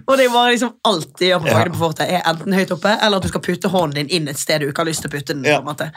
Og 0.08 0.14
det 0.18 0.26
er 0.28 0.32
bare 0.34 0.54
liksom 0.54 0.72
alt 0.88 1.12
de 1.20 1.32
gjør 1.34 1.42
på 1.44 1.50
Ja. 1.50 1.58
fanget 1.58 1.74
på 1.76 1.82
fortet, 1.84 2.06
er 2.16 2.22
enten 2.32 2.54
høyt 2.56 2.72
oppe, 2.76 2.96
eller 3.02 3.18
at 3.20 3.24
du 3.28 3.32
skal 3.34 3.44
putte 3.44 3.68
hånden 3.74 3.96
din 4.00 4.10
inn 4.22 4.28
et 4.32 4.40
sted 4.40 4.62
du 4.64 4.70
ikke 4.70 4.84
har 4.86 4.90
lyst 4.92 5.04
til 5.04 5.12
å 5.12 5.14
putte 5.18 5.34
den. 5.36 5.44
På 5.44 5.58
en 5.60 5.68
måte. 5.68 5.90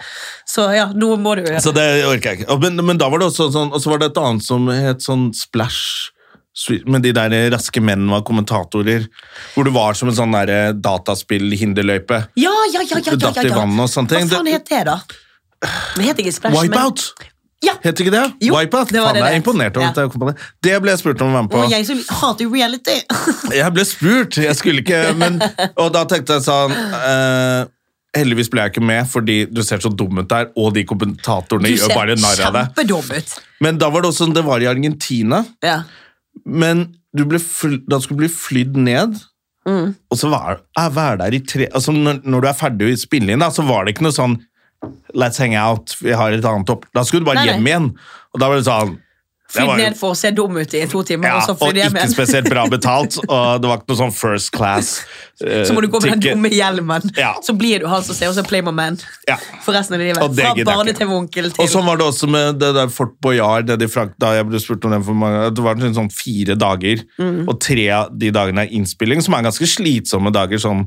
Så 0.48 0.66
ja, 0.74 0.88
noe 0.94 1.16
må 1.20 1.36
du 1.38 1.42
gjøre. 1.46 1.62
Så 1.62 1.72
det 1.76 1.86
orker 2.08 2.32
jeg 2.34 2.42
ikke. 2.42 2.58
Men, 2.62 2.80
men 2.90 2.98
da 2.98 3.08
var 3.12 3.18
det 3.22 3.28
også 3.30 3.50
sånn, 3.54 3.70
og 3.72 3.80
så 3.82 3.92
var 3.92 4.02
det 4.02 4.10
et 4.12 4.18
annet 4.22 4.42
som 4.46 4.66
het 4.72 5.04
sånn 5.04 5.28
Splash 5.36 5.91
Men 6.86 7.00
de 7.02 7.12
der 7.16 7.32
raske 7.54 7.80
mennene 7.80 8.12
var 8.12 8.22
kommentatorer. 8.28 9.06
Hvor 9.54 9.64
du 9.64 9.70
var 9.72 9.94
som 9.96 10.10
en 10.12 10.16
sånn 10.16 10.34
eh, 10.42 10.72
dataspill-hinderløype. 10.76 12.18
Ja, 12.36 12.52
ja, 12.74 12.82
ja, 12.84 13.00
ja, 13.00 13.16
datt 13.16 13.40
i 13.44 13.48
vannet 13.52 13.86
og 13.86 13.92
sånne 13.92 14.08
ting. 14.12 14.28
Hva 14.28 14.36
faen 14.42 14.44
Det- 14.50 14.52
het 14.58 14.68
det, 14.68 14.84
da? 14.84 14.98
Det 15.96 16.04
het 16.04 16.18
ikke 16.18 16.32
Splash, 16.32 16.52
men 16.52 16.70
Wipeout! 16.70 17.12
Ja. 17.62 17.76
Het 17.80 18.00
ikke 18.02 18.10
det? 18.10 18.24
Jo, 18.42 18.56
Wipeout? 18.56 18.88
det 18.90 18.98
var 19.00 19.12
Faen, 19.12 19.14
det 19.14 19.22
jeg 19.22 19.32
er 19.32 19.40
imponert 19.40 19.76
over 19.76 19.86
Ja. 19.86 20.08
det. 20.32 20.36
Det 20.62 20.82
ble 20.82 20.90
jeg 20.90 20.98
spurt 20.98 21.20
om 21.22 21.28
å 21.30 21.32
være 21.36 21.42
med 21.42 21.50
på. 21.52 21.60
Og 21.62 21.70
jeg 21.70 21.86
som 21.86 22.00
hater 22.18 22.48
reality. 22.50 22.96
Jeg 23.62 23.72
ble 23.72 23.84
spurt, 23.84 24.36
jeg 24.36 24.56
skulle 24.56 24.82
ikke 24.82 25.14
men, 25.16 25.40
Og 25.76 25.92
da 25.92 26.04
tenkte 26.04 26.34
jeg 26.34 26.42
sånn 26.42 26.72
uh, 26.74 27.64
Heldigvis 28.16 28.50
ble 28.50 28.60
jeg 28.60 28.72
ikke 28.74 28.84
med, 28.84 29.06
fordi 29.08 29.46
du 29.48 29.62
ser 29.62 29.78
så 29.78 29.88
dum 29.94 30.18
ut 30.18 30.28
der, 30.28 30.50
og 30.56 30.74
de 30.74 30.82
kommentatorene 30.84 31.70
gjør 31.72 31.94
bare 31.94 32.16
narr 32.20 32.42
av 32.44 32.58
deg. 32.76 33.30
Men 33.60 33.78
da 33.78 33.88
var 33.88 34.02
det 34.02 34.10
også 34.10 34.26
Det 34.34 34.44
var 34.44 34.60
i 34.60 34.66
Argentina, 34.66 35.44
Ja. 35.62 35.82
Men 36.44 36.86
du 37.12 37.24
ble 37.28 37.40
da 37.90 38.00
skulle 38.00 38.22
du 38.22 38.24
bli 38.24 38.32
flydd 38.32 38.78
ned. 38.80 39.20
Mm. 39.68 39.92
Og 40.10 40.18
så 40.18 40.30
var, 40.32 40.64
være 40.74 41.20
der 41.20 41.36
i 41.36 41.42
tre 41.46 41.68
altså 41.70 41.92
når, 41.94 42.24
når 42.26 42.42
du 42.42 42.48
er 42.50 42.56
ferdig 42.58 42.88
å 42.88 42.98
spille 42.98 43.30
inn, 43.30 43.44
da, 43.44 43.50
så 43.54 43.62
var 43.62 43.84
det 43.84 43.94
ikke 43.94 44.08
noe 44.08 44.16
sånn 44.16 44.40
Let's 45.14 45.38
hang 45.38 45.52
out, 45.54 45.92
vi 46.02 46.10
har 46.18 46.34
et 46.34 46.46
annet 46.48 46.70
opp 46.72 46.88
Da 46.90 47.04
skulle 47.06 47.22
du 47.22 47.28
bare 47.28 47.38
Nei, 47.38 47.44
nei. 47.46 47.52
hjem 47.54 47.68
igjen. 47.68 47.84
Og 48.34 48.40
da 48.42 48.48
var 48.50 48.58
det 48.58 48.66
sånn 48.66 48.96
Flydd 49.52 49.76
ned 49.76 49.96
for 50.00 50.14
å 50.14 50.16
se 50.16 50.30
dum 50.32 50.56
ut 50.56 50.74
i 50.74 50.80
to 50.88 51.02
timer, 51.04 51.28
ja, 51.28 51.36
og 51.36 51.42
så 51.44 51.54
flyr 51.58 51.68
flydd 51.72 51.80
hjem 51.82 51.96
ikke 52.00 52.12
spesielt 52.14 52.48
bra 52.48 52.62
betalt, 52.72 53.18
og 53.28 53.60
det 53.60 53.68
var 53.68 53.76
ikke 53.82 53.92
noe 53.92 53.98
sånn 54.00 54.14
first 54.16 54.50
class. 54.54 54.92
uh, 55.44 55.62
Så 55.68 55.74
må 55.76 55.82
du 55.84 55.88
gå 55.92 56.00
med 56.00 56.14
den 56.14 56.22
dumme 56.24 56.48
hjelmen. 56.52 57.04
Ja. 57.18 57.34
Så 57.44 57.52
blir 57.58 57.84
du 57.84 57.86
han 57.92 58.02
som 58.06 58.16
ser 58.16 58.32
ut 58.32 58.38
som 58.38 58.48
Playmoman 58.48 58.96
Ja. 59.28 59.36
for 59.64 59.76
resten 59.76 59.98
av 59.98 60.00
livet. 60.00 60.22
Og 60.24 60.34
det 60.34 60.46
Fra 60.48 60.64
barne-TV-onkel 60.72 61.52
til 61.52 61.64
Og 61.66 61.68
sånn 61.68 61.84
var 61.84 62.00
det 62.00 62.06
også 62.08 62.30
med 62.32 62.58
det 62.64 62.72
der 62.80 62.88
Fort 62.88 63.12
Boyard 63.20 63.68
nede 63.68 63.84
i 63.84 63.92
Frank, 63.92 64.16
da 64.18 64.32
jeg 64.38 64.48
ble 64.48 64.58
spurt 64.64 64.84
om 64.88 64.96
den 64.96 65.04
for 65.04 65.14
mange, 65.14 65.44
det 65.54 65.62
var 65.68 65.76
sånn 65.92 66.10
fire 66.12 66.56
dager, 66.56 67.04
Mm. 67.18 67.44
og 67.48 67.60
tre 67.60 67.88
av 67.90 68.08
de 68.18 68.30
dagene 68.32 68.64
er 68.64 68.72
innspilling, 68.72 69.20
som 69.22 69.34
er 69.34 69.42
ganske 69.44 69.66
slitsomme 69.68 70.32
dager, 70.32 70.56
sånn 70.58 70.86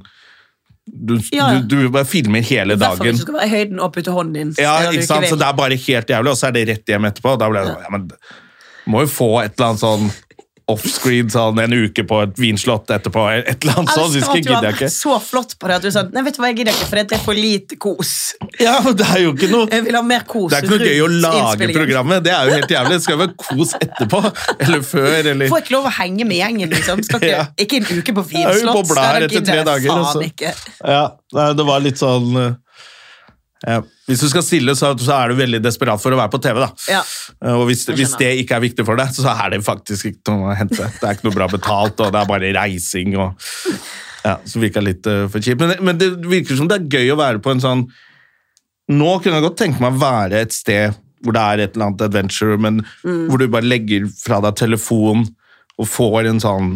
du, 0.86 1.18
Ja, 1.34 1.47
du, 1.59 1.66
du 1.86 1.89
bare 1.89 2.05
filmer 2.05 2.41
hele 2.45 2.76
dagen. 2.78 2.99
dagen. 2.99 3.07
hvis 3.16 3.22
du 3.24 3.26
skal 3.26 3.34
være 3.39 3.47
i 3.47 3.53
høyden 3.55 3.80
og 3.82 3.93
putte 3.95 4.11
hånden 4.13 4.34
din. 4.38 4.51
Ja, 4.61 4.76
ikke 4.91 5.05
sant? 5.07 5.26
Så 5.26 5.38
det 5.39 5.47
er 5.47 5.53
bare 5.57 5.76
helt 5.82 6.07
jævlig, 6.13 6.30
og 6.30 6.38
så 6.38 6.47
er 6.47 6.51
det 6.57 6.68
rett 6.70 6.86
hjem 6.93 7.07
etterpå. 7.09 7.32
og 7.34 7.39
Da 7.41 7.49
ble 7.49 7.63
jeg 7.63 7.72
sånn, 7.72 7.82
ja, 7.82 7.89
men 7.89 8.05
må 8.88 9.02
jo 9.06 9.08
få 9.12 9.32
et 9.44 9.56
eller 9.58 9.74
annet 9.74 9.84
sånn 9.86 10.12
offscreen 10.66 11.28
sånn 11.30 11.60
en 11.62 11.74
uke 11.78 12.02
på 12.10 12.18
et 12.24 12.40
vinslott 12.42 12.90
etterpå, 12.90 13.22
et 13.38 13.62
eller 13.62 13.76
annet 13.84 13.92
sånt, 13.94 14.16
Jeg 14.16 14.24
hvis 14.24 14.24
ikke 14.32 14.40
gidder 14.48 14.66
jeg 14.72 14.74
ikke. 14.80 14.88
så 14.90 15.18
flott 15.22 15.52
på 15.62 15.70
det 15.70 15.76
at 15.76 15.84
du 15.86 15.92
sa 15.94 16.02
nei, 16.10 16.24
vet 16.26 16.34
du 16.34 16.40
hva, 16.42 16.50
jeg 16.50 16.58
gidder 16.58 16.74
ikke, 16.74 16.88
for 16.90 16.98
det 16.98 17.14
er 17.14 17.22
for 17.22 17.38
lite 17.38 17.78
kos. 17.78 18.14
Ja, 18.58 18.80
men 18.82 18.96
det 18.98 19.06
er 19.14 19.22
jo 19.22 19.36
ikke 19.36 19.50
noe 19.52 19.68
Jeg 19.70 19.86
vil 19.86 19.98
ha 20.00 20.02
mer 20.02 20.26
kos 20.26 20.50
Det 20.50 20.58
er 20.58 20.66
ikke 20.66 20.80
noe 20.80 20.88
gøy 20.90 21.04
å 21.06 21.12
lage 21.28 21.70
programmet. 21.76 22.26
Det 22.26 22.34
er 22.34 22.50
jo 22.50 22.56
helt 22.58 22.74
jævlig. 22.74 22.96
Det 22.98 23.04
skal 23.06 23.14
jo 23.14 23.22
være 23.22 23.36
kos 23.46 23.76
etterpå. 23.78 24.22
Eller 24.66 24.82
før, 24.90 25.12
eller 25.36 25.54
Får 25.54 25.62
ikke 25.68 25.76
lov 25.78 25.86
å 25.86 25.94
henge 26.00 26.26
med 26.32 26.42
gjengen, 26.42 26.74
liksom. 26.74 27.06
Ikke, 27.06 27.22
Ja. 27.30 27.46
ikke 27.62 27.82
en 27.84 27.90
uke 28.02 28.16
på 28.18 28.26
er 28.26 28.42
jo 28.42 28.50
Vinslott. 28.56 28.76
på 28.82 28.94
bladet 28.96 29.22
Nei, 29.22 29.30
etter 29.30 29.46
tre 29.52 29.64
dager, 29.70 29.90
Faen 29.94 30.18
og 30.18 30.26
ikke. 30.26 30.54
Ja, 30.82 31.06
det 31.54 31.66
var 31.70 31.86
litt 31.86 32.02
sånn 32.02 32.58
eh. 33.68 33.82
Hvis 34.05 34.22
du 34.22 34.28
skal 34.30 34.43
stille, 34.45 34.76
så, 34.78 34.91
så 35.01 35.13
er 35.18 35.30
du 35.34 35.39
veldig 35.39 35.59
desperat 35.66 36.01
for 36.01 36.13
å 36.13 36.18
være 36.20 36.30
på 36.36 36.39
TV. 36.43 36.59
da. 36.61 36.70
Ja. 36.91 37.01
Og 37.55 37.66
hvis, 37.72 37.86
hvis 37.89 38.16
det 38.20 38.32
ikke 38.43 38.55
er 38.59 38.66
viktig 38.68 38.86
for 38.86 38.95
deg, 38.99 39.09
så 39.18 39.26
er 39.34 39.55
det 39.55 39.63
faktisk 39.66 40.11
ikke 40.11 40.34
noe 40.36 40.51
å 40.53 40.57
hente. 40.59 40.78
Det 40.99 41.03
er 41.09 41.18
ikke 41.18 41.26
noe 41.30 41.38
bra 41.39 41.47
betalt, 41.49 41.99
og 42.05 42.11
det 42.13 42.22
er 42.22 42.30
bare 42.30 42.51
reising. 42.59 43.16
og 43.18 43.34
ja, 44.26 44.36
Så 44.45 44.61
virka 44.61 44.82
litt 44.86 45.05
uh, 45.09 45.26
for 45.34 45.41
kjipt. 45.41 45.59
Men, 45.63 45.74
men 45.86 45.97
det 46.01 46.11
virker 46.30 46.57
som 46.59 46.70
det 46.70 46.78
er 46.84 46.99
gøy 46.99 47.13
å 47.16 47.18
være 47.20 47.41
på 47.41 47.51
en 47.55 47.63
sånn 47.63 47.88
Nå 48.93 49.16
kunne 49.24 49.39
jeg 49.39 49.45
godt 49.47 49.57
tenke 49.57 49.82
meg 49.82 49.95
å 49.95 50.01
være 50.03 50.43
et 50.45 50.53
sted 50.53 50.93
hvor 51.26 51.34
det 51.34 51.41
er 51.41 51.61
et 51.63 51.74
eller 51.74 51.88
annet 51.88 52.03
adventure, 52.05 52.57
men 52.61 52.84
Mm. 53.01 53.24
hvor 53.32 53.39
du 53.41 53.47
bare 53.49 53.66
legger 53.66 54.03
fra 54.13 54.38
deg 54.45 54.53
telefon 54.59 55.24
og 55.82 55.88
får 55.89 56.28
en 56.30 56.39
sånn 56.43 56.68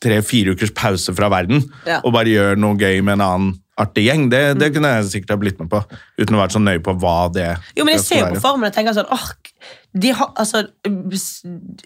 tre-fire 0.00 0.54
ukers 0.56 0.72
pause 0.72 1.12
fra 1.12 1.28
verden, 1.28 1.60
Ja. 1.84 1.98
og 2.04 2.14
bare 2.14 2.32
gjør 2.32 2.56
noe 2.56 2.78
gøy 2.80 3.02
med 3.04 3.18
en 3.18 3.24
annen 3.26 3.50
artig 3.78 4.06
gjeng. 4.08 4.28
Det, 4.32 4.42
det 4.58 4.70
kunne 4.74 4.92
jeg 4.96 5.08
sikkert 5.12 5.34
ha 5.34 5.40
blitt 5.40 5.60
med 5.62 5.70
på, 5.72 5.82
uten 6.20 6.36
å 6.36 6.42
være 6.42 6.56
så 6.56 6.62
nøye 6.62 6.82
på 6.84 6.94
hva 7.02 7.16
det 7.34 7.48
Jo, 7.78 7.86
men 7.86 7.96
jeg 7.96 8.04
ser 8.04 8.22
jo 8.24 8.36
på 8.36 8.44
formen 8.44 8.68
og 8.68 8.76
tenker 8.76 8.96
sånn 8.96 9.10
åh, 9.14 9.28
de 9.98 10.12
har, 10.14 10.32
altså, 10.38 10.64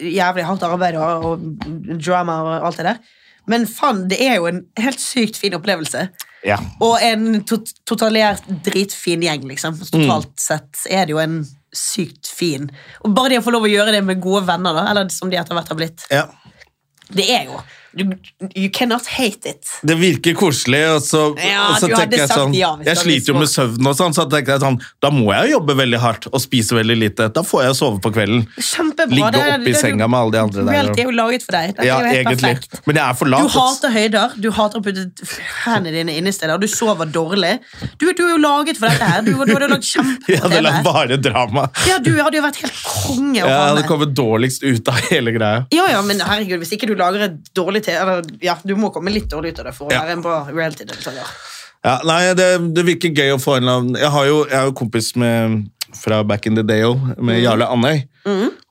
Jævlig 0.03 0.47
hardt 0.49 0.65
arbeid 0.67 0.99
og, 1.01 1.27
og 1.29 1.97
drama 2.03 2.39
og 2.43 2.69
alt 2.71 2.81
det 2.81 2.89
der. 2.91 3.03
Men 3.51 3.65
faen, 3.67 4.05
det 4.11 4.21
er 4.23 4.37
jo 4.39 4.47
en 4.51 4.61
helt 4.79 5.03
sykt 5.03 5.39
fin 5.41 5.55
opplevelse. 5.57 6.07
Ja. 6.47 6.59
Og 6.83 6.99
en 7.03 7.43
tot 7.47 7.71
totalert 7.87 8.47
dritfin 8.67 9.23
gjeng, 9.23 9.47
liksom. 9.51 9.79
Totalt 9.79 10.33
Mm. 10.33 10.43
Sett 10.43 10.87
er 10.91 11.07
det 11.07 11.15
jo 11.15 11.21
en 11.23 11.43
sykt 11.73 12.29
fin 12.29 12.67
Og 13.05 13.15
bare 13.15 13.33
det 13.33 13.39
å 13.41 13.45
få 13.47 13.53
lov 13.55 13.65
å 13.65 13.71
gjøre 13.71 13.95
det 13.95 14.03
med 14.05 14.21
gode 14.21 14.43
venner, 14.47 14.75
da, 14.77 14.83
eller 14.91 15.09
som 15.15 15.31
de 15.31 15.39
etter 15.41 15.57
hvert 15.57 15.71
har 15.73 15.79
blitt, 15.79 16.05
ja. 16.13 16.27
det 17.09 17.29
er 17.33 17.47
jo 17.49 17.61
du, 17.95 18.05
You 18.57 18.71
cannot 18.73 19.07
hate 19.07 19.49
it. 19.49 19.69
Det 19.83 19.95
virker 20.01 20.35
koselig, 20.39 20.83
og 20.97 21.03
så, 21.05 21.23
Ja, 21.43 21.69
og 21.71 21.81
så 21.83 21.89
tenker 21.93 22.23
jeg 22.23 22.31
sånn 22.31 22.55
ja 22.57 22.71
Jeg 22.87 23.01
sliter 23.03 23.33
jo 23.33 23.39
med 23.41 23.51
søvn, 23.53 23.87
og 23.91 23.97
sånn, 23.99 24.15
så 24.17 24.25
tenker 24.33 24.57
jeg 24.57 24.63
sånn 24.65 24.79
Da 25.03 25.11
må 25.15 25.29
jeg 25.35 25.51
jo 25.51 25.59
jobbe 25.59 25.77
veldig 25.83 26.01
hardt 26.03 26.29
og 26.33 26.41
spise 26.43 26.77
veldig 26.79 26.97
lite. 26.99 27.29
Da 27.35 27.45
får 27.47 27.67
jeg 27.67 27.79
sove 27.79 28.01
på 28.05 28.13
kvelden. 28.15 28.47
Kjempebra. 28.57 29.13
Ligge 29.13 29.33
det 29.37 29.43
i 29.43 29.59
det 29.67 29.75
jo- 29.75 29.81
senga 29.83 30.09
med 30.09 30.19
alle 30.21 30.33
de 30.37 30.41
andre 30.43 30.65
der. 30.65 30.73
Reality 30.73 31.05
er 31.05 31.11
jo 31.11 31.17
laget 31.19 31.47
for 31.47 31.57
deg. 31.59 31.75
Dette 31.77 31.87
ja, 31.87 31.99
er 31.99 32.03
jo 32.03 32.13
helt 32.13 32.27
egentlig. 32.27 32.55
perfekt. 32.57 32.87
Men 32.87 33.01
jeg 33.01 33.05
er 33.09 33.19
for 33.21 33.33
Du 33.33 33.49
hater 33.59 33.95
høyder, 33.97 34.37
du 34.41 34.51
hater 34.51 34.81
å 34.81 34.85
putte 34.85 35.29
hendene 35.65 35.93
dine 35.99 36.17
inn 36.17 36.27
i 36.27 36.35
steder, 36.35 36.55
og 36.55 36.61
du 36.65 36.69
sover 36.71 37.11
dårlig. 37.13 37.59
Du, 37.99 38.07
du 38.13 38.23
er 38.25 38.33
jo 38.35 38.41
laget 38.43 38.81
for 38.81 38.89
dette 38.89 39.11
her. 39.13 39.23
Du, 39.27 39.33
du 39.33 39.53
hadde 39.53 39.69
lagd 39.69 39.87
Jeg 40.29 40.41
hadde 40.43 40.63
lagd 40.65 40.85
bare 40.87 41.19
drama. 41.21 41.69
Ja, 41.89 41.99
du 42.03 42.13
hadde 42.19 42.39
jo 42.39 42.45
vært 42.45 42.61
helt 42.63 42.81
konge 42.87 43.41
Ja, 43.43 43.47
Jeg 43.47 43.69
hadde 43.73 43.87
kommet 43.89 44.15
dårligst 44.17 44.65
ut 44.65 44.89
av 44.89 45.01
hele 45.11 45.35
greia. 45.35 45.65
Ja, 45.75 45.87
ja, 45.93 46.03
men 46.07 46.21
herregud, 46.23 46.63
hvis 46.63 46.73
ikke 46.77 46.89
du 46.91 46.95
lager 46.99 47.27
et 47.29 47.39
dårlig 47.57 47.82
Eller, 47.89 48.23
ja, 48.45 48.57
Du 48.65 48.75
må 48.79 48.93
komme 48.95 49.13
litt 49.15 49.29
dårlig 49.31 49.55
ut 49.55 49.63
av 49.63 49.71
det 49.71 49.75
for 49.77 49.89
å 49.89 49.93
være 49.93 50.17
en 50.17 50.25
bra 50.25 50.43
reality-deltaker. 50.51 51.35
Ja, 51.83 51.97
nei, 52.07 52.21
det, 52.39 52.49
det 52.77 52.85
virker 52.87 53.11
gøy 53.11 53.33
å 53.35 53.41
få 53.43 53.57
en 53.59 53.65
eller 53.65 53.81
annen 53.81 53.97
Jeg 53.99 54.11
har 54.15 54.27
jo, 54.29 54.43
jeg 54.47 54.55
har 54.55 54.69
jo 54.69 54.75
kompis 54.79 55.09
med, 55.19 55.65
fra 55.99 56.21
back 56.23 56.47
in 56.47 56.55
the 56.55 56.63
day 56.63 56.85
òg, 56.87 57.17
med 57.19 57.41
Jarle 57.43 57.67
Andøy. 57.67 58.05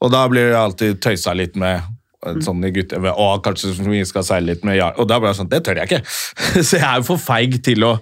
Og 0.01 0.14
da 0.14 0.24
blir 0.32 0.53
det 0.53 0.59
alltid 0.59 1.01
tøysa 1.03 1.36
litt 1.36 1.59
med 1.59 1.82
eh, 1.82 2.39
sånne 2.45 2.72
gutter 2.74 3.12
og 3.12 3.43
kanskje 3.45 3.76
vi 3.84 4.03
skal 4.07 4.26
seile 4.28 4.53
litt 4.53 4.64
med 4.68 4.80
Jarle. 4.80 4.95
Og 5.03 5.09
da 5.12 5.20
ble 5.20 5.34
jeg 5.34 5.41
sånn 5.41 5.51
Det 5.51 5.64
tør 5.68 5.82
jeg 5.82 5.91
ikke. 5.91 6.03
Så 6.68 6.80
jeg 6.80 6.88
er 6.88 7.01
jo 7.01 7.09
for 7.12 7.22
feig 7.22 7.59
til 7.66 7.88
å 7.89 7.95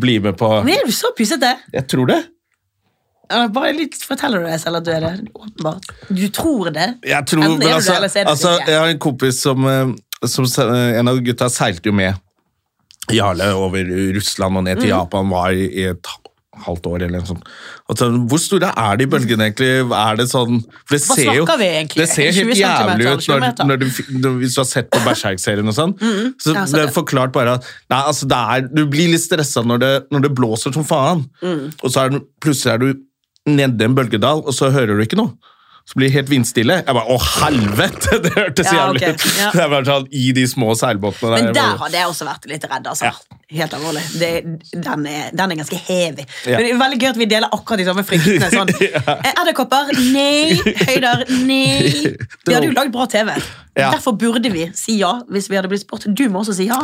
bli 0.00 0.16
med 0.22 0.38
på 0.40 0.48
Men 0.64 0.80
er 0.80 0.88
du 0.88 0.94
så 0.94 1.12
pysete? 1.14 1.52
Jeg 1.74 1.86
tror 1.90 2.08
det. 2.10 2.22
Bare 3.54 3.72
litt 3.72 3.96
forteller 4.04 4.42
du 4.42 4.48
deg 4.50 4.60
selv 4.60 4.80
at 4.80 4.86
du 4.86 4.90
er 4.92 5.04
det. 5.04 5.12
Åpenbart. 5.32 5.86
Du 6.12 6.24
tror 6.34 6.68
det. 6.74 6.88
Jeg 7.08 7.26
tror, 7.30 7.44
men 7.44 7.62
altså, 7.72 7.96
det, 8.02 8.10
det 8.14 8.24
altså, 8.28 8.52
jeg 8.66 8.76
har 8.78 8.90
en 8.92 9.00
kompis 9.00 9.40
som, 9.40 9.64
eh, 9.70 9.94
som 10.30 10.44
En 10.64 11.08
av 11.08 11.18
gutta 11.24 11.48
seilte 11.52 11.90
jo 11.90 11.96
med 11.96 12.14
Jarle 13.12 13.50
over 13.52 13.84
Russland 14.16 14.56
og 14.56 14.64
ned 14.64 14.78
Mm. 14.78 14.80
til 14.80 14.88
Japan, 14.94 15.28
var 15.28 15.50
i 15.52 15.84
et 15.90 16.06
halvt 16.64 16.86
år 16.86 17.02
eller 17.02 17.18
noe 17.18 17.26
sånt. 17.26 17.48
Og 17.90 17.98
så, 17.98 18.06
hvor 18.30 18.38
store 18.38 18.68
er 18.78 18.96
de 18.96 19.06
bølgene 19.10 19.48
egentlig? 19.50 19.70
Er 19.92 20.16
det 20.16 20.28
sånn 20.30 20.60
For 20.86 20.94
det 20.94 21.00
Hva 21.02 21.16
ser 21.18 21.34
jo 21.34 21.44
vi 21.44 21.66
egentlig? 21.66 21.96
Det 21.98 22.08
ser 22.08 22.30
helt 22.32 22.56
jævlig 22.56 23.08
ut 23.10 23.26
når, 23.28 23.66
når 23.66 23.76
du, 23.82 23.86
når, 24.22 24.36
hvis 24.38 24.54
du 24.54 24.60
har 24.60 24.68
sett 24.70 24.90
på 24.94 25.00
Berserk-serien 25.04 25.66
og 25.68 25.74
sånn. 25.74 25.96
Så 26.38 26.54
Ja, 26.54 26.64
så 26.64 26.78
det 26.78 26.84
er 26.88 26.92
forklart 26.94 27.32
bare 27.34 27.56
at 27.58 27.66
nei, 27.90 27.98
altså 28.00 28.28
er, 28.30 28.68
du 28.70 28.86
blir 28.86 29.10
litt 29.10 29.24
stressa 29.26 29.64
når, 29.66 30.06
når 30.14 30.28
det 30.28 30.34
blåser 30.38 30.72
som 30.72 30.84
faen. 30.86 31.26
Mm. 31.42 31.72
Og 31.82 31.90
så 31.90 32.06
er 32.06 32.20
plutselig 32.40 32.72
er 32.72 32.78
du 32.78 32.94
nede 33.50 33.84
en 33.84 33.94
bølgedal, 33.98 34.44
og 34.46 34.54
så 34.54 34.70
hører 34.72 34.96
du 34.96 35.02
ikke 35.04 35.18
noe. 35.18 35.34
Så 35.84 35.98
blir 36.00 36.08
det 36.08 36.14
helt 36.14 36.30
vindstille. 36.32 36.78
Jeg 36.80 36.94
bare, 36.96 37.12
Å, 37.12 37.16
helvete! 37.44 38.16
Det 38.24 38.30
hørtes 38.32 38.70
Ja, 38.72 38.86
jævlig 38.86 39.02
ut. 39.10 39.20
ut. 39.20 39.24
ja. 39.36 39.48
Det 39.58 39.66
var 39.68 39.84
sånn, 39.84 40.06
I 40.16 40.22
de 40.32 40.44
små 40.48 40.70
seilbåtene 40.80 41.34
der. 41.34 41.42
Men 41.44 41.50
der 41.52 41.60
bare- 41.60 41.80
hadde 41.82 41.98
jeg 42.00 42.08
også 42.08 42.28
vært 42.28 42.46
litt 42.48 42.64
redd. 42.70 42.86
altså. 42.88 43.10
Ja. 43.10 43.40
Helt 43.54 43.74
alvorlig. 43.76 44.02
Det, 44.18 44.30
den, 44.72 45.04
er, 45.06 45.26
den 45.36 45.52
er 45.52 45.58
ganske 45.60 45.76
heavy. 45.86 46.24
Ja. 46.48 46.56
Men 46.56 46.64
det 46.64 46.70
er 46.72 46.78
veldig 46.80 47.00
gøy 47.02 47.10
at 47.10 47.20
vi 47.20 47.26
deler 47.34 47.52
akkurat 47.52 47.82
de 47.82 47.86
samme 47.90 48.04
fryktene. 48.08 48.48
Sånn. 48.54 48.72
Edderkopper? 49.34 49.92
Nei. 50.14 50.56
Høyder? 50.88 51.26
Nei. 51.44 52.16
Vi 52.48 52.56
hadde 52.56 52.70
jo 52.70 52.74
lagd 52.80 52.94
bra 52.96 53.04
TV. 53.12 53.34
Derfor 53.76 54.16
burde 54.24 54.50
vi 54.54 54.70
si 54.78 54.96
ja 55.02 55.12
hvis 55.28 55.50
vi 55.52 55.60
hadde 55.60 55.68
blitt 55.70 55.84
spurt. 55.84 56.08
Du 56.08 56.24
må 56.32 56.40
også 56.46 56.56
si 56.56 56.70
ja. 56.72 56.80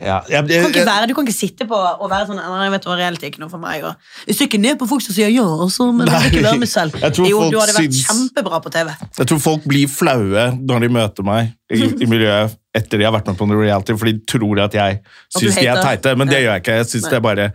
Ja, 0.00 0.22
jeg, 0.30 0.46
Du 0.48 0.52
kan 0.54 0.70
ikke, 0.72 0.84
være, 0.88 1.06
du 1.10 1.14
kan 1.14 1.26
ikke 1.26 1.36
sitte 1.36 1.66
på 1.68 1.76
og 1.76 2.06
være 2.10 2.26
sånn 2.30 2.38
Nei, 2.40 2.68
vet 2.72 2.82
du 2.84 2.88
hva, 2.88 2.96
reelt 2.96 3.22
er 3.22 3.28
ikke 3.28 3.42
noe 3.42 3.52
for 3.52 3.60
meg. 3.60 3.82
Og, 3.84 3.94
jeg 4.26 4.38
ser 4.38 4.48
ikke 4.48 4.60
ned 4.62 4.78
på 4.80 4.88
folk 4.88 5.04
som 5.04 5.12
sier 5.12 5.28
ja, 5.28 5.44
også, 5.44 5.90
men 5.92 6.08
nei, 6.08 6.22
ikke 6.30 6.42
være 6.46 6.62
med 6.62 6.70
selv. 6.72 6.96
Jeg 7.02 7.12
tror 7.18 7.28
Jo, 7.28 7.42
folk 7.42 7.52
du 7.52 7.58
hadde 7.60 7.76
vært 7.76 7.92
syns- 7.92 8.06
kjempebra 8.08 8.62
på 8.64 8.72
TV. 8.72 8.94
jeg 9.18 9.26
tror 9.28 9.42
folk 9.50 9.68
blir 9.68 9.88
flaue 9.92 10.46
når 10.62 10.86
de 10.86 10.92
møter 10.96 11.28
meg 11.28 11.52
i, 11.72 11.82
i 11.84 12.08
miljøet 12.08 12.56
etter 12.74 12.96
de 12.98 13.04
har 13.04 13.12
vært 13.12 13.26
med 13.28 13.36
på 13.36 13.46
noe 13.50 13.60
reality, 13.60 13.92
for 14.00 14.08
de 14.08 14.16
tror 14.24 14.62
at 14.64 14.72
jeg 14.80 15.02
syns 15.36 15.58
de 15.60 15.66
er 15.68 15.82
teite, 15.84 16.16
men 16.16 16.26
det 16.30 16.38
Ja. 16.40 16.46
gjør 16.46 16.54
jeg 16.56 16.62
ikke. 16.64 16.76
Jeg 16.80 16.86
syns 16.94 17.08
det 17.10 17.18
er 17.20 17.24
bare 17.28 17.50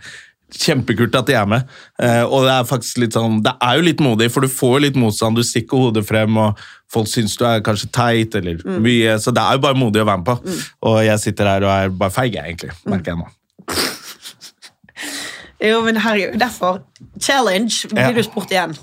kjempekult 0.53 1.15
at 1.19 1.27
de 1.27 1.33
er 1.35 1.47
med. 1.49 1.65
Eh, 1.99 2.23
og 2.23 2.45
det 2.45 2.53
er 2.53 2.67
faktisk 2.69 3.01
litt 3.03 3.15
sånn, 3.17 3.41
det 3.43 3.51
er 3.59 3.79
jo 3.79 3.83
litt 3.89 3.99
modig, 4.03 4.29
for 4.31 4.45
du 4.45 4.47
får 4.47 4.77
jo 4.77 4.83
litt 4.85 4.95
motstand, 4.99 5.35
du 5.35 5.43
stikker 5.43 5.81
hodet 5.88 6.05
frem, 6.07 6.38
og 6.39 6.61
folk 6.91 7.07
syns 7.11 7.35
du 7.38 7.43
er 7.45 7.59
kanskje 7.65 7.89
teit, 7.91 8.35
eller 8.35 8.55
Mm. 8.63 8.79
mye, 8.81 9.17
så 9.19 9.31
det 9.33 9.41
er 9.43 9.51
jo 9.57 9.61
bare 9.65 9.75
modig 9.75 10.01
å 10.01 10.05
være 10.07 10.17
med 10.17 10.25
på. 10.25 10.38
Og 10.83 11.03
jeg 11.05 11.19
sitter 11.19 11.45
her 11.45 11.63
og 11.63 11.69
er 11.73 11.89
bare 11.89 12.11
feig, 12.11 12.35
egentlig, 12.35 12.71
Mm. 12.85 12.91
merker 12.93 13.11
jeg 13.11 13.17
nå. 13.17 13.27
Jo, 15.67 15.81
men 15.81 15.97
herregud, 15.97 16.39
derfor 16.39 16.79
Challenge 17.19 17.88
blir 17.89 18.01
Ja. 18.01 18.11
du 18.13 18.23
spurt 18.23 18.51
igjen. 18.51 18.77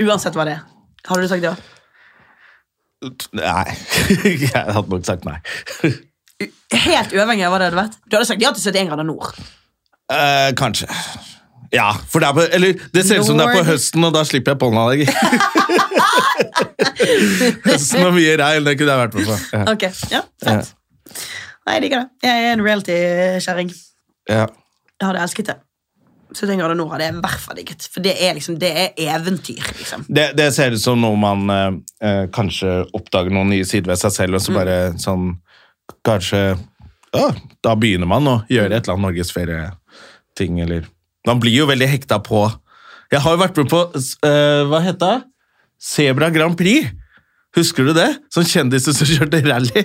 Uansett 0.00 0.32
hva 0.34 0.44
det 0.46 0.52
er. 0.54 0.60
Hadde 1.08 1.22
du 1.22 1.28
sagt 1.28 1.42
ja? 1.42 1.54
Nei. 3.34 3.76
Jeg 4.54 4.72
hadde 4.74 4.88
nok 4.88 5.04
sagt 5.04 5.24
nei. 5.26 5.38
Helt 6.86 7.12
uavhengig 7.12 7.44
av 7.46 7.52
hva 7.52 7.58
det 7.58 7.66
hadde 7.72 7.80
vært. 7.82 7.96
Du 8.08 8.16
hadde 8.16 8.26
sagt 8.28 8.42
ja 8.42 8.52
til 8.54 8.62
71 8.62 8.88
grader 8.92 9.04
nord. 9.08 9.34
Eh, 10.12 10.52
kanskje. 10.58 10.86
Ja, 11.72 11.90
for 12.08 12.20
det 12.20 12.30
på 12.36 12.42
Eller 12.52 12.72
det 12.94 13.04
ser 13.06 13.18
ut 13.20 13.26
som 13.26 13.38
det 13.38 13.46
er 13.48 13.54
på 13.58 13.64
høsten, 13.66 14.04
og 14.04 14.12
da 14.14 14.22
slipper 14.28 14.52
jeg 14.54 14.60
pollenallergi. 14.62 15.06
Og 18.02 18.14
mye 18.16 18.36
regn, 18.40 18.68
det 18.68 18.76
kunne 18.78 18.94
jeg 18.94 19.02
vært 19.02 19.18
med 19.18 19.28
på. 19.28 19.40
Ja. 19.56 19.64
Ok, 19.72 19.88
ja, 20.12 20.22
fett. 20.42 20.72
Nei, 21.62 21.76
jeg 21.76 21.84
liker 21.84 22.00
det. 22.00 22.08
Jeg 22.26 22.46
er 22.46 22.56
en 22.56 22.64
reality-kjerring. 22.64 23.74
Ja. 24.30 24.46
Jeg 24.48 25.06
hadde 25.06 25.22
elsket 25.22 25.52
det. 25.52 25.60
71 26.32 26.58
grader 26.58 26.78
nå 26.78 26.86
hadde 26.90 27.06
jeg 27.06 27.14
i 27.14 27.22
hvert 27.22 27.44
fall 27.44 27.58
digget. 27.58 27.86
For 27.92 28.04
det 28.04 28.14
er 28.24 28.36
liksom, 28.36 28.56
det 28.60 28.70
er 28.72 29.00
eventyr, 29.14 29.62
liksom. 29.78 30.06
Det, 30.08 30.30
det 30.38 30.48
ser 30.56 30.74
ut 30.74 30.82
som 30.82 31.00
noe 31.02 31.18
man 31.20 31.52
eh, 31.52 31.68
eh, 32.08 32.24
kanskje 32.32 32.82
oppdager 32.96 33.34
noen 33.34 33.52
nye 33.52 33.66
sider 33.68 33.92
ved 33.92 34.00
seg 34.00 34.14
selv, 34.16 34.38
og 34.38 34.44
så 34.44 34.56
bare 34.56 34.78
sånn 35.00 35.34
Kanskje 36.06 36.38
ja, 37.12 37.24
Da 37.62 37.74
begynner 37.76 38.08
man 38.08 38.28
å 38.30 38.36
gjøre 38.50 38.70
et 38.78 38.86
eller 38.86 38.94
annet 38.94 39.06
norgesferieting, 39.08 40.60
eller 40.64 40.86
Man 41.28 41.42
blir 41.42 41.52
jo 41.58 41.66
veldig 41.68 41.88
hekta 41.90 42.20
på 42.24 42.46
Jeg 43.12 43.20
har 43.24 43.34
jo 43.34 43.40
vært 43.42 43.58
med 43.60 43.68
på 43.68 43.80
uh, 43.90 44.62
Hva 44.70 44.80
het 44.86 45.00
det? 45.02 45.16
Sebra 45.82 46.30
Grand 46.34 46.54
Prix. 46.58 46.90
Husker 47.52 47.84
du 47.84 47.92
det? 47.92 48.06
Sånn 48.32 48.46
kjendiser 48.48 48.94
som 48.96 49.04
kjørte 49.10 49.42
rally. 49.44 49.82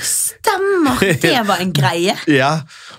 Stemmer! 0.00 1.00
Det 1.20 1.34
var 1.50 1.60
en 1.60 1.72
greie. 1.76 2.14
ja, 2.30 2.52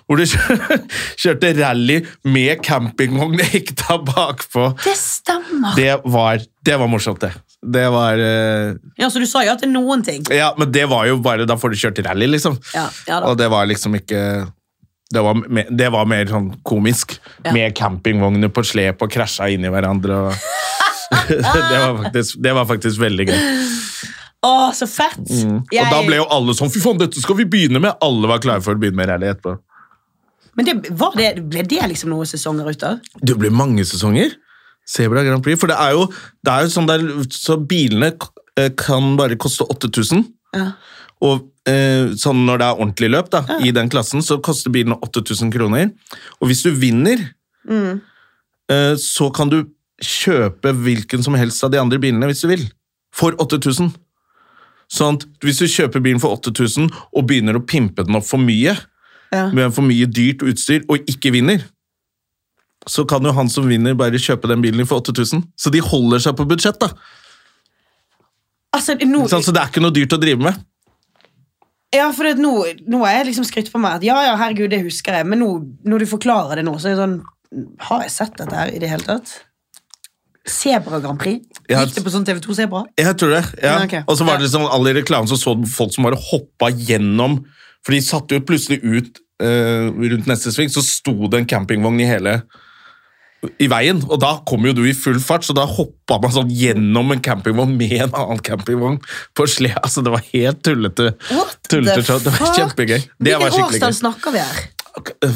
hvor 0.05 0.19
du 0.19 0.25
kjørte 1.23 1.49
rally 1.57 1.99
med 2.29 2.61
campingvogn 2.65 3.39
hekta 3.53 3.97
bakpå. 4.05 4.67
Det 4.83 4.93
stemmer. 4.99 5.73
Det 5.79 5.95
var, 6.05 6.43
det 6.65 6.77
var 6.81 6.91
morsomt, 6.91 7.23
det. 7.25 7.31
Det 7.59 7.87
var 7.91 8.21
uh... 8.21 8.75
Ja, 9.01 9.09
Så 9.11 9.19
du 9.19 9.25
sa 9.27 9.41
ja 9.43 9.57
til 9.59 9.73
noen 9.73 9.99
ting? 10.05 10.21
Ja, 10.31 10.53
men 10.55 10.69
det 10.71 10.85
var 10.87 11.09
jo 11.09 11.17
bare 11.19 11.43
Da 11.43 11.57
får 11.59 11.73
du 11.73 11.79
kjørt 11.81 11.99
rally, 12.05 12.29
liksom. 12.31 12.55
Ja, 12.71 12.85
ja 13.09 13.17
da. 13.19 13.33
Og 13.33 13.35
det 13.41 13.49
var 13.51 13.65
liksom 13.67 13.97
ikke 13.97 14.21
Det 15.11 15.23
var, 15.25 15.35
me- 15.41 15.65
det 15.67 15.89
var 15.91 16.07
mer 16.07 16.29
sånn 16.31 16.53
komisk. 16.63 17.17
Ja. 17.43 17.51
Med 17.51 17.75
campingvogner 17.75 18.53
på 18.55 18.63
slep 18.63 19.03
og 19.03 19.11
krasja 19.11 19.49
inn 19.51 19.65
i 19.67 19.73
hverandre. 19.73 20.21
Og 20.29 20.87
det, 21.29 21.79
var 21.79 22.03
faktisk, 22.03 22.39
det 22.43 22.53
var 22.57 22.67
faktisk 22.69 23.01
veldig 23.01 23.25
gøy. 23.29 23.39
Å, 24.45 24.51
så 24.75 24.87
fett! 24.87 25.17
Jeg- 25.27 25.47
Mm. 25.49 25.63
Og 25.69 25.89
da 25.91 26.01
ble 26.07 26.19
jo 26.21 26.25
alle 26.31 26.53
sånn 26.55 26.69
Fy 26.71 26.79
faen, 26.83 26.99
dette 27.01 27.19
skal 27.21 27.35
vi 27.35 27.45
begynne 27.49 27.81
med! 27.83 27.97
Alle 28.05 28.29
var 28.29 28.39
klare 28.43 28.61
for 28.63 28.75
å 28.77 28.79
begynne 28.79 28.95
med 29.01 29.09
rally 29.11 29.27
etterpå. 29.31 29.57
Men 30.57 30.65
det, 30.67 30.75
var 30.99 31.13
det, 31.15 31.27
ble 31.49 31.63
det 31.67 31.81
liksom 31.91 32.09
noen 32.11 32.27
sesonger 32.27 32.67
ut 32.71 32.83
av? 32.87 32.99
Det 33.21 33.35
ble 33.39 33.51
mange 33.53 33.83
sesonger. 33.87 34.33
Sebra 34.89 35.21
Grand 35.27 35.43
Prix. 35.45 35.59
For 35.61 35.69
det 35.71 35.77
er 35.79 35.93
jo, 35.95 36.07
det 36.43 36.51
er 36.55 36.65
jo 36.65 36.71
sånn 36.73 36.87
der 36.89 37.03
Så 37.35 37.55
bilene 37.69 38.09
eh, 38.57 38.71
kan 38.79 39.13
bare 39.19 39.37
koste 39.39 39.67
8000. 39.69 40.23
Ja. 40.57 40.71
Og 41.23 41.45
eh, 41.69 42.11
sånn 42.19 42.45
når 42.47 42.59
det 42.61 42.67
er 42.67 42.79
ordentlig 42.81 43.09
løp 43.13 43.29
da, 43.35 43.43
i 43.63 43.71
den 43.75 43.91
klassen, 43.91 44.23
så 44.25 44.39
koster 44.43 44.71
bilene 44.73 44.97
8000 45.05 45.51
kroner. 45.53 45.91
Og 46.39 46.49
hvis 46.51 46.63
du 46.65 46.71
vinner, 46.79 47.21
eh, 47.69 48.95
så 48.99 49.29
kan 49.35 49.51
du 49.51 49.61
kjøpe 50.03 50.71
hvilken 50.75 51.23
som 51.25 51.35
helst 51.39 51.63
av 51.65 51.71
de 51.73 51.79
andre 51.81 51.99
bilene 52.01 52.29
hvis 52.29 52.43
du 52.45 52.49
vil. 52.51 52.67
For 53.15 53.35
8000. 53.41 53.91
Sånn 54.89 55.17
at 55.19 55.25
hvis 55.45 55.59
du 55.61 55.67
kjøper 55.69 56.01
bilen 56.01 56.21
for 56.21 56.33
8000 56.37 56.87
og 57.13 57.27
begynner 57.29 57.57
å 57.59 57.65
pimpe 57.65 58.05
den 58.07 58.17
opp 58.17 58.25
for 58.25 58.41
mye, 58.41 58.77
Ja. 59.31 59.49
med 59.53 59.69
for 59.75 59.85
mye 59.85 60.07
dyrt 60.09 60.41
utstyr, 60.41 60.81
og 60.89 61.05
ikke 61.05 61.29
vinner, 61.35 61.61
så 62.87 63.03
kan 63.05 63.21
jo 63.21 63.31
han 63.35 63.49
som 63.49 63.67
vinner 63.69 63.93
bare 63.93 64.17
kjøpe 64.17 64.47
den 64.49 64.61
bilen 64.63 64.87
for 64.89 65.03
8000. 65.03 65.43
Så 65.55 65.69
de 65.69 65.79
holder 65.85 66.17
seg 66.23 66.33
på 66.39 66.47
budsjett, 66.49 66.79
da. 66.81 66.89
Altså, 68.73 68.95
no... 69.05 69.27
Sånn, 69.29 69.43
så 69.45 69.53
det 69.53 69.61
er 69.61 69.69
ikke 69.71 69.83
noe 69.83 69.93
dyrt 69.93 70.15
å 70.15 70.19
drive 70.21 70.41
med. 70.45 70.57
ja, 71.93 72.07
for 72.13 72.29
nå, 72.37 72.53
nå 72.89 73.03
er 73.05 73.19
jeg 73.19 73.27
liksom 73.31 73.45
skrytt 73.49 73.71
på 73.73 73.81
meg 73.81 73.99
at 73.99 74.03
ja, 74.05 74.17
ja, 74.27 74.35
herregud, 74.37 74.69
det 74.73 74.83
husker 74.85 75.19
jeg, 75.19 75.25
men 75.29 75.41
nå, 75.41 75.49
når 75.89 76.03
du 76.05 76.09
forklarer 76.11 76.61
det 76.61 76.65
nå, 76.67 76.75
så 76.79 76.89
er 76.91 76.95
det 76.97 77.03
sånn 77.03 77.15
Har 77.81 78.03
jeg 78.05 78.11
sett 78.13 78.35
dette 78.37 78.53
her 78.53 78.69
i 78.69 78.77
det 78.81 78.89
hele 78.91 79.01
tatt? 79.07 79.31
Sebra 80.51 80.99
Grand 81.03 81.19
Prix? 81.21 81.45
Gikk 81.69 81.95
det 81.95 82.03
på 82.05 82.13
sånn 82.13 82.25
TV2 82.27 82.57
Sebra? 82.57 82.83
Jeg 82.99 83.15
tror 83.21 83.35
det, 83.35 83.43
ja. 83.61 83.75
Ja, 83.75 83.85
ok. 83.85 83.95
Og 84.05 84.19
så 84.19 84.27
var 84.27 84.39
det 84.39 84.47
liksom 84.47 84.65
alle 84.67 84.93
i 84.93 84.99
reklamen 84.99 85.29
som 85.31 85.39
så 85.39 85.55
folk 85.69 85.93
som 85.95 86.07
bare 86.09 86.19
hoppa 86.29 86.71
gjennom 86.73 87.41
For 87.85 87.95
de 87.95 88.01
satte 88.03 88.35
jo 88.35 88.43
plutselig 88.43 88.81
ut 88.83 89.21
uh, 89.43 89.87
rundt 89.87 90.27
neste 90.27 90.51
sving, 90.51 90.71
så 90.73 90.83
sto 90.83 91.15
det 91.31 91.39
en 91.39 91.47
campingvogn 91.47 92.01
i 92.03 92.09
hele 92.09 92.41
i 93.63 93.69
veien, 93.71 94.01
og 94.09 94.19
da 94.19 94.33
kom 94.47 94.65
jo 94.67 94.73
du 94.75 94.81
i 94.89 94.95
full 94.97 95.19
fart, 95.23 95.45
så 95.47 95.53
da 95.55 95.63
hoppa 95.63 96.17
man 96.19 96.33
sånn 96.35 96.49
gjennom 96.51 97.13
en 97.15 97.21
campingvogn 97.23 97.77
med 97.79 97.93
en 97.95 98.11
annen 98.11 98.41
campingvogn 98.43 98.97
på 99.37 99.45
sled. 99.47 99.77
Altså, 99.79 100.03
det 100.03 100.11
var 100.11 100.25
helt 100.33 100.59
tullete. 100.65 101.13
Tullete 101.71 102.03
show. 102.03 102.19
Det 102.25 102.33
var 102.35 102.51
kjempegøy. 102.57 102.97
Det 102.99 103.37
Hvilken 103.39 103.63
årstall 103.69 103.95
snakker 104.01 104.35
vi 104.35 104.43
her? 104.43 104.59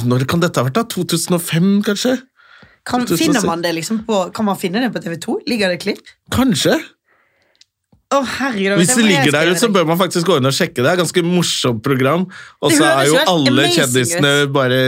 Når 0.03 0.28
kan 0.28 0.43
dette 0.43 0.59
ha 0.59 0.68
vært? 0.68 0.82
da? 0.82 0.84
2005, 0.91 1.70
kanskje? 1.88 2.18
Kan, 2.86 3.08
finner 3.08 3.46
man 3.48 3.62
det 3.64 3.72
liksom 3.78 4.02
på, 4.06 4.18
kan 4.36 4.46
man 4.46 4.58
finne 4.60 4.82
det 4.84 4.90
på 4.92 5.00
TV2? 5.00 5.38
Ligger 5.48 5.72
det 5.72 5.78
klipp? 5.84 6.04
Kanskje? 6.32 6.80
Å, 8.14 8.20
herregud. 8.38 8.78
Hvis 8.80 8.93
det 8.95 9.05
ligger 9.07 9.32
der 9.34 9.51
ute, 9.51 9.59
så 9.64 9.70
bør 9.74 9.88
man 9.89 9.97
faktisk 9.99 10.28
gå 10.30 10.38
inn 10.39 10.45
og 10.49 10.53
sjekke 10.55 10.78
det. 10.80 10.84
Det 10.86 10.91
er 10.91 10.97
et 10.99 11.03
ganske 11.03 11.24
morsomt 11.26 11.82
program. 11.86 12.28
Og 12.61 12.74
så 12.76 12.86
er 12.89 13.07
jo 13.09 13.18
alle 13.26 13.68
kjendisene 13.74 14.34
bare 14.53 14.82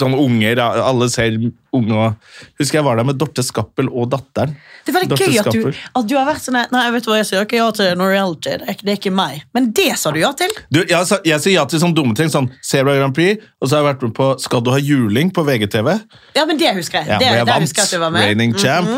sånn 0.00 0.16
unger. 0.16 0.62
Alle 0.62 1.08
ser 1.12 1.36
unge 1.72 1.96
og 1.96 2.16
Husker 2.60 2.78
jeg 2.78 2.84
var 2.84 2.98
der 3.00 3.06
med 3.08 3.16
Dorte 3.20 3.40
Skappel 3.44 3.88
og 3.88 4.10
datteren. 4.12 4.52
Det 4.84 4.92
er 4.92 4.96
veldig 4.98 5.08
Dorte 5.12 5.28
gøy 5.30 5.38
at 5.40 5.54
du, 5.54 5.78
at 6.00 6.08
du 6.10 6.14
har 6.18 6.26
vært 6.28 6.42
sånn 6.44 6.58
Nei, 6.72 6.82
vet 6.92 7.04
du 7.06 7.10
hva, 7.12 7.16
jeg 7.20 7.28
sier 7.30 7.46
ikke 7.46 7.56
ja 7.60 7.68
til 7.76 7.94
noe 7.96 8.10
reality. 8.12 8.56
Det 8.60 8.68
er, 8.68 8.96
ikke- 8.98 9.12
meg. 9.12 9.42
Men 9.56 9.70
det 9.76 9.96
sa 9.98 10.10
du 10.12 10.20
ja 10.20 10.32
til. 10.36 10.52
Du, 10.72 10.80
jeg, 10.82 11.06
sa- 11.08 11.20
jeg 11.24 11.40
sier 11.40 11.54
ja 11.56 11.64
til 11.68 11.80
sånne 11.80 11.96
dumme 11.96 12.14
ting, 12.18 12.28
sånn 12.32 12.50
Sebra 12.64 12.94
Grand 12.98 13.14
Prix, 13.16 13.40
og 13.60 13.68
så 13.68 13.76
har 13.78 13.82
jeg 13.84 13.88
vært 13.94 14.02
med 14.08 14.14
på 14.18 14.28
Skal 14.40 14.60
du 14.64 14.70
ha 14.72 14.78
juling 14.78 15.30
på 15.32 15.44
VGTV. 15.48 15.88
Ja, 16.36 16.44
men 16.48 16.60
det 16.60 16.74
husker 16.76 17.00
jeg. 17.00 17.08
Ja, 17.08 17.18
det, 17.18 17.26
jeg 17.32 17.46
det 17.46 17.52
vant. 17.54 17.64
husker 17.66 17.82
jeg 17.82 17.88
at 17.88 17.96
du 17.96 18.02
var 18.04 18.10
med. 18.14 18.26
Reigning 18.28 18.54
champ. 18.58 18.88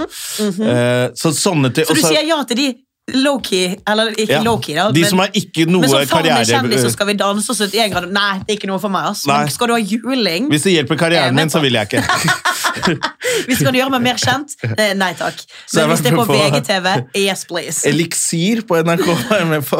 Eh, 0.40 1.06
så 1.18 1.30
sånne 1.34 1.70
ting. 1.74 1.86
Så 1.88 1.94
du 1.94 2.02
sier 2.02 2.26
ja 2.26 2.40
til 2.48 2.56
de 2.58 2.68
low-key, 3.12 3.74
eller 3.86 4.14
ikke 4.16 4.32
Ja, 4.32 4.42
low-key, 4.42 4.74
da. 4.78 4.86
de 4.90 5.00
men, 5.02 5.10
som 5.10 5.18
har 5.20 5.28
ikke 5.36 5.66
noe 5.68 5.82
men 5.82 5.90
som 5.90 5.98
er 6.00 6.06
karriere- 6.08 6.46
kjendis, 6.48 6.80
så 6.80 6.90
skal 6.94 7.06
vi 7.06 7.12
danse 7.20 7.50
og 7.52 7.56
71 7.58 7.90
grader. 7.92 8.06
Nei, 8.10 8.38
det 8.38 8.54
er 8.54 8.56
ikke 8.56 8.70
noe 8.70 8.80
for 8.80 8.88
meg. 8.88 9.10
ass. 9.10 9.26
Men 9.26 9.50
skal 9.52 9.68
du 9.68 9.74
ha 9.74 9.78
juling? 9.80 10.48
Hvis 10.48 10.62
det 10.64 10.72
hjelper 10.72 10.96
er 10.96 10.98
karrieren 11.02 11.34
min, 11.36 11.50
så 11.52 11.60
vil 11.60 11.72
jeg 11.76 11.86
ikke. 11.90 12.02
Hvis 13.46 13.58
du 13.60 13.68
gjøre 13.76 13.90
meg 13.90 14.02
mer 14.02 14.16
kjent? 14.18 14.54
Eh, 14.62 14.94
nei 14.98 15.12
takk. 15.14 15.36
Men 15.74 15.88
hvis 15.90 16.00
det 16.04 16.10
er 16.12 16.16
på 16.16 16.24
VGTV, 16.28 16.88
yes 17.16 17.44
please. 17.48 17.84
Eliksir 17.88 18.62
på 18.66 18.76
NRK 18.82 19.06
var 19.28 19.38
jeg 19.38 19.46
med 19.48 19.64
på. 19.68 19.78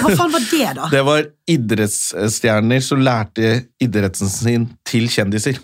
Hva 0.00 0.12
faen 0.16 0.32
var 0.32 0.44
det, 0.50 0.68
da? 0.78 0.88
Det 0.92 1.02
var 1.06 1.26
idrettsstjerner 1.48 2.82
som 2.82 3.02
lærte 3.04 3.64
idretten 3.82 4.30
sin 4.30 4.68
til 4.88 5.08
kjendiser. 5.12 5.58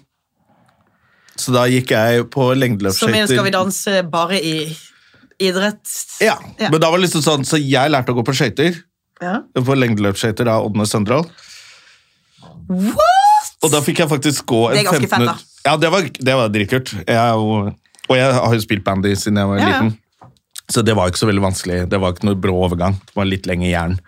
Så 1.38 1.54
da 1.54 1.64
gikk 1.70 1.94
jeg 1.94 2.26
på 2.30 2.48
Som 2.50 2.56
i 2.56 2.60
lengdeløpsskøyter. 2.66 3.26
Skal 3.30 3.44
vi 3.46 3.54
danse 3.54 4.02
bare 4.12 4.40
i 4.42 4.56
idrett? 5.48 5.82
Ja, 6.22 6.36
Ja. 6.60 6.70
men 6.70 6.80
da 6.80 6.90
var 6.90 6.98
det 7.00 7.06
liksom 7.08 7.22
sånn, 7.24 7.44
så 7.48 7.58
jeg 7.60 7.90
lærte 7.92 8.12
å 8.14 8.18
gå 8.18 8.24
på 8.26 8.34
skøyter. 8.36 8.78
Ja. 9.22 9.40
På 9.54 9.74
lengdeløpsskøyter 9.78 10.48
av 10.50 10.66
Ådne 10.70 10.86
Søndral. 10.90 11.26
What?! 12.68 13.50
Og 13.62 13.70
da 13.70 13.80
fikk 13.84 14.00
jeg 14.02 14.10
faktisk 14.10 14.46
gå 14.50 14.64
en 14.70 14.74
Det 14.76 14.82
er 14.82 14.88
ganske 14.90 15.08
15 15.08 15.12
fett, 15.12 15.28
da. 15.28 15.70
Ja, 15.70 15.76
det 15.78 15.90
var, 15.94 16.06
det 16.10 16.34
var 16.38 16.48
dritkult. 16.50 16.90
Jeg, 17.06 17.34
og 17.38 18.16
jeg 18.18 18.32
har 18.34 18.54
jo 18.56 18.62
spilt 18.64 18.82
bandy 18.86 19.12
siden 19.14 19.38
jeg 19.38 19.50
var 19.52 19.60
Ja, 19.62 19.68
liten. 19.70 19.92
Så 20.72 20.82
det 20.86 20.94
var 20.98 21.10
ikke 21.10 21.20
så 21.22 21.28
veldig 21.28 21.44
vanskelig. 21.44 21.78
Det 21.90 22.00
var 22.02 22.14
ikke 22.14 22.26
noe 22.26 22.38
brå 22.42 22.54
overgang. 22.66 22.96
Det 23.06 23.14
var 23.18 23.28
litt 23.28 23.46
lenge 23.46 23.68
jern. 23.70 23.98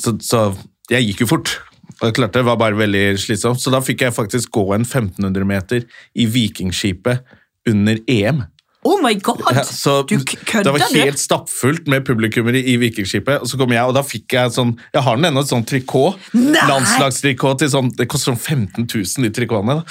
Så, 0.00 0.16
så 0.24 0.42
jeg 0.90 1.06
gikk 1.10 1.22
jo 1.26 1.30
fort. 1.36 1.52
Og 2.00 2.08
jeg 2.08 2.16
klarte 2.16 2.40
det 2.40 2.46
var 2.48 2.58
bare 2.58 2.78
veldig 2.78 3.04
slitsomt. 3.20 3.60
Så 3.62 3.70
da 3.74 3.82
fikk 3.84 4.02
jeg 4.06 4.16
faktisk 4.16 4.50
gå 4.56 4.64
en 4.74 4.86
1500 4.86 5.46
meter 5.46 5.84
i 6.18 6.26
Vikingskipet 6.30 7.22
under 7.70 8.00
EM. 8.10 8.42
Oh 8.88 8.96
my 9.02 9.12
god! 9.20 9.42
Ja, 9.52 9.62
så 9.64 9.98
du 10.08 10.14
kødder, 10.24 10.64
Det 10.64 10.72
var 10.72 10.94
helt 10.94 11.20
stappfullt 11.20 11.88
med 11.90 12.06
publikummere 12.06 12.62
i 12.64 12.78
Vikingskipet. 12.80 13.42
Og 13.44 13.50
så 13.50 13.58
kom 13.60 13.74
jeg, 13.74 13.84
og 13.84 13.92
da 13.92 14.00
fikk 14.06 14.32
jeg 14.32 14.54
sånn 14.54 14.72
Jeg 14.94 15.04
har 15.04 15.18
den 15.18 15.28
ennå, 15.28 15.42
et 15.44 15.52
sånt 15.52 15.68
trikot. 15.68 16.16
Landslagstrikot 16.32 17.60
til 17.60 17.68
sånn 17.74 17.90
Det 17.98 18.08
koster 18.08 18.32
sånn 18.32 18.40
15 18.40 18.88
000, 18.88 19.26
de 19.26 19.32
trikotene. 19.36 19.82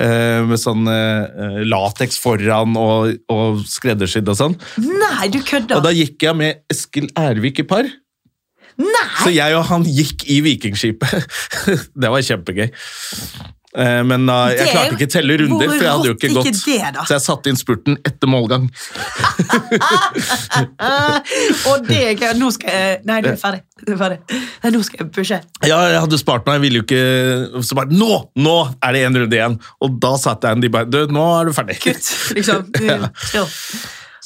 Eh, 0.00 0.40
med 0.48 0.62
sånn 0.62 0.88
eh, 0.88 1.60
lateks 1.68 2.16
foran 2.22 2.76
og, 2.80 3.18
og 3.28 3.60
skreddersydd 3.68 4.32
og 4.32 4.40
sånn. 4.40 4.56
Nei, 4.80 5.28
du 5.34 5.42
kødder! 5.42 5.76
Og 5.76 5.84
da 5.84 5.92
gikk 5.92 6.24
jeg 6.30 6.40
med 6.40 6.64
Eskil 6.72 7.12
Ervik 7.20 7.60
i 7.60 7.68
par. 7.68 7.92
Nei! 8.78 9.06
Så 9.20 9.34
jeg 9.34 9.58
og 9.58 9.68
han 9.68 9.84
gikk 9.84 10.24
i 10.30 10.40
Vikingskipet. 10.46 11.28
det 12.00 12.16
var 12.16 12.24
kjempegøy. 12.24 12.70
Eh, 13.76 14.00
Men 14.08 14.24
uh, 14.32 14.46
jeg 14.56 14.70
klarte 14.72 14.94
ikke 14.96 15.08
å 15.10 15.12
telle 15.12 15.34
runder, 15.42 15.68
for 15.68 15.84
jeg 15.84 15.92
hadde 15.92 16.08
jo 16.08 16.14
ikke 16.16 16.28
ikke 16.30 16.38
gått. 16.38 16.60
det. 16.64 17.02
Så 17.04 17.12
jeg 17.18 17.22
satte 17.24 17.50
inn 17.52 17.58
spurten 17.60 17.98
etter 18.08 18.26
målgang. 18.30 18.64
Og 21.68 21.84
det. 21.88 22.16
Nå 22.38 22.48
skal 22.54 22.72
jeg 22.72 23.00
Nei, 23.08 23.18
du 23.24 23.28
er 23.34 23.38
ferdig. 23.40 23.60
Du 23.84 23.92
er 23.92 23.98
ferdig. 24.00 24.18
Nei, 24.64 24.70
nå 24.74 24.80
skal 24.86 25.02
jeg 25.02 25.10
pushe. 25.14 25.38
Ja, 25.68 25.78
jeg 25.92 26.00
hadde 26.06 26.18
spart 26.20 26.48
meg, 26.48 26.58
jeg 26.58 26.64
ville 26.64 26.80
jo 26.80 26.86
ikke 26.86 27.62
Så 27.66 27.76
bare, 27.78 27.92
nå! 27.92 28.12
Nå 28.40 28.56
er 28.84 28.96
det 28.96 29.04
en 29.08 29.20
runde 29.22 29.38
igjen! 29.38 29.58
Og 29.84 29.88
da 30.02 30.12
satt 30.20 30.46
jeg 30.46 30.58
en, 30.58 30.64
de 30.64 30.70
bare, 30.72 30.88
du, 30.88 30.98
nå 31.12 31.24
er 31.36 31.50
du 31.50 31.54
ferdig. 31.56 31.78
Kutt, 31.84 32.06
liksom. 32.38 32.66
Ja. 33.36 33.44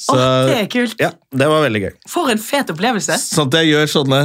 Så, 0.03 0.15
Åh, 0.17 0.47
det 0.49 0.55
er 0.57 0.65
kult. 0.71 0.95
Ja, 0.99 1.09
det 1.31 1.45
var 1.47 1.61
veldig 1.63 1.81
gøy. 1.83 1.91
For 2.11 2.31
en 2.31 2.39
fet 2.41 2.71
opplevelse. 2.73 3.15
Sånn 3.21 3.51
at 3.51 3.55
jeg 3.61 3.69
gjør 3.71 3.91
sånne 3.91 4.19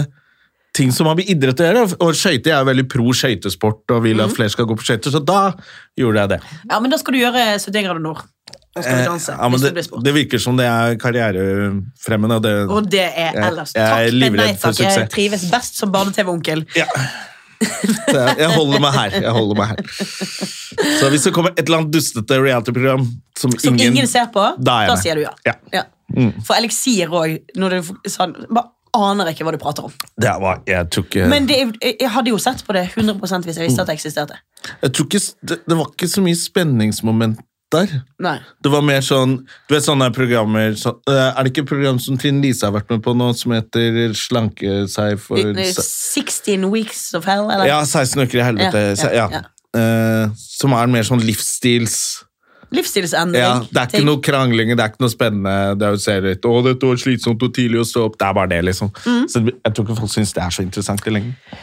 ting 0.79 0.93
som 0.95 1.09
har 1.11 1.17
med 1.19 1.29
idrett 1.31 1.59
å 1.61 1.67
gjøre. 1.69 1.85
Og 2.05 2.15
skøyter, 2.17 2.53
jeg 2.53 2.57
er 2.61 2.67
veldig 2.71 2.87
pro 2.93 3.11
skøytesport 3.17 3.95
og 3.97 4.03
vil 4.07 4.17
Mhm. 4.21 4.25
at 4.31 4.37
flere 4.39 4.55
skal 4.55 4.67
gå 4.71 4.77
på 4.79 4.87
skøyter, 4.87 5.11
så 5.15 5.21
da 5.25 5.41
gjorde 5.99 6.23
jeg 6.25 6.29
det. 6.37 6.41
Ja, 6.71 6.79
men 6.81 6.91
da 6.95 6.99
skal 7.03 7.15
du 7.15 7.19
gjøre 7.21 7.47
71 7.59 7.85
grader 7.89 8.01
nord. 8.05 8.23
Da 8.77 8.83
skal 8.85 8.99
du 9.01 9.05
danse, 9.11 9.33
Eh, 9.33 9.39
ja, 9.43 9.49
men 9.51 9.61
det, 9.61 10.05
det 10.07 10.13
virker 10.15 10.39
som 10.41 10.57
det 10.57 10.67
er 10.71 10.95
karrierefremmende. 11.03 12.37
Og 12.39 12.43
det, 12.43 12.53
Og 12.71 12.91
det 12.91 13.07
er 13.11 13.33
ellers. 13.49 13.73
jeg 13.75 13.83
er 13.83 14.11
Takk, 14.11 14.21
men 14.21 14.37
nei 14.39 14.53
takk. 14.55 14.79
Jeg 14.79 15.11
trives 15.11 15.51
best 15.51 15.77
som 15.81 15.91
barne-TV-onkel. 15.93 16.65
ja. 16.77 16.87
Jeg, 17.59 18.37
jeg 18.39 18.51
holder 18.55 18.79
meg 18.85 18.93
her. 18.95 19.11
Jeg 19.19 19.33
holder 19.35 19.57
meg 19.59 19.71
her. 19.73 19.81
Så 21.01 21.09
hvis 21.11 21.25
det 21.27 21.33
kommer 21.35 21.51
et 21.57 21.65
eller 21.67 21.81
annet 21.81 21.91
dustete 21.97 22.37
reality-program 22.39 23.03
som, 23.37 23.51
Som 23.59 23.75
ingen, 23.83 24.07
ser 24.07 24.29
på, 24.31 24.45
Da 24.63 24.87
da 24.87 24.95
sier 25.01 25.19
du 25.19 25.25
ja. 25.27 25.33
Ja. 25.75 25.83
Mm. 26.15 26.31
For 26.47 26.55
eliksir 26.55 27.11
òg, 27.11 27.35
når 27.59 27.75
du 27.75 27.91
sånn, 28.09 28.37
bare 28.49 28.71
aner 28.97 29.31
ikke 29.33 29.45
hva 29.47 29.53
du 29.53 29.59
prater 29.59 29.85
om. 29.89 29.93
Det 30.21 30.33
var, 30.41 30.63
jeg, 30.67 30.89
tror 30.91 31.05
ikke, 31.05 31.27
Men 31.29 31.47
det, 31.47 31.59
jeg 31.83 32.11
hadde 32.11 32.31
jo 32.33 32.39
sett 32.39 32.65
på 32.67 32.73
det 32.77 32.87
100 32.97 33.19
hvis 33.45 33.59
jeg 33.59 33.69
visste 33.69 33.83
at 33.85 33.91
det 33.91 33.99
eksisterte. 33.99 34.39
jeg 34.83 34.93
tror 34.93 35.07
ikke 35.07 35.21
det, 35.49 35.61
det 35.69 35.77
var 35.77 35.93
ikke 35.93 36.09
så 36.09 36.23
mye 36.25 36.39
spenningsmoment 36.39 37.39
der. 37.73 37.91
Nei. 38.25 38.39
Det 38.65 38.71
var 38.73 38.81
mer 38.81 39.03
sånn 39.05 39.35
Du 39.69 39.75
vet 39.75 39.85
sånne 39.85 40.07
programmer 40.17 40.73
så, 40.81 40.95
eh, 41.05 41.35
Er 41.37 41.45
det 41.45 41.51
ikke 41.53 41.67
et 41.67 41.69
program 41.69 41.99
som 42.01 42.17
Trine 42.17 42.41
Lise 42.41 42.65
har 42.65 42.73
vært 42.73 42.89
med 42.89 43.03
på 43.05 43.13
nå, 43.13 43.27
som 43.37 43.53
heter 43.53 44.15
Slanke 44.17 44.87
seg 44.89 45.19
for 45.21 45.37
Det- 45.37 45.53
det 45.55 45.67
er 45.77 45.83
16 45.83 46.65
Weeks 46.73 47.13
of 47.15 47.27
Hell, 47.29 47.45
eller? 47.51 47.67
Ja, 47.67 47.83
16 47.85 48.23
uker 48.25 48.39
i 48.41 48.43
helvete. 48.43 48.97
Ja, 49.05 49.13
Ja, 49.13 49.29
ja, 49.37 49.43
Uh, 49.77 50.31
som 50.35 50.73
er 50.73 50.87
mer 50.89 51.03
sånn 51.05 51.21
livsstils... 51.21 52.25
Livsstilsendring. 52.75 53.41
Ja, 53.41 53.55
det 53.65 53.81
er 53.81 53.89
ikke 53.89 54.05
noe 54.05 54.21
krangling, 54.25 54.75
det 54.77 54.85
er 54.85 54.93
ikke 54.93 55.05
noe 55.05 55.13
spennende. 55.13 55.55
Det 55.81 55.87
er 55.87 55.95
jo 55.97 56.03
ser 56.03 56.27
litt, 56.27 56.45
å, 56.45 56.59
dette 56.67 56.91
var 56.91 57.01
slitsomt 57.01 57.45
og 57.47 57.55
tidlig 57.57 57.81
å 57.81 57.87
stå 57.89 58.05
opp. 58.11 58.19
Det 58.21 58.29
er 58.29 58.37
bare 58.37 58.53
det, 58.53 58.61
liksom. 58.69 58.93
Mm. 59.07 59.25
Så 59.33 59.43
jeg 59.49 59.73
tror 59.73 59.87
ikke 59.87 59.99
folk 60.03 60.13
syns 60.13 60.35
det 60.37 60.45
er 60.45 60.55
så 60.55 60.65
interessant 60.67 61.09
i 61.09 61.15
lenger. 61.17 61.63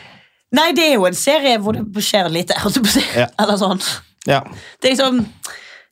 Nei, 0.56 0.70
det 0.78 0.88
er 0.88 0.94
jo 0.96 1.06
en 1.10 1.18
serie 1.18 1.60
hvor 1.62 1.78
det 1.78 2.06
skjer 2.06 2.30
lite. 2.34 2.58
Ja. 3.14 3.28
Eller 3.44 3.60
sånn. 3.62 3.84
Ja. 4.26 4.42
Det 4.82 4.90
er 4.90 4.96
liksom 4.96 5.22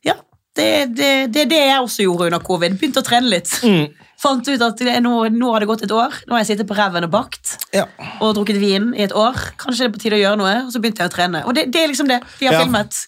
Ja, 0.04 0.16
det, 0.58 0.68
det, 0.98 1.10
det 1.34 1.44
er 1.44 1.50
det 1.52 1.62
jeg 1.62 1.78
også 1.78 2.08
gjorde 2.08 2.30
under 2.30 2.42
covid. 2.42 2.74
Begynte 2.80 3.04
å 3.04 3.06
trene 3.06 3.30
litt. 3.36 3.52
Mm. 3.62 3.86
Fant 4.24 4.48
ut 4.48 4.62
at 4.64 4.80
nå, 5.04 5.12
nå 5.34 5.50
har 5.52 5.60
det 5.60 5.68
gått 5.68 5.84
et 5.84 5.92
år. 5.92 6.14
Nå 6.24 6.32
har 6.36 6.40
jeg 6.40 6.54
sittet 6.54 6.68
på 6.70 6.76
reven 6.78 7.04
og 7.04 7.12
bakt 7.12 7.58
ja. 7.76 7.84
og 8.24 8.32
drukket 8.38 8.56
vin 8.62 8.86
i 8.96 9.04
et 9.04 9.12
år. 9.12 9.36
Kanskje 9.60 9.84
det 9.84 9.88
er 9.90 9.94
på 9.98 10.00
tide 10.00 10.16
å 10.16 10.22
gjøre 10.22 10.40
noe. 10.40 10.54
Og 10.64 10.72
så 10.72 10.80
begynte 10.80 11.04
jeg 11.04 11.12
å 11.12 11.14
trene. 11.14 11.42
Og 11.44 11.56
det, 11.58 11.66
det 11.74 11.82
er 11.82 11.90
liksom 11.92 12.08
det 12.08 12.20
vi 12.38 12.48
har 12.48 12.56
Ja. 12.56 12.62
filmet. 12.64 13.00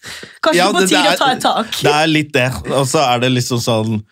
Kanskje 0.45 0.61
Ja, 0.61 0.67
på 0.71 0.83
det- 0.83 0.89
tide 0.91 1.01
det 1.03 1.09
å 1.09 1.13
er- 1.15 1.21
ta 1.23 1.31
et 1.33 1.41
tak. 1.41 1.71
Det 1.81 1.93
er 1.93 2.07
litt 2.11 2.31
det. 2.37 2.47
Og 2.69 2.85
så 2.85 3.01
er 3.01 3.19
det 3.25 3.31
liksom 3.33 3.59
sånn 3.63 4.03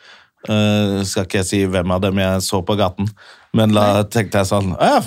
uh, 0.49 1.03
Skal 1.05 1.25
ikke 1.25 1.39
jeg 1.43 1.45
si 1.45 1.61
hvem 1.65 1.91
av 1.91 2.01
dem 2.01 2.17
jeg 2.21 2.41
så 2.45 2.61
på 2.65 2.75
gaten, 2.77 3.07
men 3.53 3.71
da 3.73 4.03
tenkte 4.03 4.41
jeg 4.41 4.49
sånn 4.49 4.73
uh, 4.81 5.01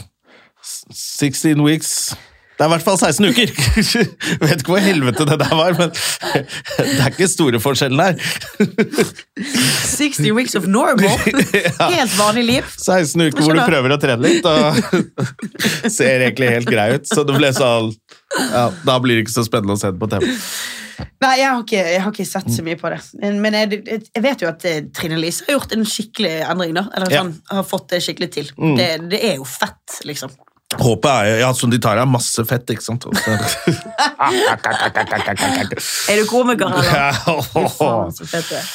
16 0.62 1.62
weeks 1.62 2.14
det 2.58 2.64
er 2.64 2.66
i 2.66 2.72
hvert 2.72 2.82
fall 2.82 2.96
16 2.98 3.28
uker! 3.30 3.50
Vet 4.42 4.62
ikke 4.64 4.72
hvor 4.72 4.82
helvete 4.82 5.26
det 5.28 5.36
der 5.44 5.52
var, 5.54 5.76
men 5.78 5.92
det 5.94 6.96
er 7.04 7.12
ikke 7.12 7.28
store 7.30 7.60
forskjellen 7.62 8.00
her. 8.02 8.16
60 9.38 10.32
weeks 10.34 10.56
of 10.58 10.66
normal. 10.66 11.18
Helt 11.22 12.16
vanlig 12.18 12.44
liv. 12.48 12.72
16 12.82 13.28
uker 13.28 13.46
hvor 13.46 13.54
du 13.54 13.62
prøver 13.62 13.94
å 13.94 14.00
trene 14.02 14.26
litt, 14.26 14.48
og 14.48 14.74
ser 15.98 16.26
egentlig 16.26 16.50
helt 16.56 16.72
grei 16.72 16.88
ut. 16.96 17.06
Så 17.06 17.22
det 17.28 17.38
ble 17.38 17.52
sånn 17.54 17.92
ja, 18.50 18.66
Da 18.84 18.98
blir 19.02 19.18
det 19.20 19.28
ikke 19.28 19.36
så 19.38 19.46
spennende 19.46 19.78
å 19.78 19.80
se 19.80 19.92
det 19.94 20.02
på 20.02 20.10
TV. 20.10 20.26
Nei, 21.22 21.32
jeg 21.38 21.46
har 21.46 21.62
ikke, 21.62 21.82
jeg 21.92 22.02
har 22.02 22.14
ikke 22.14 22.26
sett 22.26 22.50
så 22.50 22.62
mye 22.66 22.78
på 22.78 22.90
det. 22.90 22.98
Men, 23.22 23.38
men 23.42 23.54
jeg, 23.54 23.80
jeg 23.86 24.22
vet 24.24 24.42
jo 24.42 24.50
at 24.50 24.66
eh, 24.66 24.80
Trine 24.94 25.18
Lise 25.22 25.46
har 25.46 25.60
gjort 25.60 25.74
en 25.76 25.86
skikkelig 25.86 26.34
endring. 26.42 26.74
da 26.74 26.88
Eller 26.98 27.14
Ja. 27.14 27.22
Mm. 27.22 27.36
sånn, 27.38 27.54
har 27.54 27.66
fått 27.70 27.86
det 27.94 28.02
skikkelig 28.02 28.30
til. 28.34 28.50
Det, 28.78 28.88
det 29.14 29.22
er 29.30 29.38
jo 29.38 29.46
fett, 29.46 30.00
liksom. 30.10 30.34
Håpet 30.76 31.08
er 31.08 31.38
ja, 31.40 31.48
som 31.56 31.70
de 31.72 31.78
tar 31.80 31.96
av 31.96 32.08
masse 32.12 32.42
fett, 32.44 32.68
ikke 32.74 32.84
sant. 32.84 33.06
Er 36.10 36.20
du 36.20 36.26
komiker, 36.28 36.68
eller? 36.68 36.84
Ja, 36.92 37.08
er. 37.16 38.68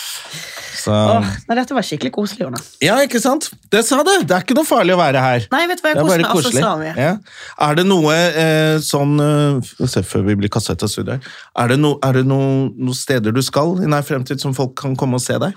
Åh, 0.90 1.28
nei, 1.48 1.56
dette 1.56 1.76
var 1.78 1.86
skikkelig 1.86 2.12
koselig, 2.16 2.44
Jonas. 2.48 2.66
ja, 2.84 2.96
ikke 3.06 3.20
sant? 3.22 3.46
Det 3.72 3.84
sa 3.88 4.02
det! 4.04 4.16
Det 4.28 4.36
er 4.36 4.42
ikke 4.44 4.58
noe 4.58 4.68
farlig 4.68 4.96
å 4.96 5.00
være 5.00 5.22
her. 5.24 5.46
Nei, 5.54 5.62
vet 5.70 5.80
du 5.80 5.86
hva, 5.86 5.94
jeg 5.94 6.00
er 6.00 6.04
koser 6.04 6.18
meg 6.18 6.28
altså 6.28 6.50
koselig. 6.50 6.64
så. 6.66 6.74
Ja. 6.98 7.14
Er 7.68 7.78
det 7.80 7.86
noe 7.88 8.16
eh, 8.18 8.76
sånn 8.84 9.14
eh, 9.24 9.88
se 9.94 10.04
før 10.10 10.26
vi 10.28 10.36
blir 10.42 10.52
kastet 10.52 10.82
ut 10.82 10.88
av 10.88 10.92
studio 10.92 11.16
her. 11.16 11.32
Er 11.64 11.72
det, 11.72 11.78
no, 11.80 11.94
er 12.04 12.20
det 12.20 12.26
noe- 12.28 12.72
noen 12.74 12.98
steder 12.98 13.36
du 13.38 13.42
skal 13.46 13.78
i 13.86 13.88
nær 13.94 14.04
fremtid 14.08 14.42
som 14.44 14.58
folk 14.58 14.74
kan 14.82 14.98
komme 15.00 15.22
og 15.22 15.24
se 15.24 15.38
deg? 15.46 15.56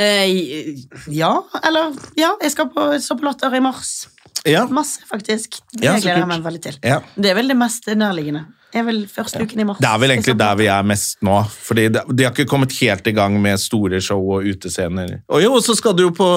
Eh, 0.00 0.76
ja, 1.12 1.34
eller 1.64 1.92
Ja, 2.16 2.34
jeg 2.44 2.52
skal 2.54 2.70
på, 2.72 2.88
på 2.94 3.24
Latter 3.26 3.52
i 3.58 3.64
mars. 3.64 4.06
Ja. 4.46 4.64
Masse, 4.70 5.00
faktisk. 5.10 5.58
Det 5.72 5.84
Ja, 5.84 5.96
gleder 5.98 6.18
jeg 6.22 6.28
meg 6.28 6.42
veldig 6.44 6.62
til. 6.62 6.78
ja. 6.84 7.00
Det 7.16 7.30
er 7.30 7.34
vel 7.34 7.48
det 7.48 7.56
mest 7.56 7.86
nærliggende. 7.86 8.44
Det 8.72 8.80
er 8.82 8.84
vel 8.84 9.06
første 9.08 9.40
uken 9.42 9.60
i 9.60 9.64
mars. 9.64 9.78
Det 9.80 9.88
er 9.88 9.98
vel 10.02 10.10
egentlig 10.10 10.34
der 10.38 10.54
vi 10.58 10.66
er 10.68 10.82
mest 10.84 11.22
nå. 11.24 11.36
Fordi 11.48 11.88
det, 11.94 12.02
De 12.14 12.24
har 12.26 12.32
ikke 12.34 12.46
kommet 12.50 12.72
helt 12.80 13.06
i 13.06 13.12
gang 13.16 13.38
med 13.40 13.58
store 13.62 14.00
show 14.00 14.20
og 14.36 14.44
utescener. 14.44 15.22
Og 15.28 15.42
jo, 15.42 15.54
så 15.64 15.74
skal 15.78 15.94
du 15.96 16.02
jo 16.08 16.10
på 16.10 16.28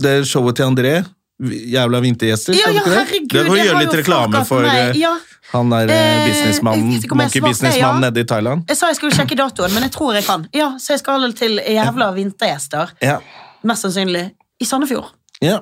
det 0.00 0.26
showet 0.28 0.56
til 0.56 0.64
André. 0.68 0.94
Jævla 1.40 2.00
vintergjester. 2.04 2.52
Ja, 2.52 2.68
ja, 2.74 2.82
herregud. 2.84 3.30
Du 3.32 3.48
må 3.48 3.56
gjøre 3.56 3.78
litt 3.80 3.94
reklame 4.02 4.42
for 4.44 4.60
meg. 4.66 4.90
eh, 4.90 5.00
Ja, 5.00 5.14
han 5.54 5.70
der 5.70 5.88
Eh, 5.88 5.96
eh, 5.96 6.28
businessmannen, 6.28 6.90
jeg 6.92 7.00
vet 7.00 7.04
ikke 7.06 7.12
om 7.16 7.18
jeg 7.20 7.26
monkey 7.30 7.40
svarte, 7.40 7.54
businessmannen 7.54 8.02
ja. 8.04 8.10
nede 8.10 8.20
i 8.20 8.24
Thailand. 8.24 8.64
jeg 8.68 8.76
sa 8.76 8.86
jeg 8.90 8.96
skulle 8.96 9.16
sjekke 9.16 9.36
datoen, 9.40 9.72
men 9.72 9.82
jeg 9.82 9.92
tror 9.92 10.14
jeg 10.14 10.24
kan. 10.24 10.46
Ja, 10.52 10.68
Så 10.78 10.92
jeg 10.92 10.98
skal 11.00 11.32
til 11.32 11.56
jævla 11.58 12.12
vintergjester, 12.14 12.90
Ja. 13.00 13.18
mest 13.64 13.82
sannsynlig, 13.82 14.32
i 14.60 14.64
Sandefjord. 14.64 15.08
Ja. 15.40 15.60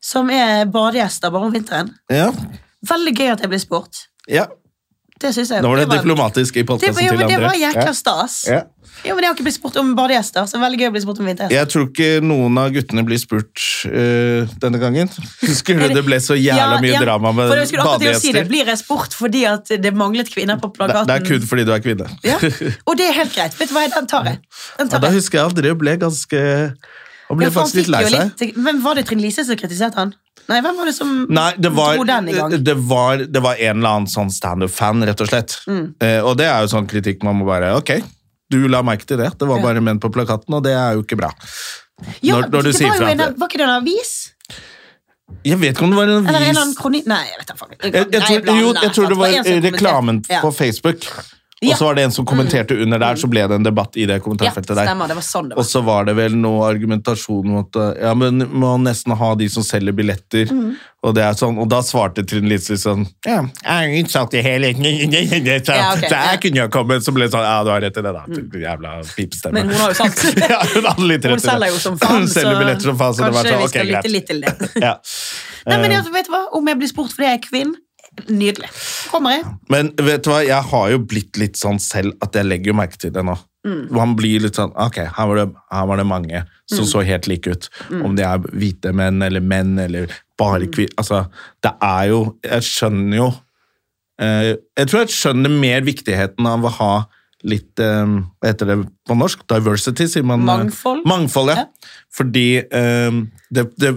Som 0.00 0.30
er 0.30 0.64
badegjester 0.70 1.30
bare 1.34 1.48
om 1.48 1.52
vinteren. 1.52 1.90
Ja. 2.10 2.30
Veldig 2.86 3.16
gøy 3.18 3.32
at 3.32 3.40
jeg 3.40 3.50
blir 3.50 3.58
spurt. 3.64 4.06
ja. 4.28 4.46
Det 5.18 5.32
synes 5.34 5.48
jeg 5.50 5.62
Nå 5.64 5.68
var 5.72 5.80
det 5.80 5.88
en- 5.90 5.98
diplomatisk 5.98 6.56
i 6.56 6.62
Det, 6.62 6.66
podkasten 6.68 6.94
var- 6.94 7.08
til 7.10 7.18
men 7.18 7.26
det 7.28 7.38
var 7.42 7.54
jækla 7.58 7.86
Ja. 7.86 7.92
stas. 7.92 8.44
Ja. 8.46 8.60
Jo, 9.04 9.14
men 9.16 9.24
Jeg 9.24 9.26
har 9.26 9.34
ikke 9.34 9.42
blitt 9.42 9.54
spurt 9.56 9.76
om 9.76 9.96
badegjester, 9.96 10.42
så 10.46 10.52
det 10.52 10.60
er 10.62 10.70
veldig 10.70 10.78
gøy 10.78 10.86
å 10.86 10.92
bli 10.92 11.00
spurt 11.00 11.18
om 11.18 11.26
vintergjester. 11.26 11.56
Jeg 11.58 11.68
tror 11.68 11.88
ikke 11.90 12.22
noen 12.22 12.58
av 12.58 12.70
guttene 12.70 13.02
blir 13.04 13.18
spurt 13.18 13.58
øh, 13.90 14.46
denne 14.62 14.78
gangen. 14.78 15.08
Husker 15.42 15.74
du 15.74 15.88
det 15.92 16.04
ble 16.06 16.20
så 16.22 16.38
jævla 16.38 16.78
mye 16.80 17.00
drama 17.02 17.32
med 17.34 17.48
for 17.50 17.56
jeg 17.56 17.66
skulle 17.66 17.82
akkurat 17.82 18.20
si 18.20 18.30
det. 18.30 18.46
Blir 18.48 18.64
jeg 18.66 18.78
spurt 18.78 19.10
fordi 19.12 19.42
at 19.44 19.66
det 19.66 19.92
manglet 19.92 20.30
kvinner 20.30 20.54
på 20.60 20.70
Det, 20.70 20.78
plakaten? 20.78 21.06
det 21.10 21.16
er 21.18 21.26
kun 21.26 21.40
fordi 21.50 21.64
du 21.66 21.72
er 21.74 21.80
kvinne. 21.80 22.06
ja. 22.22 22.38
Og 22.86 22.96
det 22.96 23.08
er 23.10 23.12
helt 23.18 23.34
greit. 23.34 23.58
Vet 23.58 23.68
du 23.70 23.74
hva, 23.74 23.88
Den 23.92 24.06
tar 24.06 24.22
jeg. 24.22 24.38
Den 24.78 24.86
Ja, 24.86 24.90
tar 24.92 25.00
da 25.00 25.10
husker 25.10 25.38
jeg 25.42 25.50
André 25.50 25.74
ble 25.76 25.96
ganske 25.98 26.74
Han 27.28 27.36
ble 27.38 27.46
Ja, 27.46 27.50
faktisk 27.52 27.74
litt 27.82 27.88
lei 27.92 28.04
seg. 28.08 28.32
litt- 28.40 28.54
Hvem 28.56 28.82
var 28.82 28.94
det 28.94 29.06
Trine 29.06 29.20
Lise 29.22 29.44
som 29.44 29.56
kritiserte 29.56 29.94
han? 30.00 30.14
Nei, 30.48 30.60
hvem 30.64 30.76
var 30.80 30.86
det 30.88 30.94
som 30.96 31.26
Nei, 31.28 31.52
det 31.58 31.70
var, 31.76 31.96
dro 31.98 32.04
den 32.08 32.28
i 32.28 32.32
gang? 32.32 32.50
det 32.64 32.74
var, 32.88 33.16
det 33.18 33.42
var 33.44 33.54
en 33.60 33.76
eller 33.82 33.88
annen 33.98 34.06
sånn 34.08 34.30
standup-fan, 34.32 35.04
rett 35.04 35.20
og 35.20 35.28
slett. 35.28 35.58
Mm. 35.68 35.94
Eh, 36.00 36.20
og 36.24 36.38
det 36.40 36.46
er 36.48 36.62
jo 36.64 36.70
sånn 36.72 36.88
kritikk 36.88 37.22
man 37.22 37.36
må 37.36 37.44
bare 37.46 37.74
Ok, 37.76 37.98
du 38.50 38.66
la 38.68 38.80
merke 38.82 39.04
til 39.04 39.18
det. 39.20 39.28
Det 39.38 39.46
var 39.48 39.60
bare 39.60 39.80
menn 39.84 40.00
på 40.00 40.08
plakaten, 40.10 40.54
og 40.56 40.62
det 40.64 40.72
er 40.72 40.94
jo 40.96 41.02
ikke 41.02 41.18
bra. 41.20 41.30
Ja, 42.22 42.38
når- 42.38 42.48
når 42.48 42.62
du 42.62 42.72
det 42.72 42.80
var 42.88 42.96
jo 42.96 43.06
en, 43.06 43.16
det- 43.18 43.38
Var 43.38 43.48
ikke 43.48 43.58
det 43.58 43.68
en 43.68 43.76
avis? 43.82 44.32
Jeg 45.44 45.58
vet 45.60 45.74
ikke 45.76 45.82
om 45.84 45.90
det 45.90 45.96
var 45.98 46.04
en 46.08 46.16
avis 46.16 46.28
Eller 46.28 46.40
en 46.40 46.48
eller 46.48 46.62
annen 46.62 46.74
kroni... 46.74 47.02
Nei, 47.06 47.24
jeg 47.28 47.38
vet 47.38 47.46
da 47.48 47.54
faen. 47.54 47.70
jeg, 47.82 47.92
jeg, 47.92 48.06
jeg, 48.12 48.22
tror, 48.22 48.56
jo, 48.58 48.72
jeg 48.72 48.92
tror 48.96 49.08
det 49.08 49.18
var 49.18 49.28
reklamen 49.68 50.22
på 50.24 50.54
Facebook. 50.54 51.04
Og 51.58 51.72
så 51.74 51.84
var 51.88 51.96
det 51.98 52.02
en 52.06 52.12
som 52.14 52.26
kommenterte 52.28 52.76
under 52.78 53.00
der, 53.02 53.16
så 53.18 53.26
ble 53.26 53.42
det 53.50 53.56
en 53.58 53.64
debatt 53.66 53.96
i 53.98 54.04
det 54.06 54.20
Ja, 54.20 54.22
kommentarfeltet 54.22 54.76
der. 54.78 54.86
stemmer. 54.86 55.08
Det 55.10 55.16
var 55.18 55.24
sånn 55.26 55.48
det 55.50 55.56
var. 55.56 55.64
Og 55.64 55.66
så 55.66 55.80
var 55.82 56.04
det 56.06 56.14
vel 56.14 56.36
noe 56.38 56.68
argumentasjon 56.68 57.48
om 57.50 57.56
at 57.64 57.78
uh, 57.80 57.88
ja, 57.98 58.12
men 58.14 58.44
må 58.52 58.76
nesten 58.78 59.16
ha 59.18 59.30
de 59.34 59.48
som 59.50 59.64
selger 59.66 59.96
billetter. 59.98 60.52
Mm. 60.54 60.76
Og 61.02 61.14
det 61.14 61.24
er 61.26 61.34
sånn, 61.38 61.58
og 61.58 61.66
da 61.70 61.80
svarte 61.86 62.22
Trine 62.26 62.48
Lise 62.50 62.74
sånn 62.78 63.04
Ja, 63.26 63.40
jeg 63.46 63.74
er 63.74 63.84
jo 63.90 64.04
utsatt 64.04 64.32
i 64.34 64.40
hele 64.42 64.70
så, 64.74 64.82
Ja, 64.82 65.92
okay, 65.94 66.08
så 66.08 66.14
jeg 66.14 66.30
ja. 66.30 66.38
kunne 66.42 66.58
jo 66.62 66.68
kommet, 66.74 67.04
så 67.06 67.14
ble 67.14 67.26
det 67.28 67.32
sånn 67.34 67.46
Ja, 67.46 67.58
du 67.66 67.70
har 67.70 67.82
rett 67.86 67.98
i 67.98 68.02
det, 68.06 68.14
da. 68.16 68.22
Jævla 68.62 68.94
pipestemme. 69.16 69.54
Men 69.60 69.70
hun 69.70 69.82
har 69.82 69.92
jo 69.94 69.98
sant. 70.02 70.24
ja, 70.42 70.58
hun 70.74 70.88
hadde 70.90 71.10
litt 71.10 71.26
rett 71.26 71.38
i 71.38 71.42
det. 71.42 71.46
selger 71.50 71.74
jo 71.74 71.82
som 71.82 71.98
faen, 72.02 72.26
Hun 72.38 72.58
billetter 72.62 72.90
som 72.90 72.98
faen, 73.02 73.14
så 73.18 73.26
det 73.26 73.34
var 73.34 73.50
kanskje 73.50 73.58
sånn, 73.58 73.66
ok, 73.66 73.92
greit. 73.92 74.10
litt 74.14 74.26
til 74.30 74.42
det. 74.46 74.54
Ja. 74.82 74.94
Nei, 75.68 75.78
men 75.82 75.90
Eh, 75.90 75.98
altså, 76.00 76.14
vet 76.14 76.26
du 76.30 76.32
hva? 76.34 76.42
Om 76.58 76.70
jeg 76.70 76.78
blir 76.82 76.90
spurt 76.94 77.14
fordi 77.14 77.26
jeg 77.30 77.38
er 77.38 77.44
kvinne, 77.46 77.78
nydelig. 78.28 78.68
Kommer 79.12 79.36
jeg? 79.36 79.44
Men 79.70 79.92
vet 79.96 80.24
du 80.24 80.30
hva, 80.30 80.40
jeg 80.46 80.62
har 80.70 80.90
jo 80.90 80.98
blitt 80.98 81.38
litt 81.40 81.56
sånn 81.60 81.78
selv 81.82 82.14
at 82.24 82.34
jeg 82.34 82.44
legger 82.48 82.74
merke 82.74 82.98
til 82.98 83.10
det 83.14 83.24
nå. 83.24 83.36
Mm. 83.66 83.90
Man 83.92 84.14
blir 84.16 84.40
litt 84.40 84.54
sånn, 84.58 84.70
ok, 84.78 84.96
her 85.16 85.26
var 85.30 85.36
det, 85.40 85.48
her 85.72 85.86
var 85.90 85.96
det 86.00 86.06
mange 86.06 86.44
som 86.70 86.84
Mm. 86.84 86.90
så 86.92 87.04
helt 87.04 87.26
like 87.28 87.46
ut. 87.50 87.68
Om 87.90 88.14
det 88.16 88.24
er 88.24 88.38
hvite 88.38 88.92
menn 88.94 89.22
eller 89.22 89.40
menn 89.40 89.78
eller 89.78 90.06
bare 90.38 90.66
Mm. 90.66 90.72
kvinner. 90.72 90.94
Altså, 90.98 91.28
det 91.62 91.72
er 91.82 92.08
jo, 92.08 92.36
jeg 92.44 92.62
skjønner 92.62 93.16
jo, 93.16 93.28
eh, 94.20 94.56
jeg 94.76 94.86
tror 94.88 95.00
jeg 95.04 95.08
skjønner 95.14 95.50
mer 95.60 95.80
viktigheten 95.82 96.46
av 96.46 96.62
å 96.64 96.70
ha 96.78 96.92
litt, 97.44 97.78
eh, 97.78 98.04
hva 98.06 98.44
heter 98.46 98.66
det 98.66 98.78
på 99.08 99.16
norsk? 99.18 99.46
Diversity, 99.46 100.06
sier 100.06 100.24
man. 100.24 100.40
eh, 100.40 100.44
Mangfold. 100.56 101.04
Mangfold, 101.06 101.48
ja. 101.50 101.54
Ja. 101.54 101.66
Fordi 102.10 102.58
eh, 102.58 103.10
det, 103.52 103.76
det 103.78 103.92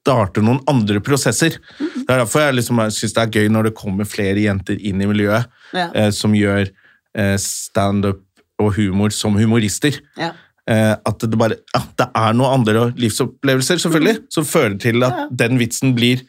starter 0.00 0.42
noen 0.44 0.60
andre 0.70 1.00
prosesser. 1.04 1.58
Mm. 1.78 1.88
Det 2.06 2.14
er 2.14 2.22
derfor 2.22 2.40
jeg 2.46 2.54
liksom 2.56 2.80
syns 2.96 3.12
det 3.16 3.22
er 3.26 3.34
gøy 3.36 3.48
når 3.52 3.68
det 3.68 3.74
kommer 3.76 4.08
flere 4.08 4.40
jenter 4.46 4.78
inn 4.80 5.00
i 5.04 5.08
miljøet 5.10 5.46
Ja. 5.76 5.90
eh, 5.94 6.10
som 6.10 6.32
gjør 6.34 6.70
eh, 7.16 7.36
standup 7.38 8.22
og 8.60 8.74
humor 8.76 9.12
som 9.12 9.36
humorister. 9.36 10.00
Ja. 10.18 10.32
eh, 10.68 10.94
at 11.06 11.18
det 11.20 11.36
bare 11.38 11.56
ja, 11.74 11.82
det 12.00 12.08
er 12.16 12.32
noen 12.36 12.60
andre 12.60 12.88
livsopplevelser 12.96 13.80
selvfølgelig, 13.82 14.18
som 14.32 14.44
fører 14.44 14.78
til 14.80 15.02
at 15.06 15.28
den 15.32 15.58
vitsen 15.60 15.94
blir 15.96 16.24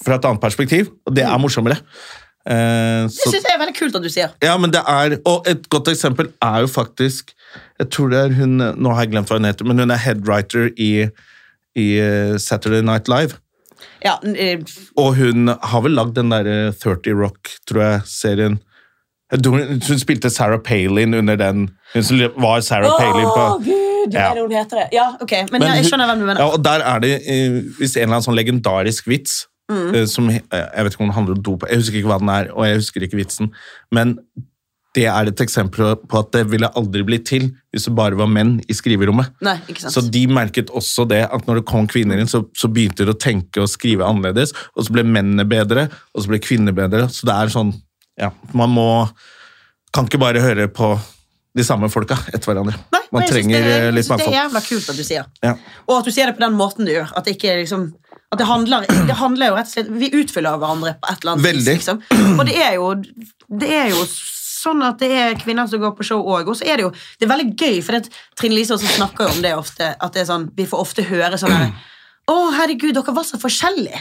fra 0.00 0.16
et 0.16 0.24
annet 0.24 0.40
perspektiv, 0.40 0.88
og 1.06 1.14
det 1.14 1.24
er 1.28 1.38
morsommere. 1.38 1.76
Eh, 2.48 3.04
Det 3.04 3.12
syns 3.12 3.42
jeg 3.44 3.52
er 3.52 3.58
veldig 3.60 3.76
kult 3.76 3.96
at 3.98 4.02
du 4.02 4.08
sier. 4.08 4.30
ja, 4.42 4.54
men 4.56 4.70
det 4.72 4.80
er, 4.88 5.18
og 5.28 5.46
et 5.50 5.66
godt 5.68 5.88
eksempel 5.92 6.30
er 6.42 6.62
jo 6.64 6.70
faktisk 6.72 7.34
Jeg 7.80 7.90
tror 7.90 8.08
det 8.10 8.18
er 8.18 8.32
hun 8.38 8.56
Nå 8.80 8.94
har 8.94 9.04
jeg 9.04 9.10
glemt 9.12 9.28
hva 9.28 9.36
hun 9.36 9.44
heter, 9.48 9.64
men 9.68 9.78
hun 9.78 9.90
er 9.90 10.00
headwriter 10.00 10.70
i, 10.80 11.08
i 11.78 11.86
eh, 12.00 12.36
Saturday 12.38 12.82
Night 12.82 13.08
Live. 13.08 13.38
Ja, 14.04 14.16
eh, 14.24 14.58
Og 14.96 15.14
hun 15.16 15.48
har 15.48 15.80
vel 15.84 15.92
lagd 15.96 16.14
den 16.16 16.30
derre 16.32 16.72
30 16.72 17.14
Rock, 17.20 17.52
tror 17.68 17.82
jeg, 17.84 18.00
serien. 18.10 18.58
Hun, 19.30 19.78
spilte 20.00 20.30
Sarah 20.30 20.58
Palin 20.58 21.14
under 21.14 21.36
den. 21.38 21.68
Hun 21.94 22.24
var 22.42 22.60
Sarah 22.66 22.90
Palin 22.98 23.28
på 23.30 23.44
gud, 23.64 24.12
Ja. 24.12 24.32
det 24.34 24.42
hun 24.42 24.50
heter 24.50 24.76
det? 24.80 24.88
Ja, 24.96 25.12
ok, 25.20 25.32
men, 25.52 25.60
Men 25.62 25.76
jeg 25.76 25.84
skjønner 25.86 26.06
hvem 26.10 26.18
du 26.18 26.26
mener. 26.26 26.40
Ja, 26.40 26.48
og 26.56 26.64
der 26.64 26.82
er 26.82 26.98
det 27.04 27.12
eh, 27.28 27.60
hvis 27.78 27.94
en 27.96 28.02
eller 28.08 28.16
annen 28.16 28.26
sånn 28.26 28.38
legendarisk 28.40 29.06
vits 29.08 29.46
Mm. 29.70 29.94
eh, 29.94 30.04
som 30.10 30.26
eh, 30.28 30.40
Jeg 30.50 30.82
vet 30.84 30.92
ikke 30.96 31.04
om 31.04 31.06
den 31.06 31.14
handler 31.14 31.36
om 31.36 31.42
dop, 31.46 31.62
jeg 31.70 31.78
husker 31.78 32.00
ikke 32.00 32.08
hva 32.10 32.18
den 32.18 32.28
er, 32.34 32.48
og 32.50 32.64
jeg 32.66 32.80
husker 32.80 33.04
ikke 33.06 33.20
vitsen, 33.20 33.52
men 33.94 34.16
det 34.96 35.04
er 35.06 35.28
et 35.30 35.40
eksempel 35.44 35.92
på 36.10 36.18
at 36.18 36.32
det 36.34 36.42
ville 36.50 36.70
aldri 36.78 37.04
blitt 37.06 37.28
til 37.30 37.46
hvis 37.70 37.86
det 37.86 37.92
bare 37.94 38.18
var 38.18 38.30
menn 38.30 38.56
i 38.66 38.74
skriverommet. 38.74 39.30
Nei, 39.46 39.54
ikke 39.70 39.84
sant. 39.84 39.94
Så 39.94 40.02
de 40.10 40.24
merket 40.30 40.72
også 40.74 41.06
det, 41.10 41.22
at 41.30 41.46
når 41.46 41.60
det 41.60 41.66
kom 41.70 41.86
kvinner 41.90 42.18
inn, 42.18 42.30
så, 42.30 42.42
så 42.58 42.70
begynte 42.72 43.06
de 43.06 43.14
å 43.14 43.20
tenke 43.20 43.62
og 43.62 43.70
skrive 43.70 44.06
annerledes, 44.06 44.50
og 44.74 44.86
så 44.86 44.96
ble 44.96 45.04
mennene 45.06 45.46
bedre, 45.46 45.86
og 46.10 46.24
så 46.24 46.32
ble 46.32 46.42
kvinner 46.42 46.74
bedre. 46.74 47.06
Så 47.14 47.28
det 47.28 47.36
er 47.36 47.54
sånn, 47.54 47.74
ja, 48.20 48.32
man 48.56 48.74
må 48.74 48.88
Kan 49.90 50.06
ikke 50.06 50.20
bare 50.22 50.38
høre 50.38 50.68
på 50.70 50.92
de 51.58 51.64
samme 51.66 51.88
folka 51.90 52.14
etter 52.30 52.52
hverandre. 52.52 52.76
Nei, 52.94 53.00
man 53.10 53.24
trenger 53.26 53.56
det, 53.58 53.70
er, 53.74 53.86
jeg 53.88 53.94
litt 53.96 54.06
synes 54.06 54.20
Det 54.22 54.28
er 54.28 54.36
jævla 54.36 54.60
kult 54.62 54.90
at 54.92 55.00
du 55.00 55.06
sier. 55.06 55.24
Ja. 55.42 55.54
Og 55.88 55.96
at 55.96 56.06
du 56.06 56.12
sier 56.14 56.30
det 56.30 56.36
på 56.36 56.44
den 56.44 56.54
måten 56.54 56.86
du 56.86 56.92
gjør. 56.92 57.10
At 57.18 57.26
det 57.26 57.34
ikke 57.34 57.56
liksom 57.58 57.88
at 58.30 58.38
det 58.38 58.46
handler, 58.46 58.86
det 59.08 59.16
handler 59.18 59.50
jo 59.50 59.56
rett 59.58 59.66
og 59.66 59.74
slett 59.74 59.88
Vi 59.90 60.10
utfyller 60.14 60.60
hverandre 60.62 60.92
på 61.02 61.10
et 61.10 61.24
eller 61.24 61.32
annet 61.32 61.46
Veldig. 61.48 61.72
vis. 61.74 61.80
Liksom. 61.80 62.36
Og 62.36 62.44
det 62.46 62.58
er 62.62 62.76
jo 62.78 62.92
Det 63.58 63.72
er 63.80 63.88
jo 63.90 64.04
sånn 64.60 64.84
at 64.86 65.00
det 65.02 65.10
er 65.16 65.38
kvinner 65.40 65.68
som 65.70 65.82
går 65.82 65.94
på 65.96 66.06
show 66.06 66.20
òg. 66.20 66.50
Og 66.50 66.58
så 66.60 66.68
er 66.68 66.80
det 66.80 66.86
jo 66.88 66.92
Det 66.92 67.26
er 67.26 67.32
veldig 67.32 67.50
gøy, 67.56 67.80
for 67.86 67.96
det, 67.96 68.12
Trine 68.38 68.58
Lise 68.58 68.76
også 68.76 68.94
snakker 68.96 69.26
jo 69.26 69.36
om 69.38 69.42
det 69.44 69.54
ofte. 69.56 69.94
At 69.96 70.14
det 70.14 70.24
er 70.24 70.30
sånn, 70.30 70.50
Vi 70.56 70.68
får 70.68 70.86
ofte 70.86 71.06
høre 71.08 71.40
sånn 71.40 71.56
her 71.56 71.72
Å, 72.30 72.36
herregud, 72.60 72.94
dere 72.94 73.16
var 73.16 73.26
så 73.26 73.40
forskjellige. 73.40 73.98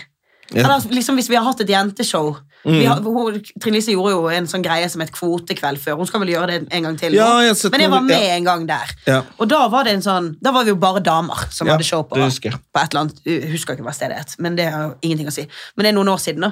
Ja. 0.54 0.64
Eller 0.64 0.94
liksom 0.94 1.18
Hvis 1.20 1.30
vi 1.32 1.38
har 1.40 1.48
hatt 1.48 1.62
et 1.64 1.70
jenteshow 1.70 2.36
vi 2.64 2.86
har, 2.86 3.00
hun, 3.00 3.38
Trine 3.62 3.78
Lise 3.78 3.94
gjorde 3.94 4.12
jo 4.12 4.26
en 4.36 4.48
sånn 4.50 4.64
greie 4.64 4.88
som 4.92 5.00
et 5.04 5.12
Kvotekveld 5.16 5.80
før. 5.80 5.96
Hun 6.02 6.10
skal 6.10 6.24
vel 6.26 6.34
gjøre 6.34 6.50
det 6.52 6.58
en 6.76 6.88
gang 6.90 6.98
til. 7.00 7.16
Ja, 7.16 7.30
jeg 7.46 7.56
Men 7.72 7.84
jeg 7.86 7.92
var 7.94 8.04
med 8.04 8.20
ja. 8.20 8.34
en 8.36 8.50
gang 8.50 8.66
der. 8.68 8.92
Ja. 9.08 9.20
Og 9.40 9.48
da 9.52 9.62
var 9.72 9.88
det 9.88 9.96
en 9.96 10.04
sånn 10.04 10.34
Da 10.44 10.52
var 10.56 10.68
vi 10.68 10.74
jo 10.74 10.80
bare 10.80 11.00
damer 11.04 11.48
som 11.56 11.72
hadde 11.72 11.88
show 11.88 12.04
på, 12.04 12.20
på 12.20 12.20
et 12.20 12.92
eller 12.92 13.06
annet 13.06 13.24
Jeg 13.24 13.54
husker 13.54 13.78
ikke 13.78 13.88
hva 13.88 13.96
stedet 13.96 14.20
het, 14.20 14.36
men 14.44 14.60
det 14.60 14.68
har 14.74 14.90
jo 14.90 14.92
ingenting 15.08 15.32
å 15.32 15.36
si. 15.36 15.48
Men 15.76 15.88
det 15.88 15.94
er 15.94 15.98
noen 16.02 16.12
år 16.12 16.20
siden, 16.20 16.50
da. 16.50 16.52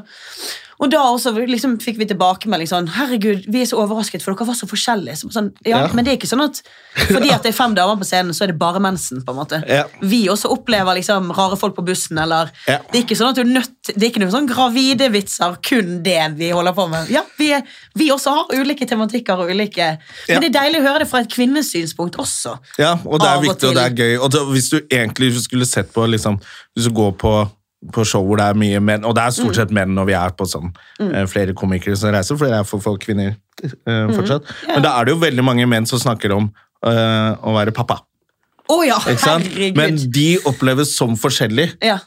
Og 0.79 0.91
da 0.93 0.99
også 1.09 1.31
liksom 1.49 1.77
fikk 1.81 1.97
vi 1.97 2.05
tilbakemelding 2.05 2.69
sånn 2.69 2.87
Herregud, 2.93 3.47
vi 3.49 3.63
er 3.63 3.69
så 3.69 3.79
overrasket, 3.81 4.21
for 4.21 4.35
dere 4.35 4.45
var 4.45 4.57
så 4.59 4.67
forskjellige. 4.69 5.15
Så 5.17 5.31
sånn, 5.33 5.51
ja, 5.65 5.77
Ja. 5.77 5.93
Men 5.93 6.05
det 6.05 6.11
er 6.13 6.17
ikke 6.19 6.29
sånn 6.29 6.43
at 6.43 6.61
fordi 7.07 7.31
at 7.33 7.43
det 7.43 7.49
er 7.53 7.57
fem 7.57 7.73
damer 7.77 7.97
på 7.97 8.05
scenen, 8.05 8.33
så 8.33 8.43
er 8.45 8.51
det 8.51 8.59
bare 8.59 8.79
mensen. 8.79 9.23
på 9.25 9.31
en 9.33 9.39
måte. 9.39 9.61
Ja. 9.67 9.85
Vi 10.01 10.27
også 10.29 10.51
opplever 10.53 10.95
liksom 10.99 11.31
rare 11.33 11.57
folk 11.57 11.75
på 11.75 11.85
bussen, 11.85 12.17
eller 12.17 12.51
Ja. 12.67 12.77
Det 12.91 12.99
er 12.99 13.03
ikke 13.05 13.17
sånn 13.17 13.29
at 13.29 13.35
du 13.35 13.41
er 13.41 13.53
nødt 13.53 13.73
Det 13.87 14.03
er 14.03 14.09
ikke 14.11 14.19
noen 14.19 14.31
sånn 14.35 14.47
gravide 14.49 15.09
vitser, 15.11 15.57
kun 15.63 16.03
det 16.03 16.35
vi 16.37 16.49
holder 16.51 16.73
på 16.73 16.89
med. 16.89 17.09
Ja, 17.09 17.21
Vi, 17.37 17.51
er, 17.53 17.63
vi 17.95 18.09
også 18.11 18.33
har 18.35 18.59
ulike 18.59 18.85
tematikker 18.85 19.39
og 19.39 19.49
ulike. 19.49 19.97
Men 20.27 20.41
det 20.41 20.49
er 20.55 20.59
deilig 20.61 20.81
å 20.81 20.87
høre 20.89 20.99
det 20.99 21.07
fra 21.07 21.19
et 21.23 21.31
kvinnesynspunkt 21.31 22.17
også. 22.19 22.57
Ja, 22.77 22.97
og 23.05 23.19
det 23.21 23.27
er 23.29 23.39
viktig, 23.41 23.69
og 23.69 23.69
og 23.69 23.75
det 23.75 23.85
er 23.85 23.95
gøy. 23.95 24.17
Og 24.19 24.31
det, 24.31 24.41
hvis 24.51 24.69
du 24.69 24.77
egentlig 24.91 25.31
skulle 25.41 25.65
sett 25.65 25.93
på 25.93 26.05
liksom, 26.05 26.39
Hvis 26.75 26.85
du 26.85 26.91
går 26.93 27.13
på, 27.17 27.49
på 27.93 28.03
show 28.09 28.25
hvor 28.25 28.39
det 28.41 28.47
er 28.49 28.57
mye 28.57 28.79
menn, 28.81 29.05
og 29.05 29.13
det 29.15 29.21
er 29.23 29.31
Mm. 29.31 29.37
stort 29.37 29.55
sett 29.55 29.71
menn 29.71 29.93
når 29.93 30.05
vi 30.09 30.13
er 30.17 30.31
på 30.33 30.47
sånn 30.49 30.71
mm. 30.99 31.27
flere 31.29 31.53
komikere 31.53 31.95
som 31.95 32.09
reiser, 32.11 32.37
for 32.37 32.49
det 32.49 32.57
er 32.57 32.63
for 32.65 32.81
folk 32.81 33.03
kvinner 33.03 33.35
eh, 33.63 34.07
Mm. 34.07 34.17
Yeah. 34.17 34.41
Men 34.73 34.83
da 34.83 34.95
er 34.99 35.05
det 35.05 35.13
jo 35.13 35.21
veldig 35.21 35.43
mange 35.45 35.67
menn 35.69 35.85
som 35.85 35.99
snakker 35.99 36.33
om 36.35 36.49
uh, 36.85 37.37
å 37.41 37.53
være 37.53 37.71
pappa. 37.73 38.01
Oh, 38.69 38.83
ja. 38.85 38.97
Men 39.77 39.95
de 40.11 40.37
oppleves 40.45 40.95
som 40.97 41.15
forskjellig. 41.15 41.77
ja. 41.81 41.99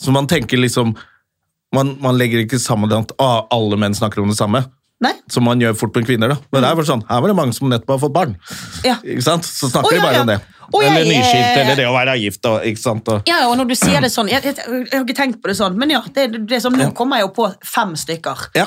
Så 0.00 0.10
man 0.10 0.26
tenker 0.26 0.56
liksom 0.56 0.96
Man, 1.72 1.98
man 2.00 2.16
legger 2.18 2.40
ikke 2.40 2.58
sammen 2.58 2.90
at 2.90 3.12
ah, 3.20 3.44
alle 3.52 3.76
menn 3.78 3.94
snakker 3.94 4.18
om 4.22 4.28
det 4.32 4.34
samme. 4.38 4.64
Nei? 5.00 5.12
Som 5.30 5.44
man 5.46 5.60
gjør 5.60 5.76
fort 5.78 5.94
med 5.94 6.06
kvinner. 6.08 6.32
da. 6.32 6.36
Men 6.50 6.64
det 6.64 6.70
er 6.70 6.74
bare 6.80 6.88
sånn, 6.88 7.04
her 7.06 7.20
var 7.22 7.30
det 7.30 7.36
mange 7.38 7.54
som 7.54 7.68
nettopp 7.70 7.92
har 7.94 8.00
fått 8.02 8.14
barn. 8.16 8.32
Ja. 8.82 8.96
Ikke 9.04 9.22
sant? 9.22 9.46
Så 9.46 9.70
snakker 9.70 9.92
oh, 9.92 9.94
de 9.94 10.02
bare 10.02 10.24
om 10.24 10.32
det. 10.32 10.40
Jeg- 10.72 10.90
eller 10.90 11.04
nyskilt, 11.10 11.56
eh, 11.56 11.60
eller 11.64 11.76
det 11.76 11.86
å 11.86 11.92
være 11.94 12.14
gift. 12.20 12.44
Og, 12.46 12.62
ikke 12.64 12.78
sant? 12.78 13.08
Og, 13.08 13.22
Ja, 13.26 13.48
og 13.48 13.56
når 13.58 13.68
du 13.68 13.74
sier 13.74 14.00
det 14.00 14.10
sånn 14.12 14.28
Jeg, 14.30 14.42
jeg, 14.44 14.56
jeg 14.56 14.92
har 14.92 15.04
ikke 15.04 15.16
tenkt 15.16 15.40
på 15.42 15.48
det 15.48 15.56
sånn, 15.58 15.76
men 15.76 15.90
ja, 15.90 16.00
det, 16.14 16.46
det 16.46 16.52
er 16.56 16.60
sånn, 16.60 16.76
nå 16.78 16.92
kommer 16.94 17.16
jeg 17.18 17.26
jo 17.28 17.32
på 17.42 17.54
fem 17.64 17.94
stykker. 17.96 18.48
ja. 18.54 18.66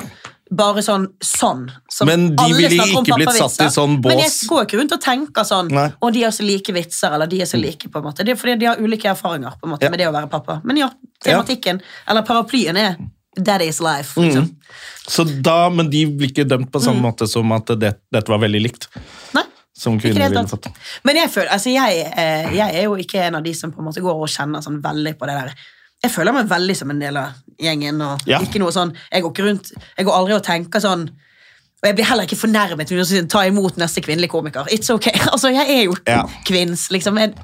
Bare 0.52 0.82
sånn 0.84 1.06
sånn. 1.24 1.70
som 1.90 2.06
Men 2.06 2.36
de 2.36 2.44
ville 2.52 2.68
ikke 2.84 3.16
blitt 3.16 3.32
satt 3.32 3.62
i 3.64 3.70
sånn 3.72 3.96
bås. 4.02 4.12
Men 4.12 4.18
jeg 4.18 4.30
går 4.46 4.66
ikke 4.66 4.78
rundt 4.78 4.92
og 4.92 5.00
tenker 5.00 5.42
sånn 5.42 5.70
Nei. 5.72 5.86
Og 6.02 6.12
de 6.12 6.22
har 6.22 6.30
så 6.30 6.44
like 6.46 6.70
vitser, 6.70 7.10
eller 7.14 7.26
de 7.26 7.40
er 7.40 7.46
så 7.46 7.58
like, 7.58 7.88
på 7.88 7.96
en 7.98 8.04
måte. 8.04 8.22
Det 8.24 8.28
er 8.28 8.36
fordi 8.36 8.58
de 8.60 8.66
har 8.66 8.76
ulike 8.76 9.08
erfaringer 9.08 9.56
på 9.58 9.64
en 9.64 9.70
måte 9.72 9.82
Ja. 9.82 9.90
med 9.90 9.98
det 9.98 10.06
å 10.06 10.12
være 10.12 10.28
pappa. 10.30 10.60
Men 10.62 10.76
ja, 10.76 10.90
tematikken, 11.24 11.80
eller 12.06 12.22
paraplyen, 12.22 12.76
er 12.76 12.96
Daddy's 13.40 13.80
life. 13.80 14.14
Mm. 14.20 14.28
Liksom. 14.28 14.50
Så 15.08 15.24
da, 15.42 15.70
men 15.70 15.88
de 15.90 16.04
blir 16.06 16.28
ikke 16.30 16.44
dømt 16.46 16.70
på 16.70 16.78
Mm. 16.78 17.00
måte 17.00 17.26
som 17.26 17.50
at 17.50 17.66
det, 17.66 17.96
dette 18.12 18.28
var 18.28 18.38
veldig 18.38 18.62
likt. 18.62 18.86
Nei. 19.34 19.42
Som 19.76 19.96
kvinner 19.98 20.28
ville 20.28 20.46
fått. 20.46 20.68
Men 21.02 21.16
jeg, 21.18 21.30
føler, 21.34 21.50
altså 21.50 21.72
jeg, 21.74 22.04
eh, 22.16 22.52
jeg 22.54 22.76
er 22.78 22.84
jo 22.86 22.94
ikke 23.00 23.24
en 23.26 23.40
av 23.40 23.42
de 23.42 23.54
som 23.58 23.72
på 23.74 23.82
en 23.82 23.88
måte 23.88 24.02
går 24.04 24.20
og 24.22 24.30
kjenner 24.30 24.62
sånn 24.62 24.78
veldig 24.84 25.16
på 25.18 25.26
det 25.26 25.34
der. 25.40 25.54
Jeg 26.04 26.12
føler 26.14 26.36
meg 26.36 26.50
veldig 26.50 26.76
som 26.78 26.92
en 26.92 27.00
del 27.02 27.16
av 27.18 27.32
gjengen. 27.58 28.00
og 28.02 28.20
Ja. 28.26 28.38
ikke 28.40 28.60
noe 28.62 28.70
sånn, 28.70 28.94
Jeg 29.10 29.22
går 29.22 29.32
ikke 29.32 29.48
rundt, 29.48 29.72
jeg 29.96 30.06
går 30.06 30.14
aldri 30.14 30.34
og 30.34 30.44
tenker 30.44 30.80
sånn 30.80 31.10
og 31.84 31.88
jeg 31.90 31.96
blir 31.98 32.06
heller 32.08 32.24
ikke 32.24 32.38
fornærmet 32.40 32.88
når 32.94 33.00
å 33.04 33.18
tar 33.28 33.44
imot 33.50 33.76
neste 33.76 34.00
kvinnelige 34.00 34.32
komiker. 34.32 34.64
It's 34.72 34.88
ok. 34.88 35.10
Altså, 35.34 35.50
Jeg 35.52 35.68
er 35.68 35.82
jo 35.84 35.94
Ja. 36.08 36.22
kvinns. 36.48 36.86
liksom. 36.90 37.18
Jeg 37.20 37.34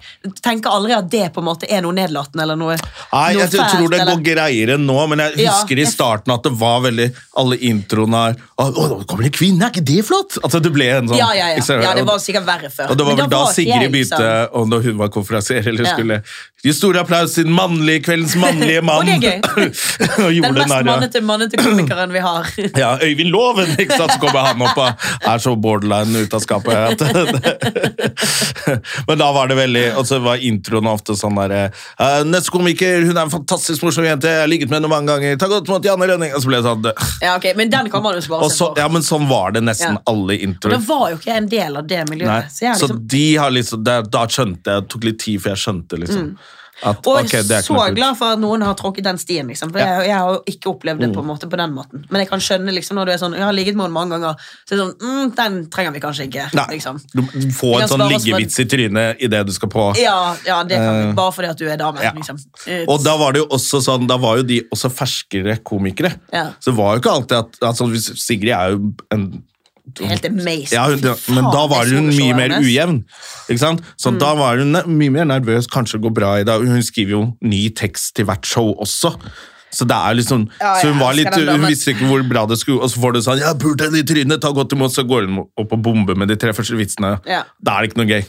tenker 0.40 0.70
aldri 0.72 0.94
at 0.96 1.10
det 1.12 1.26
på 1.34 1.42
en 1.42 1.48
måte 1.50 1.68
er 1.68 1.82
noe 1.84 1.92
nedlatende 1.92 2.42
eller 2.46 2.56
noe, 2.56 2.76
Nei, 3.12 3.32
noe 3.34 3.42
jeg 3.44 3.50
tror 3.52 3.90
det 3.90 4.00
eller- 4.00 4.16
går 4.16 4.22
greiere 4.24 4.78
nå, 4.80 4.96
men 5.12 5.18
jeg 5.18 5.44
Ja, 5.44 5.52
husker 5.52 5.78
i 5.78 5.84
starten 5.84 6.32
at 6.32 6.42
det 6.42 6.52
var 6.56 6.80
veldig 6.80 7.10
Alle 7.36 7.56
introene 7.58 8.16
her 8.24 8.34
Å, 8.58 8.68
nå 8.72 9.04
kommer 9.06 9.24
det 9.24 9.32
en 9.34 9.38
kvinne, 9.38 9.62
er 9.66 9.70
ikke 9.74 9.84
det 9.84 10.04
flott? 10.08 10.38
Altså, 10.42 10.60
det 10.62 10.72
ble 10.72 10.88
en 10.88 11.08
sånn 11.08 11.18
Ja, 11.18 11.32
ja, 11.36 11.48
ja. 11.52 11.80
ja, 11.82 11.94
det 11.94 12.06
var 12.06 12.18
sikkert 12.18 12.46
verre 12.48 12.70
før. 12.72 12.90
Og 12.90 12.96
det 12.96 13.04
var 13.06 13.16
vel 13.16 13.28
da 13.28 13.44
da 13.44 13.52
Sigrid 13.52 13.82
jeg 13.84 13.92
begynte, 13.92 14.30
og 14.56 14.68
når 14.72 14.82
hun 14.88 14.96
var 14.98 15.08
konferansier, 15.12 15.66
eller 15.66 15.84
Ja. 15.84 15.92
skulle 15.96 16.22
gi 16.64 16.72
stor 16.72 16.96
applaus 17.00 17.34
til 17.34 17.44
den 17.44 17.54
mannlige 17.56 18.02
kveldens 18.04 18.34
mannlige 18.36 18.82
mann. 18.84 19.00
Og 19.00 19.20
det 19.20 19.34
er 19.34 19.40
gøy. 19.40 20.40
Den 20.44 20.54
mest 20.54 20.74
mannete, 20.84 21.20
mannete 21.24 21.56
komikeren 21.60 22.12
vi 22.12 22.18
har. 22.24 22.46
Ja, 22.76 22.90
Øyvind 23.00 23.30
Loven, 23.32 23.70
ikke 23.80 23.96
sant? 23.96 24.12
Så 24.30 24.32
kommer 24.36 24.46
han 24.46 24.62
opp 24.62 24.78
og 24.78 24.88
er 25.32 25.38
så 25.42 25.56
borderline 25.58 26.16
ut 26.24 26.34
av 26.34 26.40
skapet. 26.44 27.00
Men 29.08 29.18
da 29.18 29.30
var 29.32 29.48
det 29.50 29.56
veldig 29.58 29.84
Og 29.98 30.06
så 30.08 30.18
var 30.22 30.36
introen 30.44 30.86
ofte 30.90 31.16
sånn 31.18 31.36
derre 31.38 31.62
«Eh, 31.70 32.20
Neste 32.28 32.52
komiker, 32.54 33.02
hun 33.06 33.16
er 33.16 33.22
en 33.26 33.32
fantastisk 33.32 33.84
morsom 33.86 34.04
jente, 34.06 34.28
jeg 34.30 34.42
har 34.44 34.50
ligget 34.50 34.70
med 34.70 34.80
henne 34.80 34.90
mange 34.92 35.10
ganger. 35.10 35.36
Ta 35.40 35.48
godt 35.50 35.68
imot 35.70 35.86
Janne 35.86 36.06
Rønning. 36.10 36.32
Og 36.36 36.42
så 36.44 36.50
ble 36.50 36.60
det 36.60 36.66
sånn 36.68 36.86
Ja, 37.24 37.34
ok, 37.36 37.46
Men 37.58 37.72
den 37.72 37.90
kan 37.92 38.04
man 38.04 38.18
jo 38.18 38.22
spare 38.24 38.48
seg 38.48 38.56
så, 38.56 38.70
for. 38.70 38.80
Ja, 38.82 38.88
men 38.92 39.02
sånn 39.06 39.26
var 39.30 39.48
det 39.56 39.62
nesten 39.66 39.98
Ja. 39.98 40.02
alle 40.10 40.38
Og 40.50 40.70
da 40.70 40.78
var 40.84 41.04
jo 41.10 41.18
ikke 41.18 41.30
jeg 41.32 41.42
en 41.44 41.50
del 41.50 41.72
av 41.80 41.84
det 41.90 42.00
Nei. 42.04 42.08
miljøet. 42.14 42.52
Så 42.54 42.64
jeg 42.66 42.76
Så 42.80 42.88
liksom, 42.88 43.02
de 43.16 43.26
har 43.36 43.50
liksom 43.54 43.84
da, 43.84 44.00
da 44.02 44.24
skjønte 44.30 44.74
jeg, 44.74 44.86
det 44.86 44.90
tok 44.94 45.06
litt 45.08 45.20
tid 45.22 45.42
før 45.42 45.54
jeg 45.56 45.62
skjønte 45.64 46.00
liksom 46.04 46.24
at 46.80 47.06
og 47.06 47.18
okay, 47.20 47.42
jeg 47.42 47.52
er 47.58 47.64
så 47.64 47.76
glad 47.94 48.16
for 48.16 48.34
at 48.34 48.40
noen 48.40 48.62
har 48.64 48.76
tråkket 48.78 49.04
den 49.04 49.18
stien. 49.20 49.48
Liksom, 49.50 49.72
for 49.74 49.82
jeg, 49.82 50.06
jeg 50.08 50.16
har 50.16 50.36
jo 50.36 50.40
ikke 50.48 50.70
opplevd 50.72 51.04
det 51.04 51.10
på 51.14 51.24
en 51.24 51.28
måte 51.28 51.48
på 51.50 51.58
den 51.60 51.74
måten. 51.76 52.04
Men 52.08 52.24
jeg 52.24 52.30
kan 52.30 52.42
skjønne 52.44 52.74
liksom, 52.76 52.96
når 52.96 53.10
du 53.10 53.12
er 53.14 53.20
sånn 53.20 53.36
Jeg 53.36 53.44
har 53.44 53.56
ligget 53.56 53.76
med 53.76 53.86
henne 53.86 53.96
mange 53.96 54.16
ganger, 54.16 54.46
så 54.64 54.74
er 54.74 54.80
det 54.80 54.86
sånn 54.86 54.94
mm, 55.00 55.34
Den 55.38 55.58
trenger 55.72 55.96
vi 55.96 56.02
kanskje 56.04 56.28
ikke. 56.30 56.46
Liksom. 56.70 57.02
du 57.12 57.22
får 57.56 57.76
en 57.82 57.92
sånn 57.92 58.06
liggevits 58.14 58.62
i 58.62 58.66
trynet 58.70 59.24
idet 59.26 59.42
du 59.48 59.52
skal 59.56 59.72
på. 59.72 59.90
Ja, 60.00 60.16
ja, 60.46 60.62
det 60.64 60.80
kan 60.80 60.96
vi. 60.96 61.12
Bare 61.18 61.36
fordi 61.36 61.52
at 61.52 61.60
du 61.60 61.68
er 61.68 61.80
dame. 61.80 62.02
Ja. 62.04 62.14
Liksom. 62.16 62.40
Og 62.86 63.04
da 63.04 63.16
var 63.20 63.36
det 63.36 63.44
jo 63.44 63.50
også 63.58 63.82
sånn, 63.84 64.08
da 64.10 64.18
var 64.20 64.40
jo 64.40 64.48
de 64.48 64.62
også 64.70 64.92
ferskere 64.92 65.58
komikere. 65.66 66.14
Ja. 66.32 66.50
Så 66.58 66.72
det 66.72 66.78
var 66.80 66.96
jo 66.96 67.04
ikke 67.04 67.14
alltid 67.20 67.38
at 67.42 67.70
altså, 67.72 67.90
Sigrid 68.16 68.54
er 68.56 68.76
jo 68.76 68.92
en 69.14 69.30
Helt 69.98 70.24
amazing. 70.24 70.72
ja, 70.72 70.84
hun, 70.88 70.98
ja, 70.98 71.14
Men 71.28 71.44
da 71.52 71.66
var 71.66 71.84
hun 71.86 72.06
mye 72.08 72.34
mer 72.36 72.48
ujevn. 72.60 73.04
Ikke 73.48 73.58
sant? 73.58 73.80
Så 73.98 74.12
Mm. 74.12 74.18
da 74.18 74.34
var 74.34 74.56
hun 74.58 74.72
mye 74.98 75.10
mer 75.10 75.24
nervøs, 75.24 75.66
kanskje 75.66 75.92
det 75.98 76.02
går 76.02 76.14
bra 76.14 76.34
i 76.40 76.44
det. 76.44 76.58
Hun 76.66 76.82
skriver 76.82 77.10
jo 77.10 77.36
ny 77.42 77.68
tekst 77.70 78.14
til 78.14 78.24
hvert 78.26 78.44
show 78.46 78.74
også. 78.80 79.16
Så 79.72 79.86
det 79.86 79.94
er 79.94 80.14
liksom, 80.18 80.48
Ja, 80.60 80.74
så 80.82 80.88
hun, 80.90 80.98
var 80.98 81.12
litt, 81.14 81.30
damen. 81.30 81.60
hun 81.60 81.68
visste 81.70 81.92
ikke 81.94 82.06
hvor 82.10 82.28
bra 82.28 82.44
det 82.46 82.58
skulle 82.58 82.80
Og 82.82 82.90
så 82.90 82.98
får 82.98 83.12
du 83.12 83.20
sånn 83.20 83.38
'Ja, 83.38 83.54
pult 83.54 83.80
henne 83.80 83.98
i 83.98 84.02
trynet, 84.02 84.40
ta 84.40 84.50
godt 84.50 84.72
imot', 84.72 84.90
så 84.90 85.06
går 85.06 85.26
hun 85.28 85.38
opp 85.56 85.72
og 85.72 85.82
bomber 85.82 86.16
med 86.16 86.26
de 86.28 86.34
tre 86.36 86.50
første 86.52 86.74
vitsene. 86.76 87.20
Ja. 87.26 87.44
Da 87.62 87.78
er 87.78 87.82
det 87.86 87.94
ikke 87.94 88.04
noe 88.04 88.06
gøy. 88.10 88.24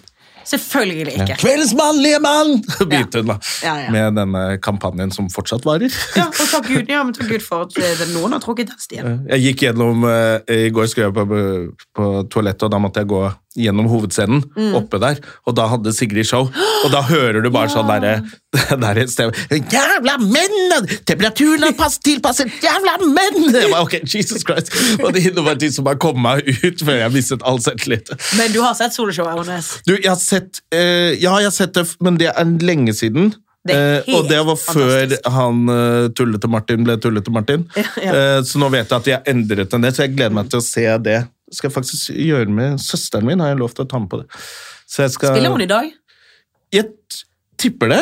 Selvfølgelig 0.47 1.15
ikke. 1.15 1.37
Kveldens 1.41 1.73
mannlige 1.77 2.19
mann! 2.23 2.57
begynte 2.89 3.21
hun 3.21 3.31
da. 3.33 3.37
Ja, 3.65 3.75
ja. 3.85 3.91
Med 3.93 4.17
denne 4.19 4.43
kampanjen 4.63 5.13
som 5.13 5.29
fortsatt 5.33 5.65
varer. 5.67 5.93
Ja, 6.17 6.27
og 6.29 6.41
takk 6.41 6.67
Gud, 6.69 6.89
ja, 6.89 7.03
men 7.05 7.15
takk 7.17 7.29
Gud 7.31 7.45
for 7.45 7.67
at 7.67 7.77
eh, 7.81 8.03
noen 8.15 8.35
har 8.35 8.43
trukket 8.43 8.71
den 8.71 8.81
stien. 8.81 9.21
Jeg 9.29 9.45
gikk 9.47 9.67
gjennom, 9.67 10.05
eh, 10.09 10.65
I 10.67 10.73
går 10.73 10.89
skulle 10.91 11.09
jeg 11.09 11.17
på, 11.17 11.43
på 11.97 12.11
toalettet, 12.31 12.67
og 12.67 12.73
da 12.73 12.81
måtte 12.81 13.03
jeg 13.03 13.11
gå 13.11 13.23
gjennom 13.57 13.87
hovedscenen 13.91 14.43
Mm. 14.55 14.75
oppe 14.79 14.99
der, 15.01 15.17
og 15.47 15.55
da 15.57 15.65
hadde 15.67 15.91
Sigrid 15.93 16.25
show. 16.27 16.49
Og 16.85 16.91
da 16.93 17.01
hører 17.07 17.41
du 17.43 17.49
bare 17.51 17.69
sånn 17.69 17.87
derre 17.89 18.21
der 18.83 19.01
stemme 19.11 19.33
Jævla 19.71 20.17
menn! 20.21 20.87
Temperaturen 21.07 21.63
er 21.67 21.75
pass, 21.77 21.97
tilpasset! 22.03 22.51
Jævla 22.63 22.97
menn! 23.03 23.51
Bare, 23.53 23.83
ok, 23.83 23.99
Jesus 24.05 24.43
Christ. 24.47 24.71
Og 25.03 25.13
det 25.15 25.35
var 25.37 25.55
de 25.59 25.71
som 25.71 25.85
bare 25.87 25.99
kom 26.01 26.19
meg 26.21 26.47
ut 26.63 26.83
før 26.83 26.99
jeg 27.03 27.13
mistet 27.15 27.43
all 27.47 27.59
selvtillit. 27.63 28.11
Men 28.39 28.51
du 28.55 28.61
har 28.63 28.75
sett 28.79 28.95
soloshowet, 28.95 29.35
Nordnes? 29.39 29.71
Du, 29.87 29.95
jeg 29.97 30.09
har 30.11 30.19
sett 30.21 30.61
eh, 30.73 31.13
Ja, 31.21 31.37
jeg 31.41 31.49
har 31.51 31.55
sett 31.55 31.73
det, 31.77 31.87
men 32.03 32.17
det 32.21 32.31
er 32.33 32.57
lenge 32.65 32.93
siden. 32.97 33.33
Det 33.67 33.75
Eh, 33.77 34.07
og 34.17 34.25
det 34.25 34.39
var 34.41 34.55
før 34.57 35.03
fantastisk. 35.03 35.27
han 35.35 35.57
uh, 35.69 36.07
tullete 36.17 36.49
Martin 36.49 36.81
ble 36.87 36.95
tullete 36.97 37.29
Martin. 37.29 37.67
Ja, 37.77 37.83
ja. 38.01 38.13
Uh, 38.39 38.39
så 38.47 38.57
nå 38.57 38.71
vet 38.73 38.89
jeg 38.89 38.97
at 38.97 39.05
de 39.05 39.13
har 39.13 39.27
endret 39.29 39.75
en 39.77 39.85
del, 39.85 39.93
så 39.93 40.07
jeg 40.07 40.15
gleder 40.15 40.33
meg 40.33 40.49
til 40.49 40.57
å 40.63 40.65
se 40.65 40.87
det. 41.05 41.19
Skal 41.51 41.69
jeg 41.69 41.75
faktisk 41.75 42.11
gjøre 42.15 42.47
med 42.49 42.79
søsteren 42.79 43.25
min, 43.27 43.39
har 43.43 43.51
jeg 43.53 43.59
lov 43.59 43.73
til 43.75 43.83
å 43.85 43.89
ta 43.91 43.99
med 43.99 44.09
på 44.11 44.21
det. 44.21 44.27
Så 44.87 45.03
jeg 45.05 45.11
skal 45.15 45.35
Spiller 45.35 45.51
hun 45.51 45.61
i 45.65 45.69
dag? 45.71 45.89
Jeg 46.71 46.91
tipper 47.59 47.91
det. 47.91 48.01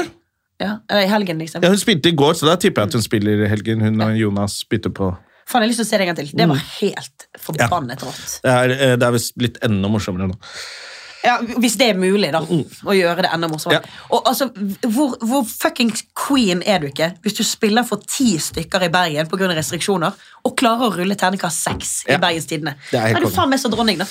Ja, 0.62 0.76
i 0.92 1.08
helgen, 1.10 1.40
liksom. 1.40 1.64
Ja, 1.64 1.70
hun 1.72 1.80
spilte 1.82 2.12
i 2.12 2.16
går, 2.20 2.34
så 2.36 2.46
da 2.50 2.56
tipper 2.60 2.84
jeg 2.84 2.92
at 2.92 2.94
hun 3.00 3.02
spiller 3.06 3.46
i 3.46 3.50
helgen. 3.50 3.82
Hun 3.86 4.02
og 4.04 4.18
Jonas 4.20 4.60
bytter 4.70 4.92
på. 4.94 5.10
Faen, 5.50 5.64
jeg 5.64 5.70
har 5.70 5.72
lyst 5.72 5.82
til 5.82 5.88
å 5.88 5.90
se 5.90 5.98
det 5.98 6.06
en 6.06 6.10
gang 6.12 6.18
til. 6.20 6.28
Det 6.38 6.46
Mm. 6.46 6.50
var 6.50 6.64
helt 6.82 7.28
forbannet 7.40 8.04
rått. 8.06 8.42
Det 8.44 8.52
er, 8.52 8.70
eh, 8.76 8.96
det 8.98 9.04
er 9.08 9.12
visst 9.16 9.36
blitt 9.38 9.58
enda 9.64 9.88
morsommere 9.90 10.28
nå. 10.30 10.36
Ja, 11.24 11.38
Hvis 11.60 11.76
det 11.78 11.90
er 11.90 11.98
mulig, 12.00 12.32
da. 12.32 12.40
Å 12.40 12.94
gjøre 12.96 13.24
det 13.26 13.32
enda 13.36 13.48
morsommere. 13.52 13.82
Ja. 13.84 14.04
Og 14.16 14.28
altså, 14.30 14.50
hvor, 14.88 15.18
hvor 15.20 15.44
fucking 15.50 15.91
queen 16.16 16.62
er 16.66 16.80
du 16.80 16.88
ikke 16.88 17.12
hvis 17.26 17.36
du 17.40 17.44
spiller 17.44 17.84
for 17.88 18.00
ti 18.08 18.38
stykker 18.40 18.86
i 18.88 18.91
Bergen 18.94 19.28
pga. 19.28 19.50
restriksjoner, 19.58 20.14
og 20.46 20.56
klarer 20.60 20.88
å 20.88 20.94
rulle 21.02 21.16
terningkast 21.20 21.66
seks 21.66 22.04
i 22.08 22.14
Ja. 22.14 22.22
Bergens 22.24 22.46
Tidende? 22.48 22.76
Da 22.91 23.08
er 23.10 23.20
du 23.20 23.28
faen 23.30 23.50
meg 23.52 23.60
så 23.60 23.70
dronning, 23.72 23.98
da. 24.00 24.08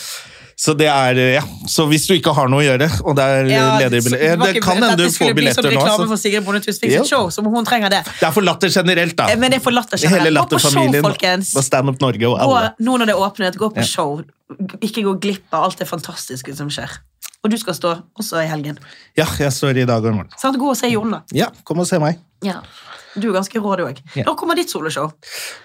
Så 0.59 0.72
det 0.74 0.89
er, 0.90 1.14
eh, 1.22 1.35
ja. 1.36 1.43
Så 1.70 1.85
hvis 1.86 2.09
du 2.09 2.14
ikke 2.16 2.32
har 2.35 2.48
noe 2.51 2.64
å 2.64 2.66
gjøre, 2.66 2.89
og 3.06 3.14
det 3.14 3.22
er 3.24 3.44
Ja, 3.47 3.78
ledige 3.78 4.02
billetter 4.09 4.43
Det 4.55 4.62
kan 4.62 4.76
hende 4.82 4.97
du 4.98 5.05
skulle 5.09 5.30
får 5.30 5.35
bli 5.35 5.43
billetter 5.44 5.62
sånn 5.62 5.70
nå. 5.70 5.78
reklame 5.78 5.93
altså. 6.02 6.09
for 6.09 6.16
Sigrid 6.16 6.44
Bonde 6.44 6.60
Tusvik 6.64 6.90
sitt 6.90 7.06
show, 7.06 7.28
som 7.30 7.44
hun 7.47 7.64
trenger 7.64 7.89
det. 7.94 8.01
Det 8.18 8.26
er 8.26 8.32
for 8.35 8.43
latter 8.43 8.68
generelt, 8.68 9.14
da. 9.16 9.28
Eh, 9.30 9.36
Men 9.36 9.52
det 9.52 9.60
er 9.60 9.62
for 9.62 9.70
latter 9.70 9.97
Hele 9.97 10.18
generelt. 10.18 10.51
Gå 10.51 10.59
på 10.59 10.72
show, 10.72 11.01
folkens. 11.02 11.55
og 11.56 11.62
Stand 11.64 11.89
Up 11.89 12.01
Norge 12.01 12.26
og 12.26 12.40
Gå, 12.43 12.59
nå 12.80 12.98
når 12.98 13.06
det 13.06 13.14
er 13.14 13.22
åpnet, 13.22 13.56
gå 13.56 13.70
på 13.72 13.76
Ja. 13.78 13.82
show. 13.86 14.24
Ikke 14.80 15.02
gå 15.04 15.14
glipp 15.20 15.52
av 15.54 15.68
alt 15.68 15.78
det 15.82 15.88
fantastiske 15.90 16.54
som 16.56 16.70
skjer. 16.72 16.98
Og 17.44 17.50
du 17.52 17.58
skal 17.60 17.74
stå 17.76 17.90
også 18.18 18.40
i 18.42 18.48
helgen. 18.50 18.78
Ja, 19.16 19.26
jeg 19.38 19.52
står 19.54 19.76
i 19.78 19.84
dag 19.86 20.02
og 20.02 20.10
i 20.10 20.16
morgen. 20.16 20.30
Sånn, 20.40 20.56
Gå 20.58 20.70
og 20.72 20.76
se 20.78 20.88
Jon, 20.90 21.12
da. 21.14 21.20
Ja, 21.36 21.50
kom 21.68 21.78
og 21.84 21.86
se 21.86 22.00
meg. 22.02 22.18
Ja. 22.42 22.60
Du 23.18 23.28
er 23.30 23.36
ganske 23.38 23.60
rå, 23.62 23.76
du 23.78 23.84
òg. 23.86 23.98
Ja. 24.14 24.24
Når 24.26 24.34
kommer 24.38 24.54
ditt 24.58 24.70
soloshow? 24.70 25.12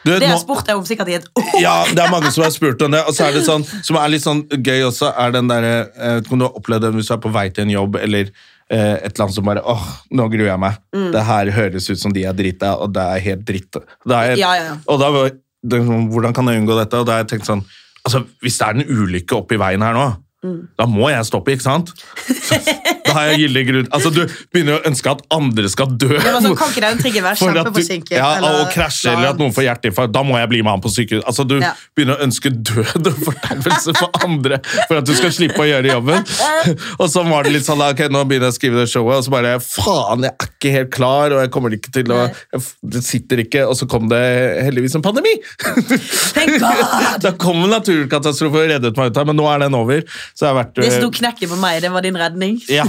Du, 0.05 0.11
Det 0.19 0.27
har 0.27 0.35
nå- 0.35 0.41
spurt 0.41 0.65
deg 0.65 0.77
om 0.77 0.85
sikkert 0.85 1.09
i 1.09 1.15
et 1.19 1.25
år. 1.37 1.49
Ja, 1.61 1.73
det 1.89 1.99
er 2.01 2.09
mange 2.13 2.31
som 2.33 2.43
har 2.45 2.51
spurt 2.53 2.81
om 2.81 2.91
det. 2.93 3.01
Og 3.07 3.13
så 3.13 3.27
er 3.27 3.33
det 3.35 3.43
sånn, 3.45 3.65
som 3.85 3.97
er 3.99 4.09
litt 4.09 4.23
sånn 4.25 4.41
gøy 4.49 4.85
også, 4.87 5.11
er 5.17 5.31
den 5.35 5.47
derre 5.51 5.73
Jeg 5.93 6.15
vet 6.15 6.25
ikke 6.25 6.33
om 6.37 6.39
du 6.43 6.45
har 6.47 6.57
opplevd 6.61 6.81
det 6.87 6.93
hvis 6.95 7.07
du 7.11 7.13
er 7.13 7.21
på 7.25 7.33
vei 7.33 7.45
til 7.53 7.65
en 7.67 7.73
jobb, 7.75 7.95
eller 8.01 8.31
eh, 8.69 8.95
et 8.95 9.11
eller 9.13 9.25
annet 9.27 9.35
som 9.37 9.45
bare 9.45 9.61
åh, 9.65 9.85
nå 10.17 10.27
gruer 10.33 10.49
jeg 10.53 10.59
meg. 10.65 10.79
Mm. 10.95 11.11
Det 11.13 11.23
her 11.29 11.51
høres 11.59 11.89
ut 11.89 11.99
som 12.01 12.13
de 12.15 12.23
er 12.25 12.33
drita, 12.37 12.73
og 12.81 12.93
det 12.95 13.01
er 13.17 13.19
helt 13.29 13.45
dritt. 13.49 13.81
Er 14.09 14.35
Ja, 14.37 14.53
ja, 14.57 14.63
ja. 14.71 14.77
Og 14.87 14.99
da 15.01 15.09
var 15.13 15.29
det, 15.29 15.83
sånn, 15.85 16.09
Hvordan 16.13 16.33
kan 16.33 16.47
jeg 16.53 16.61
unngå 16.63 16.77
dette? 16.79 16.99
Og 17.01 17.05
da 17.09 17.17
har 17.19 17.23
jeg 17.25 17.33
tenkt 17.35 17.49
sånn 17.49 17.65
altså, 18.05 18.23
Hvis 18.41 18.57
det 18.57 18.67
er 18.67 18.69
en 18.79 18.89
ulykke 18.89 19.35
oppi 19.35 19.59
veien 19.61 19.81
her 19.81 19.93
nå, 19.93 20.11
Mm. 20.43 20.67
da 20.75 20.85
må 20.91 21.07
jeg 21.07 21.23
stoppe, 21.25 21.53
ikke 21.55 21.63
sant? 21.63 21.93
Har 23.13 23.27
jeg 23.31 23.39
gyldig 23.43 23.63
grunn. 23.69 23.87
Altså, 23.95 24.11
du 24.13 24.21
begynner 24.53 24.79
å 24.79 24.83
ønske 24.89 25.11
at 25.13 25.21
andre 25.33 25.69
skal 25.71 25.91
dø. 25.93 26.09
Det 26.13 26.23
var 26.33 26.41
sånn, 26.43 26.55
kan 26.59 26.71
ikke 26.73 26.83
den 26.85 27.01
triggen 27.03 27.23
være 27.27 27.39
kjempeforsinket? 27.43 28.15
Ja, 28.17 28.29
eller- 28.39 28.59
og 28.63 28.71
krasje, 28.73 29.11
eller 29.13 29.33
at 29.33 29.41
noen 29.41 29.53
får 29.55 29.67
hjerteinfarkt. 29.69 30.13
Da 30.15 30.23
må 30.27 30.37
jeg 30.39 30.49
bli 30.51 30.61
med 30.65 30.71
han 30.75 30.83
på 30.83 30.91
sykehus. 30.93 31.23
Altså, 31.29 31.45
du 31.47 31.55
Ja. 31.63 31.73
begynner 31.95 32.17
å 32.19 32.25
ønske 32.27 32.51
død 32.51 33.07
og 33.11 33.21
fordervelse 33.27 33.95
for 33.97 34.09
andre 34.25 34.59
for 34.87 34.97
at 34.99 35.05
du 35.09 35.13
skal 35.17 35.31
slippe 35.35 35.61
å 35.63 35.67
gjøre 35.69 35.91
jobben. 35.93 36.25
Og 37.01 37.07
så 37.11 37.23
var 37.27 37.43
det 37.47 37.53
litt 37.55 37.65
sånn, 37.67 37.81
ok, 37.83 38.05
nå 38.13 38.23
begynner 38.29 38.49
jeg 38.49 38.55
å 38.55 38.57
skrive 38.57 38.79
det 38.81 38.89
showet, 38.91 39.17
og 39.19 39.23
så 39.25 39.31
bare, 39.33 39.53
faen, 39.63 40.23
jeg 40.25 40.31
er 40.33 40.47
ikke 40.49 40.71
helt 40.73 40.91
klar, 40.93 41.33
og 41.35 41.41
jeg 41.43 41.51
kommer 41.53 41.73
ikke 41.75 41.91
til 41.95 42.11
å, 42.15 42.19
det 42.93 43.01
sitter 43.05 43.41
ikke, 43.43 43.63
og 43.67 43.75
så 43.77 43.87
kom 43.89 44.07
det 44.11 44.19
heldigvis 44.63 44.95
en 44.99 45.03
pandemi. 45.05 45.33
Thank 46.33 46.59
God! 46.59 46.83
Da 47.23 47.31
kom 47.39 47.61
en 47.63 47.71
naturkatastrofe 47.73 48.61
og 48.63 48.69
reddet 48.71 48.97
meg 48.97 49.11
ut 49.11 49.19
her, 49.19 49.27
men 49.29 49.37
nå 49.39 49.45
er 49.51 49.63
den 49.65 49.75
over. 49.77 50.01
Så 50.35 50.45
jeg 50.45 50.49
har 50.51 50.57
vært... 50.59 50.73
Det 50.79 50.89
eh, 50.89 50.97
sto 50.99 51.09
knekken 51.13 51.51
på 51.53 51.59
meg, 51.61 51.79
det 51.83 51.91
var 51.93 52.05
din 52.05 52.17
redning. 52.19 52.59
ja. 52.71 52.85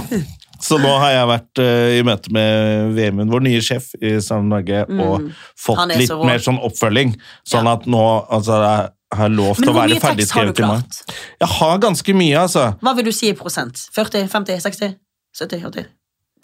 Så 0.65 0.79
nå 0.81 0.91
har 1.01 1.11
jeg 1.13 1.27
vært 1.29 1.61
uh, 1.61 1.93
i 1.99 2.01
møte 2.07 2.31
med 2.33 2.93
Vemund, 2.97 3.31
vår 3.33 3.43
nye 3.45 3.61
sjef 3.63 3.91
i 4.01 4.15
Stand 4.23 4.49
Norge, 4.51 4.83
og 4.89 5.29
fått 5.59 5.75
Mm. 5.75 5.81
Han 5.81 5.91
er 5.91 6.01
litt 6.01 6.09
så 6.11 6.19
mer 6.25 6.41
sånn 6.41 6.59
oppfølging. 6.65 7.15
Sånn 7.47 7.65
Ja. 7.69 7.73
at 7.77 7.85
nå 7.85 8.03
altså, 8.29 8.57
jeg 8.63 9.19
har 9.19 9.29
lov 9.29 9.55
til 9.61 9.69
å 9.69 9.75
være 9.75 9.99
mye 9.99 10.25
skrevet 10.25 10.59
i 10.59 10.63
klart? 10.63 11.01
Jeg 11.39 11.49
har 11.59 11.77
ganske 11.83 12.13
mye, 12.17 12.39
altså. 12.41 12.65
Hva 12.81 12.95
vil 12.97 13.05
du 13.05 13.11
si 13.15 13.29
i 13.29 13.35
prosent? 13.37 13.85
40, 13.95 14.27
50, 14.31 14.59
60, 14.65 14.95
70, 15.37 15.61
80? 15.69 15.85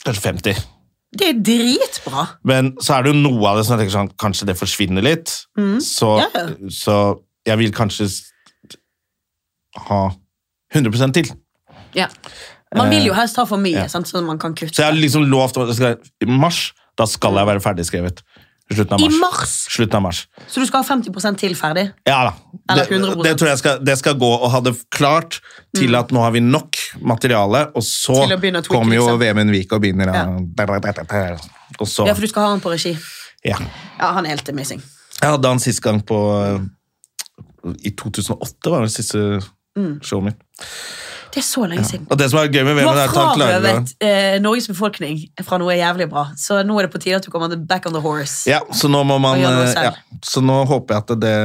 Kanskje 0.06 0.22
50. 0.22 0.62
Det 1.12 1.28
er 1.28 1.40
dritbra! 1.44 2.28
Men 2.48 2.72
så 2.80 2.96
er 2.96 3.04
det 3.04 3.12
jo 3.12 3.20
noe 3.20 3.50
av 3.50 3.58
det 3.60 3.66
som 3.68 3.76
jeg 3.76 3.84
tenker 3.84 3.98
sånn, 3.98 4.12
kanskje 4.22 4.46
det 4.48 4.56
forsvinner 4.60 5.04
litt. 5.04 5.28
Så, 5.84 6.14
Mm. 6.16 6.22
Ja, 6.22 6.28
ja. 6.36 6.70
så 6.70 6.96
jeg 7.46 7.58
vil 7.58 7.72
kanskje 7.76 8.08
ha 9.90 10.02
100% 10.74 11.14
til. 11.18 11.32
Ja. 11.96 12.08
Man 12.76 12.90
vil 12.90 13.06
jo 13.10 13.14
helst 13.14 13.36
ha 13.36 13.44
for 13.46 13.58
mye, 13.60 13.88
sant, 13.92 14.08
så 14.08 14.22
man 14.24 14.38
kan 14.40 14.54
kutte. 14.56 14.74
Så 14.76 14.84
jeg 14.86 14.94
har 14.94 14.96
liksom 14.96 15.26
lovt 15.28 15.58
i 15.60 16.26
mars, 16.26 16.72
da 16.98 17.06
skal 17.06 17.36
jeg 17.36 17.46
være 17.50 17.60
ferdigskrevet. 17.64 18.22
Slutten 18.72 18.94
av 18.96 19.02
I 19.02 19.10
mars. 19.10 19.18
mars! 19.20 19.54
Slutten 19.76 19.98
av 19.98 20.02
mars. 20.06 20.20
Så 20.48 20.62
du 20.62 20.66
skal 20.70 20.80
ha 20.86 20.88
50% 20.96 21.36
til 21.42 21.56
ferdig? 21.60 21.84
Ja 22.08 22.22
da. 22.30 22.32
Det, 22.78 22.86
100%. 22.88 23.24
det 23.26 23.34
tror 23.42 23.50
jeg 23.50 23.60
skal, 23.60 23.82
det 23.84 23.98
skal 24.00 24.16
gå 24.16 24.30
og 24.38 24.46
ha 24.54 24.62
det 24.64 24.72
klart 24.96 25.42
til 25.76 25.94
at 26.00 26.14
nå 26.16 26.22
har 26.24 26.32
vi 26.32 26.40
nok 26.40 26.80
materiale, 27.02 27.66
og 27.76 27.84
så 27.84 28.16
Mm. 28.22 28.40
Tweake, 28.40 28.68
kommer 28.72 28.96
jo 28.96 29.04
liksom. 29.10 29.20
Vemund 29.20 29.52
Vik 29.52 29.74
og 29.76 29.82
begynner 29.84 30.14
Ja. 30.14 31.38
Og 31.80 31.88
så 31.88 32.08
Ja, 32.08 32.14
for 32.14 32.22
du 32.22 32.28
skal 32.28 32.44
ha 32.44 32.50
han 32.56 32.62
på 32.64 32.72
regi. 32.72 32.98
Ja. 33.44 33.58
Ja, 34.00 34.14
han 34.14 34.26
er 34.26 34.30
helt 34.38 34.48
amazing. 34.50 34.82
Jeg 35.22 35.30
hadde 35.30 35.48
han 35.48 35.60
sist 35.60 35.82
gang 35.82 36.00
på 36.06 36.18
I 37.84 37.92
2008 37.92 38.72
var 38.72 38.82
det 38.88 38.92
siste 38.92 39.42
Mm. 39.78 40.00
showet 40.04 40.24
mitt. 40.24 40.40
Det 41.32 41.40
er 41.40 41.48
så 41.48 41.66
lenge 41.70 41.86
siden. 41.88 42.08
Og 42.12 42.20
det 42.20 42.28
som 42.32 42.42
er 42.42 42.50
gøy 42.52 42.64
med 42.68 42.82
Du 42.82 42.88
har 42.88 42.98
er 42.98 43.04
at 43.06 43.16
han 43.16 43.36
klarer 43.38 43.60
å 43.60 43.62
frarøvet 43.64 43.94
eh, 44.04 44.38
Norges 44.44 44.68
befolkning 44.72 45.22
fra 45.48 45.60
noe 45.62 45.78
jævlig 45.78 46.10
bra, 46.12 46.26
så 46.40 46.62
nå 46.68 46.80
er 46.80 46.88
det 46.88 46.94
på 46.96 47.02
tide 47.04 47.22
at 47.22 47.28
du 47.28 47.32
kommer 47.34 47.56
back 47.56 47.88
on 47.88 47.96
the 47.96 48.04
horse. 48.04 48.44
Ja, 48.50 48.60
så 48.76 48.92
nå 48.92 49.04
må 49.08 49.20
man 49.24 49.40
eh, 49.40 49.76
ja, 49.76 49.94
Så 50.26 50.44
nå 50.44 50.62
håper 50.70 50.98
jeg 50.98 51.06
at 51.06 51.14
det, 51.24 51.36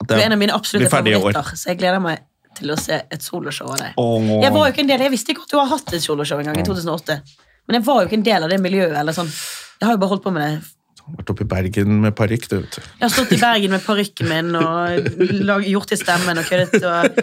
at 0.00 0.08
Du 0.08 0.16
er 0.16 0.24
en 0.28 0.36
av 0.38 0.40
mine 0.40 0.56
absolutte 0.56 0.92
favoritter, 0.92 1.52
så 1.54 1.72
jeg 1.72 1.82
gleder 1.82 2.00
meg 2.02 2.24
til 2.56 2.72
å 2.72 2.78
se 2.80 3.02
et 3.12 3.24
soloshow 3.24 3.68
av 3.74 3.82
deg. 3.82 3.98
Oh. 4.00 4.22
Jeg 4.40 4.52
var 4.54 4.64
jo 4.64 4.72
ikke 4.72 4.84
en 4.86 4.92
del, 4.94 5.04
jeg 5.06 5.12
visste 5.12 5.34
ikke 5.34 5.44
at 5.44 5.52
du 5.52 5.58
har 5.60 5.68
hatt 5.74 5.92
et 5.92 6.04
soloshow 6.04 6.40
en 6.40 6.48
gang 6.48 6.62
i 6.62 6.64
2008. 6.64 7.20
Men 7.66 7.80
jeg 7.80 7.86
var 7.86 8.00
jo 8.00 8.08
ikke 8.08 8.18
en 8.20 8.26
del 8.26 8.46
av 8.46 8.52
det 8.52 8.58
miljøet. 8.62 8.96
eller 8.96 9.16
sånn. 9.16 9.28
Jeg 9.28 9.88
har 9.88 9.96
jo 9.96 10.00
bare 10.00 10.14
holdt 10.14 10.24
på 10.24 10.32
med 10.32 10.46
det. 10.46 10.75
Vært 11.06 11.28
oppe 11.30 11.44
i 11.44 11.46
Bergen 11.46 12.00
med 12.02 12.14
parykk, 12.18 12.48
du 12.50 12.54
vet 12.56 12.72
du. 12.74 12.80
Jeg 12.82 13.04
har 13.04 13.10
stått 13.14 13.34
i 13.36 13.38
Bergen 13.38 13.70
med 13.76 13.82
parykken 13.84 14.26
min 14.26 14.48
og 14.58 15.04
lag, 15.46 15.62
gjort 15.70 15.92
til 15.92 16.00
stemmen 16.00 16.40
og 16.40 16.48
køddet. 16.48 16.82
Og, 16.82 17.20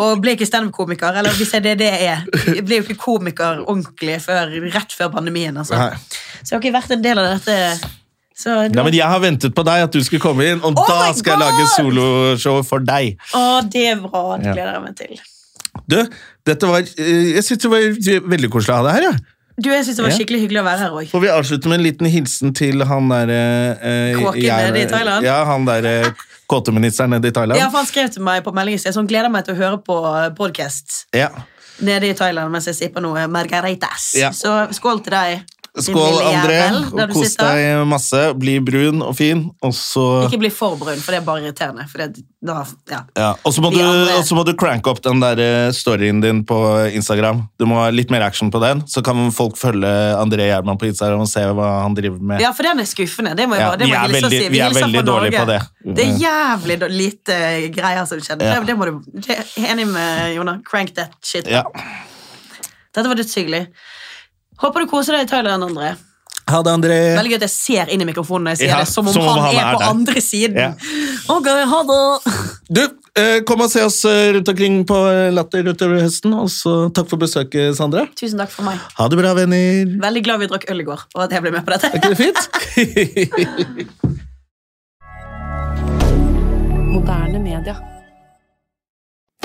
og 0.00 0.22
ble 0.24 0.32
ikke 0.38 0.48
standup-komiker. 0.48 1.18
Eller 1.20 1.36
hvis 1.36 1.52
jeg 1.52 1.66
det 1.66 1.74
er 1.74 1.82
det 1.82 1.90
jeg 1.92 2.08
er. 2.14 2.24
Jeg 2.56 2.64
ble 2.64 2.78
jo 2.80 2.86
ikke 2.86 2.96
komiker 3.02 3.60
ordentlig 3.66 4.16
før, 4.24 4.54
rett 4.72 4.96
før 4.96 5.12
pandemien. 5.18 5.56
Altså. 5.60 5.82
Så 6.40 6.54
jeg 6.54 6.56
har 6.56 6.64
ikke 6.64 6.74
vært 6.78 6.96
en 6.96 7.04
del 7.04 7.20
av 7.20 7.28
dette. 7.34 7.58
Så 8.36 8.56
Nei, 8.72 8.82
men 8.88 8.96
jeg 8.96 9.08
har 9.08 9.20
ventet 9.20 9.54
på 9.56 9.64
deg, 9.68 9.84
at 9.86 9.92
du 9.92 10.00
skulle 10.04 10.20
komme 10.24 10.44
inn, 10.44 10.58
og 10.64 10.72
Oh 10.76 10.88
da 10.88 10.96
skal 11.12 11.20
skal 11.20 11.32
jeg 11.32 11.38
God! 11.40 11.46
lage 11.46 11.70
soloshow 11.76 12.58
for 12.68 12.84
deg. 12.84 13.14
Å, 13.36 13.44
det 13.72 13.86
er 13.92 14.00
bra. 14.02 14.24
Det 14.40 14.52
gleder 14.56 14.74
jeg 14.76 14.84
meg 14.84 14.98
til. 14.98 15.22
Du, 15.92 15.96
dette 16.48 16.68
var, 16.68 16.84
eh, 17.00 17.32
jeg 17.36 17.44
synes 17.44 17.62
det 17.64 17.70
var 17.72 18.28
veldig 18.32 18.50
koselig 18.52 18.74
å 18.74 18.80
ha 18.80 18.84
deg 18.88 18.96
her, 18.96 19.10
ja. 19.10 19.16
Du, 19.56 19.70
Jeg 19.72 19.84
synes 19.86 19.96
det 19.96 20.04
var 20.04 20.12
skikkelig 20.12 20.40
hyggelig 20.42 20.60
å 20.60 20.64
være 20.66 20.78
her 20.84 20.90
òg. 20.98 21.06
Får 21.10 21.22
vi 21.22 21.28
avslutte 21.32 21.70
med 21.70 21.78
en 21.80 21.84
liten 21.86 22.08
hilsen 22.12 22.52
til 22.56 22.82
han 22.84 23.08
derre 23.08 23.38
eh, 23.80 24.18
Kåken 24.20 24.42
jeg- 24.42 24.66
nede 24.70 24.82
i 24.82 24.88
Thailand? 24.90 25.24
Ja, 25.24 25.38
han 25.48 25.64
derre 25.64 26.14
kåteministeren 26.46 27.10
nede 27.16 27.28
i 27.28 27.32
Thailand. 27.32 27.58
Ja, 27.58 27.70
for 27.70 27.78
han 27.80 27.86
skrev 27.88 28.10
til 28.12 28.22
meg 28.22 28.44
på 28.44 28.52
meldingen 28.54 28.94
han 28.94 29.06
gleder 29.08 29.32
meg 29.32 29.46
til 29.46 29.54
å 29.54 29.58
høre 29.58 29.78
på 29.82 29.96
podkast 30.36 31.06
Ja. 31.16 31.30
nede 31.80 32.10
i 32.10 32.14
Thailand 32.14 32.52
mens 32.52 32.66
jeg 32.66 32.74
sipper 32.76 33.00
noe 33.00 33.26
margaritas. 33.28 34.12
Ja. 34.14 34.30
Så 34.30 34.68
skål 34.76 35.02
til 35.04 35.10
deg. 35.16 35.42
Skål, 35.76 36.18
André. 36.24 36.58
og 36.88 37.10
Kos 37.12 37.34
deg 37.36 37.82
masse. 37.88 38.20
Bli 38.40 38.54
brun 38.64 39.02
og 39.04 39.12
fin, 39.18 39.42
og 39.62 39.74
så 39.76 40.04
Ikke 40.26 40.38
bli 40.40 40.50
for 40.50 40.76
brun, 40.80 40.96
for 41.02 41.12
det 41.12 41.20
er 41.20 41.26
bare 41.26 41.42
irriterende. 41.44 41.84
Det, 41.92 42.22
da, 42.46 42.62
ja. 42.90 43.00
ja. 43.18 43.30
Og 43.44 43.52
så 43.52 43.60
må, 43.64 43.70
må 43.74 44.44
du 44.46 44.52
cranke 44.56 44.88
opp 44.92 45.02
den 45.04 45.20
der 45.20 45.40
eh, 45.42 45.70
storyen 45.76 46.22
din 46.24 46.44
på 46.48 46.56
Instagram. 46.96 47.42
Du 47.60 47.66
må 47.68 47.76
ha 47.82 47.90
litt 47.92 48.10
mer 48.14 48.24
action 48.24 48.50
på 48.54 48.60
den, 48.62 48.80
så 48.88 49.02
kan 49.04 49.28
folk 49.36 49.58
følge 49.60 49.90
André 50.16 50.48
Gjerman 50.48 50.78
på 50.80 50.88
Instagram 50.88 51.26
og 51.26 51.28
se 51.30 51.44
hva 51.44 51.68
han 51.82 51.96
driver 51.98 52.22
med. 52.32 52.40
ja, 52.40 52.52
for 52.56 52.62
den 52.68 52.80
er 52.80 52.88
skuffende. 52.88 53.34
Det 53.36 53.48
må 53.50 53.58
jeg 53.58 53.66
Ja, 53.66 53.76
det 53.76 53.84
vi 53.86 53.92
må 53.92 53.96
er 53.98 54.08
jeg 54.08 54.16
veldig- 54.22 54.30
si. 54.40 54.48
vi 54.48 54.60
er 54.60 54.68
hilser 54.70 54.80
fra 54.80 54.86
veldig 54.88 55.04
dårlige 55.10 55.40
på 55.40 55.46
det. 55.52 55.60
Det 55.96 56.06
er 56.06 56.16
jævlig 56.24 56.78
lite 56.96 57.36
greier 57.76 58.06
som 58.08 58.18
skjedde. 58.20 58.44
Ja. 58.48 58.60
Det, 58.60 58.66
det 58.72 58.76
må 58.80 58.88
du 58.88 59.20
det, 59.20 59.36
er 59.38 59.72
Enig 59.72 59.86
med 59.92 60.34
Jonah. 60.36 60.58
Crank 60.64 60.94
that 60.94 61.12
shit. 61.22 61.46
Ja. 61.46 61.62
Dette 62.96 63.08
var 63.10 63.18
dødshyggelig. 63.18 63.66
Håper 64.62 64.84
du 64.84 64.90
koser 64.90 65.18
deg 65.18 65.26
i 65.26 65.30
Thailand, 65.30 65.66
André. 65.66 65.94
Ha 66.46 66.60
det, 66.62 66.72
André. 66.78 66.98
Veldig 67.16 67.32
gøy 67.32 67.40
at 67.40 67.46
jeg 67.48 67.54
ser 67.56 67.90
inn 67.90 68.04
i 68.04 68.06
mikrofonen 68.06 68.46
når 68.46 68.54
jeg 68.54 68.60
sier 68.60 68.70
Ja, 68.70 68.84
det, 68.84 68.90
som 68.92 69.08
om, 69.10 69.16
han, 69.16 69.48
er, 69.50 69.72
på 69.74 69.80
der. 69.80 69.88
andre 69.90 70.22
siden. 70.22 70.60
Ja. 70.62 70.70
Ok, 71.34 71.50
ha 71.72 71.80
det! 71.90 72.04
Du, 72.70 72.84
Eh, 73.16 73.38
Kom 73.48 73.62
og 73.64 73.70
se 73.72 73.80
oss 73.80 74.02
eh, 74.04 74.34
rundt 74.36 74.48
omkring 74.52 74.82
på 74.84 74.96
eh, 75.08 75.30
Latter 75.32 75.64
utover 75.64 76.02
høsten. 76.04 76.34
Og 76.36 76.50
så 76.52 76.92
takk 76.92 77.08
for 77.08 77.16
besøket, 77.22 77.72
Sandra. 77.78 78.04
Tusen 78.12 78.36
takk 78.42 78.52
for 78.52 78.68
meg. 78.68 78.76
Ha 78.98 79.08
det 79.08 79.16
bra, 79.16 79.32
venner. 79.38 79.88
Veldig 80.02 80.22
glad 80.26 80.42
vi 80.44 80.50
drakk 80.52 80.68
øl 80.68 80.84
i 80.84 80.86
går, 80.90 81.00
og 81.16 81.24
at 81.24 81.32
jeg 81.32 81.40
ble 81.46 81.54
med 81.56 81.64
på 81.64 81.72
dette. 81.72 81.88
Er 81.88 81.96
ikke 81.96 82.12
det 82.12 82.20
fint? 82.20 82.40
Moderne 86.92 87.40
media. 87.40 87.74